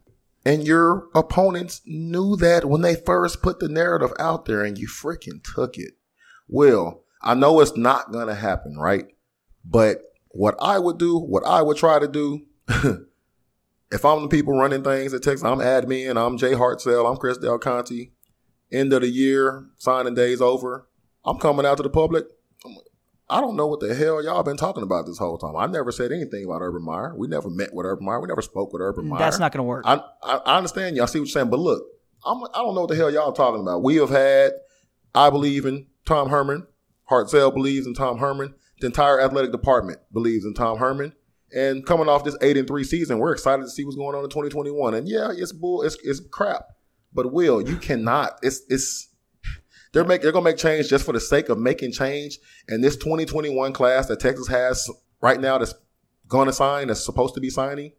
And 0.45 0.67
your 0.67 1.09
opponents 1.15 1.81
knew 1.87 2.37
that 2.37 2.67
when 2.67 2.83
they 2.83 2.97
first 2.97 3.43
put 3.43 3.61
the 3.61 3.69
narrative 3.69 4.13
out 4.19 4.45
there 4.45 4.63
and 4.63 4.77
you 4.77 4.87
freaking 4.87 5.43
took 5.43 5.79
it. 5.79 5.95
Well, 6.49 7.05
I 7.23 7.35
know 7.35 7.61
it's 7.61 7.77
not 7.77 8.13
going 8.13 8.27
to 8.27 8.35
happen, 8.35 8.77
right? 8.77 9.07
But 9.65 10.03
what 10.29 10.55
I 10.61 10.79
would 10.79 10.99
do, 10.99 11.19
what 11.19 11.47
I 11.47 11.63
would 11.63 11.79
try 11.79 11.99
to 11.99 12.09
do, 12.09 12.43
if 13.91 14.05
I'm 14.05 14.23
the 14.23 14.29
people 14.29 14.55
running 14.55 14.85
things 14.85 15.15
at 15.15 15.23
Texas, 15.23 15.45
I'm 15.45 15.59
admin, 15.59 16.17
I'm 16.17 16.37
Jay 16.37 16.53
Hartzell, 16.53 17.11
I'm 17.11 17.17
Chris 17.17 17.39
Del 17.39 17.59
Conte. 17.59 18.11
End 18.71 18.93
of 18.93 19.01
the 19.01 19.09
year, 19.09 19.67
signing 19.79 20.15
days 20.15 20.43
over. 20.43 20.89
I'm 21.25 21.39
coming 21.39 21.65
out 21.65 21.79
to 21.79 21.83
the 21.83 21.91
public. 21.91 22.27
I 23.29 23.41
don't 23.41 23.57
know 23.57 23.67
what 23.67 23.81
the 23.81 23.95
hell 23.95 24.23
y'all 24.23 24.43
been 24.43 24.57
talking 24.57 24.83
about 24.83 25.07
this 25.07 25.19
whole 25.19 25.39
time. 25.39 25.57
I 25.57 25.67
never 25.67 25.91
said 25.91 26.13
anything 26.13 26.45
about 26.45 26.61
Urban 26.61 26.83
Meyer. 26.83 27.15
We 27.17 27.27
never 27.27 27.49
met 27.49 27.73
with 27.73 27.87
Urban 27.87 28.05
Meyer. 28.05 28.21
We 28.21 28.29
never 28.29 28.43
spoke 28.43 28.73
with 28.73 28.83
Urban 28.83 29.07
mm, 29.07 29.09
Meyer. 29.09 29.19
That's 29.19 29.39
not 29.39 29.53
going 29.53 29.61
to 29.61 29.65
work. 29.65 29.85
I, 29.87 30.03
I, 30.23 30.37
I 30.37 30.57
understand 30.59 30.97
y'all 30.97 31.07
see 31.07 31.21
what 31.21 31.29
you're 31.29 31.33
saying, 31.33 31.51
but 31.51 31.59
look, 31.59 31.83
I'm, 32.27 32.45
I 32.45 32.59
don't 32.59 32.75
know 32.75 32.83
what 32.83 32.91
the 32.91 32.97
hell 32.97 33.11
y'all 33.11 33.33
talking 33.33 33.63
about. 33.63 33.83
We 33.83 33.97
have 33.97 34.11
had, 34.11 34.53
I 35.15 35.31
believe 35.31 35.65
in 35.65 35.87
Tom 36.05 36.29
Herman. 36.29 36.67
Hartzell 37.11 37.53
believes 37.53 37.87
in 37.87 37.95
Tom 37.95 38.19
Herman. 38.19 38.55
The 38.81 38.87
entire 38.87 39.21
athletic 39.21 39.53
department 39.53 40.01
believes 40.13 40.45
in 40.45 40.55
Tom 40.55 40.79
Herman. 40.79 41.15
And 41.55 41.87
coming 41.87 42.09
off 42.09 42.25
this 42.25 42.37
eight 42.43 42.57
and 42.57 42.67
three 42.67 42.85
season, 42.85 43.19
we're 43.19 43.33
excited 43.33 43.63
to 43.63 43.71
see 43.71 43.85
what's 43.85 43.97
going 43.97 44.17
on 44.17 44.25
in 44.25 44.31
2021. 44.31 44.95
And 44.95 45.09
yeah, 45.09 45.31
it's 45.35 45.53
bull, 45.53 45.83
it's, 45.83 45.97
it's 46.03 46.21
crap. 46.21 46.67
But 47.15 47.33
Will, 47.33 47.63
you 47.63 47.77
cannot. 47.77 48.41
It's 48.43 48.63
it's 48.69 49.09
they're 49.95 50.05
make 50.05 50.21
they're 50.23 50.33
gonna 50.33 50.45
make 50.45 50.59
change 50.59 50.89
just 50.89 51.07
for 51.07 51.13
the 51.13 51.21
sake 51.21 51.49
of 51.49 51.59
making 51.59 51.93
change. 51.93 52.39
And 52.69 52.83
this 52.83 52.97
2021 52.97 53.73
class 53.73 54.09
that 54.09 54.21
Texas 54.21 54.49
has 54.49 54.91
right 55.21 55.41
now 55.41 55.57
that's 55.57 55.75
to 56.31 56.53
sign, 56.53 56.89
that's 56.89 57.05
supposed 57.05 57.35
to 57.35 57.41
be 57.41 57.49
signing, 57.49 57.93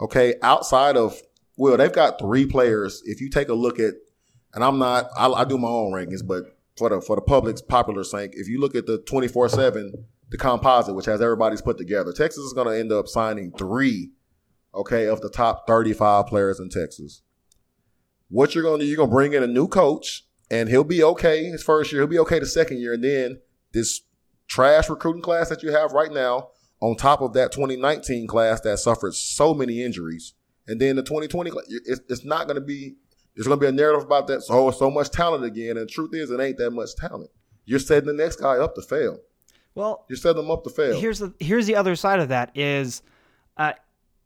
okay, 0.00 0.34
outside 0.42 0.96
of 0.96 1.20
well, 1.56 1.76
they've 1.76 1.92
got 1.92 2.18
three 2.18 2.46
players. 2.46 3.02
If 3.04 3.20
you 3.20 3.30
take 3.30 3.48
a 3.48 3.54
look 3.54 3.78
at, 3.78 3.94
and 4.54 4.64
I'm 4.64 4.78
not, 4.78 5.08
I, 5.16 5.28
I 5.28 5.44
do 5.44 5.58
my 5.58 5.68
own 5.68 5.92
rankings, 5.92 6.26
but 6.26 6.44
for 6.76 6.88
the 6.88 7.00
for 7.00 7.16
the 7.16 7.22
public's 7.22 7.60
popular 7.60 8.02
sake, 8.02 8.32
if 8.34 8.48
you 8.48 8.58
look 8.58 8.74
at 8.74 8.86
the 8.86 8.98
24 8.98 9.50
seven, 9.50 10.06
the 10.30 10.38
composite, 10.38 10.94
which 10.94 11.06
has 11.06 11.20
everybody's 11.20 11.62
put 11.62 11.76
together, 11.76 12.12
Texas 12.12 12.44
is 12.44 12.54
going 12.54 12.66
to 12.66 12.78
end 12.78 12.92
up 12.92 13.08
signing 13.08 13.52
three, 13.52 14.12
okay, 14.74 15.06
of 15.06 15.20
the 15.20 15.28
top 15.28 15.66
35 15.66 16.26
players 16.26 16.60
in 16.60 16.70
Texas. 16.70 17.20
What 18.28 18.54
you're 18.54 18.64
going 18.64 18.80
to 18.80 18.84
do, 18.84 18.88
you're 18.88 18.96
going 18.96 19.10
to 19.10 19.14
bring 19.14 19.34
in 19.34 19.42
a 19.42 19.46
new 19.46 19.68
coach 19.68 20.24
and 20.50 20.68
he'll 20.68 20.84
be 20.84 21.02
okay 21.02 21.44
his 21.44 21.62
first 21.62 21.92
year. 21.92 22.02
He'll 22.02 22.08
be 22.08 22.18
okay 22.20 22.38
the 22.38 22.46
second 22.46 22.78
year, 22.78 22.94
and 22.94 23.02
then 23.02 23.40
this 23.72 24.02
trash 24.46 24.88
recruiting 24.88 25.22
class 25.22 25.48
that 25.48 25.62
you 25.62 25.72
have 25.72 25.92
right 25.92 26.12
now, 26.12 26.48
on 26.80 26.96
top 26.96 27.20
of 27.20 27.32
that 27.32 27.52
2019 27.52 28.26
class 28.26 28.60
that 28.60 28.78
suffered 28.78 29.14
so 29.14 29.54
many 29.54 29.82
injuries, 29.82 30.34
and 30.66 30.80
then 30.80 30.96
the 30.96 31.02
2020, 31.02 31.50
it's, 31.86 32.00
it's 32.08 32.24
not 32.24 32.46
going 32.46 32.56
to 32.56 32.60
be. 32.60 32.96
There's 33.34 33.46
going 33.46 33.60
to 33.60 33.64
be 33.64 33.68
a 33.68 33.72
narrative 33.72 34.02
about 34.02 34.28
that. 34.28 34.42
So 34.42 34.70
so 34.70 34.90
much 34.90 35.10
talent 35.10 35.44
again, 35.44 35.76
and 35.76 35.80
the 35.80 35.86
truth 35.86 36.14
is, 36.14 36.30
it 36.30 36.40
ain't 36.40 36.56
that 36.56 36.70
much 36.70 36.96
talent. 36.96 37.30
You're 37.66 37.80
setting 37.80 38.06
the 38.06 38.14
next 38.14 38.36
guy 38.36 38.56
up 38.56 38.74
to 38.76 38.82
fail. 38.82 39.18
Well, 39.74 40.06
you're 40.08 40.16
setting 40.16 40.40
them 40.40 40.50
up 40.50 40.64
to 40.64 40.70
fail. 40.70 40.98
Here's 40.98 41.18
the 41.18 41.34
here's 41.38 41.66
the 41.66 41.76
other 41.76 41.96
side 41.96 42.20
of 42.20 42.30
that 42.30 42.56
is, 42.56 43.02
uh, 43.58 43.72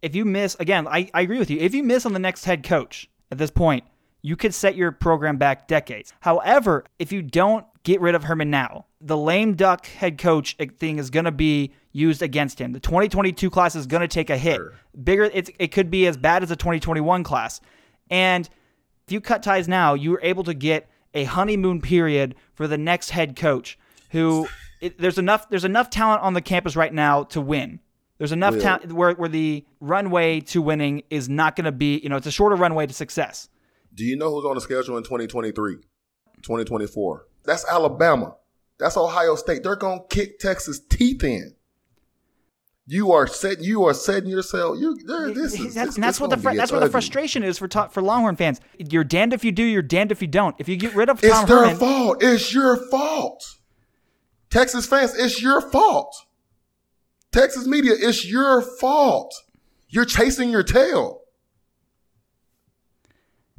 if 0.01 0.15
you 0.15 0.25
miss 0.25 0.55
again, 0.61 0.87
I, 0.87 1.11
I 1.13 1.23
agree 1.23 1.39
with 1.39 1.51
you. 1.51 1.59
If 1.59 1.75
you 1.75 1.83
miss 1.83 2.07
on 2.07 2.13
the 2.13 2.21
next 2.21 2.45
head 2.45 2.63
coach 2.63 3.11
at 3.33 3.39
this 3.39 3.51
point, 3.51 3.85
you 4.23 4.37
could 4.37 4.55
set 4.55 4.77
your 4.77 4.93
program 4.93 5.37
back 5.37 5.69
decades. 5.69 6.13
However, 6.21 6.85
if 6.99 7.13
you 7.13 7.23
don't 7.23 7.65
get 7.83 8.01
rid 8.01 8.15
of 8.15 8.25
Herman 8.25 8.51
now, 8.51 8.87
the 9.01 9.17
lame 9.17 9.55
duck 9.55 9.87
head 9.87 10.19
coach 10.19 10.57
thing 10.79 10.99
is 10.99 11.11
going 11.11 11.25
to 11.25 11.33
be 11.33 11.73
used 11.93 12.23
against 12.23 12.59
him. 12.59 12.73
The 12.73 12.81
2022 12.81 13.51
class 13.51 13.75
is 13.75 13.87
going 13.87 14.03
to 14.03 14.09
take 14.09 14.31
a 14.31 14.37
hit. 14.37 14.57
Sure. 14.57 14.75
Bigger, 15.03 15.25
it's, 15.25 15.51
it 15.59 15.69
could 15.69 15.91
be 15.91 16.07
as 16.07 16.17
bad 16.17 16.43
as 16.43 16.51
the 16.51 16.57
2021 16.57 17.25
class. 17.25 17.61
And 18.11 18.49
if 19.07 19.13
you 19.13 19.21
cut 19.21 19.43
ties 19.43 19.69
now, 19.69 19.95
you 19.95 20.15
are 20.15 20.21
able 20.23 20.45
to 20.45 20.55
get 20.55 20.89
a 21.15 21.25
honeymoon 21.25 21.81
period 21.81 22.35
for 22.55 22.69
the 22.69 22.79
next 22.79 23.11
head 23.11 23.37
coach 23.37 23.79
who 24.11 24.49
it, 24.81 24.99
there's 24.99 25.19
enough 25.19 25.49
there's 25.49 25.65
enough 25.65 25.91
talent 25.91 26.23
on 26.23 26.35
the 26.35 26.41
campus 26.41 26.77
right 26.77 26.93
now 26.93 27.25
to 27.25 27.41
win. 27.41 27.81
There's 28.19 28.33
enough 28.33 28.59
talent 28.59 28.93
where, 28.93 29.15
where 29.15 29.31
the 29.31 29.65
runway 29.81 30.41
to 30.41 30.61
winning 30.61 31.05
is 31.09 31.31
not 31.31 31.57
going 31.57 31.65
to 31.65 31.73
be, 31.73 31.99
you 32.01 32.11
know, 32.11 32.17
it's 32.17 32.27
a 32.27 32.31
shorter 32.31 32.55
runway 32.55 32.87
to 32.87 32.93
success. 32.93 33.49
Do 33.95 34.05
you 34.05 34.17
know 34.17 34.31
who's 34.31 34.45
on 34.45 34.55
the 34.55 34.61
schedule 34.61 34.97
in 34.97 35.03
2023, 35.03 35.77
2024? 36.43 37.27
That's 37.45 37.67
Alabama. 37.69 38.37
That's 38.79 38.97
Ohio 38.97 39.35
State. 39.35 39.63
They're 39.63 39.77
gonna 39.77 40.03
kick 40.09 40.39
Texas 40.39 40.81
teeth 40.81 41.23
in. 41.23 41.55
You 42.87 43.13
are 43.13 43.27
setting. 43.27 43.63
You 43.63 43.85
are 43.85 43.95
setting 43.95 44.31
yourself. 44.31 44.79
You. 44.79 44.97
This 45.33 45.55
is. 45.55 45.75
That's, 45.75 45.75
this, 45.75 45.95
and 45.97 46.05
that's 46.05 46.19
what 46.21 46.31
the 46.31 46.37
fr- 46.37 46.55
that's 46.55 46.73
what 46.73 46.81
the 46.81 46.91
frustration 46.91 47.43
is 47.43 47.59
for 47.59 47.69
for 47.69 48.03
Longhorn 48.03 48.37
fans. 48.37 48.61
You're 48.79 49.05
damned 49.05 49.33
if 49.33 49.45
you 49.45 49.53
do. 49.53 49.63
You're 49.63 49.83
damned 49.83 50.11
if 50.11 50.21
you 50.23 50.29
don't. 50.29 50.57
If 50.59 50.69
you 50.69 50.77
get 50.77 50.95
rid 50.95 51.09
of 51.09 51.21
Tom 51.21 51.31
it's 51.31 51.45
their 51.45 51.75
fault. 51.77 52.23
It's 52.23 52.53
your 52.55 52.77
fault. 52.91 53.45
Texas 54.51 54.87
fans, 54.87 55.15
it's 55.17 55.41
your 55.41 55.61
fault. 55.61 56.27
Texas 57.33 57.67
media, 57.67 57.93
it's 57.97 58.27
your 58.27 58.61
fault. 58.61 59.33
You're 59.89 60.05
chasing 60.05 60.51
your 60.51 60.65
tail. 60.65 61.20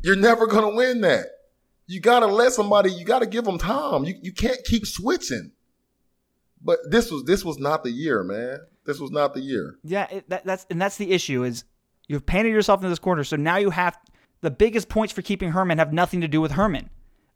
You're 0.04 0.16
never 0.16 0.48
going 0.48 0.70
to 0.70 0.76
win 0.76 1.02
that. 1.02 1.28
You 1.88 2.00
got 2.00 2.22
to 2.22 2.28
let 2.28 2.54
somebody, 2.54 2.92
you 2.92 3.06
got 3.06 3.20
to 3.20 3.26
give 3.26 3.44
them 3.46 3.58
time. 3.58 4.06
You, 4.06 4.16
you 4.22 4.32
can't 4.32 4.64
keep 4.64 4.86
switching. 4.86 5.52
But 6.64 6.80
this 6.90 7.12
was 7.12 7.24
this 7.26 7.44
was 7.44 7.58
not 7.60 7.84
the 7.84 7.92
year, 7.92 8.24
man. 8.24 8.60
This 8.86 9.00
was 9.00 9.12
not 9.12 9.34
the 9.34 9.42
year. 9.42 9.76
Yeah, 9.84 10.08
it, 10.12 10.30
that, 10.30 10.46
that's 10.46 10.66
and 10.70 10.82
that's 10.82 10.98
the 10.98 11.12
issue 11.12 11.44
is 11.44 11.64
you've 12.08 12.26
painted 12.26 12.50
yourself 12.52 12.84
in 12.84 12.90
this 12.90 13.00
corner. 13.00 13.24
So 13.24 13.36
now 13.36 13.58
you 13.58 13.72
have 13.72 13.98
the 14.42 14.52
biggest 14.52 14.88
points 14.90 15.12
for 15.12 15.22
keeping 15.22 15.52
Herman 15.52 15.80
have 15.80 15.92
nothing 15.92 16.22
to 16.22 16.28
do 16.28 16.40
with 16.40 16.52
Herman. 16.52 16.90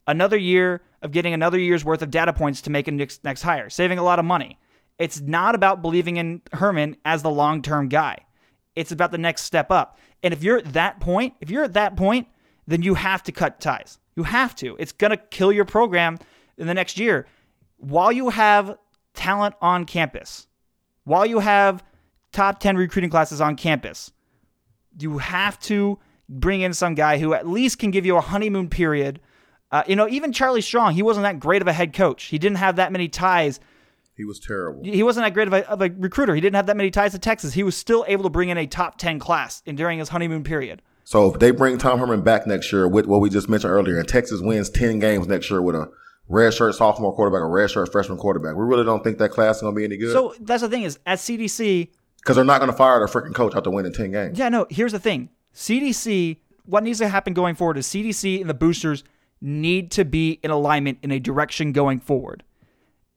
another 0.07 0.37
year 0.37 0.81
of 1.01 1.11
getting 1.11 1.33
another 1.33 1.59
year's 1.59 1.85
worth 1.85 2.01
of 2.01 2.11
data 2.11 2.33
points 2.33 2.61
to 2.61 2.69
make 2.69 2.87
a 2.87 2.91
next, 2.91 3.23
next 3.23 3.41
hire, 3.41 3.69
saving 3.69 3.99
a 3.99 4.03
lot 4.03 4.19
of 4.19 4.25
money. 4.25 4.59
It's 4.97 5.19
not 5.19 5.55
about 5.55 5.81
believing 5.81 6.17
in 6.17 6.41
Herman 6.53 6.97
as 7.03 7.21
the 7.21 7.29
long 7.29 7.61
term 7.61 7.89
guy. 7.89 8.19
It's 8.75 8.91
about 8.91 9.11
the 9.11 9.17
next 9.17 9.43
step 9.43 9.71
up. 9.71 9.99
And 10.23 10.33
if 10.33 10.43
you're 10.43 10.57
at 10.57 10.73
that 10.73 10.99
point, 10.99 11.33
if 11.41 11.49
you're 11.49 11.63
at 11.63 11.73
that 11.73 11.95
point, 11.95 12.27
then 12.67 12.81
you 12.81 12.95
have 12.95 13.23
to 13.23 13.31
cut 13.31 13.59
ties. 13.59 13.99
You 14.15 14.23
have 14.23 14.55
to. 14.55 14.75
It's 14.79 14.91
going 14.91 15.11
to 15.11 15.17
kill 15.17 15.51
your 15.51 15.65
program 15.65 16.17
in 16.57 16.67
the 16.67 16.73
next 16.73 16.97
year. 16.97 17.27
While 17.77 18.11
you 18.11 18.29
have 18.29 18.77
talent 19.13 19.55
on 19.61 19.85
campus, 19.85 20.47
while 21.03 21.25
you 21.25 21.39
have 21.39 21.83
top 22.31 22.59
10 22.59 22.77
recruiting 22.77 23.09
classes 23.09 23.41
on 23.41 23.55
campus, 23.55 24.11
you 24.99 25.17
have 25.17 25.59
to 25.61 25.99
bring 26.27 26.61
in 26.61 26.73
some 26.73 26.95
guy 26.95 27.17
who 27.17 27.33
at 27.33 27.47
least 27.47 27.79
can 27.79 27.91
give 27.91 28.05
you 28.05 28.17
a 28.17 28.21
honeymoon 28.21 28.69
period. 28.69 29.19
Uh, 29.71 29.83
you 29.87 29.95
know, 29.95 30.07
even 30.07 30.31
Charlie 30.31 30.61
Strong, 30.61 30.93
he 30.93 31.03
wasn't 31.03 31.23
that 31.23 31.39
great 31.39 31.61
of 31.61 31.67
a 31.67 31.73
head 31.73 31.93
coach. 31.93 32.25
He 32.25 32.37
didn't 32.37 32.57
have 32.57 32.77
that 32.77 32.91
many 32.91 33.07
ties. 33.07 33.59
He 34.15 34.23
was 34.23 34.39
terrible. 34.39 34.81
He 34.83 35.03
wasn't 35.03 35.25
that 35.25 35.33
great 35.33 35.47
of 35.47 35.53
a, 35.53 35.69
of 35.69 35.81
a 35.81 35.89
recruiter. 35.89 36.33
He 36.33 36.41
didn't 36.41 36.55
have 36.55 36.67
that 36.67 36.77
many 36.77 36.89
ties 36.89 37.11
to 37.11 37.19
Texas. 37.19 37.53
He 37.53 37.63
was 37.63 37.75
still 37.75 38.05
able 38.07 38.23
to 38.23 38.29
bring 38.29 38.49
in 38.49 38.57
a 38.57 38.65
top 38.65 38.97
10 38.97 39.19
class 39.19 39.61
in, 39.65 39.75
during 39.75 39.99
his 39.99 40.09
honeymoon 40.09 40.43
period. 40.43 40.81
So 41.05 41.31
if 41.31 41.39
they 41.39 41.51
bring 41.51 41.77
Tom 41.77 41.99
Herman 41.99 42.21
back 42.21 42.47
next 42.47 42.73
year 42.73 42.87
with 42.87 43.05
what 43.05 43.21
we 43.21 43.29
just 43.29 43.47
mentioned 43.47 43.71
earlier, 43.71 43.99
and 43.99 44.07
Texas 44.07 44.41
wins 44.41 44.71
10 44.71 44.97
games 44.97 45.27
next 45.27 45.51
year 45.51 45.61
with 45.61 45.75
a 45.75 45.87
redshirt 46.29 46.73
sophomore 46.73 47.13
quarterback, 47.15 47.41
a 47.41 47.45
redshirt 47.45 47.91
freshman 47.91 48.17
quarterback, 48.17 48.55
we 48.55 48.65
really 48.65 48.83
don't 48.83 49.03
think 49.03 49.19
that 49.19 49.29
class 49.29 49.57
is 49.57 49.61
going 49.61 49.75
to 49.75 49.77
be 49.77 49.85
any 49.85 49.97
good. 49.97 50.11
So 50.11 50.33
that's 50.39 50.63
the 50.63 50.69
thing 50.69 50.81
is, 50.81 50.97
at 51.05 51.19
CDC, 51.19 51.89
because 52.17 52.35
they're 52.35 52.43
not 52.43 52.59
going 52.59 52.71
to 52.71 52.75
fire 52.75 52.97
their 52.97 53.07
freaking 53.07 53.35
coach 53.35 53.55
after 53.55 53.69
winning 53.69 53.93
10 53.93 54.11
games. 54.11 54.39
Yeah, 54.39 54.49
no, 54.49 54.65
here's 54.71 54.93
the 54.93 54.99
thing. 54.99 55.29
CDC, 55.53 56.37
what 56.65 56.83
needs 56.83 56.97
to 56.97 57.07
happen 57.07 57.35
going 57.35 57.53
forward 57.53 57.77
is 57.77 57.85
CDC 57.87 58.41
and 58.41 58.49
the 58.49 58.55
boosters 58.55 59.03
need 59.41 59.91
to 59.91 60.05
be 60.05 60.39
in 60.41 60.49
alignment 60.49 60.97
in 61.03 61.11
a 61.11 61.19
direction 61.19 61.71
going 61.71 61.99
forward. 61.99 62.43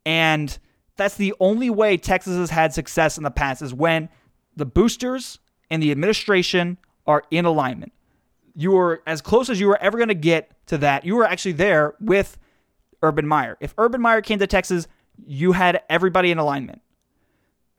And 0.05 0.59
that's 0.97 1.17
the 1.17 1.33
only 1.41 1.71
way 1.71 1.97
Texas 1.97 2.37
has 2.37 2.51
had 2.51 2.75
success 2.75 3.17
in 3.17 3.25
the 3.25 3.31
past 3.31 3.63
is 3.63 3.73
when 3.73 4.11
the 4.57 4.67
boosters 4.67 5.39
and 5.71 5.83
the 5.83 5.91
administration 5.91 6.77
are 7.09 7.25
in 7.33 7.45
alignment. 7.45 7.93
You 8.55 8.77
are 8.77 9.03
as 9.07 9.21
close 9.21 9.51
as 9.51 9.59
you 9.59 9.69
are 9.71 9.79
ever 9.81 9.97
going 9.97 10.09
to 10.09 10.15
get 10.15 10.53
to 10.67 10.79
that. 10.79 11.05
You 11.05 11.17
were 11.17 11.25
actually 11.25 11.53
there 11.53 11.95
with 11.99 12.39
Urban 13.03 13.27
Meyer. 13.27 13.57
If 13.61 13.75
Urban 13.79 14.01
Meyer 14.01 14.21
came 14.21 14.39
to 14.39 14.47
Texas, 14.47 14.87
you 15.27 15.53
had 15.53 15.83
everybody 15.89 16.31
in 16.31 16.39
alignment. 16.39 16.83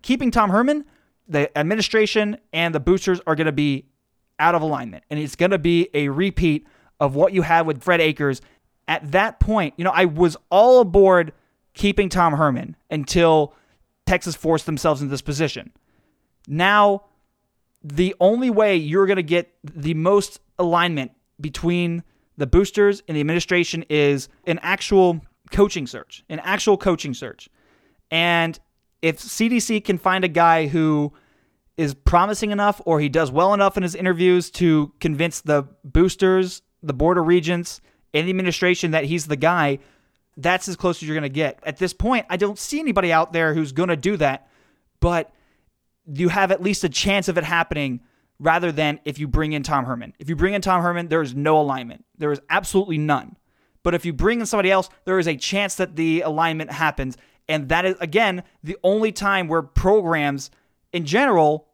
Keeping 0.01 0.31
Tom 0.31 0.49
Herman, 0.49 0.85
the 1.27 1.55
administration 1.57 2.37
and 2.51 2.73
the 2.73 2.79
boosters 2.79 3.21
are 3.27 3.35
going 3.35 3.45
to 3.45 3.51
be 3.51 3.85
out 4.39 4.55
of 4.55 4.61
alignment. 4.61 5.03
And 5.09 5.19
it's 5.19 5.35
going 5.35 5.51
to 5.51 5.59
be 5.59 5.89
a 5.93 6.09
repeat 6.09 6.65
of 6.99 7.15
what 7.15 7.33
you 7.33 7.43
had 7.43 7.67
with 7.67 7.83
Fred 7.83 8.01
Akers. 8.01 8.41
At 8.87 9.11
that 9.11 9.39
point, 9.39 9.75
you 9.77 9.83
know, 9.83 9.91
I 9.93 10.05
was 10.05 10.37
all 10.49 10.79
aboard 10.79 11.33
keeping 11.73 12.09
Tom 12.09 12.33
Herman 12.33 12.75
until 12.89 13.53
Texas 14.05 14.35
forced 14.35 14.65
themselves 14.65 15.01
into 15.01 15.11
this 15.11 15.21
position. 15.21 15.71
Now, 16.47 17.03
the 17.83 18.15
only 18.19 18.49
way 18.49 18.75
you're 18.75 19.05
going 19.05 19.17
to 19.17 19.23
get 19.23 19.53
the 19.63 19.93
most 19.93 20.39
alignment 20.57 21.11
between 21.39 22.03
the 22.37 22.47
boosters 22.47 23.01
and 23.07 23.15
the 23.15 23.21
administration 23.21 23.85
is 23.89 24.29
an 24.47 24.59
actual 24.61 25.21
coaching 25.51 25.87
search, 25.87 26.23
an 26.29 26.39
actual 26.39 26.77
coaching 26.77 27.13
search. 27.13 27.49
And 28.11 28.59
if 29.01 29.19
CDC 29.19 29.83
can 29.83 29.97
find 29.97 30.23
a 30.23 30.29
guy 30.29 30.67
who 30.67 31.13
is 31.77 31.93
promising 31.93 32.51
enough 32.51 32.81
or 32.85 32.99
he 32.99 33.07
does 33.07 33.31
well 33.31 33.53
enough 33.53 33.77
in 33.77 33.83
his 33.83 33.95
interviews 33.95 34.51
to 34.51 34.91
convince 34.99 35.41
the 35.41 35.63
boosters, 35.83 36.61
the 36.83 36.93
board 36.93 37.17
of 37.17 37.27
regents, 37.27 37.79
and 38.13 38.27
the 38.27 38.31
administration 38.31 38.91
that 38.91 39.05
he's 39.05 39.27
the 39.27 39.35
guy, 39.35 39.79
that's 40.35 40.67
as 40.67 40.75
close 40.75 41.01
as 41.01 41.07
you're 41.07 41.15
going 41.15 41.23
to 41.23 41.29
get. 41.29 41.59
At 41.63 41.77
this 41.77 41.93
point, 41.93 42.25
I 42.29 42.37
don't 42.37 42.57
see 42.57 42.79
anybody 42.79 43.13
out 43.13 43.33
there 43.33 43.53
who's 43.53 43.71
going 43.71 43.89
to 43.89 43.95
do 43.95 44.17
that, 44.17 44.49
but 44.99 45.31
you 46.13 46.29
have 46.29 46.51
at 46.51 46.61
least 46.61 46.83
a 46.83 46.89
chance 46.89 47.27
of 47.27 47.37
it 47.37 47.43
happening 47.43 48.01
rather 48.39 48.71
than 48.71 48.99
if 49.05 49.19
you 49.19 49.27
bring 49.27 49.53
in 49.53 49.63
Tom 49.63 49.85
Herman. 49.85 50.13
If 50.19 50.29
you 50.29 50.35
bring 50.35 50.53
in 50.53 50.61
Tom 50.61 50.81
Herman, 50.81 51.09
there 51.09 51.21
is 51.21 51.35
no 51.35 51.59
alignment. 51.59 52.05
There 52.17 52.31
is 52.31 52.39
absolutely 52.49 52.97
none. 52.97 53.37
But 53.83 53.93
if 53.93 54.05
you 54.05 54.13
bring 54.13 54.39
in 54.39 54.45
somebody 54.45 54.71
else, 54.71 54.89
there 55.05 55.19
is 55.19 55.27
a 55.27 55.35
chance 55.35 55.75
that 55.75 55.95
the 55.95 56.21
alignment 56.21 56.71
happens. 56.71 57.17
And 57.47 57.69
that 57.69 57.85
is, 57.85 57.95
again, 57.99 58.43
the 58.63 58.77
only 58.83 59.11
time 59.11 59.47
where 59.47 59.61
programs 59.61 60.51
in 60.93 61.05
general 61.05 61.67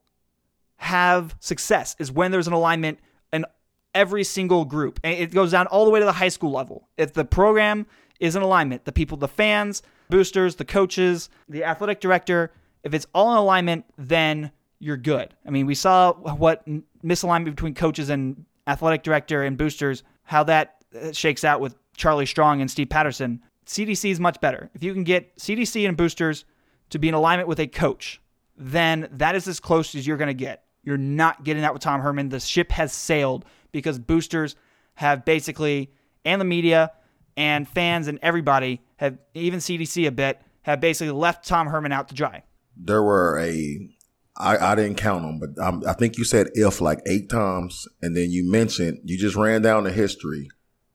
have 0.78 1.36
success 1.40 1.96
is 2.00 2.12
when 2.12 2.32
there's 2.32 2.48
an 2.48 2.54
alignment 2.54 3.00
in 3.32 3.46
every 3.94 4.24
single 4.24 4.66
group. 4.66 5.00
And 5.04 5.18
it 5.18 5.32
goes 5.32 5.52
down 5.52 5.68
all 5.68 5.86
the 5.86 5.92
way 5.92 6.00
to 6.00 6.06
the 6.06 6.12
high 6.12 6.30
school 6.30 6.52
level. 6.52 6.90
If 6.98 7.14
the 7.14 7.26
program 7.26 7.88
is 8.20 8.36
in 8.36 8.42
alignment, 8.42 8.86
the 8.86 8.92
people, 8.92 9.18
the 9.18 9.28
fans, 9.28 9.82
boosters, 10.10 10.56
the 10.56 10.66
coaches, 10.66 11.30
the 11.50 11.64
athletic 11.64 12.00
director, 12.00 12.52
if 12.86 12.94
it's 12.94 13.08
all 13.14 13.32
in 13.32 13.38
alignment, 13.38 13.84
then 13.98 14.52
you're 14.80 14.96
good. 14.96 15.34
I 15.46 15.50
mean, 15.50 15.66
we 15.66 15.76
saw 15.76 16.14
what 16.14 16.66
misalignment 17.04 17.46
between 17.46 17.74
coaches 17.74 18.10
and 18.10 18.46
athletic 18.68 19.04
director 19.04 19.44
and 19.44 19.58
boosters, 19.58 20.04
how 20.24 20.44
that 20.44 20.76
uh, 20.96 21.12
shakes 21.12 21.44
out 21.44 21.60
with 21.60 21.76
Charlie 21.98 22.28
Strong 22.28 22.62
and 22.62 22.70
Steve 22.70 22.90
Patterson. 22.90 23.42
CDC 23.66 24.12
is 24.12 24.20
much 24.20 24.40
better. 24.40 24.70
If 24.76 24.84
you 24.84 24.94
can 24.94 25.04
get 25.04 25.36
CDC 25.38 25.88
and 25.88 25.98
boosters 25.98 26.46
to 26.92 27.00
be 27.00 27.10
in 27.10 27.16
alignment 27.16 27.50
with 27.50 27.60
a 27.60 27.66
coach, 27.66 28.22
then 28.56 29.10
that 29.12 29.36
is 29.36 29.48
as 29.48 29.60
close 29.60 29.96
as 29.96 30.06
you're 30.06 30.18
going 30.18 30.28
to 30.28 30.34
get. 30.36 30.64
You're 30.84 30.98
not 30.98 31.44
getting 31.44 31.64
that 31.64 31.74
with 31.74 31.82
Tom 31.82 32.02
Herman. 32.02 32.30
The 32.30 32.40
ship 32.40 32.72
has 32.72 32.94
sailed 32.94 33.46
because 33.72 33.98
boosters 33.98 34.56
have 34.94 35.26
basically, 35.26 35.92
and 36.24 36.40
the 36.40 36.46
media 36.46 36.92
and 37.36 37.68
fans 37.68 38.08
and 38.08 38.20
everybody 38.22 38.82
have, 38.98 39.18
even 39.34 39.60
CDC 39.60 40.08
a 40.08 40.12
bit, 40.12 40.40
have 40.62 40.80
basically 40.80 41.12
left 41.12 41.48
Tom 41.48 41.68
Herman 41.68 41.92
out 41.92 42.10
to 42.10 42.14
dry. 42.14 42.44
There 42.78 43.04
were 43.04 43.40
a, 43.40 43.90
I, 44.38 44.58
I 44.58 44.76
didn't 44.76 44.98
count 44.98 45.24
them, 45.24 45.40
but 45.40 45.64
um, 45.64 45.84
I 45.88 45.94
think 45.94 46.18
you 46.18 46.24
said 46.24 46.50
if 46.54 46.82
like 46.82 47.02
eight 47.06 47.30
times. 47.30 47.88
And 48.02 48.16
then 48.16 48.32
you 48.32 48.50
mentioned, 48.50 49.00
you 49.04 49.18
just 49.18 49.36
ran 49.36 49.62
down 49.62 49.86
the 49.86 49.92
history. 49.92 50.50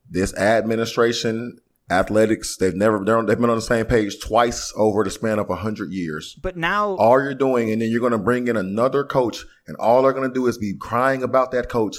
This 0.09 0.35
administration 0.37 1.59
athletics 1.91 2.57
they've 2.57 2.75
never 2.75 2.99
they've 3.27 3.41
been 3.41 3.51
on 3.51 3.57
the 3.57 3.63
same 3.63 3.85
page 3.85 4.21
twice 4.21 4.73
over 4.77 5.03
the 5.03 5.11
span 5.11 5.41
of 5.41 5.49
100 5.49 5.93
years 5.93 6.37
but 6.41 6.57
now 6.57 6.95
all 6.97 7.21
you're 7.21 7.35
doing 7.35 7.71
and 7.73 7.83
then 7.83 7.91
you're 7.91 8.01
going 8.01 8.13
to 8.13 8.19
bring 8.19 8.47
in 8.47 8.57
another 8.57 9.03
coach 9.03 9.45
and 9.67 9.77
all 9.79 10.03
they're 10.03 10.13
going 10.13 10.29
to 10.29 10.33
do 10.33 10.47
is 10.47 10.57
be 10.57 10.75
crying 10.79 11.23
about 11.23 11.51
that 11.51 11.69
coach 11.69 11.97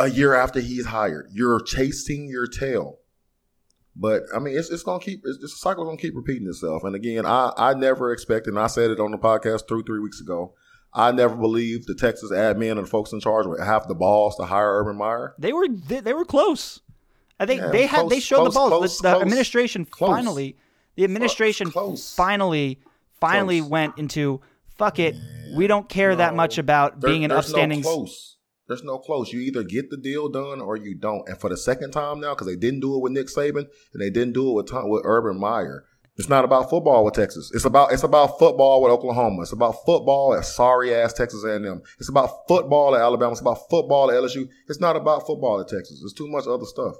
a 0.00 0.10
year 0.10 0.34
after 0.34 0.58
he's 0.58 0.86
hired 0.86 1.28
you're 1.32 1.60
chasing 1.60 2.26
your 2.28 2.48
tail 2.48 2.98
but 3.96 4.22
i 4.34 4.38
mean 4.38 4.56
it's, 4.56 4.70
it's 4.70 4.82
going 4.82 5.00
to 5.00 5.04
keep 5.04 5.22
it's, 5.24 5.38
this 5.40 5.60
cycle 5.60 5.84
going 5.84 5.96
to 5.96 6.02
keep 6.02 6.16
repeating 6.16 6.48
itself 6.48 6.84
and 6.84 6.94
again 6.94 7.24
i 7.26 7.52
i 7.56 7.74
never 7.74 8.12
expected 8.12 8.50
and 8.50 8.58
i 8.58 8.66
said 8.66 8.90
it 8.90 9.00
on 9.00 9.10
the 9.10 9.18
podcast 9.18 9.66
two 9.66 9.82
three 9.82 10.00
weeks 10.00 10.20
ago 10.20 10.54
I 10.94 11.10
never 11.10 11.34
believed 11.34 11.88
the 11.88 11.94
Texas 11.94 12.30
admin 12.30 12.72
and 12.72 12.84
the 12.84 12.86
folks 12.86 13.12
in 13.12 13.18
charge 13.18 13.46
would 13.46 13.58
have 13.58 13.88
the 13.88 13.96
balls 13.96 14.36
to 14.36 14.44
hire 14.44 14.80
Urban 14.80 14.96
Meyer. 14.96 15.34
They 15.38 15.52
were 15.52 15.66
they, 15.68 16.00
they 16.00 16.12
were 16.12 16.24
close. 16.24 16.80
I 17.40 17.46
think 17.46 17.62
yeah, 17.62 17.70
they 17.70 17.86
had 17.86 18.00
close, 18.00 18.10
they 18.10 18.20
showed 18.20 18.36
close, 18.36 18.54
the 18.54 18.60
balls. 18.60 18.70
Close, 18.70 18.98
the, 18.98 19.14
the 19.14 19.20
administration 19.20 19.84
finally, 19.86 20.56
the 20.94 21.02
administration 21.02 21.70
finally, 21.70 22.78
finally 23.20 23.60
went 23.60 23.98
into 23.98 24.40
fuck 24.78 25.00
it. 25.00 25.16
we 25.56 25.66
don't 25.66 25.88
care 25.88 26.10
no, 26.10 26.16
that 26.16 26.36
much 26.36 26.58
about 26.58 27.00
there, 27.00 27.10
being 27.10 27.24
an 27.24 27.32
upstanding. 27.32 27.80
No. 27.80 28.06
There's 28.66 28.82
no 28.82 28.98
close. 28.98 29.32
You 29.32 29.40
either 29.40 29.62
get 29.62 29.90
the 29.90 29.96
deal 29.96 30.28
done 30.28 30.60
or 30.60 30.76
you 30.76 30.94
don't. 30.94 31.28
And 31.28 31.38
for 31.38 31.50
the 31.50 31.56
second 31.56 31.90
time 31.90 32.20
now, 32.20 32.34
because 32.34 32.46
they 32.46 32.56
didn't 32.56 32.80
do 32.80 32.96
it 32.96 33.02
with 33.02 33.12
Nick 33.12 33.26
Saban 33.26 33.66
and 33.92 34.00
they 34.00 34.10
didn't 34.10 34.32
do 34.32 34.50
it 34.50 34.54
with 34.54 34.70
Tom, 34.70 34.88
with 34.88 35.02
Urban 35.04 35.38
Meyer. 35.38 35.84
It's 36.16 36.28
not 36.28 36.44
about 36.44 36.70
football 36.70 37.04
with 37.04 37.14
Texas. 37.14 37.50
It's 37.52 37.64
about 37.64 37.92
it's 37.92 38.04
about 38.04 38.38
football 38.38 38.80
with 38.80 38.92
Oklahoma. 38.92 39.42
It's 39.42 39.52
about 39.52 39.84
football 39.84 40.34
at 40.34 40.44
sorry 40.44 40.94
ass 40.94 41.12
Texas 41.12 41.44
A&M. 41.44 41.82
It's 41.98 42.08
about 42.08 42.46
football 42.46 42.94
at 42.94 43.00
Alabama. 43.00 43.32
It's 43.32 43.40
about 43.40 43.68
football 43.68 44.10
at 44.10 44.16
LSU. 44.16 44.48
It's 44.68 44.80
not 44.80 44.94
about 44.94 45.26
football 45.26 45.60
at 45.60 45.66
Texas. 45.66 46.00
It's 46.04 46.12
too 46.12 46.28
much 46.28 46.46
other 46.46 46.66
stuff. 46.66 46.94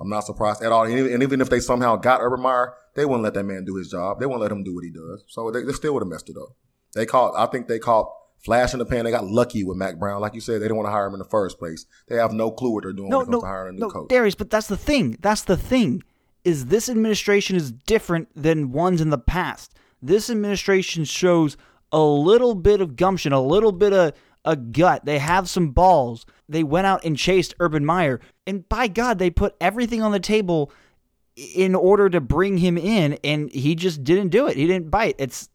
I'm 0.00 0.08
not 0.08 0.24
surprised 0.24 0.62
at 0.62 0.72
all. 0.72 0.84
And 0.84 1.22
even, 1.22 1.40
if 1.40 1.50
they 1.50 1.60
somehow 1.60 1.96
got 1.96 2.22
Urban 2.22 2.40
Meyer, 2.40 2.72
they 2.94 3.04
wouldn't 3.04 3.24
let 3.24 3.34
that 3.34 3.44
man 3.44 3.64
do 3.64 3.76
his 3.76 3.90
job. 3.90 4.20
They 4.20 4.26
wouldn't 4.26 4.42
let 4.42 4.52
him 4.52 4.62
do 4.62 4.74
what 4.74 4.84
he 4.84 4.90
does. 4.90 5.24
So 5.28 5.50
they, 5.50 5.62
they 5.62 5.72
still 5.72 5.92
would 5.94 6.02
have 6.02 6.08
messed 6.08 6.30
it 6.30 6.36
up. 6.40 6.50
They 6.94 7.04
caught, 7.04 7.34
I 7.36 7.50
think 7.50 7.68
they 7.68 7.78
caught 7.78 8.10
flash 8.38 8.72
in 8.72 8.78
the 8.78 8.86
pan. 8.86 9.04
They 9.04 9.10
got 9.10 9.26
lucky 9.26 9.64
with 9.64 9.76
Mack 9.76 9.98
Brown. 9.98 10.20
Like 10.20 10.34
you 10.34 10.40
said, 10.40 10.60
they 10.60 10.64
didn't 10.64 10.76
want 10.76 10.86
to 10.86 10.92
hire 10.92 11.06
him 11.06 11.14
in 11.14 11.18
the 11.18 11.24
first 11.24 11.58
place. 11.58 11.86
They 12.08 12.16
have 12.16 12.32
no 12.32 12.50
clue 12.50 12.72
what 12.72 12.84
they're 12.84 12.92
doing 12.92 13.10
no, 13.10 13.18
when 13.18 13.28
it 13.28 13.30
comes 13.30 13.34
no, 13.34 13.40
to 13.40 13.46
hiring 13.46 13.68
a 13.68 13.72
new 13.72 13.80
no, 13.80 13.90
coach. 13.90 14.08
Darius, 14.08 14.34
but 14.34 14.50
that's 14.50 14.68
the 14.68 14.76
thing. 14.76 15.16
That's 15.20 15.42
the 15.42 15.56
thing. 15.56 16.02
Is 16.44 16.66
this 16.66 16.88
administration 16.88 17.56
is 17.56 17.72
different 17.72 18.28
than 18.34 18.72
ones 18.72 19.00
in 19.00 19.10
the 19.10 19.18
past. 19.18 19.74
This 20.00 20.30
administration 20.30 21.04
shows 21.04 21.56
a 21.92 22.00
little 22.00 22.54
bit 22.54 22.80
of 22.80 22.96
gumption, 22.96 23.32
a 23.32 23.40
little 23.40 23.72
bit 23.72 23.92
of 23.92 24.12
a 24.44 24.56
gut. 24.56 25.04
They 25.04 25.18
have 25.18 25.48
some 25.48 25.70
balls. 25.70 26.24
They 26.48 26.62
went 26.62 26.86
out 26.86 27.04
and 27.04 27.16
chased 27.16 27.54
Urban 27.60 27.84
Meyer. 27.84 28.20
And 28.46 28.68
by 28.68 28.88
God, 28.88 29.18
they 29.18 29.30
put 29.30 29.56
everything 29.60 30.00
on 30.00 30.12
the 30.12 30.20
table 30.20 30.72
in 31.36 31.74
order 31.74 32.08
to 32.08 32.20
bring 32.20 32.58
him 32.58 32.76
in, 32.76 33.18
and 33.22 33.50
he 33.52 33.74
just 33.74 34.02
didn't 34.02 34.30
do 34.30 34.46
it. 34.46 34.56
He 34.56 34.66
didn't 34.66 34.90
bite. 34.90 35.14
It's 35.18 35.48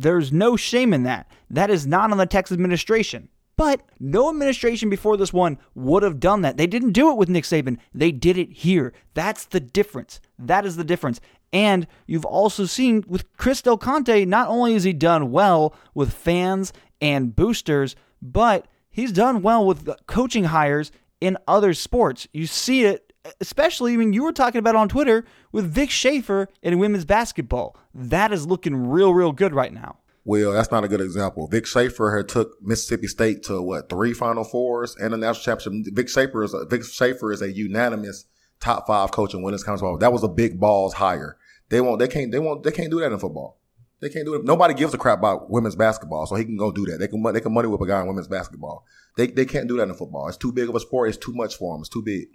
there's 0.00 0.32
no 0.32 0.56
shame 0.56 0.92
in 0.92 1.02
that. 1.04 1.30
That 1.50 1.70
is 1.70 1.86
not 1.86 2.10
on 2.10 2.18
the 2.18 2.26
Texas 2.26 2.54
administration. 2.54 3.28
But 3.56 3.82
no 4.00 4.28
administration 4.28 4.90
before 4.90 5.16
this 5.16 5.32
one 5.32 5.58
would 5.74 6.02
have 6.02 6.18
done 6.18 6.42
that. 6.42 6.56
They 6.56 6.66
didn't 6.66 6.92
do 6.92 7.10
it 7.10 7.16
with 7.16 7.28
Nick 7.28 7.44
Saban. 7.44 7.78
They 7.92 8.10
did 8.10 8.36
it 8.36 8.50
here. 8.50 8.92
That's 9.14 9.44
the 9.44 9.60
difference. 9.60 10.20
That 10.38 10.66
is 10.66 10.76
the 10.76 10.84
difference. 10.84 11.20
And 11.52 11.86
you've 12.06 12.24
also 12.24 12.64
seen 12.64 13.04
with 13.06 13.36
Chris 13.36 13.62
Del 13.62 13.78
Conte, 13.78 14.24
not 14.24 14.48
only 14.48 14.72
has 14.72 14.82
he 14.82 14.92
done 14.92 15.30
well 15.30 15.72
with 15.94 16.12
fans 16.12 16.72
and 17.00 17.36
boosters, 17.36 17.94
but 18.20 18.66
he's 18.90 19.12
done 19.12 19.40
well 19.40 19.64
with 19.64 19.88
coaching 20.06 20.44
hires 20.44 20.90
in 21.20 21.38
other 21.46 21.72
sports. 21.74 22.26
You 22.32 22.48
see 22.48 22.84
it, 22.84 23.03
especially, 23.40 23.96
mean, 23.96 24.12
you 24.12 24.24
were 24.24 24.32
talking 24.32 24.58
about 24.58 24.76
on 24.76 24.88
Twitter 24.88 25.24
with 25.52 25.70
Vic 25.70 25.90
Schaefer 25.90 26.48
in 26.62 26.78
women's 26.78 27.04
basketball. 27.04 27.76
That 27.94 28.32
is 28.32 28.46
looking 28.46 28.88
real, 28.88 29.14
real 29.14 29.32
good 29.32 29.54
right 29.54 29.72
now. 29.72 29.98
Well, 30.26 30.52
that's 30.52 30.70
not 30.70 30.84
a 30.84 30.88
good 30.88 31.02
example. 31.02 31.46
Vic 31.48 31.66
Schaefer 31.66 32.16
had 32.16 32.28
took 32.28 32.56
Mississippi 32.62 33.08
State 33.08 33.42
to 33.44 33.60
what 33.60 33.90
three 33.90 34.14
Final 34.14 34.44
Fours 34.44 34.96
and 34.96 35.12
a 35.12 35.18
national 35.18 35.44
championship. 35.44 35.94
Vic 35.94 36.08
Schaefer 36.08 36.42
is 36.42 36.54
a, 36.54 36.64
Vic 36.64 36.82
Schaefer 36.82 37.30
is 37.30 37.42
a 37.42 37.52
unanimous 37.52 38.24
top 38.58 38.86
five 38.86 39.10
coach 39.10 39.34
in 39.34 39.42
women's 39.42 39.62
college 39.62 39.82
ball. 39.82 39.98
That 39.98 40.12
was 40.12 40.24
a 40.24 40.28
big 40.28 40.58
balls 40.58 40.94
hire. 40.94 41.36
They 41.68 41.82
won't. 41.82 41.98
They 41.98 42.08
can't. 42.08 42.32
They 42.32 42.38
won't. 42.38 42.62
They 42.62 42.72
can't 42.72 42.90
do 42.90 43.00
that 43.00 43.12
in 43.12 43.18
football. 43.18 43.58
They 44.00 44.08
can't 44.08 44.24
do 44.24 44.34
it. 44.34 44.44
Nobody 44.44 44.72
gives 44.74 44.94
a 44.94 44.98
crap 44.98 45.18
about 45.18 45.50
women's 45.50 45.76
basketball, 45.76 46.26
so 46.26 46.36
he 46.36 46.44
can 46.44 46.56
go 46.56 46.72
do 46.72 46.86
that. 46.86 46.98
They 46.98 47.08
can. 47.08 47.22
They 47.22 47.40
can 47.40 47.52
money 47.52 47.68
whip 47.68 47.80
a 47.82 47.86
guy 47.86 48.00
in 48.00 48.06
women's 48.06 48.28
basketball. 48.28 48.86
They 49.18 49.26
they 49.26 49.44
can't 49.44 49.68
do 49.68 49.76
that 49.76 49.88
in 49.88 49.94
football. 49.94 50.28
It's 50.28 50.38
too 50.38 50.52
big 50.52 50.70
of 50.70 50.74
a 50.74 50.80
sport. 50.80 51.10
It's 51.10 51.18
too 51.18 51.34
much 51.34 51.56
for 51.56 51.74
them. 51.74 51.82
It's 51.82 51.90
too 51.90 52.02
big. 52.02 52.28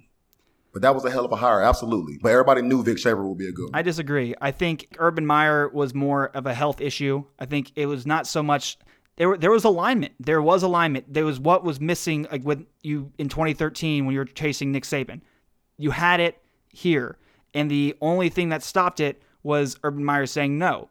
But 0.72 0.84
that 0.84 0.94
was 0.94 1.04
a 1.04 1.10
hell 1.10 1.26
of 1.26 1.32
a 1.32 1.36
hire, 1.36 1.62
absolutely. 1.62 2.20
But 2.22 2.32
everybody 2.32 2.62
knew 2.62 2.84
Vic 2.84 3.00
Schaefer 3.00 3.28
would 3.28 3.38
be 3.38 3.48
a 3.48 3.52
good 3.52 3.72
one. 3.72 3.76
I 3.76 3.82
disagree. 3.82 4.36
I 4.40 4.52
think 4.52 4.96
Urban 5.00 5.26
Meyer 5.26 5.68
was 5.70 5.96
more 5.96 6.28
of 6.30 6.46
a 6.46 6.54
health 6.54 6.80
issue. 6.80 7.24
I 7.40 7.46
think 7.46 7.72
it 7.76 7.88
was 7.88 8.06
not 8.06 8.28
so 8.28 8.44
much 8.44 8.78
there 9.20 9.36
there 9.36 9.52
was 9.52 9.66
alignment. 9.66 10.14
There 10.20 10.42
was 10.42 10.64
alignment. 10.64 11.14
There 11.14 11.26
was 11.26 11.40
what 11.40 11.64
was 11.64 11.82
missing 11.82 12.26
like 12.32 12.44
with 12.46 12.66
you 12.84 13.12
in 13.18 13.28
2013 13.28 14.06
when 14.06 14.14
you 14.14 14.20
were 14.20 14.26
chasing 14.26 14.72
Nick 14.72 14.84
Saban. 14.84 15.22
You 15.78 15.92
had 15.92 16.20
it 16.22 16.42
here. 16.70 17.18
And 17.54 17.70
the 17.70 17.96
only 18.00 18.30
thing 18.30 18.50
that 18.50 18.64
stopped 18.64 19.00
it 19.00 19.22
was 19.44 19.78
Urban 19.84 20.06
Meyer 20.06 20.26
saying 20.26 20.58
no. 20.58 20.90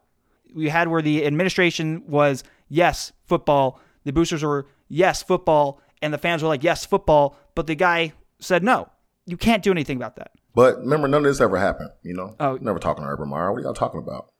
We 0.53 0.69
had 0.69 0.89
where 0.89 1.01
the 1.01 1.25
administration 1.25 2.03
was 2.07 2.43
yes, 2.67 3.13
football. 3.25 3.79
The 4.03 4.13
boosters 4.13 4.43
were 4.43 4.67
yes, 4.89 5.23
football, 5.23 5.81
and 6.01 6.13
the 6.13 6.17
fans 6.17 6.43
were 6.43 6.49
like 6.49 6.63
yes, 6.63 6.85
football, 6.85 7.35
but 7.55 7.65
the 7.65 7.75
guy 7.75 8.13
said 8.39 8.63
no 8.63 8.89
you 9.29 9.37
can't 9.37 9.63
do 9.63 9.71
anything 9.71 9.97
about 9.97 10.15
that. 10.15 10.31
But 10.55 10.79
remember, 10.79 11.07
none 11.07 11.19
of 11.19 11.29
this 11.29 11.41
ever 11.41 11.57
happened. 11.57 11.91
You 12.03 12.13
know, 12.13 12.35
oh, 12.39 12.57
never 12.61 12.79
talking 12.79 13.03
to 13.03 13.09
Urban 13.09 13.29
Meyer. 13.29 13.51
What 13.51 13.59
are 13.59 13.63
y'all 13.63 13.73
talking 13.73 13.99
about? 13.99 14.31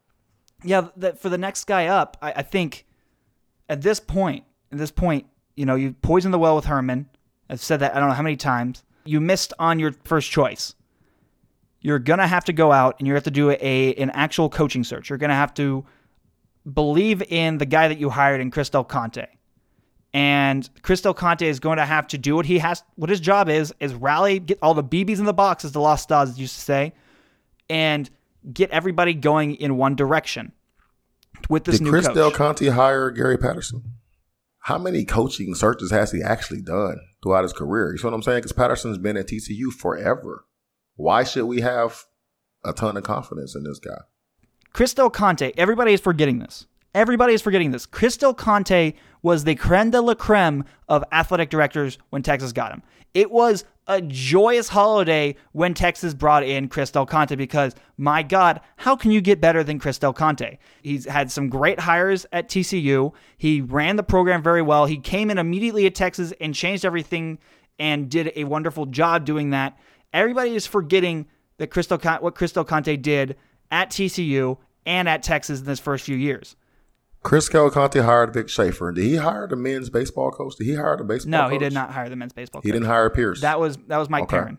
Yeah, 0.64 0.88
that 0.98 1.20
for 1.20 1.30
the 1.30 1.38
next 1.38 1.66
guy 1.66 1.88
up, 1.88 2.18
I, 2.22 2.34
I 2.38 2.42
think 2.42 2.86
at 3.70 3.82
this 3.82 4.00
point, 4.00 4.44
at 4.72 4.78
this 4.78 4.92
point, 4.92 5.28
you 5.56 5.66
know, 5.66 5.76
you 5.76 5.94
poisoned 5.94 6.34
the 6.34 6.40
well 6.40 6.56
with 6.56 6.66
Herman. 6.66 7.10
I've 7.50 7.62
said 7.62 7.80
that 7.82 7.96
I 7.96 8.00
don't 8.00 8.10
know 8.10 8.16
how 8.16 8.24
many 8.24 8.38
times. 8.38 8.84
You 9.06 9.22
missed 9.22 9.54
on 9.60 9.80
your 9.80 9.94
first 10.04 10.32
choice. 10.32 10.76
You're 11.82 12.00
gonna 12.00 12.28
have 12.28 12.46
to 12.46 12.54
go 12.54 12.72
out 12.72 12.96
and 13.00 13.08
you 13.08 13.14
have 13.14 13.24
to 13.24 13.32
do 13.32 13.52
a 13.52 13.94
an 13.96 14.10
actual 14.12 14.50
coaching 14.50 14.84
search. 14.84 15.10
You're 15.10 15.18
gonna 15.18 15.36
have 15.36 15.54
to 15.56 15.86
believe 16.74 17.22
in 17.22 17.58
the 17.58 17.66
guy 17.66 17.88
that 17.88 18.00
you 18.00 18.10
hired 18.10 18.42
in 18.42 18.52
Chris 18.52 18.70
Del 18.70 18.84
Conte 18.84 19.26
and 20.14 20.68
Chris 20.82 21.02
Del 21.02 21.14
Conte 21.14 21.46
is 21.46 21.60
going 21.60 21.78
to 21.78 21.86
have 21.86 22.08
to 22.08 22.18
do 22.18 22.36
what 22.36 22.46
he 22.46 22.60
has. 22.60 22.84
What 22.96 23.10
his 23.10 23.20
job 23.20 23.50
is 23.50 23.74
is 23.80 23.94
rally, 23.94 24.40
get 24.40 24.60
all 24.62 24.74
the 24.74 24.84
BBs 24.84 25.20
in 25.20 25.26
the 25.26 25.34
box, 25.34 25.64
as 25.66 25.72
the 25.72 25.82
Lost 25.82 26.04
Stars 26.04 26.40
used 26.40 26.56
to 26.56 26.62
say, 26.62 26.94
and 27.70 28.10
get 28.52 28.72
everybody 28.72 29.14
going 29.14 29.56
in 29.56 29.78
one 29.78 29.96
direction 29.96 30.52
with 31.50 31.66
this 31.66 31.78
Did 31.78 31.86
new 31.86 31.90
Chris 31.92 32.08
coach. 32.08 32.16
Del 32.16 32.32
Conte 32.32 32.68
hire 32.68 33.12
Gary 33.12 33.38
Patterson? 33.38 33.84
How 34.60 34.78
many 34.78 35.06
coaching 35.06 35.56
searches 35.56 35.92
has 35.92 36.12
he 36.12 36.22
actually 36.22 36.62
done 36.62 37.00
throughout 37.24 37.44
his 37.44 37.54
career? 37.54 37.92
You 37.92 37.98
see 37.98 38.08
what 38.08 38.14
I'm 38.14 38.22
saying? 38.22 38.40
Because 38.40 38.52
Patterson's 38.52 38.98
been 38.98 39.18
at 39.18 39.28
TCU 39.28 39.72
forever. 39.72 40.46
Why 40.96 41.24
should 41.24 41.46
we 41.46 41.62
have 41.62 42.04
a 42.66 42.74
ton 42.74 42.98
of 42.98 43.04
confidence 43.04 43.56
in 43.56 43.64
this 43.64 43.80
guy? 43.80 44.02
Chris 44.74 44.94
Del 44.94 45.10
Conte, 45.10 45.52
everybody 45.58 45.94
is 45.94 46.02
forgetting 46.02 46.40
this. 46.40 46.68
Everybody 46.96 47.34
is 47.34 47.42
forgetting 47.42 47.72
this. 47.72 47.86
Chris 47.86 48.18
Del 48.18 48.34
Conte 48.34 48.94
was 49.22 49.44
the 49.44 49.56
creme 49.56 49.92
de 49.92 50.02
la 50.02 50.16
creme 50.16 50.64
of 50.88 51.04
athletic 51.12 51.50
directors 51.50 52.00
when 52.10 52.24
Texas 52.24 52.52
got 52.52 52.72
him. 52.72 52.82
It 53.14 53.30
was 53.30 53.64
a 53.88 54.02
joyous 54.02 54.70
holiday 54.70 55.36
when 55.52 55.74
Texas 55.74 56.14
brought 56.14 56.44
in 56.44 56.68
Chris 56.68 56.92
Del 56.92 57.06
Conte 57.06 57.36
because, 57.36 57.76
my 57.98 58.24
God, 58.24 58.62
how 58.78 58.96
can 58.96 59.12
you 59.12 59.22
get 59.22 59.42
better 59.42 59.64
than 59.64 59.80
Chris 59.80 60.00
Del 60.00 60.14
Conte? 60.14 60.58
He's 60.82 61.06
had 61.06 61.32
some 61.32 61.50
great 61.50 61.80
hires 61.80 62.26
at 62.32 62.50
TCU. 62.50 63.14
He 63.38 63.62
ran 63.62 63.96
the 63.96 64.04
program 64.04 64.42
very 64.42 64.62
well. 64.62 64.86
He 64.86 64.98
came 64.98 65.30
in 65.30 65.38
immediately 65.38 65.86
at 65.86 65.96
Texas 65.96 66.34
and 66.40 66.56
changed 66.56 66.86
everything 66.86 67.40
and 67.78 68.10
did 68.10 68.32
a 68.36 68.44
wonderful 68.46 68.86
job 68.86 69.26
doing 69.26 69.52
that. 69.52 69.78
Everybody 70.14 70.56
is 70.56 70.66
forgetting 70.66 71.28
that 71.58 71.68
Chris 71.68 71.90
what 71.90 72.36
Chris 72.36 72.52
Del 72.52 72.66
Conte 72.66 72.96
did 72.98 73.36
at 73.72 73.92
TCU 73.92 74.58
and 74.86 75.08
at 75.08 75.24
Texas 75.24 75.62
in 75.62 75.66
his 75.66 75.80
first 75.80 76.06
few 76.06 76.16
years. 76.16 76.56
Chris 77.22 77.50
Conte 77.50 78.00
hired 78.00 78.34
Vic 78.34 78.48
Schaefer. 78.50 78.92
Did 78.92 79.04
he 79.04 79.16
hire 79.18 79.48
the 79.48 79.56
men's 79.58 79.90
baseball 79.90 80.32
coach? 80.32 80.56
Did 80.56 80.66
he 80.66 80.76
hire 80.76 80.96
the 80.98 81.04
baseball? 81.04 81.32
No, 81.32 81.42
coach? 81.44 81.52
he 81.54 81.58
did 81.58 81.74
not 81.74 81.92
hire 81.92 82.08
the 82.10 82.16
men's 82.16 82.34
baseball. 82.34 82.62
Coach. 82.62 82.68
He 82.68 82.72
didn't 82.72 82.88
hire 82.88 83.10
Pierce. 83.10 83.42
That 83.42 83.60
was 83.60 83.78
that 83.88 83.98
was 83.98 84.10
Mike 84.10 84.24
okay. 84.24 84.38
Perrin. 84.38 84.58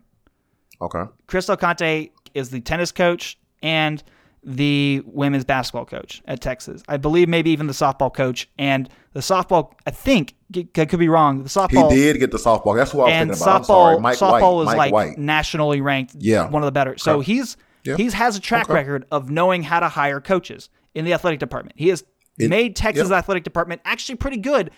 Okay. 0.82 1.04
Chris 1.26 1.46
Conte 1.46 2.10
is 2.34 2.50
the 2.50 2.60
tennis 2.60 2.92
coach 2.92 3.38
and 3.62 4.02
the 4.42 5.02
women's 5.04 5.44
basketball 5.44 5.84
coach 5.84 6.22
at 6.26 6.40
Texas. 6.40 6.82
I 6.88 6.96
believe 6.96 7.28
maybe 7.28 7.50
even 7.50 7.66
the 7.66 7.74
softball 7.74 8.12
coach 8.12 8.48
and 8.58 8.88
the 9.12 9.20
softball. 9.20 9.72
I 9.86 9.90
think 9.90 10.34
I 10.76 10.84
could 10.86 10.98
be 10.98 11.08
wrong. 11.08 11.42
The 11.42 11.48
softball. 11.50 11.90
He 11.90 11.96
did 11.96 12.18
get 12.18 12.30
the 12.30 12.38
softball. 12.38 12.74
That's 12.76 12.94
what 12.94 13.04
I 13.04 13.06
was 13.06 13.12
and 13.12 13.30
thinking 13.30 13.42
about. 13.42 13.62
softball. 13.64 14.00
Mike 14.00 14.16
softball 14.18 14.40
White. 14.40 14.54
was 14.56 14.66
Mike 14.66 14.76
like 14.76 14.92
White. 14.92 15.18
nationally 15.18 15.80
ranked. 15.82 16.14
Yeah. 16.18 16.48
one 16.48 16.62
of 16.62 16.66
the 16.66 16.72
better. 16.72 16.96
So 16.96 17.16
Okay. 17.18 17.32
he's 17.32 17.56
Yeah. 17.84 17.96
he's 17.96 18.14
has 18.14 18.36
a 18.36 18.40
track 18.40 18.64
Okay. 18.64 18.74
record 18.74 19.04
of 19.10 19.30
knowing 19.30 19.62
how 19.62 19.80
to 19.80 19.88
hire 19.88 20.20
coaches 20.20 20.70
in 20.94 21.04
the 21.04 21.12
athletic 21.12 21.38
department. 21.40 21.74
He 21.78 21.88
has 21.88 22.02
It- 22.44 22.50
made 22.50 22.76
Texas 22.76 23.08
yep. 23.08 23.18
athletic 23.18 23.44
department 23.44 23.80
actually 23.84 24.16
pretty 24.16 24.38
good. 24.38 24.70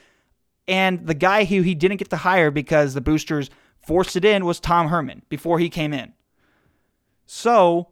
And 0.68 1.06
the 1.06 1.14
guy 1.14 1.44
who 1.44 1.62
he 1.62 1.74
didn't 1.74 1.96
get 1.96 2.10
to 2.10 2.16
hire 2.16 2.50
because 2.50 2.94
the 2.94 3.00
boosters 3.00 3.50
forced 3.84 4.16
it 4.16 4.24
in 4.24 4.44
was 4.44 4.60
Tom 4.60 4.88
Herman 4.88 5.22
before 5.28 5.58
he 5.58 5.68
came 5.68 5.92
in. 5.92 6.12
So 7.26 7.88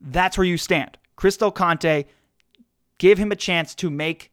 that's 0.00 0.38
where 0.38 0.46
you 0.46 0.56
stand. 0.56 0.96
Chris 1.16 1.36
Del 1.36 1.50
Conte, 1.50 2.06
give 2.98 3.18
him 3.18 3.30
a 3.30 3.36
chance 3.36 3.74
to 3.76 3.90
make 3.90 4.32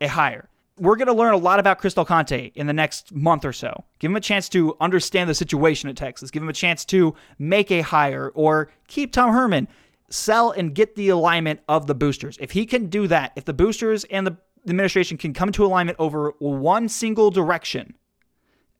a 0.00 0.08
hire. 0.08 0.48
We're 0.78 0.96
going 0.96 1.08
to 1.08 1.14
learn 1.14 1.34
a 1.34 1.38
lot 1.38 1.58
about 1.58 1.78
Chris 1.78 1.94
Del 1.94 2.04
Conte 2.04 2.52
in 2.54 2.66
the 2.66 2.72
next 2.72 3.12
month 3.12 3.44
or 3.44 3.52
so. 3.52 3.84
Give 3.98 4.10
him 4.10 4.16
a 4.16 4.20
chance 4.20 4.48
to 4.50 4.76
understand 4.80 5.28
the 5.28 5.34
situation 5.34 5.88
at 5.88 5.96
Texas. 5.96 6.30
Give 6.30 6.42
him 6.42 6.48
a 6.48 6.52
chance 6.52 6.84
to 6.86 7.14
make 7.38 7.70
a 7.70 7.80
hire 7.80 8.30
or 8.34 8.70
keep 8.86 9.12
Tom 9.12 9.32
Herman. 9.32 9.66
Sell 10.10 10.50
and 10.50 10.74
get 10.74 10.94
the 10.94 11.08
alignment 11.10 11.60
of 11.68 11.86
the 11.86 11.94
boosters. 11.94 12.38
If 12.40 12.52
he 12.52 12.64
can 12.66 12.86
do 12.86 13.06
that, 13.08 13.32
if 13.36 13.44
the 13.44 13.52
boosters 13.52 14.04
and 14.04 14.26
the 14.26 14.36
administration 14.66 15.16
can 15.16 15.32
come 15.32 15.52
to 15.52 15.64
alignment 15.64 15.96
over 15.98 16.32
one 16.38 16.88
single 16.88 17.30
direction 17.30 17.94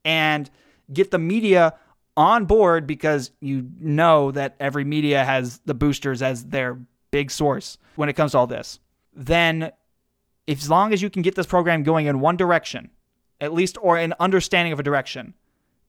and 0.04 0.50
get 0.92 1.10
the 1.10 1.18
media 1.18 1.74
on 2.16 2.46
board 2.46 2.86
because 2.86 3.30
you 3.40 3.68
know 3.78 4.30
that 4.32 4.56
every 4.58 4.84
media 4.84 5.24
has 5.24 5.60
the 5.66 5.74
boosters 5.74 6.20
as 6.22 6.46
their 6.46 6.78
big 7.10 7.30
source 7.30 7.78
when 7.96 8.08
it 8.08 8.14
comes 8.14 8.32
to 8.32 8.38
all 8.38 8.46
this, 8.46 8.80
then 9.14 9.70
if, 10.46 10.60
as 10.60 10.70
long 10.70 10.92
as 10.92 11.02
you 11.02 11.10
can 11.10 11.22
get 11.22 11.34
this 11.34 11.46
program 11.46 11.82
going 11.82 12.06
in 12.06 12.20
one 12.20 12.36
direction, 12.36 12.90
at 13.40 13.52
least, 13.52 13.78
or 13.80 13.96
an 13.96 14.14
understanding 14.18 14.72
of 14.72 14.80
a 14.80 14.82
direction, 14.82 15.34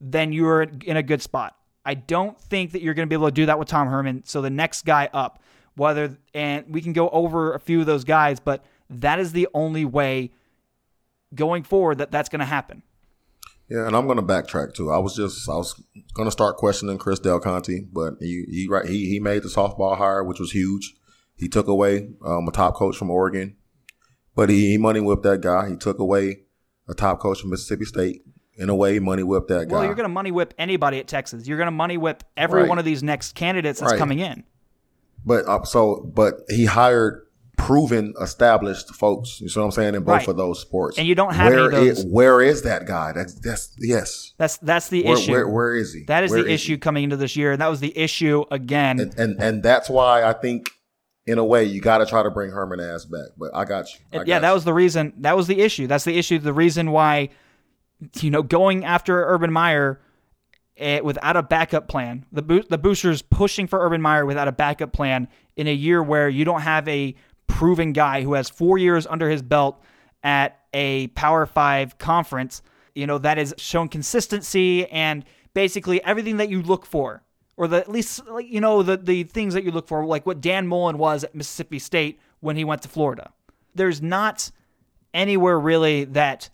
then 0.00 0.32
you're 0.32 0.62
in 0.62 0.96
a 0.96 1.02
good 1.02 1.22
spot. 1.22 1.56
I 1.84 1.94
don't 1.94 2.38
think 2.40 2.72
that 2.72 2.82
you're 2.82 2.94
going 2.94 3.08
to 3.08 3.10
be 3.10 3.16
able 3.16 3.28
to 3.28 3.32
do 3.32 3.46
that 3.46 3.58
with 3.58 3.68
Tom 3.68 3.88
Herman. 3.88 4.22
So 4.24 4.42
the 4.42 4.50
next 4.50 4.84
guy 4.84 5.08
up, 5.12 5.42
whether, 5.76 6.18
and 6.34 6.66
we 6.68 6.82
can 6.82 6.92
go 6.92 7.08
over 7.10 7.54
a 7.54 7.60
few 7.60 7.80
of 7.80 7.86
those 7.86 8.04
guys, 8.04 8.38
but 8.40 8.64
that 8.90 9.18
is 9.18 9.32
the 9.32 9.48
only 9.54 9.84
way 9.84 10.32
going 11.34 11.62
forward 11.62 11.98
that 11.98 12.10
that's 12.10 12.28
going 12.28 12.40
to 12.40 12.46
happen. 12.46 12.82
Yeah, 13.68 13.86
and 13.86 13.94
I'm 13.94 14.06
going 14.06 14.16
to 14.16 14.22
backtrack 14.22 14.74
too. 14.74 14.90
I 14.90 14.98
was 14.98 15.14
just 15.14 15.48
I 15.48 15.54
was 15.54 15.80
going 16.14 16.26
to 16.26 16.32
start 16.32 16.56
questioning 16.56 16.98
Chris 16.98 17.20
Del 17.20 17.38
Conte, 17.38 17.84
but 17.92 18.14
he 18.18 18.44
he 18.50 18.66
right 18.68 18.84
he 18.84 19.08
he 19.08 19.20
made 19.20 19.44
the 19.44 19.48
softball 19.48 19.96
hire, 19.96 20.24
which 20.24 20.40
was 20.40 20.50
huge. 20.50 20.94
He 21.36 21.48
took 21.48 21.68
away 21.68 22.08
um, 22.26 22.48
a 22.48 22.50
top 22.50 22.74
coach 22.74 22.96
from 22.96 23.10
Oregon, 23.10 23.56
but 24.34 24.50
he, 24.50 24.70
he 24.70 24.76
money 24.76 24.98
whipped 24.98 25.22
that 25.22 25.40
guy. 25.40 25.68
He 25.68 25.76
took 25.76 26.00
away 26.00 26.42
a 26.88 26.94
top 26.94 27.20
coach 27.20 27.40
from 27.40 27.50
Mississippi 27.50 27.84
State. 27.84 28.22
In 28.60 28.68
a 28.68 28.74
way, 28.74 28.98
money 28.98 29.22
whipped 29.22 29.48
that 29.48 29.68
guy. 29.68 29.74
Well, 29.74 29.84
you're 29.84 29.94
going 29.94 30.04
to 30.04 30.12
money 30.12 30.30
whip 30.30 30.52
anybody 30.58 30.98
at 30.98 31.08
Texas. 31.08 31.48
You're 31.48 31.56
going 31.56 31.66
to 31.66 31.70
money 31.72 31.96
whip 31.96 32.22
every 32.36 32.60
Right. 32.60 32.68
one 32.68 32.78
of 32.78 32.84
these 32.84 33.02
next 33.02 33.34
candidates 33.34 33.80
that's 33.80 33.92
Right. 33.92 33.98
coming 33.98 34.18
in. 34.18 34.44
But 35.24 35.46
uh, 35.48 35.64
so, 35.64 36.10
but 36.14 36.34
he 36.48 36.66
hired 36.66 37.22
proven, 37.56 38.14
established 38.20 38.94
folks. 38.94 39.40
You 39.40 39.48
see 39.48 39.58
what 39.60 39.66
I'm 39.66 39.70
saying 39.72 39.94
in 39.94 40.02
both 40.02 40.14
Right. 40.20 40.28
of 40.28 40.36
those 40.36 40.60
sports. 40.60 40.98
And 40.98 41.06
you 41.06 41.14
don't 41.14 41.34
have 41.34 41.52
any 41.52 41.62
of 41.62 41.70
those. 41.72 41.98
Is, 42.00 42.06
where 42.06 42.40
is 42.40 42.62
that 42.62 42.86
guy? 42.86 43.12
That's 43.12 43.34
that's 43.34 43.74
yes. 43.78 44.32
That's 44.38 44.56
that's 44.58 44.88
the 44.88 45.02
Where, 45.04 45.14
issue. 45.14 45.32
where 45.32 45.48
where 45.48 45.76
is 45.76 45.92
he? 45.94 46.04
that 46.08 46.24
is 46.24 46.30
Where 46.30 46.42
the 46.42 46.50
issue 46.52 46.72
he? 46.74 46.78
coming 46.78 47.04
into 47.04 47.16
this 47.16 47.36
year, 47.36 47.52
and 47.52 47.60
that 47.60 47.68
was 47.68 47.80
the 47.80 47.96
issue 47.96 48.44
again. 48.50 48.98
And, 49.00 49.18
and 49.18 49.42
and 49.42 49.62
that's 49.62 49.90
why 49.90 50.24
I 50.24 50.32
think, 50.32 50.70
in 51.26 51.38
a 51.38 51.44
way, 51.44 51.64
you 51.64 51.80
got 51.82 51.98
to 51.98 52.06
try 52.06 52.22
to 52.22 52.30
bring 52.30 52.50
Herman 52.50 52.80
ass 52.80 53.04
back. 53.04 53.28
But 53.38 53.50
I 53.54 53.64
got 53.66 53.92
you. 53.92 54.00
I 54.12 54.18
And 54.18 54.28
yeah, 54.28 54.36
got 54.36 54.40
that 54.42 54.48
you. 54.48 54.54
was 54.54 54.64
the 54.64 54.74
reason. 54.74 55.12
That 55.18 55.36
was 55.36 55.46
the 55.46 55.60
issue. 55.60 55.86
That's 55.86 56.04
the 56.04 56.16
issue. 56.18 56.38
The 56.38 56.54
reason 56.54 56.90
why 56.92 57.28
you 58.20 58.30
know, 58.30 58.42
going 58.42 58.84
after 58.84 59.24
Urban 59.26 59.52
Meyer 59.52 60.00
eh, 60.76 61.00
without 61.00 61.36
a 61.36 61.42
backup 61.42 61.88
plan. 61.88 62.24
The 62.32 62.42
bo- 62.42 62.62
the 62.68 62.78
boosters 62.78 63.22
pushing 63.22 63.66
for 63.66 63.84
Urban 63.84 64.00
Meyer 64.00 64.26
without 64.26 64.48
a 64.48 64.52
backup 64.52 64.92
plan 64.92 65.28
in 65.56 65.66
a 65.66 65.74
year 65.74 66.02
where 66.02 66.28
you 66.28 66.44
don't 66.44 66.62
have 66.62 66.88
a 66.88 67.14
proven 67.46 67.92
guy 67.92 68.22
who 68.22 68.34
has 68.34 68.48
four 68.48 68.78
years 68.78 69.06
under 69.06 69.28
his 69.28 69.42
belt 69.42 69.82
at 70.22 70.60
a 70.72 71.08
Power 71.08 71.46
Five 71.46 71.98
conference. 71.98 72.62
You 72.94 73.06
know 73.06 73.18
that 73.18 73.38
has 73.38 73.54
shown 73.58 73.88
consistency 73.88 74.86
and 74.88 75.24
basically 75.54 76.02
everything 76.04 76.38
that 76.38 76.48
you 76.48 76.62
look 76.62 76.86
for, 76.86 77.22
or 77.56 77.68
the, 77.68 77.76
at 77.76 77.88
least 77.88 78.26
like, 78.26 78.46
you 78.48 78.60
know 78.60 78.82
the 78.82 78.96
the 78.96 79.24
things 79.24 79.54
that 79.54 79.64
you 79.64 79.70
look 79.70 79.86
for, 79.86 80.04
like 80.04 80.26
what 80.26 80.40
Dan 80.40 80.66
Mullen 80.66 80.98
was 80.98 81.24
at 81.24 81.34
Mississippi 81.34 81.78
State 81.78 82.18
when 82.40 82.56
he 82.56 82.64
went 82.64 82.82
to 82.82 82.88
Florida. 82.88 83.32
There's 83.74 84.02
not 84.02 84.50
anywhere 85.14 85.58
really 85.58 86.04
that 86.04 86.50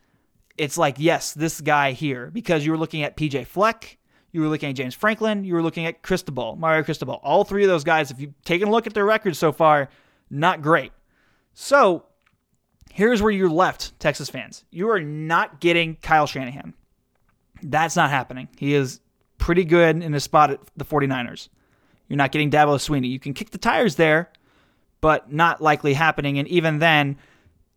it's 0.58 0.78
like, 0.78 0.96
yes, 0.98 1.34
this 1.34 1.60
guy 1.60 1.92
here, 1.92 2.30
because 2.32 2.64
you 2.64 2.72
were 2.72 2.78
looking 2.78 3.02
at 3.02 3.16
PJ 3.16 3.46
Fleck, 3.46 3.98
you 4.32 4.40
were 4.40 4.48
looking 4.48 4.70
at 4.70 4.76
James 4.76 4.94
Franklin, 4.94 5.44
you 5.44 5.54
were 5.54 5.62
looking 5.62 5.86
at 5.86 6.02
Cristobal, 6.02 6.56
Mario 6.56 6.82
Cristobal. 6.82 7.20
All 7.22 7.44
three 7.44 7.64
of 7.64 7.68
those 7.68 7.84
guys, 7.84 8.10
if 8.10 8.20
you've 8.20 8.34
taken 8.44 8.68
a 8.68 8.70
look 8.70 8.86
at 8.86 8.94
their 8.94 9.04
records 9.04 9.38
so 9.38 9.52
far, 9.52 9.88
not 10.30 10.62
great. 10.62 10.92
So 11.54 12.06
here's 12.92 13.22
where 13.22 13.32
you're 13.32 13.48
left, 13.48 13.98
Texas 13.98 14.28
fans. 14.28 14.64
You 14.70 14.90
are 14.90 15.00
not 15.00 15.60
getting 15.60 15.96
Kyle 15.96 16.26
Shanahan. 16.26 16.74
That's 17.62 17.96
not 17.96 18.10
happening. 18.10 18.48
He 18.58 18.74
is 18.74 19.00
pretty 19.38 19.64
good 19.64 20.02
in 20.02 20.12
his 20.12 20.24
spot 20.24 20.50
at 20.50 20.60
the 20.76 20.84
49ers. 20.84 21.48
You're 22.08 22.16
not 22.18 22.32
getting 22.32 22.50
Dabo 22.50 22.76
Swinney. 22.76 23.10
You 23.10 23.18
can 23.18 23.34
kick 23.34 23.50
the 23.50 23.58
tires 23.58 23.96
there, 23.96 24.30
but 25.00 25.32
not 25.32 25.60
likely 25.60 25.94
happening. 25.94 26.38
And 26.38 26.46
even 26.48 26.78
then, 26.78 27.16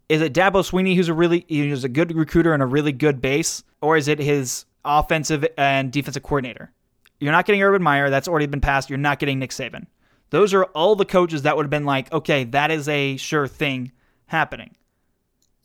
is 0.10 0.22
it 0.22 0.34
Dabo 0.34 0.68
Swinney 0.68 0.96
who's 0.96 1.08
a 1.08 1.14
really 1.14 1.46
who's 1.48 1.84
a 1.84 1.90
good 1.90 2.14
recruiter 2.16 2.54
and 2.54 2.64
a 2.64 2.66
really 2.66 2.92
good 2.92 3.22
base, 3.22 3.64
or 3.82 3.96
is 3.96 4.08
it 4.08 4.20
his 4.20 4.66
offensive 4.84 5.46
and 5.58 5.92
defensive 5.92 6.24
coordinator? 6.24 6.72
You're 7.20 7.32
not 7.32 7.46
getting 7.46 7.62
Urban 7.62 7.84
Meyer. 7.84 8.10
That's 8.10 8.28
already 8.28 8.48
been 8.48 8.62
passed. 8.62 8.90
You're 8.90 8.98
not 8.98 9.20
getting 9.20 9.40
Nick 9.40 9.52
Saban. 9.52 9.86
Those 10.32 10.54
are 10.54 10.66
all 10.66 10.96
the 10.96 11.06
coaches 11.06 11.44
that 11.44 11.56
would 11.56 11.64
have 11.64 11.70
been 11.72 11.86
like, 11.86 12.12
okay, 12.12 12.44
that 12.46 12.72
is 12.72 12.88
a 12.88 13.18
sure 13.18 13.48
thing 13.48 13.92
happening. 14.28 14.76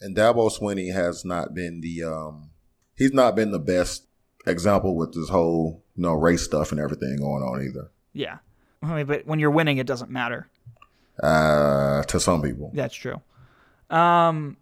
And 0.00 0.16
Dabo 0.16 0.50
Swinney 0.50 0.92
has 0.92 1.24
not 1.24 1.54
been 1.54 1.80
the 1.80 2.04
um 2.04 2.50
he's 2.96 3.12
not 3.12 3.34
been 3.34 3.50
the 3.50 3.58
best 3.58 4.06
example 4.46 4.94
with 4.94 5.14
this 5.14 5.30
whole 5.30 5.82
you 5.96 6.02
know 6.02 6.12
race 6.12 6.42
stuff 6.42 6.70
and 6.70 6.80
everything 6.80 7.16
going 7.16 7.42
on 7.42 7.62
either. 7.62 7.90
Yeah. 8.12 8.38
I 8.82 8.96
mean, 8.96 9.06
but 9.06 9.26
when 9.26 9.38
you're 9.38 9.50
winning, 9.50 9.78
it 9.78 9.86
doesn't 9.86 10.10
matter. 10.10 10.48
Uh, 11.22 12.02
to 12.02 12.18
some 12.20 12.42
people, 12.42 12.70
That's 12.74 12.94
true. 12.94 13.22
Um, 13.94 14.56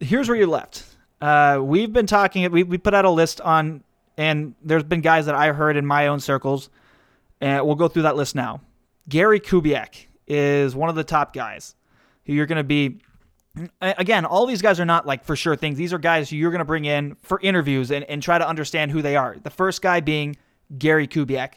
here's 0.00 0.28
where 0.28 0.36
you're 0.36 0.48
left. 0.48 0.84
Uh, 1.20 1.60
we've 1.62 1.92
been 1.92 2.06
talking. 2.06 2.50
We 2.50 2.64
we 2.64 2.78
put 2.78 2.92
out 2.94 3.04
a 3.04 3.10
list 3.10 3.40
on, 3.40 3.84
and 4.16 4.54
there's 4.62 4.82
been 4.82 5.00
guys 5.00 5.26
that 5.26 5.34
I 5.34 5.52
heard 5.52 5.76
in 5.76 5.86
my 5.86 6.08
own 6.08 6.20
circles, 6.20 6.68
and 7.40 7.64
we'll 7.64 7.76
go 7.76 7.88
through 7.88 8.02
that 8.02 8.16
list 8.16 8.34
now. 8.34 8.60
Gary 9.08 9.40
Kubiak 9.40 10.06
is 10.26 10.74
one 10.74 10.88
of 10.88 10.96
the 10.96 11.04
top 11.04 11.32
guys 11.32 11.74
who 12.26 12.32
you're 12.32 12.46
going 12.46 12.56
to 12.56 12.64
be. 12.64 12.98
Again, 13.80 14.24
all 14.24 14.46
these 14.46 14.62
guys 14.62 14.78
are 14.78 14.84
not 14.84 15.06
like 15.06 15.24
for 15.24 15.34
sure 15.34 15.56
things. 15.56 15.78
These 15.78 15.92
are 15.92 15.98
guys 15.98 16.30
who 16.30 16.36
you're 16.36 16.52
going 16.52 16.60
to 16.60 16.64
bring 16.64 16.84
in 16.84 17.16
for 17.22 17.40
interviews 17.40 17.90
and, 17.90 18.04
and 18.04 18.22
try 18.22 18.38
to 18.38 18.46
understand 18.46 18.92
who 18.92 19.02
they 19.02 19.16
are. 19.16 19.36
The 19.42 19.50
first 19.50 19.82
guy 19.82 19.98
being 19.98 20.36
Gary 20.76 21.08
Kubiak. 21.08 21.54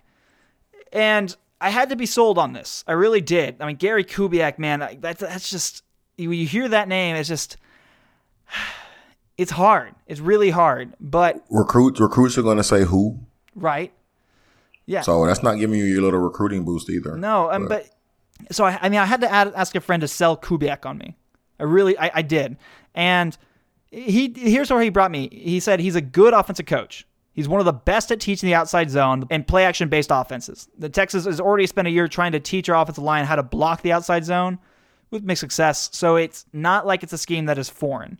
And 0.91 1.36
I 1.59 1.70
had 1.70 1.89
to 1.89 1.95
be 1.95 2.07
sold 2.07 2.39
on 2.39 2.53
this. 2.53 2.84
I 2.88 2.93
really 2.93 3.22
did. 3.22 3.62
I 3.62 3.68
mean, 3.68 3.76
Gary 3.76 4.03
Kubiak, 4.03 4.57
man, 4.57 4.97
that's 4.99 5.22
that's 5.22 5.51
just 5.51 5.84
you, 6.22 6.32
you 6.32 6.47
hear 6.47 6.67
that 6.69 6.88
name, 6.88 7.15
it's 7.15 7.28
just 7.28 7.57
it's 9.38 9.51
hard. 9.51 9.93
It's 10.07 10.19
really 10.19 10.49
hard. 10.49 10.93
But 10.99 11.43
recruits 11.49 11.99
recruits 11.99 12.38
are 12.38 12.43
going 12.43 12.57
to 12.57 12.63
say 12.63 12.84
who, 12.84 13.19
right, 13.55 13.91
yeah. 14.86 15.01
so 15.01 15.26
that's 15.26 15.43
not 15.43 15.55
giving 15.55 15.80
you 15.80 15.86
your 15.86 16.01
little 16.01 16.19
recruiting 16.19 16.63
boost 16.63 16.89
either. 16.89 17.17
No, 17.17 17.51
um, 17.51 17.67
but 17.67 17.89
so 18.51 18.65
I, 18.65 18.78
I 18.82 18.89
mean, 18.89 18.99
I 18.99 19.05
had 19.05 19.22
to 19.22 19.32
add, 19.32 19.53
ask 19.55 19.76
a 19.76 19.82
friend 19.82 20.01
to 20.01 20.07
sell 20.07 20.38
Kubiak 20.38 20.86
on 20.86 20.97
me. 20.97 21.15
I 21.59 21.63
really, 21.63 21.97
I, 21.97 22.11
I 22.15 22.22
did, 22.22 22.57
and 22.95 23.38
he 23.91 24.34
here's 24.36 24.72
where 24.72 24.82
he 24.82 24.89
brought 24.89 25.11
me. 25.11 25.30
He 25.32 25.59
said 25.59 25.80
he's 25.80 25.95
a 25.95 26.01
good 26.01 26.34
offensive 26.34 26.65
coach. 26.65 27.05
He's 27.34 27.47
one 27.47 27.61
of 27.61 27.65
the 27.65 27.74
best 27.74 28.11
at 28.11 28.19
teaching 28.19 28.47
the 28.47 28.55
outside 28.55 28.89
zone 28.89 29.26
and 29.30 29.47
play 29.47 29.63
action 29.63 29.88
based 29.88 30.09
offenses. 30.11 30.67
The 30.78 30.89
Texas 30.89 31.26
has 31.26 31.39
already 31.39 31.65
spent 31.65 31.88
a 31.88 31.91
year 31.91 32.07
trying 32.07 32.34
to 32.34 32.41
teach 32.41 32.67
our 32.67 32.82
offensive 32.82 33.03
line 33.03 33.26
how 33.26 33.38
to 33.38 33.43
block 33.43 33.84
the 33.84 33.93
outside 33.93 34.26
zone 34.26 34.59
with 35.12 35.24
mixed 35.24 35.41
success. 35.41 35.89
So 35.93 36.16
it's 36.16 36.45
not 36.53 36.88
like 36.88 37.03
it's 37.03 37.14
a 37.14 37.18
scheme 37.18 37.45
that 37.45 37.57
is 37.57 37.70
foreign. 37.70 38.20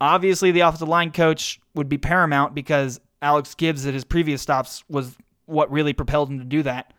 Obviously, 0.00 0.50
the 0.50 0.60
offensive 0.60 0.88
line 0.88 1.12
coach 1.12 1.60
would 1.74 1.88
be 1.88 1.98
paramount 1.98 2.54
because 2.54 3.00
Alex 3.22 3.54
Gibbs 3.54 3.86
at 3.86 3.94
his 3.94 4.04
previous 4.04 4.42
stops 4.42 4.84
was 4.88 5.16
what 5.46 5.70
really 5.70 5.92
propelled 5.92 6.30
him 6.30 6.38
to 6.38 6.44
do 6.44 6.62
that. 6.62 6.92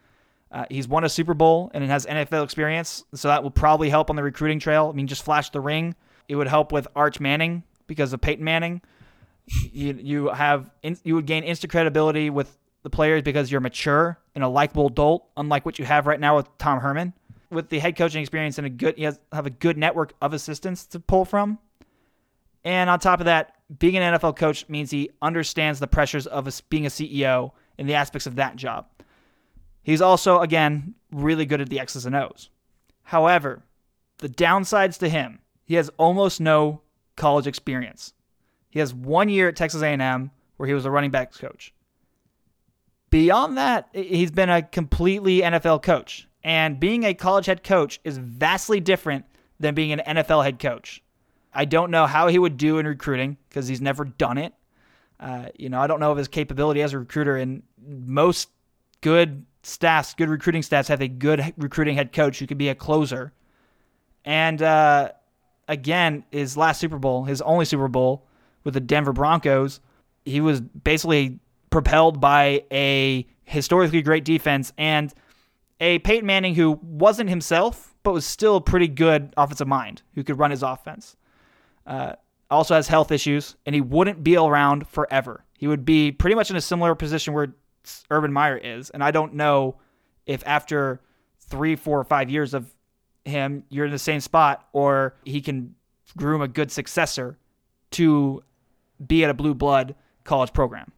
Uh, 0.52 0.66
he's 0.70 0.88
won 0.88 1.04
a 1.04 1.10
Super 1.10 1.34
Bowl 1.34 1.72
and 1.74 1.84
it 1.84 1.88
has 1.88 2.06
NFL 2.06 2.44
experience, 2.44 3.06
so 3.14 3.30
that 3.30 3.42
will 3.42 3.52
probably 3.52 3.90
help 3.90 4.10
on 4.10 4.16
the 4.16 4.24
recruiting 4.24 4.60
trail. 4.60 4.90
I 4.92 4.96
mean, 4.96 5.08
just 5.08 5.24
flash 5.24 5.50
the 5.50 5.62
ring. 5.62 5.96
It 6.28 6.36
would 6.36 6.48
help 6.48 6.72
with 6.72 6.88
Arch 6.96 7.20
Manning 7.20 7.64
because 7.88 8.14
of 8.14 8.22
Peyton 8.22 8.44
Manning. 8.44 8.82
You 9.72 9.98
you 10.00 10.28
have 10.28 10.70
you 11.04 11.16
would 11.16 11.26
gain 11.26 11.44
instant 11.44 11.72
credibility 11.72 12.30
with 12.30 12.58
the 12.84 12.90
players 12.90 13.22
because 13.22 13.52
you're 13.52 13.62
mature 13.62 14.20
and 14.36 14.44
a 14.44 14.48
likable 14.48 14.88
adult, 14.88 15.28
unlike 15.38 15.66
what 15.66 15.80
you 15.80 15.86
have 15.86 16.06
right 16.06 16.20
now 16.20 16.36
with 16.38 16.48
Tom 16.58 16.80
Herman. 16.80 17.14
With 17.52 17.70
the 17.70 17.80
head 17.80 17.98
coaching 17.98 18.22
experience 18.22 18.58
and 18.58 18.66
a 18.66 18.70
good, 18.70 18.98
have 19.32 19.46
a 19.46 19.50
good 19.50 19.78
network 19.78 20.14
of 20.22 20.34
assistants 20.34 20.86
to 20.88 21.00
pull 21.00 21.26
from. 21.26 21.60
And 22.64 22.90
on 22.90 23.00
top 23.00 23.20
of 23.20 23.26
that, 23.26 23.56
being 23.80 23.98
an 23.98 24.14
NFL 24.14 24.38
coach 24.38 24.68
means 24.70 24.92
he 24.92 25.10
understands 25.22 25.80
the 25.80 25.88
pressures 25.88 26.28
of 26.28 26.48
a, 26.48 26.52
being 26.70 26.86
a 26.86 26.90
CEO 26.90 27.52
and 27.78 27.90
the 27.90 27.96
aspects 27.96 28.28
of 28.28 28.36
that 28.36 28.56
job. 28.56 28.88
He's 29.84 30.02
also, 30.02 30.40
again, 30.40 30.96
really 31.12 31.46
good 31.46 31.62
at 31.62 31.70
the 31.70 31.80
X's 31.80 32.06
and 32.06 32.16
O's. 32.16 32.50
However, 33.04 33.64
the 34.20 34.30
downsides 34.30 35.00
to 35.00 35.10
him, 35.10 35.40
he 35.66 35.76
has 35.76 35.90
almost 35.98 36.40
no 36.40 36.82
college 37.16 37.48
experience. 37.48 38.14
He 38.70 38.80
has 38.80 38.94
one 38.94 39.30
year 39.30 39.50
at 39.50 39.56
Texas 39.56 39.82
A&M 39.82 40.32
where 40.58 40.68
he 40.68 40.74
was 40.74 40.86
a 40.86 40.92
running 40.92 41.12
backs 41.12 41.38
coach. 41.38 41.74
Beyond 43.10 43.58
that, 43.58 43.90
he's 43.94 44.32
been 44.32 44.50
a 44.50 44.62
completely 44.62 45.42
NFL 45.42 45.82
coach. 45.82 46.28
And 46.44 46.80
being 46.80 47.04
a 47.04 47.14
college 47.14 47.46
head 47.46 47.64
coach 47.64 48.00
is 48.04 48.18
vastly 48.18 48.80
different 48.80 49.26
than 49.60 49.76
being 49.76 49.92
an 49.92 50.18
NFL 50.18 50.44
head 50.44 50.60
coach. 50.60 51.04
I 51.54 51.66
don't 51.66 51.92
know 51.92 52.08
how 52.08 52.28
he 52.28 52.40
would 52.40 52.58
do 52.58 52.80
in 52.80 52.88
recruiting 52.88 53.38
because 53.50 53.68
he's 53.68 53.82
never 53.82 54.06
done 54.06 54.38
it. 54.38 54.54
Uh, 55.20 55.48
you 55.58 55.70
know, 55.70 55.80
I 55.80 55.88
don't 55.88 56.00
know 56.00 56.12
of 56.12 56.18
his 56.18 56.28
capability 56.28 56.82
as 56.82 56.94
a 56.94 57.00
recruiter. 57.00 57.36
And 57.38 57.62
most 57.86 58.50
good 59.02 59.46
staffs, 59.64 60.14
good 60.14 60.30
recruiting 60.30 60.64
staffs, 60.64 60.88
have 60.88 61.02
a 61.02 61.08
good 61.08 61.54
recruiting 61.58 61.96
head 61.96 62.12
coach 62.12 62.40
who 62.40 62.48
could 62.48 62.58
be 62.58 62.70
a 62.70 62.76
closer. 62.76 63.34
And 64.26 64.62
uh, 64.62 65.12
again, 65.68 66.24
his 66.32 66.58
last 66.58 66.80
Super 66.80 66.98
Bowl, 66.98 67.26
his 67.26 67.42
only 67.42 67.66
Super 67.66 67.88
Bowl 67.88 68.26
with 68.64 68.74
the 68.74 68.80
Denver 68.80 69.14
Broncos, 69.14 69.80
he 70.26 70.42
was 70.42 70.62
basically 70.62 71.40
propelled 71.70 72.20
by 72.20 72.64
a 72.72 73.28
historically 73.44 74.02
great 74.02 74.26
defense 74.26 74.72
and 74.78 75.14
a 75.82 76.00
Peyton 76.00 76.26
Manning 76.26 76.56
who 76.56 76.80
wasn't 76.84 77.30
himself, 77.30 77.94
but 78.04 78.14
was 78.14 78.26
still 78.26 78.62
pretty 78.62 78.88
good 78.88 79.34
offensive 79.36 79.68
mind 79.68 80.04
who 80.16 80.24
could 80.24 80.40
run 80.40 80.52
his 80.52 80.64
offense. 80.64 81.18
Uh, 81.86 82.14
also 82.50 82.76
has 82.76 82.88
health 82.88 83.12
issues, 83.12 83.56
and 83.66 83.74
he 83.74 83.82
wouldn't 83.82 84.24
be 84.24 84.38
around 84.38 84.88
forever. 84.88 85.44
He 85.58 85.68
would 85.68 85.84
be 85.84 86.12
pretty 86.12 86.36
much 86.36 86.50
in 86.50 86.56
a 86.56 86.62
similar 86.62 86.96
position 86.96 87.34
where 87.34 87.56
Urban 88.12 88.32
Meyer 88.32 88.58
is, 88.58 88.92
and 88.92 89.04
I 89.04 89.12
don't 89.12 89.34
know 89.34 89.78
if 90.26 90.44
after 90.46 91.02
three, 91.40 91.76
four, 91.76 92.00
or 92.00 92.04
five 92.04 92.30
years 92.30 92.54
of 92.54 92.74
him, 93.26 93.64
you're 93.70 93.86
in 93.86 93.92
the 93.92 94.00
same 94.00 94.20
spot, 94.20 94.68
or 94.74 95.16
he 95.24 95.42
can 95.42 95.76
groom 96.16 96.42
a 96.42 96.48
good 96.48 96.72
successor 96.72 97.38
to 97.92 98.44
be 99.06 99.24
at 99.24 99.30
a 99.30 99.34
blue 99.34 99.56
blood 99.56 99.96
college 100.24 100.54
program. 100.54 100.92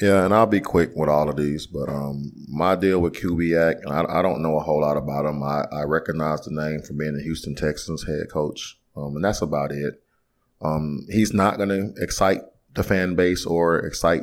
Yeah, 0.00 0.24
and 0.24 0.32
I'll 0.32 0.46
be 0.46 0.60
quick 0.60 0.92
with 0.96 1.10
all 1.10 1.28
of 1.28 1.36
these, 1.36 1.66
but 1.66 1.90
um, 1.90 2.32
my 2.48 2.74
deal 2.74 3.00
with 3.00 3.14
Kubiak, 3.14 3.86
I, 3.86 4.20
I 4.20 4.22
don't 4.22 4.40
know 4.40 4.56
a 4.56 4.62
whole 4.62 4.80
lot 4.80 4.96
about 4.96 5.26
him. 5.26 5.42
I, 5.42 5.66
I 5.70 5.82
recognize 5.82 6.40
the 6.40 6.52
name 6.52 6.80
from 6.80 6.96
being 6.96 7.14
the 7.14 7.22
Houston 7.22 7.54
Texans 7.54 8.06
head 8.06 8.30
coach, 8.30 8.78
um, 8.96 9.16
and 9.16 9.24
that's 9.24 9.42
about 9.42 9.72
it. 9.72 10.02
Um, 10.62 11.06
he's 11.10 11.34
not 11.34 11.58
going 11.58 11.68
to 11.68 12.02
excite 12.02 12.40
the 12.74 12.82
fan 12.82 13.14
base 13.14 13.44
or 13.44 13.78
excite. 13.80 14.22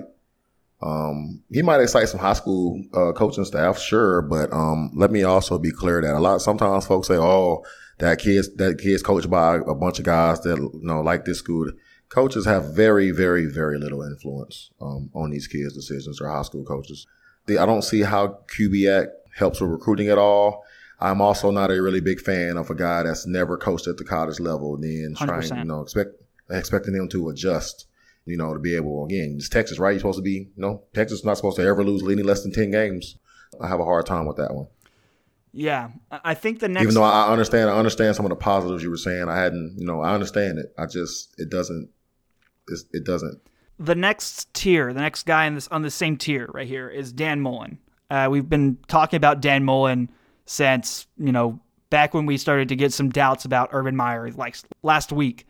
Um, 0.82 1.44
he 1.52 1.62
might 1.62 1.82
excite 1.82 2.10
some 2.10 2.20
high 2.20 2.34
school 2.34 2.84
uh, 2.94 3.12
coaching 3.12 3.46
staff, 3.46 3.78
sure, 3.78 4.24
but 4.24 4.52
um, 4.52 4.92
let 4.96 5.12
me 5.12 5.24
also 5.24 5.60
be 5.60 5.72
clear 5.72 6.02
that 6.02 6.16
a 6.16 6.20
lot 6.20 6.42
sometimes 6.42 6.88
folks 6.88 7.08
say, 7.08 7.18
"Oh, 7.18 7.64
that 8.00 8.20
kid's 8.20 8.54
that 8.56 8.80
kid's 8.80 9.04
coached 9.04 9.30
by 9.30 9.58
a 9.58 9.76
bunch 9.76 10.00
of 10.00 10.06
guys 10.06 10.40
that 10.42 10.58
you 10.58 10.80
know 10.82 11.02
like 11.02 11.26
this 11.26 11.40
school." 11.40 11.72
Coaches 12.10 12.46
have 12.46 12.74
very, 12.74 13.12
very, 13.12 13.46
very 13.46 13.78
little 13.78 14.02
influence 14.02 14.72
um, 14.80 15.10
on 15.14 15.30
these 15.30 15.48
kids' 15.48 15.74
decisions 15.74 16.22
or 16.22 16.30
high 16.30 16.42
school 16.44 16.64
coaches. 16.64 17.06
The, 17.48 17.58
I 17.58 17.66
don't 17.66 17.82
see 17.84 18.02
how 18.02 18.40
Kubiak 18.48 19.08
helps 19.36 19.60
with 19.62 19.70
recruiting 19.70 20.08
at 20.10 20.18
all. 20.18 20.64
I'm 21.00 21.22
also 21.22 21.52
not 21.52 21.70
a 21.70 21.82
really 21.82 22.02
big 22.02 22.20
fan 22.20 22.58
of 22.58 22.70
a 22.70 22.76
guy 22.76 23.04
that's 23.04 23.28
never 23.28 23.58
coached 23.58 23.88
at 23.88 23.98
the 23.98 24.04
college 24.04 24.40
level, 24.40 24.78
then 24.78 25.16
trying, 25.18 25.42
100%. 25.42 25.58
you 25.60 25.66
know, 25.66 25.82
expect 25.82 26.12
expecting 26.50 26.96
him 26.96 27.10
to 27.10 27.30
adjust 27.30 27.88
You 28.26 28.38
know, 28.38 28.54
to 28.54 28.60
be 28.60 28.76
able 28.76 29.06
again, 29.06 29.36
it's 29.38 29.50
Texas, 29.50 29.80
right? 29.80 29.92
You're 29.92 30.00
supposed 30.00 30.18
to 30.18 30.24
be, 30.24 30.50
you 30.56 30.62
know, 30.62 30.84
Texas 30.94 31.20
is 31.20 31.26
not 31.26 31.38
supposed 31.38 31.58
to 31.58 31.64
ever 31.64 31.84
lose 31.84 32.04
leading 32.04 32.26
less 32.26 32.42
than 32.44 32.52
ten 32.52 32.72
games. 32.72 33.18
I 33.62 33.68
have 33.68 33.80
a 33.80 33.86
hard 33.86 34.06
time 34.06 34.26
with 34.26 34.38
that 34.38 34.54
one. 34.54 34.68
Yeah, 35.54 35.90
I 36.12 36.34
think 36.34 36.60
the 36.60 36.68
next. 36.68 36.84
Even 36.84 36.96
though 36.96 37.04
I 37.04 37.32
understand, 37.32 37.70
I 37.70 37.78
understand 37.78 38.16
some 38.16 38.26
of 38.26 38.30
the 38.30 38.36
positives 38.36 38.84
you 38.84 38.90
were 38.90 38.98
saying. 38.98 39.30
I 39.30 39.38
hadn't, 39.38 39.76
you 39.78 39.86
know, 39.86 40.02
I 40.02 40.14
understand 40.14 40.60
it. 40.60 40.74
I 40.78 40.86
just, 40.86 41.34
it 41.40 41.50
doesn't, 41.50 41.90
it 42.92 43.04
doesn't. 43.04 43.40
the 43.80 43.96
next 43.96 44.54
tier, 44.54 44.94
the 44.94 45.02
next 45.02 45.26
guy 45.26 45.46
in 45.46 45.56
this 45.56 45.68
on 45.70 45.82
the 45.82 45.92
same 45.92 46.18
tier 46.18 46.50
right 46.54 46.68
here 46.68 46.90
is 46.90 47.12
Dan 47.14 47.42
Mullen. 47.42 47.78
Uh, 48.10 48.28
we've 48.30 48.50
been 48.50 48.78
talking 48.88 49.18
about 49.18 49.42
Dan 49.42 49.64
Mullen 49.64 50.10
since 50.46 51.08
you 51.18 51.32
know 51.32 51.60
back 51.90 52.14
when 52.14 52.26
we 52.26 52.38
started 52.38 52.70
to 52.70 52.76
get 52.76 52.94
some 52.94 53.10
doubts 53.10 53.46
about 53.46 53.70
Urban 53.72 53.96
Meyer, 53.96 54.32
like 54.32 54.58
last 54.84 55.12
week, 55.12 55.46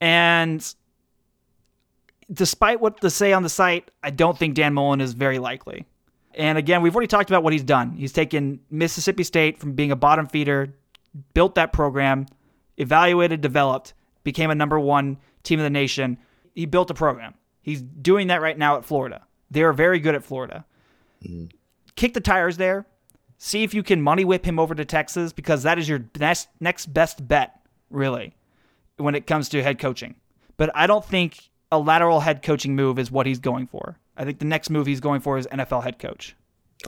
and 0.00 0.74
despite 2.32 2.80
what 2.80 3.00
they 3.00 3.08
say 3.08 3.32
on 3.32 3.42
the 3.42 3.48
site, 3.48 3.90
I 4.02 4.10
don't 4.10 4.36
think 4.36 4.54
Dan 4.54 4.74
Mullen 4.74 5.00
is 5.00 5.12
very 5.12 5.38
likely. 5.38 5.86
And 6.34 6.58
again, 6.58 6.82
we've 6.82 6.94
already 6.94 7.06
talked 7.06 7.30
about 7.30 7.42
what 7.42 7.52
he's 7.52 7.62
done. 7.62 7.92
He's 7.92 8.12
taken 8.12 8.60
Mississippi 8.70 9.22
State 9.22 9.58
from 9.58 9.72
being 9.72 9.90
a 9.90 9.96
bottom 9.96 10.26
feeder, 10.26 10.74
built 11.32 11.54
that 11.54 11.72
program, 11.72 12.26
evaluated, 12.76 13.40
developed, 13.40 13.94
became 14.22 14.50
a 14.50 14.54
number 14.54 14.78
one 14.78 15.16
team 15.44 15.60
in 15.60 15.64
the 15.64 15.70
nation. 15.70 16.18
He 16.56 16.66
built 16.66 16.90
a 16.90 16.94
program. 16.94 17.34
He's 17.60 17.82
doing 17.82 18.28
that 18.28 18.40
right 18.40 18.56
now 18.56 18.76
at 18.78 18.84
Florida. 18.84 19.26
They 19.50 19.62
are 19.62 19.72
very 19.72 20.00
good 20.00 20.14
at 20.14 20.24
Florida. 20.24 20.64
Mm-hmm. 21.22 21.46
Kick 21.94 22.14
the 22.14 22.20
tires 22.20 22.56
there. 22.56 22.86
See 23.38 23.62
if 23.62 23.74
you 23.74 23.82
can 23.82 24.00
money 24.00 24.24
whip 24.24 24.44
him 24.44 24.58
over 24.58 24.74
to 24.74 24.84
Texas 24.84 25.32
because 25.32 25.62
that 25.62 25.78
is 25.78 25.88
your 25.88 26.06
next 26.18 26.48
next 26.58 26.86
best 26.86 27.28
bet, 27.28 27.60
really, 27.90 28.34
when 28.96 29.14
it 29.14 29.26
comes 29.26 29.50
to 29.50 29.62
head 29.62 29.78
coaching. 29.78 30.16
But 30.56 30.70
I 30.74 30.86
don't 30.86 31.04
think 31.04 31.50
a 31.70 31.78
lateral 31.78 32.20
head 32.20 32.42
coaching 32.42 32.74
move 32.74 32.98
is 32.98 33.10
what 33.10 33.26
he's 33.26 33.38
going 33.38 33.66
for. 33.66 33.98
I 34.16 34.24
think 34.24 34.38
the 34.38 34.46
next 34.46 34.70
move 34.70 34.86
he's 34.86 35.00
going 35.00 35.20
for 35.20 35.36
is 35.36 35.46
NFL 35.48 35.84
head 35.84 35.98
coach. 35.98 36.34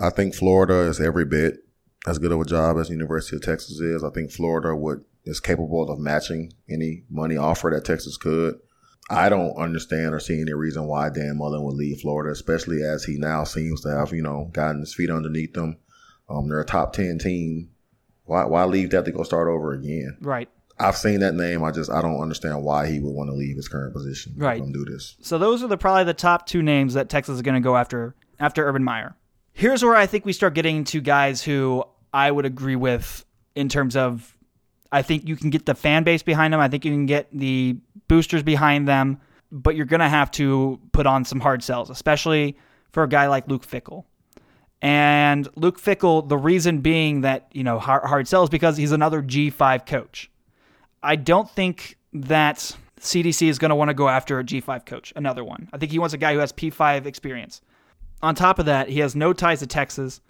I 0.01 0.09
think 0.09 0.35
Florida 0.35 0.81
is 0.81 1.01
every 1.01 1.27
bit 1.27 1.59
as 2.07 2.19
good 2.19 2.33
of 2.33 2.41
a 2.41 2.45
job 2.45 2.79
as 2.79 2.89
University 2.89 3.37
of 3.37 3.43
Texas 3.43 3.81
is. 3.81 4.03
I 4.03 4.11
think 4.11 4.31
Florida 4.31 4.75
would 4.75 5.05
is 5.25 5.41
capable 5.41 5.91
of 5.91 5.99
matching 5.99 6.55
any 6.71 7.05
money 7.11 7.37
offer 7.37 7.71
that 7.75 7.85
Texas 7.85 8.17
could. 8.17 8.59
I 9.11 9.29
don't 9.29 9.57
understand 9.57 10.15
or 10.15 10.21
see 10.21 10.41
any 10.41 10.53
reason 10.53 10.85
why 10.85 11.09
Dan 11.09 11.39
Mullen 11.39 11.63
would 11.63 11.75
leave 11.75 12.01
Florida, 12.01 12.31
especially 12.31 12.83
as 12.83 13.05
he 13.05 13.17
now 13.17 13.45
seems 13.45 13.81
to 13.83 13.91
have, 13.91 14.13
you 14.13 14.23
know, 14.23 14.51
gotten 14.53 14.81
his 14.81 14.95
feet 14.95 15.11
underneath 15.11 15.55
them. 15.55 15.79
Um, 16.29 16.49
they're 16.49 16.61
a 16.61 16.67
top 16.67 16.93
ten 16.93 17.19
team. 17.19 17.71
Why 18.25 18.45
why 18.45 18.65
leave 18.65 18.91
that 18.91 19.07
to 19.07 19.13
go 19.13 19.23
start 19.23 19.49
over 19.49 19.73
again? 19.73 20.19
Right. 20.21 20.49
I've 20.79 20.97
seen 20.97 21.21
that 21.21 21.35
name. 21.35 21.65
I 21.65 21.71
just 21.71 21.91
I 21.91 22.03
don't 22.03 22.21
understand 22.21 22.63
why 22.63 22.87
he 22.87 23.01
would 23.01 23.15
want 23.15 23.31
to 23.31 23.35
leave 23.35 23.57
his 23.57 23.69
current 23.69 23.95
position. 23.95 24.35
Right. 24.37 24.63
And 24.63 24.73
do 24.73 24.85
this. 24.85 25.17
So 25.23 25.39
those 25.39 25.63
are 25.63 25.69
the 25.69 25.79
probably 25.79 26.05
the 26.05 26.15
top 26.15 26.47
two 26.47 26.63
names 26.63 26.95
that 26.95 27.09
Texas 27.09 27.37
is 27.37 27.43
going 27.43 27.55
to 27.55 27.61
go 27.61 27.77
after 27.77 28.15
after 28.39 28.67
Urban 28.69 28.85
Meyer. 28.85 29.17
Here's 29.53 29.83
where 29.83 29.97
I 29.97 30.07
think 30.07 30.25
we 30.25 30.33
start 30.33 30.55
getting 30.55 30.85
to 30.85 31.01
guys 31.01 31.43
who 31.43 31.83
I 32.13 32.31
would 32.31 32.45
agree 32.45 32.77
with 32.77 33.25
in 33.55 33.69
terms 33.69 33.97
of 33.97 34.37
I 34.93 35.03
think 35.03 35.27
you 35.27 35.37
can 35.37 35.51
get 35.51 35.67
the 35.67 35.75
fan 35.75 36.05
base 36.05 36.23
behind 36.23 36.53
them. 36.53 36.61
I 36.61 36.69
think 36.69 36.85
you 36.85 36.93
can 36.93 37.07
get 37.07 37.29
the 37.33 37.79
boosters 38.09 38.43
behind 38.43 38.89
them, 38.89 39.21
but 39.53 39.77
you're 39.77 39.87
going 39.87 40.01
to 40.01 40.09
have 40.09 40.31
to 40.33 40.81
put 40.93 41.07
on 41.07 41.25
some 41.25 41.41
hard 41.41 41.63
sells, 41.63 41.91
especially 41.91 42.57
for 42.91 43.03
a 43.03 43.09
guy 43.09 43.29
like 43.29 43.49
Luke 43.49 43.67
Fickell. 43.67 44.05
And 44.81 45.49
Luke 45.57 45.81
Fickell, 45.81 46.29
the 46.29 46.37
reason 46.37 46.81
being 46.81 47.23
that, 47.23 47.49
you 47.53 47.65
know, 47.65 47.79
hard, 47.79 48.05
hard 48.05 48.29
sells 48.29 48.49
because 48.49 48.77
he's 48.77 48.93
another 48.93 49.23
G5 49.23 49.87
coach. 49.87 50.31
I 51.03 51.17
don't 51.17 51.51
think 51.51 51.97
that 52.13 52.77
CDC 53.01 53.49
is 53.49 53.59
going 53.59 53.71
to 53.71 53.75
want 53.75 53.89
to 53.89 53.95
go 53.95 54.09
after 54.09 54.39
a 54.39 54.45
G5 54.45 54.87
coach, 54.87 55.13
another 55.17 55.45
one. 55.45 55.69
I 55.73 55.79
think 55.79 55.93
he 55.93 55.99
wants 55.99 56.15
a 56.15 56.19
guy 56.19 56.33
who 56.33 56.39
has 56.39 56.53
P5 56.53 57.07
experience. 57.07 57.61
On 58.23 58.35
top 58.35 58.59
of 58.59 58.67
that, 58.67 58.89
he 58.89 59.01
has 59.01 59.15
no 59.15 59.33
ties 59.33 59.61
to 59.61 59.67
Texas, 59.67 60.21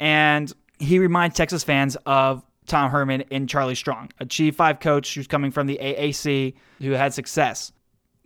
and 0.00 0.52
he 0.78 0.98
reminds 0.98 1.36
Texas 1.36 1.64
fans 1.64 1.96
of 2.06 2.42
Tom 2.66 2.90
Herman 2.90 3.24
and 3.30 3.48
Charlie 3.48 3.74
Strong, 3.74 4.10
a 4.20 4.26
G5 4.26 4.80
coach 4.80 5.14
who's 5.14 5.26
coming 5.26 5.50
from 5.50 5.66
the 5.66 5.78
AAC 5.80 6.54
who 6.80 6.92
had 6.92 7.14
success. 7.14 7.72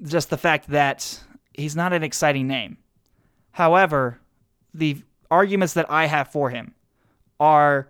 Just 0.03 0.31
the 0.31 0.39
fact 0.39 0.69
that 0.69 1.21
he's 1.55 1.77
not 1.77 1.93
an 1.93 2.03
exciting 2.03 2.47
name. 2.47 2.79
However, 3.53 4.21
the 4.73 5.03
arguments 5.31 5.75
that 5.75 5.91
I 5.91 6.07
have 6.07 6.29
for 6.29 6.51
him 6.51 6.75
are 7.39 7.89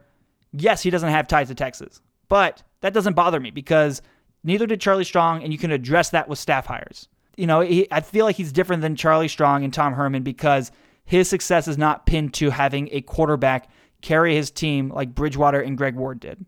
yes, 0.53 0.83
he 0.83 0.91
doesn't 0.91 1.11
have 1.11 1.29
ties 1.29 1.49
to 1.49 1.55
Texas, 1.55 2.01
but 2.29 2.63
that 2.81 2.95
doesn't 2.95 3.15
bother 3.15 3.41
me 3.41 3.51
because 3.51 4.03
neither 4.43 4.67
did 4.67 4.81
Charlie 4.81 5.05
Strong, 5.05 5.43
and 5.43 5.53
you 5.53 5.59
can 5.59 5.71
address 5.71 6.11
that 6.11 6.29
with 6.29 6.39
staff 6.39 6.67
hires. 6.67 7.09
You 7.37 7.47
know, 7.47 7.61
he, 7.61 7.87
I 7.91 8.01
feel 8.01 8.25
like 8.25 8.37
he's 8.37 8.53
different 8.53 8.83
than 8.83 8.97
Charlie 8.97 9.29
Strong 9.29 9.65
and 9.65 9.73
Tom 9.73 9.95
Herman 9.95 10.23
because 10.23 10.73
his 11.05 11.29
success 11.29 11.69
is 11.69 11.79
not 11.79 12.07
pinned 12.07 12.35
to 12.35 12.51
having 12.51 12.89
a 12.93 13.01
quarterback 13.01 13.69
carry 14.01 14.35
his 14.35 14.51
team 14.51 14.91
like 14.91 15.15
Bridgewater 15.15 15.61
and 15.61 15.77
Greg 15.77 15.95
Ward 15.95 16.21
did. 16.21 16.45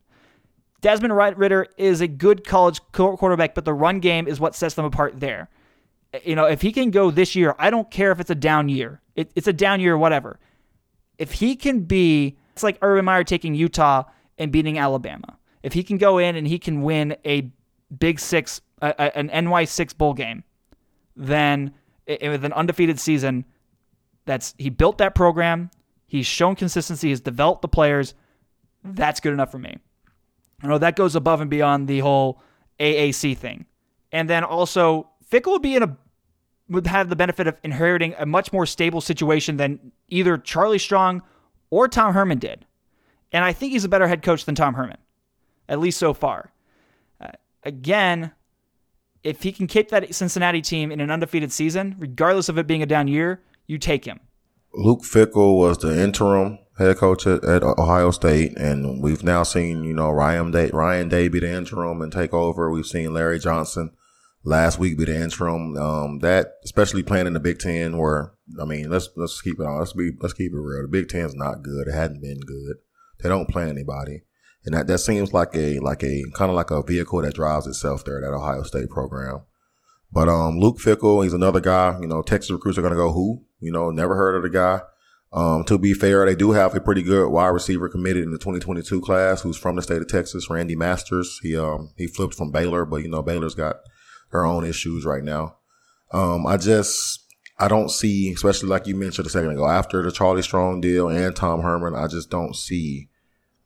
Desmond 0.80 1.16
Ridder 1.16 1.68
is 1.76 2.00
a 2.00 2.08
good 2.08 2.44
college 2.44 2.80
quarterback, 2.90 3.54
but 3.54 3.64
the 3.64 3.72
run 3.72 4.00
game 4.00 4.26
is 4.26 4.40
what 4.40 4.54
sets 4.54 4.74
them 4.74 4.84
apart 4.84 5.20
there. 5.20 5.48
You 6.24 6.34
know, 6.34 6.44
if 6.44 6.60
he 6.60 6.72
can 6.72 6.90
go 6.90 7.10
this 7.10 7.36
year, 7.36 7.54
I 7.58 7.70
don't 7.70 7.90
care 7.90 8.10
if 8.10 8.18
it's 8.18 8.30
a 8.30 8.34
down 8.34 8.68
year. 8.68 9.00
It, 9.14 9.30
it's 9.36 9.46
a 9.46 9.52
down 9.52 9.80
year, 9.80 9.96
whatever. 9.96 10.40
If 11.18 11.34
he 11.34 11.54
can 11.54 11.82
be, 11.82 12.36
it's 12.52 12.64
like 12.64 12.78
Urban 12.82 13.04
Meyer 13.04 13.22
taking 13.24 13.54
Utah 13.54 14.04
and 14.38 14.50
beating 14.50 14.76
Alabama. 14.76 15.38
If 15.62 15.72
he 15.72 15.84
can 15.84 15.98
go 15.98 16.18
in 16.18 16.34
and 16.34 16.46
he 16.46 16.58
can 16.58 16.82
win 16.82 17.16
a 17.24 17.50
Big 17.96 18.18
Six, 18.18 18.60
uh, 18.82 18.92
an 19.14 19.30
NY 19.44 19.64
six 19.66 19.92
bowl 19.92 20.14
game, 20.14 20.42
then 21.14 21.72
with 22.06 22.44
an 22.44 22.52
undefeated 22.52 22.98
season, 22.98 23.44
that's 24.24 24.54
he 24.58 24.70
built 24.70 24.98
that 24.98 25.14
program. 25.14 25.70
He's 26.12 26.26
shown 26.26 26.56
consistency. 26.56 27.08
He's 27.08 27.22
developed 27.22 27.62
the 27.62 27.68
players. 27.68 28.12
That's 28.84 29.18
good 29.18 29.32
enough 29.32 29.50
for 29.50 29.58
me. 29.58 29.78
I 30.62 30.66
know 30.66 30.76
that 30.76 30.94
goes 30.94 31.16
above 31.16 31.40
and 31.40 31.48
beyond 31.48 31.88
the 31.88 32.00
whole 32.00 32.42
AAC 32.78 33.34
thing. 33.38 33.64
And 34.12 34.28
then 34.28 34.44
also, 34.44 35.08
Fickell 35.26 35.52
would 35.52 35.62
be 35.62 35.74
in 35.74 35.82
a 35.82 35.96
would 36.68 36.86
have 36.86 37.08
the 37.08 37.16
benefit 37.16 37.46
of 37.46 37.56
inheriting 37.62 38.14
a 38.18 38.26
much 38.26 38.52
more 38.52 38.66
stable 38.66 39.00
situation 39.00 39.56
than 39.56 39.90
either 40.08 40.36
Charlie 40.36 40.78
Strong 40.78 41.22
or 41.70 41.88
Tom 41.88 42.12
Herman 42.12 42.38
did. 42.38 42.66
And 43.32 43.42
I 43.42 43.54
think 43.54 43.72
he's 43.72 43.84
a 43.84 43.88
better 43.88 44.06
head 44.06 44.22
coach 44.22 44.44
than 44.44 44.54
Tom 44.54 44.74
Herman, 44.74 44.98
at 45.66 45.80
least 45.80 45.96
so 45.98 46.12
far. 46.12 46.52
Uh, 47.22 47.28
again, 47.62 48.32
if 49.24 49.42
he 49.42 49.50
can 49.50 49.66
keep 49.66 49.88
that 49.88 50.14
Cincinnati 50.14 50.60
team 50.60 50.92
in 50.92 51.00
an 51.00 51.10
undefeated 51.10 51.52
season, 51.52 51.96
regardless 51.98 52.50
of 52.50 52.58
it 52.58 52.66
being 52.66 52.82
a 52.82 52.86
down 52.86 53.08
year, 53.08 53.40
you 53.66 53.78
take 53.78 54.04
him. 54.04 54.20
Luke 54.74 55.02
Fickell 55.02 55.58
was 55.58 55.78
the 55.78 56.02
interim 56.02 56.58
head 56.78 56.96
coach 56.96 57.26
at, 57.26 57.44
at 57.44 57.62
Ohio 57.62 58.10
State, 58.10 58.56
and 58.56 59.02
we've 59.02 59.22
now 59.22 59.42
seen 59.42 59.84
you 59.84 59.94
know 59.94 60.10
Ryan 60.10 60.50
Day, 60.50 60.70
Ryan 60.72 61.08
Day 61.08 61.28
be 61.28 61.40
the 61.40 61.50
interim 61.50 62.00
and 62.00 62.12
take 62.12 62.32
over. 62.32 62.70
We've 62.70 62.86
seen 62.86 63.12
Larry 63.12 63.38
Johnson 63.38 63.90
last 64.44 64.78
week 64.78 64.98
be 64.98 65.04
the 65.04 65.20
interim. 65.20 65.76
Um, 65.76 66.18
that 66.20 66.54
especially 66.64 67.02
playing 67.02 67.26
in 67.26 67.34
the 67.34 67.40
Big 67.40 67.58
Ten, 67.58 67.98
where 67.98 68.32
I 68.60 68.64
mean, 68.64 68.90
let's 68.90 69.10
let's 69.16 69.40
keep 69.40 69.60
it 69.60 69.66
on. 69.66 69.78
Let's 69.78 69.92
be 69.92 70.12
let's 70.20 70.34
keep 70.34 70.52
it 70.52 70.58
real. 70.58 70.82
The 70.82 70.88
Big 70.88 71.08
Ten's 71.08 71.34
not 71.34 71.62
good. 71.62 71.88
It 71.88 71.94
hadn't 71.94 72.22
been 72.22 72.40
good. 72.40 72.76
They 73.20 73.28
don't 73.28 73.48
play 73.48 73.68
anybody, 73.68 74.22
and 74.64 74.74
that 74.74 74.86
that 74.86 74.98
seems 74.98 75.32
like 75.32 75.54
a 75.54 75.78
like 75.80 76.02
a 76.02 76.24
kind 76.34 76.50
of 76.50 76.56
like 76.56 76.70
a 76.70 76.82
vehicle 76.82 77.22
that 77.22 77.34
drives 77.34 77.66
itself 77.66 78.04
there. 78.04 78.20
That 78.20 78.32
Ohio 78.32 78.62
State 78.62 78.90
program. 78.90 79.42
But 80.10 80.28
um, 80.28 80.58
Luke 80.58 80.78
Fickell, 80.78 81.24
he's 81.24 81.32
another 81.32 81.60
guy. 81.60 81.98
You 82.00 82.06
know, 82.06 82.20
Texas 82.20 82.50
recruits 82.50 82.76
are 82.76 82.82
going 82.82 82.92
to 82.92 82.98
go 82.98 83.12
who? 83.12 83.44
You 83.62 83.72
know, 83.72 83.90
never 83.90 84.14
heard 84.16 84.36
of 84.36 84.42
the 84.42 84.50
guy. 84.50 84.80
Um, 85.32 85.64
to 85.64 85.78
be 85.78 85.94
fair, 85.94 86.26
they 86.26 86.34
do 86.34 86.50
have 86.52 86.74
a 86.74 86.80
pretty 86.80 87.02
good 87.02 87.30
wide 87.30 87.48
receiver 87.48 87.88
committed 87.88 88.24
in 88.24 88.32
the 88.32 88.38
2022 88.38 89.00
class, 89.00 89.40
who's 89.40 89.56
from 89.56 89.76
the 89.76 89.82
state 89.82 90.02
of 90.02 90.08
Texas, 90.08 90.50
Randy 90.50 90.76
Masters. 90.76 91.40
He 91.42 91.56
um 91.56 91.90
he 91.96 92.06
flipped 92.06 92.34
from 92.34 92.50
Baylor, 92.50 92.84
but 92.84 92.96
you 92.96 93.08
know 93.08 93.22
Baylor's 93.22 93.54
got 93.54 93.76
their 94.30 94.44
own 94.44 94.64
issues 94.66 95.06
right 95.06 95.24
now. 95.24 95.56
Um, 96.12 96.46
I 96.46 96.58
just 96.58 97.20
I 97.58 97.68
don't 97.68 97.90
see, 97.90 98.32
especially 98.32 98.68
like 98.68 98.86
you 98.86 98.94
mentioned 98.94 99.26
a 99.26 99.30
second 99.30 99.52
ago, 99.52 99.66
after 99.66 100.02
the 100.02 100.12
Charlie 100.12 100.42
Strong 100.42 100.82
deal 100.82 101.08
and 101.08 101.34
Tom 101.34 101.62
Herman, 101.62 101.94
I 101.94 102.08
just 102.08 102.28
don't 102.28 102.54
see. 102.54 103.08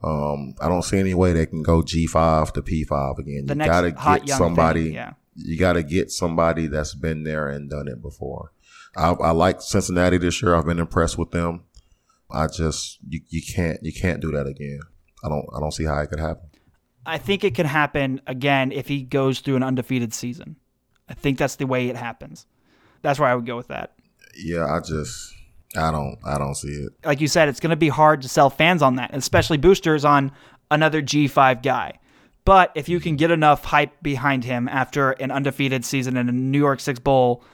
Um, 0.04 0.54
I 0.60 0.68
don't 0.68 0.82
see 0.82 0.98
any 0.98 1.14
way 1.14 1.32
they 1.32 1.46
can 1.46 1.62
go 1.62 1.82
G 1.82 2.06
five 2.06 2.52
to 2.52 2.62
P 2.62 2.84
five 2.84 3.18
again. 3.18 3.46
The 3.46 3.54
you 3.54 3.64
gotta 3.64 3.90
get 3.90 4.28
somebody. 4.28 4.84
thing, 4.84 4.94
yeah. 4.94 5.14
You 5.34 5.58
gotta 5.58 5.82
get 5.82 6.10
somebody 6.12 6.68
that's 6.68 6.94
been 6.94 7.24
there 7.24 7.48
and 7.48 7.68
done 7.68 7.88
it 7.88 8.00
before. 8.00 8.52
I, 8.96 9.10
I 9.10 9.30
like 9.32 9.60
Cincinnati 9.60 10.18
this 10.18 10.40
year. 10.42 10.54
I've 10.54 10.66
been 10.66 10.78
impressed 10.78 11.18
with 11.18 11.30
them. 11.30 11.64
I 12.30 12.46
just 12.46 12.98
you, 13.08 13.20
you 13.28 13.42
can't 13.42 13.78
you 13.82 13.92
can't 13.92 14.20
do 14.20 14.32
that 14.32 14.46
again. 14.46 14.80
I 15.22 15.28
don't 15.28 15.46
I 15.54 15.60
don't 15.60 15.72
see 15.72 15.84
how 15.84 15.98
it 16.00 16.08
could 16.08 16.20
happen. 16.20 16.48
I 17.04 17.18
think 17.18 17.44
it 17.44 17.54
can 17.54 17.66
happen 17.66 18.20
again 18.26 18.72
if 18.72 18.88
he 18.88 19.02
goes 19.02 19.40
through 19.40 19.56
an 19.56 19.62
undefeated 19.62 20.12
season. 20.12 20.56
I 21.08 21.14
think 21.14 21.38
that's 21.38 21.56
the 21.56 21.66
way 21.66 21.88
it 21.88 21.96
happens. 21.96 22.46
That's 23.02 23.20
where 23.20 23.28
I 23.28 23.34
would 23.34 23.46
go 23.46 23.56
with 23.56 23.68
that. 23.68 23.94
Yeah, 24.36 24.66
I 24.66 24.80
just 24.80 25.32
I 25.76 25.92
don't 25.92 26.18
I 26.24 26.38
don't 26.38 26.56
see 26.56 26.68
it. 26.68 26.92
Like 27.04 27.20
you 27.20 27.28
said, 27.28 27.48
it's 27.48 27.60
going 27.60 27.70
to 27.70 27.76
be 27.76 27.88
hard 27.88 28.22
to 28.22 28.28
sell 28.28 28.50
fans 28.50 28.82
on 28.82 28.96
that, 28.96 29.14
especially 29.14 29.58
boosters 29.58 30.04
on 30.04 30.32
another 30.70 31.00
G5 31.00 31.62
guy. 31.62 31.98
But 32.44 32.72
if 32.74 32.88
you 32.88 33.00
can 33.00 33.16
get 33.16 33.30
enough 33.30 33.64
hype 33.64 34.02
behind 34.02 34.44
him 34.44 34.68
after 34.68 35.12
an 35.12 35.30
undefeated 35.30 35.84
season 35.84 36.16
in 36.16 36.28
a 36.28 36.32
New 36.32 36.58
York 36.58 36.80
Six 36.80 36.98
Bowl, 36.98 37.44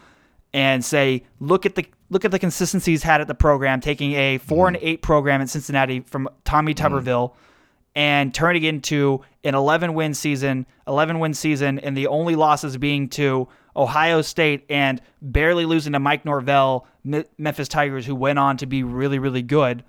and 0.52 0.84
say, 0.84 1.24
look 1.40 1.64
at 1.66 1.74
the 1.74 1.86
look 2.10 2.24
at 2.24 2.30
the 2.30 2.38
consistency 2.38 2.90
he's 2.90 3.02
had 3.02 3.20
at 3.20 3.26
the 3.26 3.34
program, 3.34 3.80
taking 3.80 4.12
a 4.12 4.38
4 4.38 4.68
and 4.68 4.76
mm-hmm. 4.76 4.86
eight 4.86 5.02
program 5.02 5.40
in 5.40 5.46
Cincinnati 5.46 6.00
from 6.00 6.28
Tommy 6.44 6.74
mm-hmm. 6.74 6.94
Tuberville 6.94 7.34
and 7.94 8.34
turning 8.34 8.64
it 8.64 8.68
into 8.68 9.22
an 9.44 9.54
11 9.54 9.94
win 9.94 10.14
season, 10.14 10.66
11 10.86 11.18
win 11.18 11.34
season, 11.34 11.78
and 11.78 11.96
the 11.96 12.06
only 12.06 12.36
losses 12.36 12.76
being 12.76 13.08
to 13.10 13.48
Ohio 13.76 14.22
State 14.22 14.64
and 14.68 15.00
barely 15.20 15.64
losing 15.64 15.92
to 15.92 15.98
Mike 15.98 16.24
Norvell, 16.24 16.86
Me- 17.04 17.24
Memphis 17.38 17.68
Tigers, 17.68 18.06
who 18.06 18.14
went 18.14 18.38
on 18.38 18.56
to 18.58 18.66
be 18.66 18.82
really, 18.82 19.18
really 19.18 19.42
good, 19.42 19.84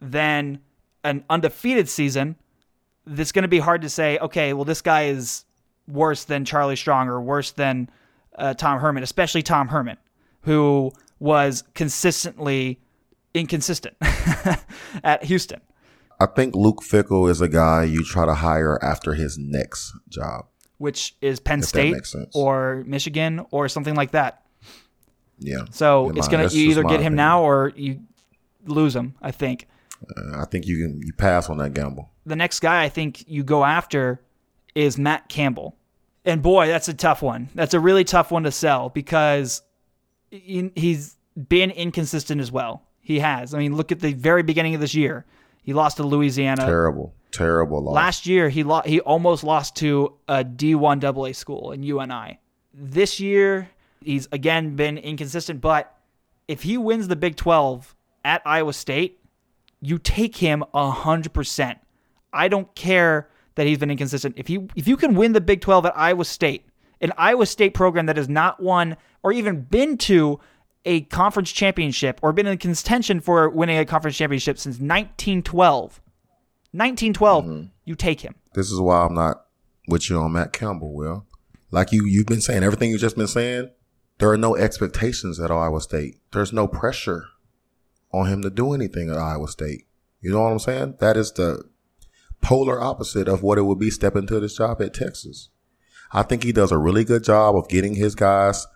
then 0.00 0.60
an 1.04 1.24
undefeated 1.30 1.88
season, 1.88 2.36
it's 3.06 3.32
going 3.32 3.42
to 3.42 3.48
be 3.48 3.58
hard 3.58 3.82
to 3.82 3.88
say, 3.88 4.18
okay, 4.18 4.52
well, 4.52 4.64
this 4.64 4.82
guy 4.82 5.04
is 5.04 5.44
worse 5.86 6.24
than 6.24 6.44
Charlie 6.44 6.76
Strong 6.76 7.08
or 7.08 7.20
worse 7.20 7.52
than 7.52 7.88
uh, 8.38 8.54
Tom 8.54 8.80
Herman, 8.80 9.02
especially 9.02 9.42
Tom 9.42 9.68
Herman, 9.68 9.96
who 10.42 10.92
was 11.18 11.64
consistently 11.74 12.80
inconsistent 13.34 13.96
at 15.04 15.24
Houston. 15.24 15.60
I 16.20 16.26
think 16.26 16.54
Luke 16.54 16.80
Fickell 16.82 17.30
is 17.30 17.40
a 17.40 17.48
guy 17.48 17.84
you 17.84 18.04
try 18.04 18.26
to 18.26 18.34
hire 18.34 18.78
after 18.82 19.14
his 19.14 19.38
next 19.38 19.92
job. 20.08 20.46
which 20.78 21.16
is 21.20 21.38
Penn 21.40 21.62
State 21.62 21.94
or 22.34 22.82
Michigan 22.86 23.44
or 23.50 23.68
something 23.68 23.94
like 23.94 24.12
that. 24.12 24.42
Yeah. 25.38 25.64
So 25.70 26.10
it's 26.10 26.26
gonna 26.28 26.48
you 26.48 26.70
either 26.70 26.82
get 26.82 26.94
him 27.00 27.14
opinion. 27.14 27.14
now 27.16 27.42
or 27.42 27.72
you 27.76 28.00
lose 28.66 28.94
him. 28.96 29.14
I 29.22 29.30
think 29.30 29.68
Uh, 30.16 30.40
I 30.42 30.44
think 30.46 30.66
you 30.66 30.76
can 30.78 31.00
you 31.00 31.12
pass 31.12 31.48
on 31.48 31.58
that 31.58 31.74
gamble. 31.74 32.10
the 32.26 32.36
next 32.36 32.60
guy 32.60 32.82
I 32.84 32.88
think 32.88 33.28
you 33.28 33.42
go 33.44 33.64
after 33.64 34.20
is 34.74 34.98
Matt 34.98 35.28
Campbell, 35.28 35.76
and 36.24 36.42
boy, 36.42 36.66
that's 36.68 36.88
a 36.88 36.94
tough 36.94 37.22
one. 37.22 37.48
That's 37.54 37.74
a 37.74 37.80
really 37.80 38.04
tough 38.04 38.30
one 38.30 38.42
to 38.44 38.52
sell 38.52 38.88
because 38.90 39.62
he- 40.30 40.72
he's 40.74 41.16
been 41.48 41.70
inconsistent 41.70 42.40
as 42.40 42.50
well. 42.52 42.82
He 43.00 43.20
has. 43.20 43.54
I 43.54 43.58
mean, 43.58 43.76
look 43.76 43.92
at 43.92 44.00
the 44.00 44.12
very 44.12 44.42
beginning 44.42 44.74
of 44.74 44.80
this 44.80 44.94
year. 44.94 45.24
He 45.62 45.72
lost 45.72 45.96
to 45.98 46.02
Louisiana. 46.02 46.64
Terrible, 46.64 47.14
terrible 47.30 47.82
loss. 47.82 47.94
Last 47.94 48.26
year, 48.26 48.48
he 48.48 48.62
lo- 48.62 48.82
he 48.84 49.00
almost 49.00 49.44
lost 49.44 49.76
to 49.76 50.14
a 50.28 50.44
D1 50.44 51.00
AA 51.04 51.32
school 51.32 51.72
in 51.72 51.82
UNI. 51.82 52.38
This 52.74 53.18
year, 53.20 53.68
he's 54.02 54.28
again 54.32 54.76
been 54.76 54.98
inconsistent, 54.98 55.60
but 55.60 55.94
if 56.46 56.62
he 56.62 56.76
wins 56.78 57.08
the 57.08 57.16
Big 57.16 57.36
12 57.36 57.94
at 58.24 58.42
Iowa 58.44 58.72
State, 58.72 59.20
you 59.80 59.98
take 59.98 60.36
him 60.36 60.64
100%. 60.74 61.76
I 62.32 62.48
don't 62.48 62.74
care 62.74 63.28
that 63.58 63.66
he's 63.66 63.78
been 63.78 63.90
inconsistent. 63.90 64.36
If 64.38 64.48
you 64.48 64.68
if 64.76 64.86
you 64.86 64.96
can 64.96 65.16
win 65.16 65.32
the 65.32 65.40
Big 65.40 65.60
12 65.60 65.86
at 65.86 65.98
Iowa 65.98 66.24
State, 66.24 66.64
an 67.00 67.12
Iowa 67.18 67.44
State 67.44 67.74
program 67.74 68.06
that 68.06 68.16
has 68.16 68.28
not 68.28 68.62
won 68.62 68.96
or 69.24 69.32
even 69.32 69.62
been 69.62 69.98
to 69.98 70.38
a 70.84 71.00
conference 71.02 71.50
championship 71.50 72.20
or 72.22 72.32
been 72.32 72.46
in 72.46 72.56
contention 72.56 73.20
for 73.20 73.50
winning 73.50 73.76
a 73.76 73.84
conference 73.84 74.16
championship 74.16 74.58
since 74.58 74.74
1912. 74.76 76.00
1912, 76.70 77.44
mm-hmm. 77.44 77.66
you 77.84 77.96
take 77.96 78.20
him. 78.20 78.36
this 78.54 78.70
is 78.70 78.80
why 78.80 79.04
I'm 79.04 79.14
not 79.14 79.46
with 79.88 80.08
you 80.08 80.18
on 80.18 80.32
Matt 80.32 80.52
Campbell. 80.52 80.94
Will, 80.94 81.26
like 81.72 81.90
you 81.90 82.04
you've 82.06 82.26
been 82.26 82.40
saying 82.40 82.62
everything 82.62 82.90
you've 82.90 83.00
just 83.00 83.16
been 83.16 83.26
saying. 83.26 83.70
There 84.18 84.30
are 84.30 84.38
no 84.38 84.56
expectations 84.56 85.40
at 85.40 85.50
Iowa 85.50 85.80
State. 85.80 86.20
There's 86.32 86.52
no 86.52 86.68
pressure 86.68 87.24
on 88.12 88.26
him 88.26 88.42
to 88.42 88.50
do 88.50 88.72
anything 88.72 89.10
at 89.10 89.18
Iowa 89.18 89.48
State. 89.48 89.86
You 90.20 90.30
know 90.30 90.42
what 90.42 90.52
I'm 90.52 90.58
saying? 90.58 90.96
That 91.00 91.16
is 91.16 91.32
the 91.32 91.64
polar 92.40 92.80
opposite 92.80 93.28
of 93.28 93.42
what 93.42 93.58
it 93.58 93.62
would 93.62 93.78
be 93.78 93.90
stepping 93.90 94.22
into 94.22 94.40
this 94.40 94.56
job 94.56 94.80
at 94.80 94.94
Texas. 94.94 95.48
I 96.12 96.22
think 96.22 96.42
he 96.42 96.52
does 96.52 96.72
a 96.72 96.78
really 96.78 97.04
good 97.04 97.24
job 97.24 97.56
of 97.56 97.68
getting 97.68 97.94
his 97.94 98.14
guys 98.14 98.66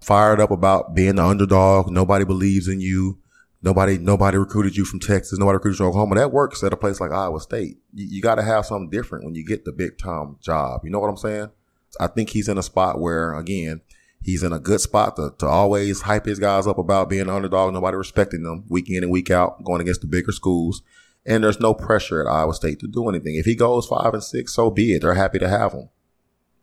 fired 0.00 0.40
up 0.40 0.50
about 0.50 0.94
being 0.94 1.16
the 1.16 1.24
underdog. 1.24 1.90
Nobody 1.90 2.24
believes 2.24 2.68
in 2.68 2.80
you. 2.80 3.18
Nobody, 3.62 3.98
nobody 3.98 4.36
recruited 4.36 4.76
you 4.76 4.84
from 4.84 5.00
Texas. 5.00 5.38
Nobody 5.38 5.54
recruited 5.54 5.78
you 5.78 5.84
from 5.84 5.88
Oklahoma. 5.88 6.14
That 6.16 6.32
works 6.32 6.62
at 6.62 6.72
a 6.72 6.76
place 6.76 7.00
like 7.00 7.10
Iowa 7.10 7.40
State. 7.40 7.78
You, 7.92 8.06
you 8.06 8.22
got 8.22 8.36
to 8.36 8.42
have 8.42 8.66
something 8.66 8.90
different 8.90 9.24
when 9.24 9.34
you 9.34 9.44
get 9.44 9.64
the 9.64 9.72
big 9.72 9.98
time 9.98 10.36
job. 10.40 10.82
You 10.84 10.90
know 10.90 11.00
what 11.00 11.08
I'm 11.08 11.16
saying? 11.16 11.50
I 11.98 12.06
think 12.06 12.30
he's 12.30 12.48
in 12.48 12.58
a 12.58 12.62
spot 12.62 13.00
where, 13.00 13.34
again, 13.34 13.80
he's 14.22 14.42
in 14.42 14.52
a 14.52 14.60
good 14.60 14.80
spot 14.80 15.16
to, 15.16 15.32
to 15.38 15.46
always 15.46 16.02
hype 16.02 16.26
his 16.26 16.38
guys 16.38 16.66
up 16.66 16.78
about 16.78 17.08
being 17.08 17.22
an 17.22 17.30
underdog. 17.30 17.72
Nobody 17.72 17.96
respecting 17.96 18.42
them 18.42 18.64
week 18.68 18.90
in 18.90 19.02
and 19.02 19.10
week 19.10 19.30
out, 19.30 19.64
going 19.64 19.80
against 19.80 20.02
the 20.02 20.06
bigger 20.06 20.32
schools. 20.32 20.82
And 21.26 21.42
there's 21.42 21.58
no 21.60 21.74
pressure 21.74 22.20
at 22.20 22.30
Iowa 22.32 22.54
State 22.54 22.78
to 22.80 22.86
do 22.86 23.08
anything. 23.08 23.34
If 23.34 23.46
he 23.46 23.54
goes 23.56 23.86
five 23.86 24.14
and 24.14 24.22
six, 24.22 24.54
so 24.54 24.70
be 24.70 24.94
it. 24.94 25.02
They're 25.02 25.14
happy 25.14 25.38
to 25.40 25.48
have 25.48 25.72
him. 25.72 25.88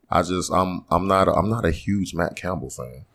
I 0.10 0.22
just, 0.22 0.52
I'm, 0.54 0.86
I'm 0.90 1.08
not, 1.08 1.28
a, 1.28 1.34
I'm 1.34 1.50
not 1.50 1.66
a 1.66 1.72
huge 1.72 2.14
Matt 2.14 2.36
Campbell 2.36 2.70
fan. 2.70 3.06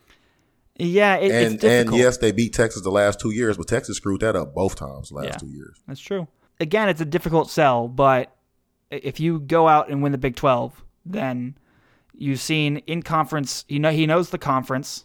Yeah, 0.76 1.16
it, 1.16 1.30
And 1.32 1.64
and 1.64 1.94
yes, 1.96 2.18
they 2.18 2.30
beat 2.30 2.52
Texas 2.54 2.82
the 2.82 2.90
last 2.90 3.18
two 3.18 3.30
years, 3.30 3.56
but 3.56 3.66
Texas 3.66 3.96
screwed 3.96 4.20
that 4.20 4.36
up 4.36 4.54
both 4.54 4.76
times 4.76 5.08
the 5.08 5.16
last 5.16 5.26
Yeah. 5.26 5.36
two 5.36 5.48
years. 5.48 5.80
That's 5.88 6.00
true. 6.00 6.28
Again, 6.60 6.88
it's 6.88 7.00
a 7.00 7.04
difficult 7.04 7.50
sell, 7.50 7.88
but 7.88 8.36
if 8.90 9.18
you 9.18 9.40
go 9.40 9.66
out 9.68 9.88
and 9.90 10.02
win 10.02 10.12
the 10.12 10.18
Big 10.18 10.36
12, 10.36 10.84
then 11.04 11.56
you've 12.14 12.40
seen 12.40 12.78
in 12.86 13.02
conference, 13.02 13.64
you 13.68 13.78
know 13.80 13.90
he 13.90 14.06
knows 14.06 14.30
the 14.30 14.38
conference. 14.38 15.04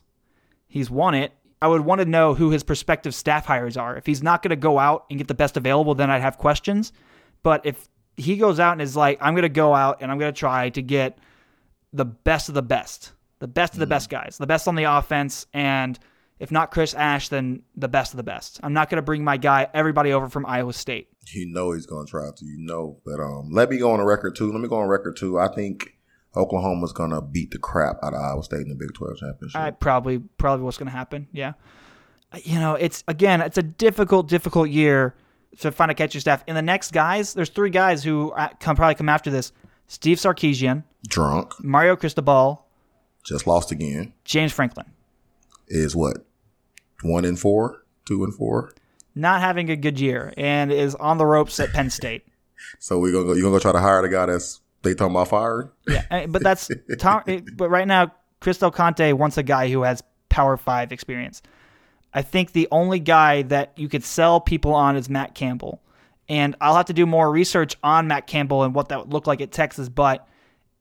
He's 0.67 0.89
won 0.89 1.15
it. 1.15 1.31
I 1.63 1.67
would 1.67 1.79
want 1.79 1.99
to 1.99 2.05
know 2.05 2.33
who 2.33 2.49
his 2.49 2.61
prospective 2.61 3.15
staff 3.15 3.45
hires 3.45 3.77
are. 3.77 3.95
If 3.95 4.05
he's 4.05 4.21
not 4.21 4.43
going 4.43 4.49
to 4.49 4.57
go 4.57 4.77
out 4.77 5.05
and 5.09 5.17
get 5.17 5.29
the 5.29 5.33
best 5.33 5.55
available, 5.55 5.95
then 5.95 6.11
I'd 6.11 6.21
have 6.21 6.37
questions. 6.37 6.91
But 7.41 7.65
if 7.65 7.87
he 8.17 8.35
goes 8.35 8.59
out 8.59 8.73
and 8.73 8.81
is 8.81 8.97
like, 8.97 9.17
I'm 9.21 9.33
going 9.33 9.43
to 9.43 9.49
go 9.49 9.73
out 9.73 10.01
and 10.01 10.11
I'm 10.11 10.19
going 10.19 10.33
to 10.33 10.37
try 10.37 10.71
to 10.71 10.81
get 10.81 11.17
the 11.93 12.03
best 12.03 12.49
of 12.49 12.55
the 12.55 12.61
best, 12.61 13.13
the 13.39 13.47
best 13.47 13.71
of 13.71 13.79
the 13.79 13.87
best 13.87 14.09
guys, 14.09 14.37
the 14.37 14.45
best 14.45 14.67
on 14.67 14.75
the 14.75 14.83
offense, 14.83 15.47
and 15.53 15.97
if 16.37 16.51
not 16.51 16.69
Chris 16.69 16.93
Ash, 16.95 17.29
then 17.29 17.61
the 17.77 17.87
best 17.87 18.11
of 18.11 18.17
the 18.17 18.23
best. 18.23 18.59
I'm 18.61 18.73
not 18.73 18.89
going 18.89 18.97
to 18.97 19.01
bring 19.01 19.23
my 19.23 19.37
guy, 19.37 19.69
everybody 19.73 20.11
over 20.11 20.27
from 20.27 20.45
Iowa 20.45 20.73
State. 20.73 21.07
You 21.33 21.45
know 21.45 21.71
he's 21.71 21.85
gonna 21.85 22.05
try 22.05 22.29
to, 22.35 22.45
you 22.45 22.57
know. 22.57 22.99
But 23.05 23.21
um, 23.21 23.51
let 23.51 23.69
me 23.69 23.77
go 23.77 23.91
on 23.91 24.01
a 24.01 24.05
record 24.05 24.35
too. 24.35 24.51
Let 24.51 24.59
me 24.59 24.67
go 24.67 24.75
on 24.75 24.89
record 24.89 25.15
too. 25.15 25.39
I 25.39 25.47
think 25.47 25.95
Oklahoma's 26.35 26.93
gonna 26.93 27.21
beat 27.21 27.51
the 27.51 27.59
crap 27.59 27.97
out 28.03 28.13
of 28.13 28.19
Iowa 28.19 28.43
State 28.43 28.61
in 28.61 28.69
the 28.69 28.75
Big 28.75 28.93
Twelve 28.93 29.17
championship. 29.17 29.59
I 29.59 29.71
probably 29.71 30.19
probably 30.37 30.63
what's 30.63 30.77
going 30.77 30.87
to 30.89 30.95
happen. 30.97 31.27
Yeah, 31.31 31.53
you 32.43 32.59
know, 32.59 32.75
it's 32.75 33.03
again, 33.07 33.41
it's 33.41 33.57
a 33.57 33.63
difficult, 33.63 34.27
difficult 34.27 34.69
year 34.69 35.15
to 35.59 35.71
find 35.71 35.91
a 35.91 35.93
catcher 35.93 36.19
staff. 36.19 36.43
And 36.47 36.57
the 36.57 36.61
next 36.61 36.91
guys, 36.91 37.33
there's 37.33 37.49
three 37.49 37.69
guys 37.69 38.03
who 38.03 38.31
uh, 38.31 38.49
come 38.59 38.75
probably 38.75 38.95
come 38.95 39.09
after 39.09 39.29
this: 39.29 39.51
Steve 39.87 40.17
Sarkisian, 40.17 40.83
Drunk, 41.07 41.53
Mario 41.63 41.95
Cristobal, 41.95 42.65
just 43.23 43.45
lost 43.47 43.71
again. 43.71 44.13
James 44.25 44.51
Franklin. 44.51 44.87
Is 45.67 45.95
what 45.95 46.25
one 47.03 47.25
and 47.25 47.39
four, 47.39 47.83
two 48.05 48.23
and 48.23 48.33
four. 48.33 48.73
Not 49.15 49.41
having 49.41 49.69
a 49.69 49.75
good 49.75 49.99
year 49.99 50.33
and 50.37 50.71
is 50.71 50.95
on 50.95 51.19
the 51.19 51.25
ropes 51.25 51.59
at 51.59 51.71
Penn 51.71 51.89
State. 51.89 52.25
So 52.79 52.97
we're 52.97 53.11
gonna 53.11 53.25
go. 53.25 53.33
You 53.33 53.41
gonna 53.41 53.55
go 53.55 53.59
try 53.59 53.73
to 53.73 53.79
hire 53.79 54.01
the 54.01 54.07
guy 54.07 54.25
that's 54.25 54.61
they 54.83 54.93
talking 54.93 55.15
about 55.15 55.29
firing? 55.29 55.69
Yeah, 55.87 56.05
eh, 56.11 56.25
but 56.27 56.43
that's 56.43 56.69
Tom. 56.99 57.23
eh, 57.27 57.41
But 57.55 57.69
right 57.69 57.87
now, 57.87 58.13
Chris 58.39 58.57
Del 58.57 58.71
Conte 58.71 59.11
wants 59.13 59.37
a 59.37 59.43
guy 59.43 59.69
who 59.69 59.83
has 59.83 60.03
Power 60.29 60.57
Five 60.57 60.91
experience. 60.91 61.41
I 62.13 62.21
think 62.21 62.51
the 62.51 62.67
only 62.71 62.99
guy 62.99 63.41
that 63.43 63.73
you 63.75 63.89
could 63.89 64.03
sell 64.03 64.39
people 64.39 64.73
on 64.73 64.95
is 64.95 65.09
Matt 65.09 65.33
Campbell, 65.33 65.81
and 66.29 66.55
I'll 66.61 66.75
have 66.75 66.85
to 66.87 66.93
do 66.93 67.05
more 67.05 67.31
research 67.31 67.75
on 67.83 68.07
Matt 68.07 68.27
Campbell 68.27 68.63
and 68.63 68.75
what 68.75 68.89
that 68.89 68.99
would 68.99 69.13
look 69.13 69.25
like 69.27 69.41
at 69.41 69.51
Texas. 69.51 69.89
But 69.89 70.27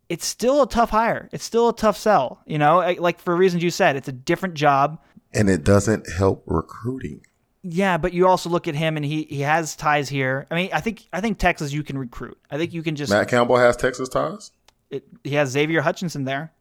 it's 0.09 0.27
still 0.27 0.63
a 0.63 0.69
tough 0.69 0.91
hire. 0.91 1.29
It's 1.33 1.45
still 1.45 1.71
a 1.71 1.75
tough 1.77 1.97
sell. 1.97 2.43
You 2.47 2.59
know, 2.59 2.81
Eh, 2.81 2.97
like 2.99 3.19
for 3.19 3.35
reasons 3.35 3.63
you 3.63 3.71
said, 3.71 3.97
it's 3.97 4.09
a 4.09 4.13
different 4.13 4.55
job. 4.57 4.99
And 5.33 5.49
it 5.49 5.65
doesn't 5.65 6.11
help 6.13 6.43
recruiting. 6.45 7.25
Yeah, 7.65 7.97
but 7.97 8.13
you 8.13 8.27
also 8.27 8.51
look 8.51 8.67
at 8.67 8.75
him 8.75 8.97
and 8.97 9.07
he 9.07 9.25
he 9.25 9.41
has 9.41 9.77
ties 9.77 10.09
here. 10.09 10.47
I 10.51 10.55
mean, 10.55 10.71
I 10.73 10.81
think 10.81 11.07
I 11.13 11.21
think 11.21 11.39
Texas 11.39 11.73
you 11.73 11.83
can 11.83 11.97
recruit. 11.97 12.39
I 12.51 12.59
think 12.59 12.73
you 12.73 12.83
can 12.83 12.97
just 12.97 13.11
Matt 13.13 13.29
Campbell 13.29 13.57
has 13.57 13.77
Texas 13.77 14.09
ties. 14.09 14.51
it, 14.91 15.05
he 15.23 15.35
has 15.35 15.51
Xavier 15.51 15.81
Hutchinson 15.83 16.25
there. 16.25 16.53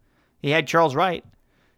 He 0.42 0.52
had 0.52 0.68
Charles 0.68 0.94
Wright. 0.96 1.26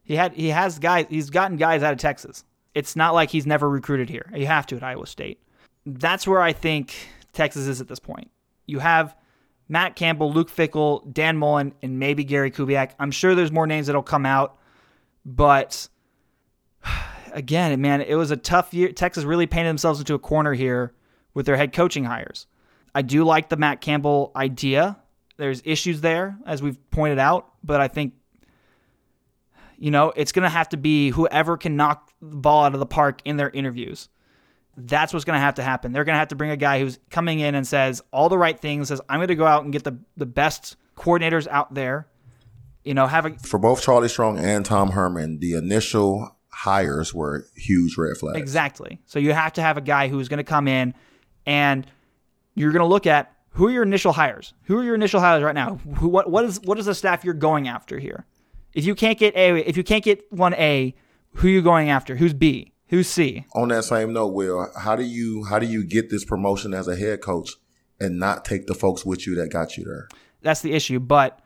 He 0.04 0.16
had 0.16 0.34
he 0.34 0.50
has 0.50 0.78
guys. 0.80 1.06
He's 1.10 1.30
gotten 1.30 1.56
guys 1.58 1.84
out 1.84 1.94
of 1.94 2.00
Texas. 2.00 2.44
It's 2.76 2.96
not 2.96 3.14
like 3.14 3.30
he's 3.30 3.46
never 3.46 3.70
recruited 3.70 4.10
here. 4.10 4.30
You 4.36 4.48
have 4.48 4.66
to 4.68 4.76
at 4.76 4.84
Iowa 4.84 5.08
State. 5.08 5.40
That's 5.86 6.28
where 6.28 6.42
I 6.42 6.52
think 6.52 6.94
Texas 7.32 7.68
is 7.68 7.80
at 7.80 7.88
this 7.88 8.00
point. 8.00 8.30
You 8.66 8.80
have 8.80 9.16
Matt 9.70 9.96
Campbell, 9.96 10.34
Luke 10.34 10.52
Fickell, 10.52 11.12
Dan 11.14 11.38
Mullen, 11.38 11.74
and 11.82 12.00
maybe 12.00 12.24
Gary 12.24 12.52
Kubiak. 12.52 12.92
I'm 13.00 13.12
sure 13.12 13.36
there's 13.36 13.52
more 13.52 13.68
names 13.68 13.88
that'll 13.88 14.04
come 14.04 14.26
out, 14.26 14.58
but 15.26 15.88
again, 17.34 17.80
man, 17.82 18.02
it 18.02 18.16
was 18.16 18.32
a 18.32 18.38
tough 18.38 18.74
year. 18.74 18.92
Texas 18.92 19.24
really 19.24 19.48
painted 19.48 19.70
themselves 19.70 20.00
into 20.00 20.14
a 20.14 20.20
corner 20.20 20.54
here 20.54 20.94
with 21.34 21.46
their 21.46 21.58
head 21.58 21.74
coaching 21.74 22.06
hires. 22.06 22.48
I 22.96 23.02
do 23.02 23.24
like 23.24 23.50
the 23.50 23.58
Matt 23.58 23.82
Campbell 23.82 24.32
idea. 24.36 24.98
There's 25.38 25.62
issues 25.66 26.02
there, 26.02 26.38
as 26.46 26.62
we've 26.62 26.78
pointed 26.92 27.20
out, 27.20 27.50
but 27.64 27.82
I 27.82 27.88
think, 27.88 28.14
you 29.78 29.90
know, 29.92 30.14
it's 30.16 30.32
going 30.32 30.44
to 30.44 30.50
have 30.50 30.70
to 30.70 30.78
be 30.78 31.10
whoever 31.10 31.58
can 31.58 31.76
knock 31.76 32.12
the 32.22 32.38
ball 32.38 32.66
out 32.66 32.74
of 32.74 32.80
the 32.80 32.86
park 32.86 33.22
in 33.26 33.36
their 33.38 33.50
interviews. 33.50 34.10
That's 34.78 35.12
what's 35.12 35.26
going 35.26 35.38
to 35.38 35.42
have 35.42 35.56
to 35.56 35.64
happen. 35.64 35.92
They're 35.92 36.04
going 36.04 36.16
to 36.16 36.20
have 36.20 36.30
to 36.30 36.36
bring 36.36 36.52
a 36.52 36.58
guy 36.58 36.80
who's 36.80 37.00
coming 37.10 37.40
in 37.40 37.56
and 37.56 37.66
says 37.66 38.02
all 38.12 38.30
the 38.30 38.38
right 38.38 38.60
things, 38.60 38.88
says, 38.88 39.02
I'm 39.10 39.18
going 39.18 39.28
to 39.28 39.36
go 39.36 39.46
out 39.46 39.64
and 39.64 39.74
get 39.74 39.84
the, 39.84 39.98
the 40.16 40.26
best 40.26 40.78
coordinators 40.96 41.48
out 41.48 41.74
there. 41.74 42.08
You 42.84 42.94
know, 42.94 43.08
have 43.08 43.26
a 43.26 43.32
For 43.40 43.58
both 43.60 43.82
Charlie 43.82 44.10
Strong 44.10 44.40
and 44.40 44.66
Tom 44.66 44.92
Herman, 44.92 45.40
the 45.40 45.54
initial 45.54 46.36
hires 46.64 47.14
were 47.14 47.46
huge 47.58 47.98
red 47.98 48.16
flags. 48.16 48.40
Exactly. 48.40 49.02
So 49.06 49.20
you 49.20 49.34
have 49.34 49.52
to 49.54 49.62
have 49.62 49.76
a 49.76 49.82
guy 49.82 50.08
who's 50.08 50.30
going 50.30 50.38
to 50.38 50.46
come 50.46 50.70
in 50.70 50.94
and 51.46 51.86
you're 52.56 52.72
going 52.72 52.80
to 52.80 52.88
look 52.88 53.06
at 53.06 53.34
who 53.50 53.68
are 53.68 53.70
your 53.70 53.84
initial 53.84 54.14
hires? 54.14 54.54
Who 54.64 54.78
are 54.78 54.84
your 54.84 54.96
initial 54.96 55.20
hires 55.20 55.44
right 55.44 55.54
now? 55.54 55.76
Who, 55.98 56.08
what, 56.08 56.32
what 56.32 56.46
is 56.46 56.62
what 56.62 56.80
is 56.80 56.86
the 56.86 56.96
staff 56.96 57.26
you're 57.26 57.34
going 57.34 57.68
after 57.68 58.00
here? 58.00 58.26
If 58.74 58.86
you 58.86 58.96
can't 58.96 59.20
get 59.20 59.36
A, 59.36 59.58
if 59.68 59.76
you 59.76 59.84
can't 59.84 60.06
get 60.06 60.24
one 60.32 60.54
A, 60.54 60.96
who 61.34 61.50
are 61.50 61.52
you 61.52 61.62
going 61.62 61.90
after? 61.90 62.16
Who's 62.16 62.34
B? 62.34 62.72
Who's 62.88 63.10
C? 63.10 63.46
On 63.54 63.68
that 63.68 63.84
same 63.84 64.14
note, 64.14 64.28
Will, 64.30 64.72
how 64.80 64.96
do 64.96 65.04
you 65.04 65.44
how 65.44 65.60
do 65.60 65.66
you 65.66 65.84
get 65.84 66.10
this 66.10 66.24
promotion 66.24 66.74
as 66.74 66.88
a 66.88 66.96
head 66.96 67.20
coach 67.20 67.52
and 68.00 68.18
not 68.18 68.46
take 68.46 68.68
the 68.68 68.74
folks 68.74 69.06
with 69.06 69.28
you 69.28 69.36
that 69.36 69.52
got 69.52 69.76
you 69.76 69.84
there? 69.84 70.08
That's 70.42 70.62
the 70.62 70.72
issue. 70.72 71.02
But 71.02 71.42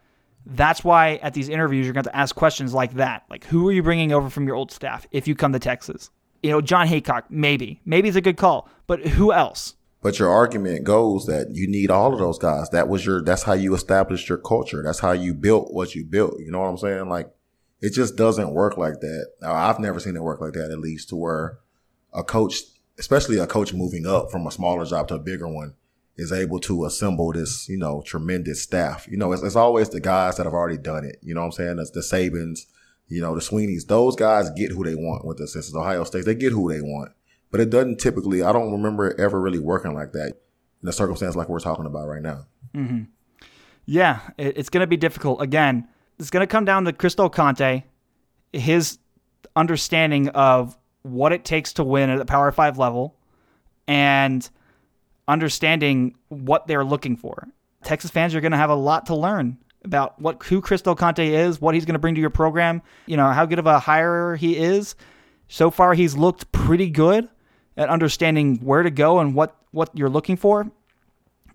that's 0.56 0.84
why 0.84 1.16
at 1.16 1.34
these 1.34 1.50
interviews 1.50 1.86
you're 1.86 1.94
going 1.94 2.04
to 2.06 2.16
ask 2.16 2.36
questions 2.36 2.74
like 2.74 2.94
that, 2.96 3.24
like 3.30 3.46
who 3.46 3.68
are 3.68 3.72
you 3.72 3.84
bringing 3.84 4.14
over 4.14 4.30
from 4.30 4.48
your 4.48 4.56
old 4.56 4.72
staff 4.72 5.06
if 5.12 5.28
you 5.28 5.36
come 5.36 5.54
to 5.54 5.60
Texas? 5.60 6.10
You 6.44 6.52
know, 6.52 6.62
Jon 6.62 6.88
Heacock, 6.88 7.24
maybe, 7.30 7.82
maybe 7.86 8.08
it's 8.08 8.18
a 8.18 8.22
good 8.22 8.38
call, 8.38 8.70
but 8.86 9.06
who 9.06 9.34
else? 9.34 9.76
But 10.02 10.20
your 10.20 10.30
argument 10.30 10.84
goes 10.84 11.26
that 11.26 11.56
you 11.56 11.68
need 11.68 11.90
all 11.90 12.14
of 12.14 12.20
those 12.20 12.38
guys. 12.38 12.70
That 12.70 12.88
was 12.88 13.06
your, 13.06 13.24
that's 13.24 13.44
how 13.44 13.54
you 13.54 13.74
established 13.74 14.30
your 14.30 14.38
culture. 14.38 14.84
That's 14.84 15.00
how 15.00 15.12
you 15.12 15.34
built 15.34 15.74
what 15.74 15.96
you 15.96 16.06
built. 16.06 16.40
You 16.40 16.52
know 16.52 16.60
what 16.60 16.70
I'm 16.70 16.78
saying? 16.78 17.10
Like, 17.10 17.30
it 17.82 17.94
just 17.94 18.16
doesn't 18.16 18.52
work 18.52 18.78
like 18.78 19.02
that. 19.02 19.28
I've 19.44 19.80
never 19.80 20.00
seen 20.00 20.16
it 20.16 20.24
work 20.24 20.40
like 20.40 20.54
that, 20.54 20.72
at 20.72 20.80
least 20.80 21.10
to 21.10 21.16
where 21.16 21.58
a 22.14 22.24
coach, 22.24 22.62
especially 23.00 23.38
a 23.40 23.48
coach 23.48 23.74
moving 23.74 24.06
up 24.06 24.32
from 24.32 24.48
a 24.48 24.52
smaller 24.52 24.86
job 24.86 25.08
to 25.10 25.16
a 25.16 25.20
bigger 25.20 25.48
one, 25.48 25.74
is 26.18 26.32
able 26.32 26.60
to 26.60 26.86
assemble 26.86 27.32
this, 27.32 27.70
you 27.70 27.78
know, 27.78 28.02
tremendous 28.02 28.62
staff. 28.62 29.08
You 29.10 29.18
know, 29.18 29.32
it's, 29.32 29.44
it's 29.44 29.56
always 29.56 29.90
the 29.90 30.00
guys 30.00 30.38
that 30.38 30.46
have 30.46 30.54
already 30.54 30.78
done 30.78 31.06
it. 31.06 31.20
You 31.22 31.36
know 31.36 31.42
what 31.42 31.48
I'm 31.48 31.52
saying? 31.54 31.80
It's 31.80 31.92
the 31.92 32.00
Sabans, 32.00 32.66
you 33.08 33.22
know, 33.22 33.36
the 33.36 33.42
Swinneys. 33.42 33.86
Those 33.88 34.16
guys 34.16 34.50
get 34.52 34.72
who 34.72 34.84
they 34.84 34.96
want 34.96 35.26
with 35.26 35.38
the 35.38 35.48
since 35.48 35.74
Ohio 35.76 36.04
State. 36.04 36.26
They 36.26 36.36
get 36.36 36.52
who 36.52 36.72
they 36.72 36.82
want. 36.82 37.12
But 37.52 37.62
it 37.62 37.70
doesn't 37.70 38.00
typically, 38.00 38.42
I 38.42 38.52
don't 38.52 38.72
remember 38.72 39.10
it 39.10 39.20
ever 39.20 39.40
really 39.40 39.60
working 39.60 39.94
like 39.94 40.12
that 40.14 40.34
in 40.82 40.90
a 40.90 40.92
circumstance 40.92 41.36
like 41.36 41.50
we're 41.50 41.60
talking 41.60 41.86
about 41.86 42.08
right 42.08 42.22
now. 42.22 42.46
Mm-hmm. 42.76 43.04
Yeah, 43.86 44.20
it, 44.38 44.58
it's 44.58 44.70
going 44.70 44.82
to 44.82 44.88
be 44.88 44.98
difficult. 44.98 45.42
Again, 45.42 45.88
it's 46.20 46.30
going 46.30 46.42
to 46.42 46.48
come 46.48 46.66
down 46.66 46.84
to 46.86 46.94
Chris 46.94 47.16
Del 47.16 47.30
Conte, 47.30 47.84
his 48.52 48.98
understanding 49.56 50.30
of 50.30 50.78
what 51.04 51.32
it 51.32 51.46
takes 51.46 51.74
to 51.74 51.84
win 51.84 52.10
at 52.10 52.18
the 52.18 52.26
Power 52.26 52.52
Five 52.52 52.78
level, 52.78 53.16
and 53.88 54.50
understanding 55.28 56.16
what 56.30 56.68
they're 56.68 56.86
looking 56.86 57.18
for. 57.18 57.48
Texas 57.84 58.12
fans 58.12 58.36
are 58.36 58.42
going 58.42 58.52
to 58.52 58.58
have 58.58 58.70
a 58.70 58.76
lot 58.76 59.06
to 59.08 59.16
learn 59.16 59.58
about 59.84 60.20
what 60.22 60.44
who 60.44 60.62
Chris 60.62 60.82
Del 60.82 60.96
Conte 60.96 61.26
is, 61.26 61.62
what 61.62 61.76
he's 61.76 61.86
going 61.86 61.94
to 61.94 62.00
bring 62.00 62.16
to 62.16 62.22
your 62.22 62.30
program, 62.30 62.82
you 63.06 63.18
know, 63.18 63.30
how 63.30 63.46
good 63.46 63.60
of 63.60 63.66
a 63.66 63.80
hirer 63.80 64.36
he 64.36 64.58
is. 64.58 64.96
So 65.48 65.72
far 65.72 65.94
he's 65.94 66.16
looked 66.16 66.52
pretty 66.52 66.90
good 66.90 67.30
at 67.78 67.90
understanding 67.90 68.58
where 68.58 68.84
to 68.84 68.92
go 68.92 69.20
and 69.20 69.34
what 69.34 69.56
what 69.72 69.90
you're 69.94 70.10
looking 70.10 70.36
for. 70.36 70.70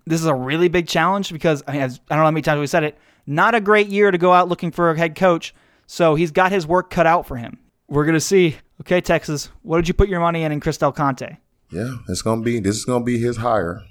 This 0.05 0.19
is 0.19 0.25
a 0.25 0.33
really 0.33 0.67
big 0.67 0.87
challenge 0.87 1.31
because 1.31 1.63
I, 1.67 1.73
mean, 1.73 1.81
I 1.81 1.87
don't 1.87 1.99
know 2.09 2.15
how 2.17 2.31
many 2.31 2.41
times 2.41 2.59
we 2.59 2.67
said 2.67 2.83
it. 2.83 2.97
Not 3.25 3.55
a 3.55 3.61
great 3.61 3.87
year 3.87 4.11
to 4.11 4.17
go 4.17 4.33
out 4.33 4.49
looking 4.49 4.71
for 4.71 4.89
a 4.91 4.97
head 4.97 5.15
coach. 5.15 5.53
So 5.85 6.15
he's 6.15 6.31
got 6.31 6.51
his 6.51 6.65
work 6.65 6.89
cut 6.89 7.05
out 7.05 7.27
for 7.27 7.37
him. 7.37 7.59
We're 7.87 8.05
gonna 8.05 8.19
see. 8.19 8.57
Okay, 8.81 9.01
Texas, 9.01 9.49
what 9.61 9.77
did 9.77 9.87
you 9.87 9.93
put 9.93 10.09
your 10.09 10.19
money 10.19 10.43
in 10.43 10.51
in 10.51 10.59
Chris 10.59 10.77
Del 10.77 10.91
Conte? 10.91 11.37
Yeah, 11.73 11.95
it's 12.07 12.21
gonna 12.21 12.41
be 12.41 12.59
this 12.59 12.77
is 12.77 12.85
gonna 12.85 13.03
be 13.03 13.17
his 13.17 13.37
hire. 13.37 13.83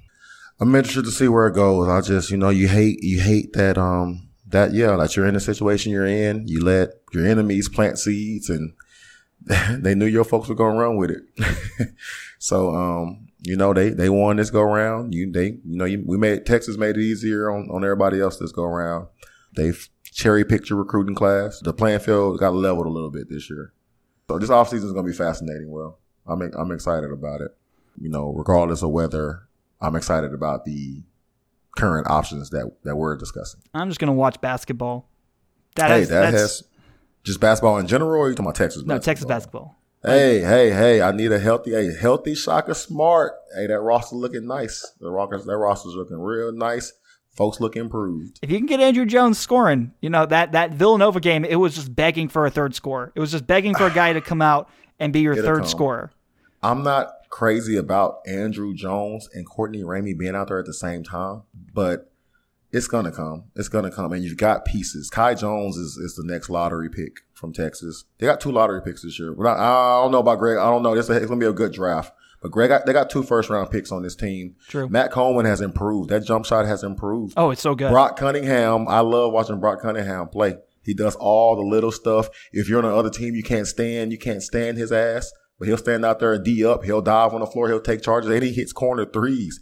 I'm 0.61 0.75
interested 0.75 1.05
to 1.05 1.11
see 1.11 1.29
where 1.29 1.49
it 1.49 1.55
goes. 1.55 1.89
I 1.89 2.01
just 2.01 2.31
you 2.31 2.37
know 2.37 2.51
you 2.51 2.69
hate 2.69 3.03
you 3.03 3.21
hate 3.21 3.53
that 3.55 3.77
um 3.77 4.29
that 4.47 4.73
yeah 4.73 4.97
that 4.97 5.17
you're 5.17 5.27
in 5.27 5.35
the 5.35 5.41
situation 5.41 5.93
you're 5.93 6.07
in. 6.07 6.47
You 6.47 6.65
let 6.65 6.91
your 7.13 7.27
enemies 7.27 7.69
plant 7.69 7.99
seeds 7.99 8.49
and 8.49 8.75
they 9.83 9.95
knew 9.95 10.07
your 10.07 10.25
folks 10.25 10.49
were 10.49 10.55
gonna 10.55 10.79
run 10.79 10.97
with 10.97 11.11
it. 11.11 11.95
so 12.39 12.75
um, 12.75 13.27
you 13.41 13.57
know 13.57 13.73
they 13.73 13.91
they 13.91 14.09
won 14.09 14.37
this 14.37 14.51
go 14.51 14.63
round. 14.63 15.15
You 15.15 15.31
they 15.33 15.47
you 15.47 15.77
know 15.77 15.85
you, 15.85 16.03
we 16.07 16.17
made 16.17 16.47
Texas 16.47 16.77
made 16.77 16.97
it 16.97 17.03
easier 17.03 17.51
on 17.51 17.69
on 17.71 17.83
everybody 17.83 18.21
else 18.21 18.37
this 18.37 18.53
go 18.53 18.65
around. 18.65 19.09
They've 19.57 19.89
cherry 20.05 20.45
picked 20.45 20.71
your 20.71 20.79
recruiting 20.79 21.15
class. 21.15 21.61
The 21.61 21.73
playing 21.73 22.01
field 22.01 22.39
got 22.39 22.55
leveled 22.55 22.87
a 22.87 22.91
little 22.91 23.11
bit 23.11 23.29
this 23.29 23.51
year. 23.51 23.73
So 24.29 24.39
this 24.39 24.51
offseason 24.51 24.85
is 24.85 24.93
gonna 24.93 25.09
be 25.09 25.13
fascinating. 25.13 25.71
Well, 25.71 25.99
I'm 26.27 26.41
I'm 26.43 26.71
excited 26.71 27.11
about 27.11 27.41
it. 27.41 27.51
You 28.01 28.09
know, 28.09 28.33
regardless 28.33 28.83
of 28.83 28.91
whether 28.91 29.49
I'm 29.81 29.97
excited 29.97 30.33
about 30.33 30.65
the 30.65 31.03
current 31.77 32.09
options 32.09 32.51
that 32.51 32.71
that 32.85 32.97
we're 32.97 33.17
discussing. 33.17 33.61
I'm 33.75 33.89
just 33.89 34.01
gonna 34.01 34.13
watch 34.13 34.41
basketball. 34.41 35.09
That 35.77 35.91
hey, 35.91 36.01
has, 36.01 36.09
that 36.11 36.35
has 36.35 36.65
just 37.25 37.41
basketball 37.41 37.79
in 37.79 37.87
general, 37.87 38.11
or 38.11 38.27
are 38.27 38.29
you 38.29 38.35
talking 38.35 38.47
about 38.47 38.57
Texas 38.57 38.83
basketball? 38.83 38.97
No, 38.97 39.01
Texas 39.01 39.27
basketball. 39.27 39.79
Hey, 40.05 40.41
hey, 40.41 40.71
hey! 40.71 41.01
I 41.01 41.13
need 41.13 41.31
a 41.31 41.39
healthy, 41.39 41.75
a 41.75 41.93
healthy 41.93 42.35
Shaka 42.35 42.75
Smart. 42.75 43.35
Hey, 43.55 43.69
that 43.69 43.81
roster 43.81 44.17
looking 44.17 44.47
nice. 44.47 44.95
The 45.01 45.09
Rockets, 45.09 45.45
that 45.45 45.57
roster's 45.57 45.95
looking 45.95 46.19
real 46.19 46.51
nice. 46.53 46.93
Folks 47.37 47.61
look 47.61 47.77
improved. 47.77 48.39
If 48.43 48.51
you 48.51 48.59
can 48.59 48.67
get 48.67 48.81
Andrew 48.81 49.07
Jones 49.07 49.39
scoring, 49.39 49.93
you 50.01 50.11
know 50.11 50.27
that 50.27 50.53
that 50.53 50.73
Villanova 50.75 51.21
game, 51.21 51.45
it 51.45 51.57
was 51.57 51.75
just 51.75 51.95
begging 51.95 52.29
for 52.29 52.45
a 52.47 52.51
third 52.51 52.75
score. 52.75 53.13
It 53.15 53.21
was 53.21 53.31
just 53.31 53.47
begging 53.47 53.75
for 53.75 53.87
a 53.87 53.91
guy 53.95 54.13
to 54.13 54.21
come 54.21 54.43
out 54.43 54.69
and 54.99 55.13
be 55.13 55.21
your 55.21 55.35
It'll 55.35 55.45
third 55.45 55.61
come. 55.61 55.69
scorer. 55.69 56.13
I'm 56.65 56.83
not 56.83 57.15
crazy 57.33 57.77
about 57.77 58.19
Andrew 58.27 58.75
Jones 58.75 59.29
and 59.35 59.47
Courtney 59.47 59.83
Ramey 59.83 60.17
being 60.17 60.37
out 60.37 60.49
there 60.49 60.59
at 60.59 60.67
the 60.67 60.75
same 60.75 61.03
time, 61.03 61.43
but 61.75 62.13
it's 62.71 62.87
gonna 62.87 63.11
come. 63.11 63.45
It's 63.57 63.69
gonna 63.69 63.91
come, 63.91 64.13
and 64.13 64.23
you've 64.23 64.37
got 64.37 64.65
pieces. 64.65 65.11
Kai 65.11 65.35
Jones 65.35 65.77
is, 65.77 65.97
is 65.97 66.15
the 66.15 66.25
next 66.25 66.49
lottery 66.49 66.89
pick 66.89 67.21
from 67.33 67.53
Texas. 67.53 68.05
They 68.19 68.27
got 68.27 68.41
two 68.41 68.53
lottery 68.53 68.83
picks 68.83 69.03
this 69.03 69.19
year. 69.19 69.33
But 69.33 69.47
I, 69.47 69.55
I 69.55 70.03
don't 70.03 70.13
know 70.13 70.21
about 70.21 70.39
Greg. 70.39 70.59
I 70.59 70.71
don't 70.71 70.83
know. 70.83 70.95
This 70.95 71.09
it's 71.11 71.27
gonna 71.27 71.41
be 71.41 71.47
a 71.47 71.53
good 71.53 71.73
draft. 71.73 72.15
But 72.43 72.51
Greg, 72.51 72.71
got, 72.71 72.87
they 72.87 72.93
got 72.93 73.09
two 73.09 73.23
first 73.23 73.49
round 73.51 73.71
picks 73.71 73.93
on 73.93 74.03
this 74.03 74.17
team. 74.17 74.57
True. 74.69 74.89
Matt 74.89 75.13
Coleman 75.13 75.47
has 75.47 75.61
improved. 75.61 76.11
That 76.11 76.25
jump 76.25 76.45
shot 76.45 76.67
has 76.67 76.83
improved. 76.83 77.35
Oh, 77.37 77.51
it's 77.51 77.63
so 77.63 77.75
good. 77.75 77.91
Brock 77.91 78.19
Cunningham. 78.19 78.89
I 78.89 79.01
love 79.01 79.33
watching 79.33 79.61
Brock 79.61 79.81
Cunningham 79.81 80.29
play. 80.29 80.57
He 80.83 80.93
does 80.93 81.15
all 81.15 81.55
the 81.55 81.63
little 81.63 81.93
stuff. 81.93 82.29
If 82.53 82.69
you're 82.69 82.79
on 82.79 82.85
another 82.85 83.11
team, 83.11 83.37
you 83.37 83.45
can't 83.45 83.69
stand. 83.69 84.11
You 84.11 84.19
can't 84.19 84.43
stand 84.43 84.77
his 84.77 84.91
ass. 84.91 85.33
But 85.63 85.69
he'll 85.69 85.79
stand 85.79 86.05
out 86.05 86.19
there 86.19 86.33
and 86.33 86.45
D 86.45 86.67
up. 86.67 86.83
He'll 86.83 87.01
dive 87.01 87.35
on 87.35 87.39
the 87.39 87.47
floor. 87.47 87.69
He'll 87.69 87.81
take 87.81 88.03
charges. 88.03 88.29
And 88.29 88.43
he 88.43 88.53
hits 88.53 88.73
corner 88.73 89.05
threes. 89.05 89.61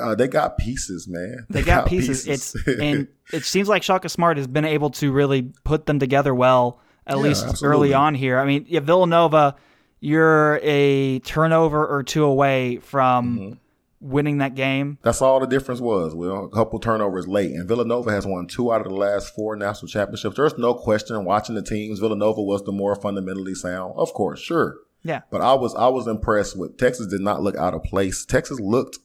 Uh, 0.00 0.14
they 0.14 0.26
got 0.26 0.56
pieces, 0.56 1.06
man. 1.06 1.44
They, 1.50 1.60
they 1.60 1.66
got, 1.66 1.82
got, 1.82 1.88
pieces. 1.90 2.24
pieces. 2.24 2.54
It's 2.66 2.68
and 2.80 3.06
it 3.34 3.44
seems 3.44 3.68
like 3.68 3.82
Shaka 3.82 4.08
Smart 4.08 4.38
has 4.38 4.46
been 4.46 4.64
able 4.64 4.88
to 4.92 5.12
really 5.12 5.52
put 5.64 5.84
them 5.84 5.98
together 5.98 6.34
well, 6.34 6.80
at 7.06 7.18
yeah, 7.18 7.22
least 7.22 7.44
absolutely. 7.44 7.68
early 7.68 7.92
on 7.92 8.14
here. 8.14 8.38
I 8.38 8.46
mean, 8.46 8.64
yeah, 8.66 8.80
Villanova, 8.80 9.56
you're 10.00 10.58
a 10.62 11.18
turnover 11.18 11.86
or 11.86 12.02
two 12.02 12.24
away 12.24 12.78
from 12.78 13.38
mm-hmm. 13.38 13.54
winning 14.00 14.38
that 14.38 14.54
game. 14.54 14.96
That's 15.02 15.20
all 15.20 15.38
the 15.38 15.46
difference 15.46 15.82
was. 15.82 16.14
Well, 16.14 16.46
a 16.46 16.48
couple 16.48 16.78
turnovers 16.78 17.28
late, 17.28 17.50
and 17.50 17.68
Villanova 17.68 18.10
has 18.10 18.26
won 18.26 18.46
two 18.46 18.72
out 18.72 18.80
of 18.80 18.88
the 18.88 18.94
last 18.94 19.34
four 19.34 19.54
national 19.54 19.88
championships. 19.88 20.36
There's 20.36 20.56
no 20.56 20.72
question 20.72 21.22
watching 21.26 21.56
the 21.56 21.62
teams. 21.62 21.98
Villanova 21.98 22.40
was 22.40 22.62
the 22.62 22.72
more 22.72 22.96
fundamentally 22.96 23.54
sound, 23.54 23.92
of 23.98 24.14
course, 24.14 24.40
sure. 24.40 24.78
Yeah. 25.04 25.22
But 25.30 25.40
I 25.40 25.54
was 25.54 25.74
I 25.74 25.88
was 25.88 26.06
impressed 26.06 26.56
with 26.56 26.78
Texas. 26.78 27.06
Did 27.06 27.20
not 27.20 27.42
look 27.42 27.56
out 27.56 27.74
of 27.74 27.82
place. 27.82 28.24
Texas 28.24 28.60
looked 28.60 28.98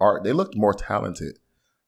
art. 0.00 0.24
They 0.24 0.32
looked 0.32 0.56
more 0.56 0.74
talented 0.74 1.38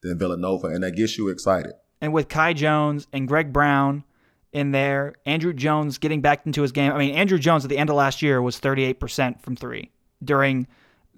than 0.02 0.18
Villanova, 0.18 0.68
and 0.68 0.82
that 0.82 0.92
gets 0.92 1.18
you 1.18 1.28
excited. 1.28 1.72
And 2.00 2.12
with 2.12 2.28
Kai 2.28 2.52
Jones 2.52 3.06
and 3.12 3.26
Greg 3.26 3.52
Brown 3.52 4.04
in 4.52 4.72
there, 4.72 5.14
Andrew 5.26 5.52
Jones 5.52 5.98
getting 5.98 6.20
back 6.20 6.46
into 6.46 6.62
his 6.62 6.72
game. 6.72 6.92
I 6.92 6.98
mean, 6.98 7.14
Andrew 7.14 7.38
Jones 7.38 7.64
at 7.64 7.70
the 7.70 7.78
end 7.78 7.90
of 7.90 7.96
last 7.96 8.22
year 8.22 8.40
was 8.42 8.60
38% 8.60 9.40
from 9.40 9.56
three 9.56 9.90
during 10.22 10.66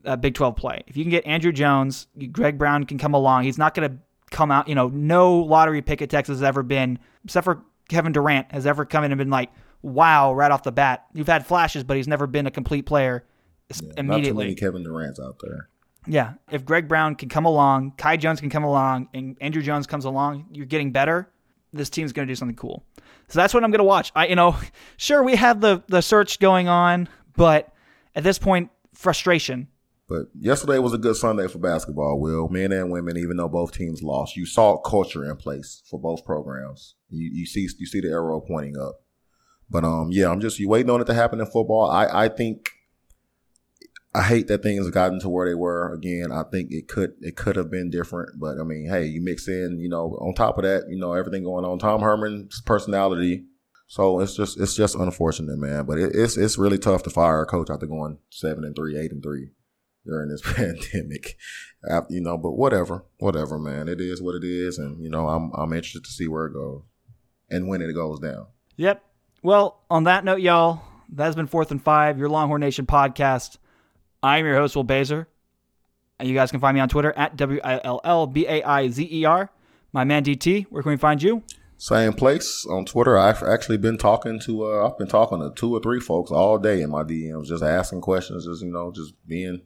uh, 0.05 0.17
Big 0.17 0.35
12 0.35 0.57
play. 0.57 0.83
If 0.87 0.97
you 0.97 1.05
can 1.05 1.11
get 1.11 1.27
Andrew 1.27 1.53
Jones, 1.53 2.07
Greg 2.33 2.57
Brown 2.57 2.85
can 2.85 2.99
come 2.99 3.15
along. 3.15 3.45
He's 3.45 3.59
not 3.59 3.75
going 3.75 3.91
to 3.91 3.99
come 4.31 4.51
out, 4.51 4.69
you 4.69 4.75
know, 4.75 4.89
no 4.89 5.37
lottery 5.37 5.83
pick 5.83 6.03
at 6.03 6.11
Texas 6.11 6.39
has 6.39 6.43
ever 6.43 6.63
been, 6.63 6.99
except 7.25 7.45
for 7.45 7.63
Kevin 7.89 8.13
Durant, 8.13 8.51
has 8.53 8.67
ever 8.67 8.85
come 8.85 9.05
in 9.05 9.13
and 9.13 9.19
been 9.19 9.31
like, 9.31 9.51
wow, 9.87 10.35
right 10.35 10.51
off 10.51 10.65
the 10.65 10.73
bat. 10.73 11.07
You've 11.15 11.29
had 11.29 11.47
flashes, 11.47 11.85
but 11.85 11.97
he's 11.97 12.09
never 12.09 12.27
been 12.27 12.47
a 12.47 12.51
complete 12.51 12.87
player 12.87 13.25
yeah, 13.71 13.93
immediately. 13.97 14.31
Not 14.31 14.33
too 14.33 14.35
many 14.35 14.55
Kevin 14.55 14.83
Durant's 14.83 15.21
out 15.21 15.41
there. 15.41 15.69
Yeah, 16.09 16.35
if 16.51 16.65
Greg 16.65 16.89
Brown 16.89 17.15
can 17.15 17.29
come 17.29 17.45
along, 17.45 17.93
Kai 17.97 18.17
Jones 18.17 18.41
can 18.41 18.51
come 18.51 18.65
along, 18.65 19.09
and 19.15 19.37
Andrew 19.41 19.63
Jones 19.63 19.87
comes 19.87 20.05
along, 20.05 20.47
you're 20.53 20.67
getting 20.67 20.93
better. 20.93 21.31
This 21.73 21.91
team's 21.91 22.13
going 22.13 22.27
to 22.27 22.31
do 22.31 22.37
something 22.37 22.57
cool. 22.57 22.85
So 23.29 23.39
that's 23.41 23.53
what 23.53 23.65
I'm 23.65 23.71
going 23.71 23.79
to 23.79 23.85
watch. 23.85 24.13
I, 24.15 24.29
you 24.29 24.37
know, 24.37 24.57
sure 24.97 25.23
we 25.23 25.37
have 25.37 25.61
the 25.61 25.83
the 25.89 26.01
search 26.01 26.39
going 26.39 26.69
on, 26.69 27.09
but 27.37 27.73
at 28.15 28.25
this 28.25 28.39
point, 28.39 28.71
frustration. 28.95 29.69
But 30.09 30.27
yesterday 30.39 30.79
was 30.79 30.95
a 30.95 30.99
good 30.99 31.17
Sunday 31.17 31.49
for 31.49 31.59
basketball. 31.59 32.21
Will 32.21 32.49
men 32.49 32.71
and 32.71 32.93
women, 32.93 33.17
even 33.17 33.37
though 33.37 33.49
both 33.49 33.73
teams 33.73 34.05
lost, 34.05 34.37
you 34.37 34.47
saw 34.47 34.77
culture 34.77 35.29
in 35.29 35.37
place 35.37 35.83
for 35.91 35.99
both 35.99 36.25
programs. 36.25 36.95
You 37.09 37.29
you 37.33 37.47
see 37.47 37.69
you 37.79 37.87
see 37.87 38.01
the 38.01 38.11
arrow 38.11 38.41
pointing 38.41 38.77
up. 38.79 39.01
But 39.69 39.85
um, 39.85 40.09
yeah, 40.11 40.31
I'm 40.31 40.41
just 40.41 40.59
you 40.59 40.69
waiting 40.69 40.91
on 40.91 41.01
it 41.01 41.07
to 41.07 41.15
happen 41.15 41.41
in 41.41 41.47
football. 41.47 41.91
I 41.91 42.27
I 42.27 42.29
think 42.29 42.71
I 44.15 44.23
hate 44.23 44.49
that 44.49 44.63
things 44.63 44.85
have 44.85 44.95
gotten 44.95 45.21
to 45.21 45.29
where 45.29 45.47
they 45.47 45.55
were. 45.55 45.93
Again, 45.93 46.33
I 46.33 46.45
think 46.45 46.71
it 46.73 46.89
could 46.89 47.15
it 47.21 47.37
could 47.37 47.57
have 47.57 47.71
been 47.71 47.91
different, 47.91 48.41
but 48.41 48.59
I 48.59 48.65
mean, 48.65 48.89
hey, 48.89 49.05
you 49.07 49.21
mix 49.21 49.49
in, 49.49 49.79
you 49.79 49.89
know, 49.89 50.17
on 50.21 50.35
top 50.35 50.57
of 50.59 50.65
that, 50.65 50.85
you 50.89 50.99
know, 50.99 51.13
everything 51.13 51.45
going 51.45 51.65
on. 51.65 51.79
Tom 51.79 52.01
Herman's 52.01 52.61
personality 52.63 53.45
So 53.89 54.21
it's 54.21 54.35
just 54.35 54.59
it's 54.59 54.75
just 54.75 54.95
unfortunate, 54.95 55.59
man. 55.59 55.85
But 55.87 55.99
it, 55.99 56.13
it's 56.15 56.37
it's 56.37 56.59
really 56.59 56.79
tough 56.79 57.03
to 57.05 57.11
fire 57.11 57.43
a 57.43 57.47
coach 57.47 57.71
after 57.71 57.87
going 57.87 58.19
seven 58.31 58.65
and 58.65 58.75
three, 58.75 58.99
eight 58.99 59.13
and 59.13 59.23
three 59.23 59.51
during 60.05 60.29
this 60.29 60.43
pandemic. 60.55 61.37
You 62.09 62.21
know, 62.21 62.37
but 62.37 62.53
whatever, 62.53 63.05
whatever, 63.19 63.59
man. 63.59 63.89
It 63.89 64.01
is 64.01 64.21
what 64.21 64.35
it 64.35 64.45
is, 64.45 64.79
and 64.79 65.03
you 65.03 65.11
know, 65.11 65.29
I'm 65.29 65.53
I'm 65.55 65.73
interested 65.73 66.05
to 66.05 66.11
see 66.11 66.27
where 66.27 66.47
it 66.47 66.55
goes 66.55 66.83
and 67.49 67.69
when 67.69 67.81
it 67.83 67.93
goes 67.93 68.19
down. 68.19 68.47
Yep. 68.77 69.03
Well, 69.43 69.83
on 69.91 70.05
that 70.05 70.25
note, 70.25 70.41
y'all, 70.41 70.83
that 71.11 71.25
has 71.25 71.37
been 71.37 71.47
Fourth 71.47 71.71
and 71.71 71.83
Five, 71.83 72.19
your 72.19 72.29
Longhorn 72.29 72.61
Nation 72.61 72.87
podcast. 72.87 73.59
I'm 74.23 74.45
your 74.45 74.57
host, 74.57 74.75
Will 74.75 74.85
Baizer. 74.85 75.27
And 76.19 76.29
you 76.29 76.35
guys 76.35 76.51
can 76.51 76.61
find 76.61 76.75
me 76.75 76.81
on 76.81 76.89
Twitter 76.89 77.13
at 77.13 77.37
W 77.37 77.61
I 77.63 77.81
L 77.85 78.01
L 78.03 78.27
B 78.27 78.47
A 78.47 78.63
I 78.63 78.89
Z 78.89 79.07
E 79.11 79.25
R. 79.25 79.51
My 79.93 80.05
man 80.05 80.25
DT, 80.25 80.67
where 80.71 80.83
can 80.83 80.91
we 80.91 80.97
find 80.97 81.23
you? 81.23 81.43
Same 81.79 82.15
place 82.15 82.67
on 82.71 82.87
Twitter. 82.87 83.19
I've 83.19 83.43
actually 83.43 83.77
been 83.77 83.99
talking 83.99 84.41
to, 84.41 84.65
uh, 84.65 84.89
I've 84.89 84.97
been 84.97 85.09
talking 85.09 85.41
to 85.41 85.53
two 85.55 85.75
or 85.77 85.81
three 85.81 86.01
folks 86.01 86.31
all 86.31 86.59
day 86.59 86.81
in 86.81 86.91
my 86.91 87.03
DMs, 87.03 87.47
just 87.47 87.63
asking 87.63 88.01
questions, 88.01 88.47
just, 88.47 88.63
you 88.63 88.71
know, 88.71 88.91
just 88.91 89.13
being, 89.27 89.61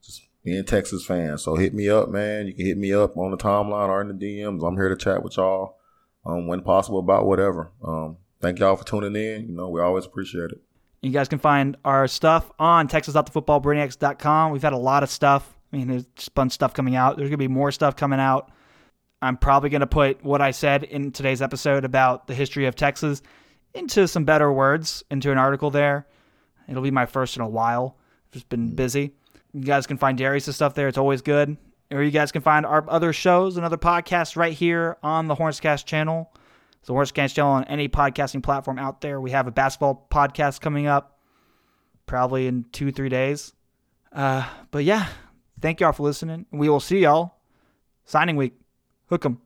just 0.00 0.22
being 0.44 0.64
Texas 0.64 1.04
fans. 1.04 1.42
So 1.42 1.56
hit 1.56 1.74
me 1.74 1.88
up, 1.88 2.08
man. 2.08 2.46
You 2.46 2.54
can 2.54 2.64
hit 2.64 2.78
me 2.78 2.92
up 2.92 3.16
on 3.16 3.32
the 3.32 3.36
timeline 3.36 3.88
or 3.88 4.00
in 4.00 4.08
the 4.08 4.14
DMs. 4.14 4.66
I'm 4.66 4.76
here 4.76 4.88
to 4.88 4.96
chat 4.96 5.24
with 5.24 5.36
y'all, 5.36 5.76
um, 6.24 6.46
when 6.46 6.62
possible 6.62 7.00
about 7.00 7.26
whatever. 7.26 7.72
Um, 7.84 8.18
thank 8.40 8.58
y'all 8.58 8.76
for 8.76 8.84
tuning 8.84 9.16
in. 9.16 9.48
You 9.48 9.54
know, 9.54 9.68
we 9.68 9.80
always 9.80 10.06
appreciate 10.06 10.50
it. 10.50 10.60
You 11.02 11.10
guys 11.10 11.28
can 11.28 11.38
find 11.38 11.76
our 11.84 12.08
stuff 12.08 12.50
on 12.58 12.88
texas.thefootballbrainiacs.com. 12.88 14.52
We've 14.52 14.62
had 14.62 14.72
a 14.72 14.78
lot 14.78 15.02
of 15.02 15.10
stuff. 15.10 15.56
I 15.72 15.76
mean, 15.76 15.88
there's 15.88 16.06
just 16.16 16.28
a 16.28 16.32
bunch 16.32 16.50
of 16.50 16.54
stuff 16.54 16.74
coming 16.74 16.96
out. 16.96 17.16
There's 17.16 17.28
going 17.28 17.32
to 17.32 17.36
be 17.38 17.48
more 17.48 17.70
stuff 17.70 17.94
coming 17.94 18.18
out. 18.18 18.50
I'm 19.20 19.36
probably 19.36 19.70
going 19.70 19.80
to 19.80 19.86
put 19.86 20.24
what 20.24 20.40
I 20.40 20.50
said 20.50 20.84
in 20.84 21.12
today's 21.12 21.42
episode 21.42 21.84
about 21.84 22.26
the 22.26 22.34
history 22.34 22.66
of 22.66 22.74
Texas 22.74 23.22
into 23.74 24.08
some 24.08 24.24
better 24.24 24.52
words, 24.52 25.04
into 25.10 25.30
an 25.30 25.38
article 25.38 25.70
there. 25.70 26.06
It'll 26.68 26.82
be 26.82 26.90
my 26.90 27.06
first 27.06 27.36
in 27.36 27.42
a 27.42 27.48
while. 27.48 27.96
I've 28.26 28.32
just 28.32 28.48
been 28.48 28.70
mm. 28.70 28.76
busy. 28.76 29.14
You 29.52 29.62
guys 29.62 29.86
can 29.86 29.98
find 29.98 30.16
Darius' 30.16 30.54
stuff 30.54 30.74
there. 30.74 30.88
It's 30.88 30.98
always 30.98 31.22
good. 31.22 31.56
Or 31.90 32.02
you 32.02 32.10
guys 32.10 32.32
can 32.32 32.42
find 32.42 32.66
our 32.66 32.84
other 32.88 33.12
shows 33.12 33.56
and 33.56 33.64
other 33.64 33.78
podcasts 33.78 34.36
right 34.36 34.52
here 34.52 34.98
on 35.02 35.26
the 35.26 35.34
Hornscast 35.34 35.86
channel. 35.86 36.32
It's 36.78 36.88
the 36.88 36.94
Hornscast 36.94 37.34
channel 37.34 37.52
on 37.52 37.64
any 37.64 37.88
podcasting 37.88 38.42
platform 38.42 38.78
out 38.78 39.00
there. 39.00 39.20
We 39.20 39.30
have 39.32 39.46
a 39.46 39.50
basketball 39.50 40.06
podcast 40.10 40.60
coming 40.60 40.86
up 40.86 41.18
probably 42.06 42.46
in 42.46 42.64
two, 42.72 42.90
three 42.90 43.08
days. 43.08 43.52
Uh, 44.12 44.48
but 44.70 44.84
yeah, 44.84 45.08
thank 45.60 45.80
y'all 45.80 45.92
for 45.92 46.04
listening. 46.04 46.46
We 46.50 46.68
will 46.68 46.80
see 46.80 47.00
y'all 47.00 47.34
signing 48.04 48.36
week. 48.36 48.54
Hook 49.08 49.24
'em. 49.26 49.40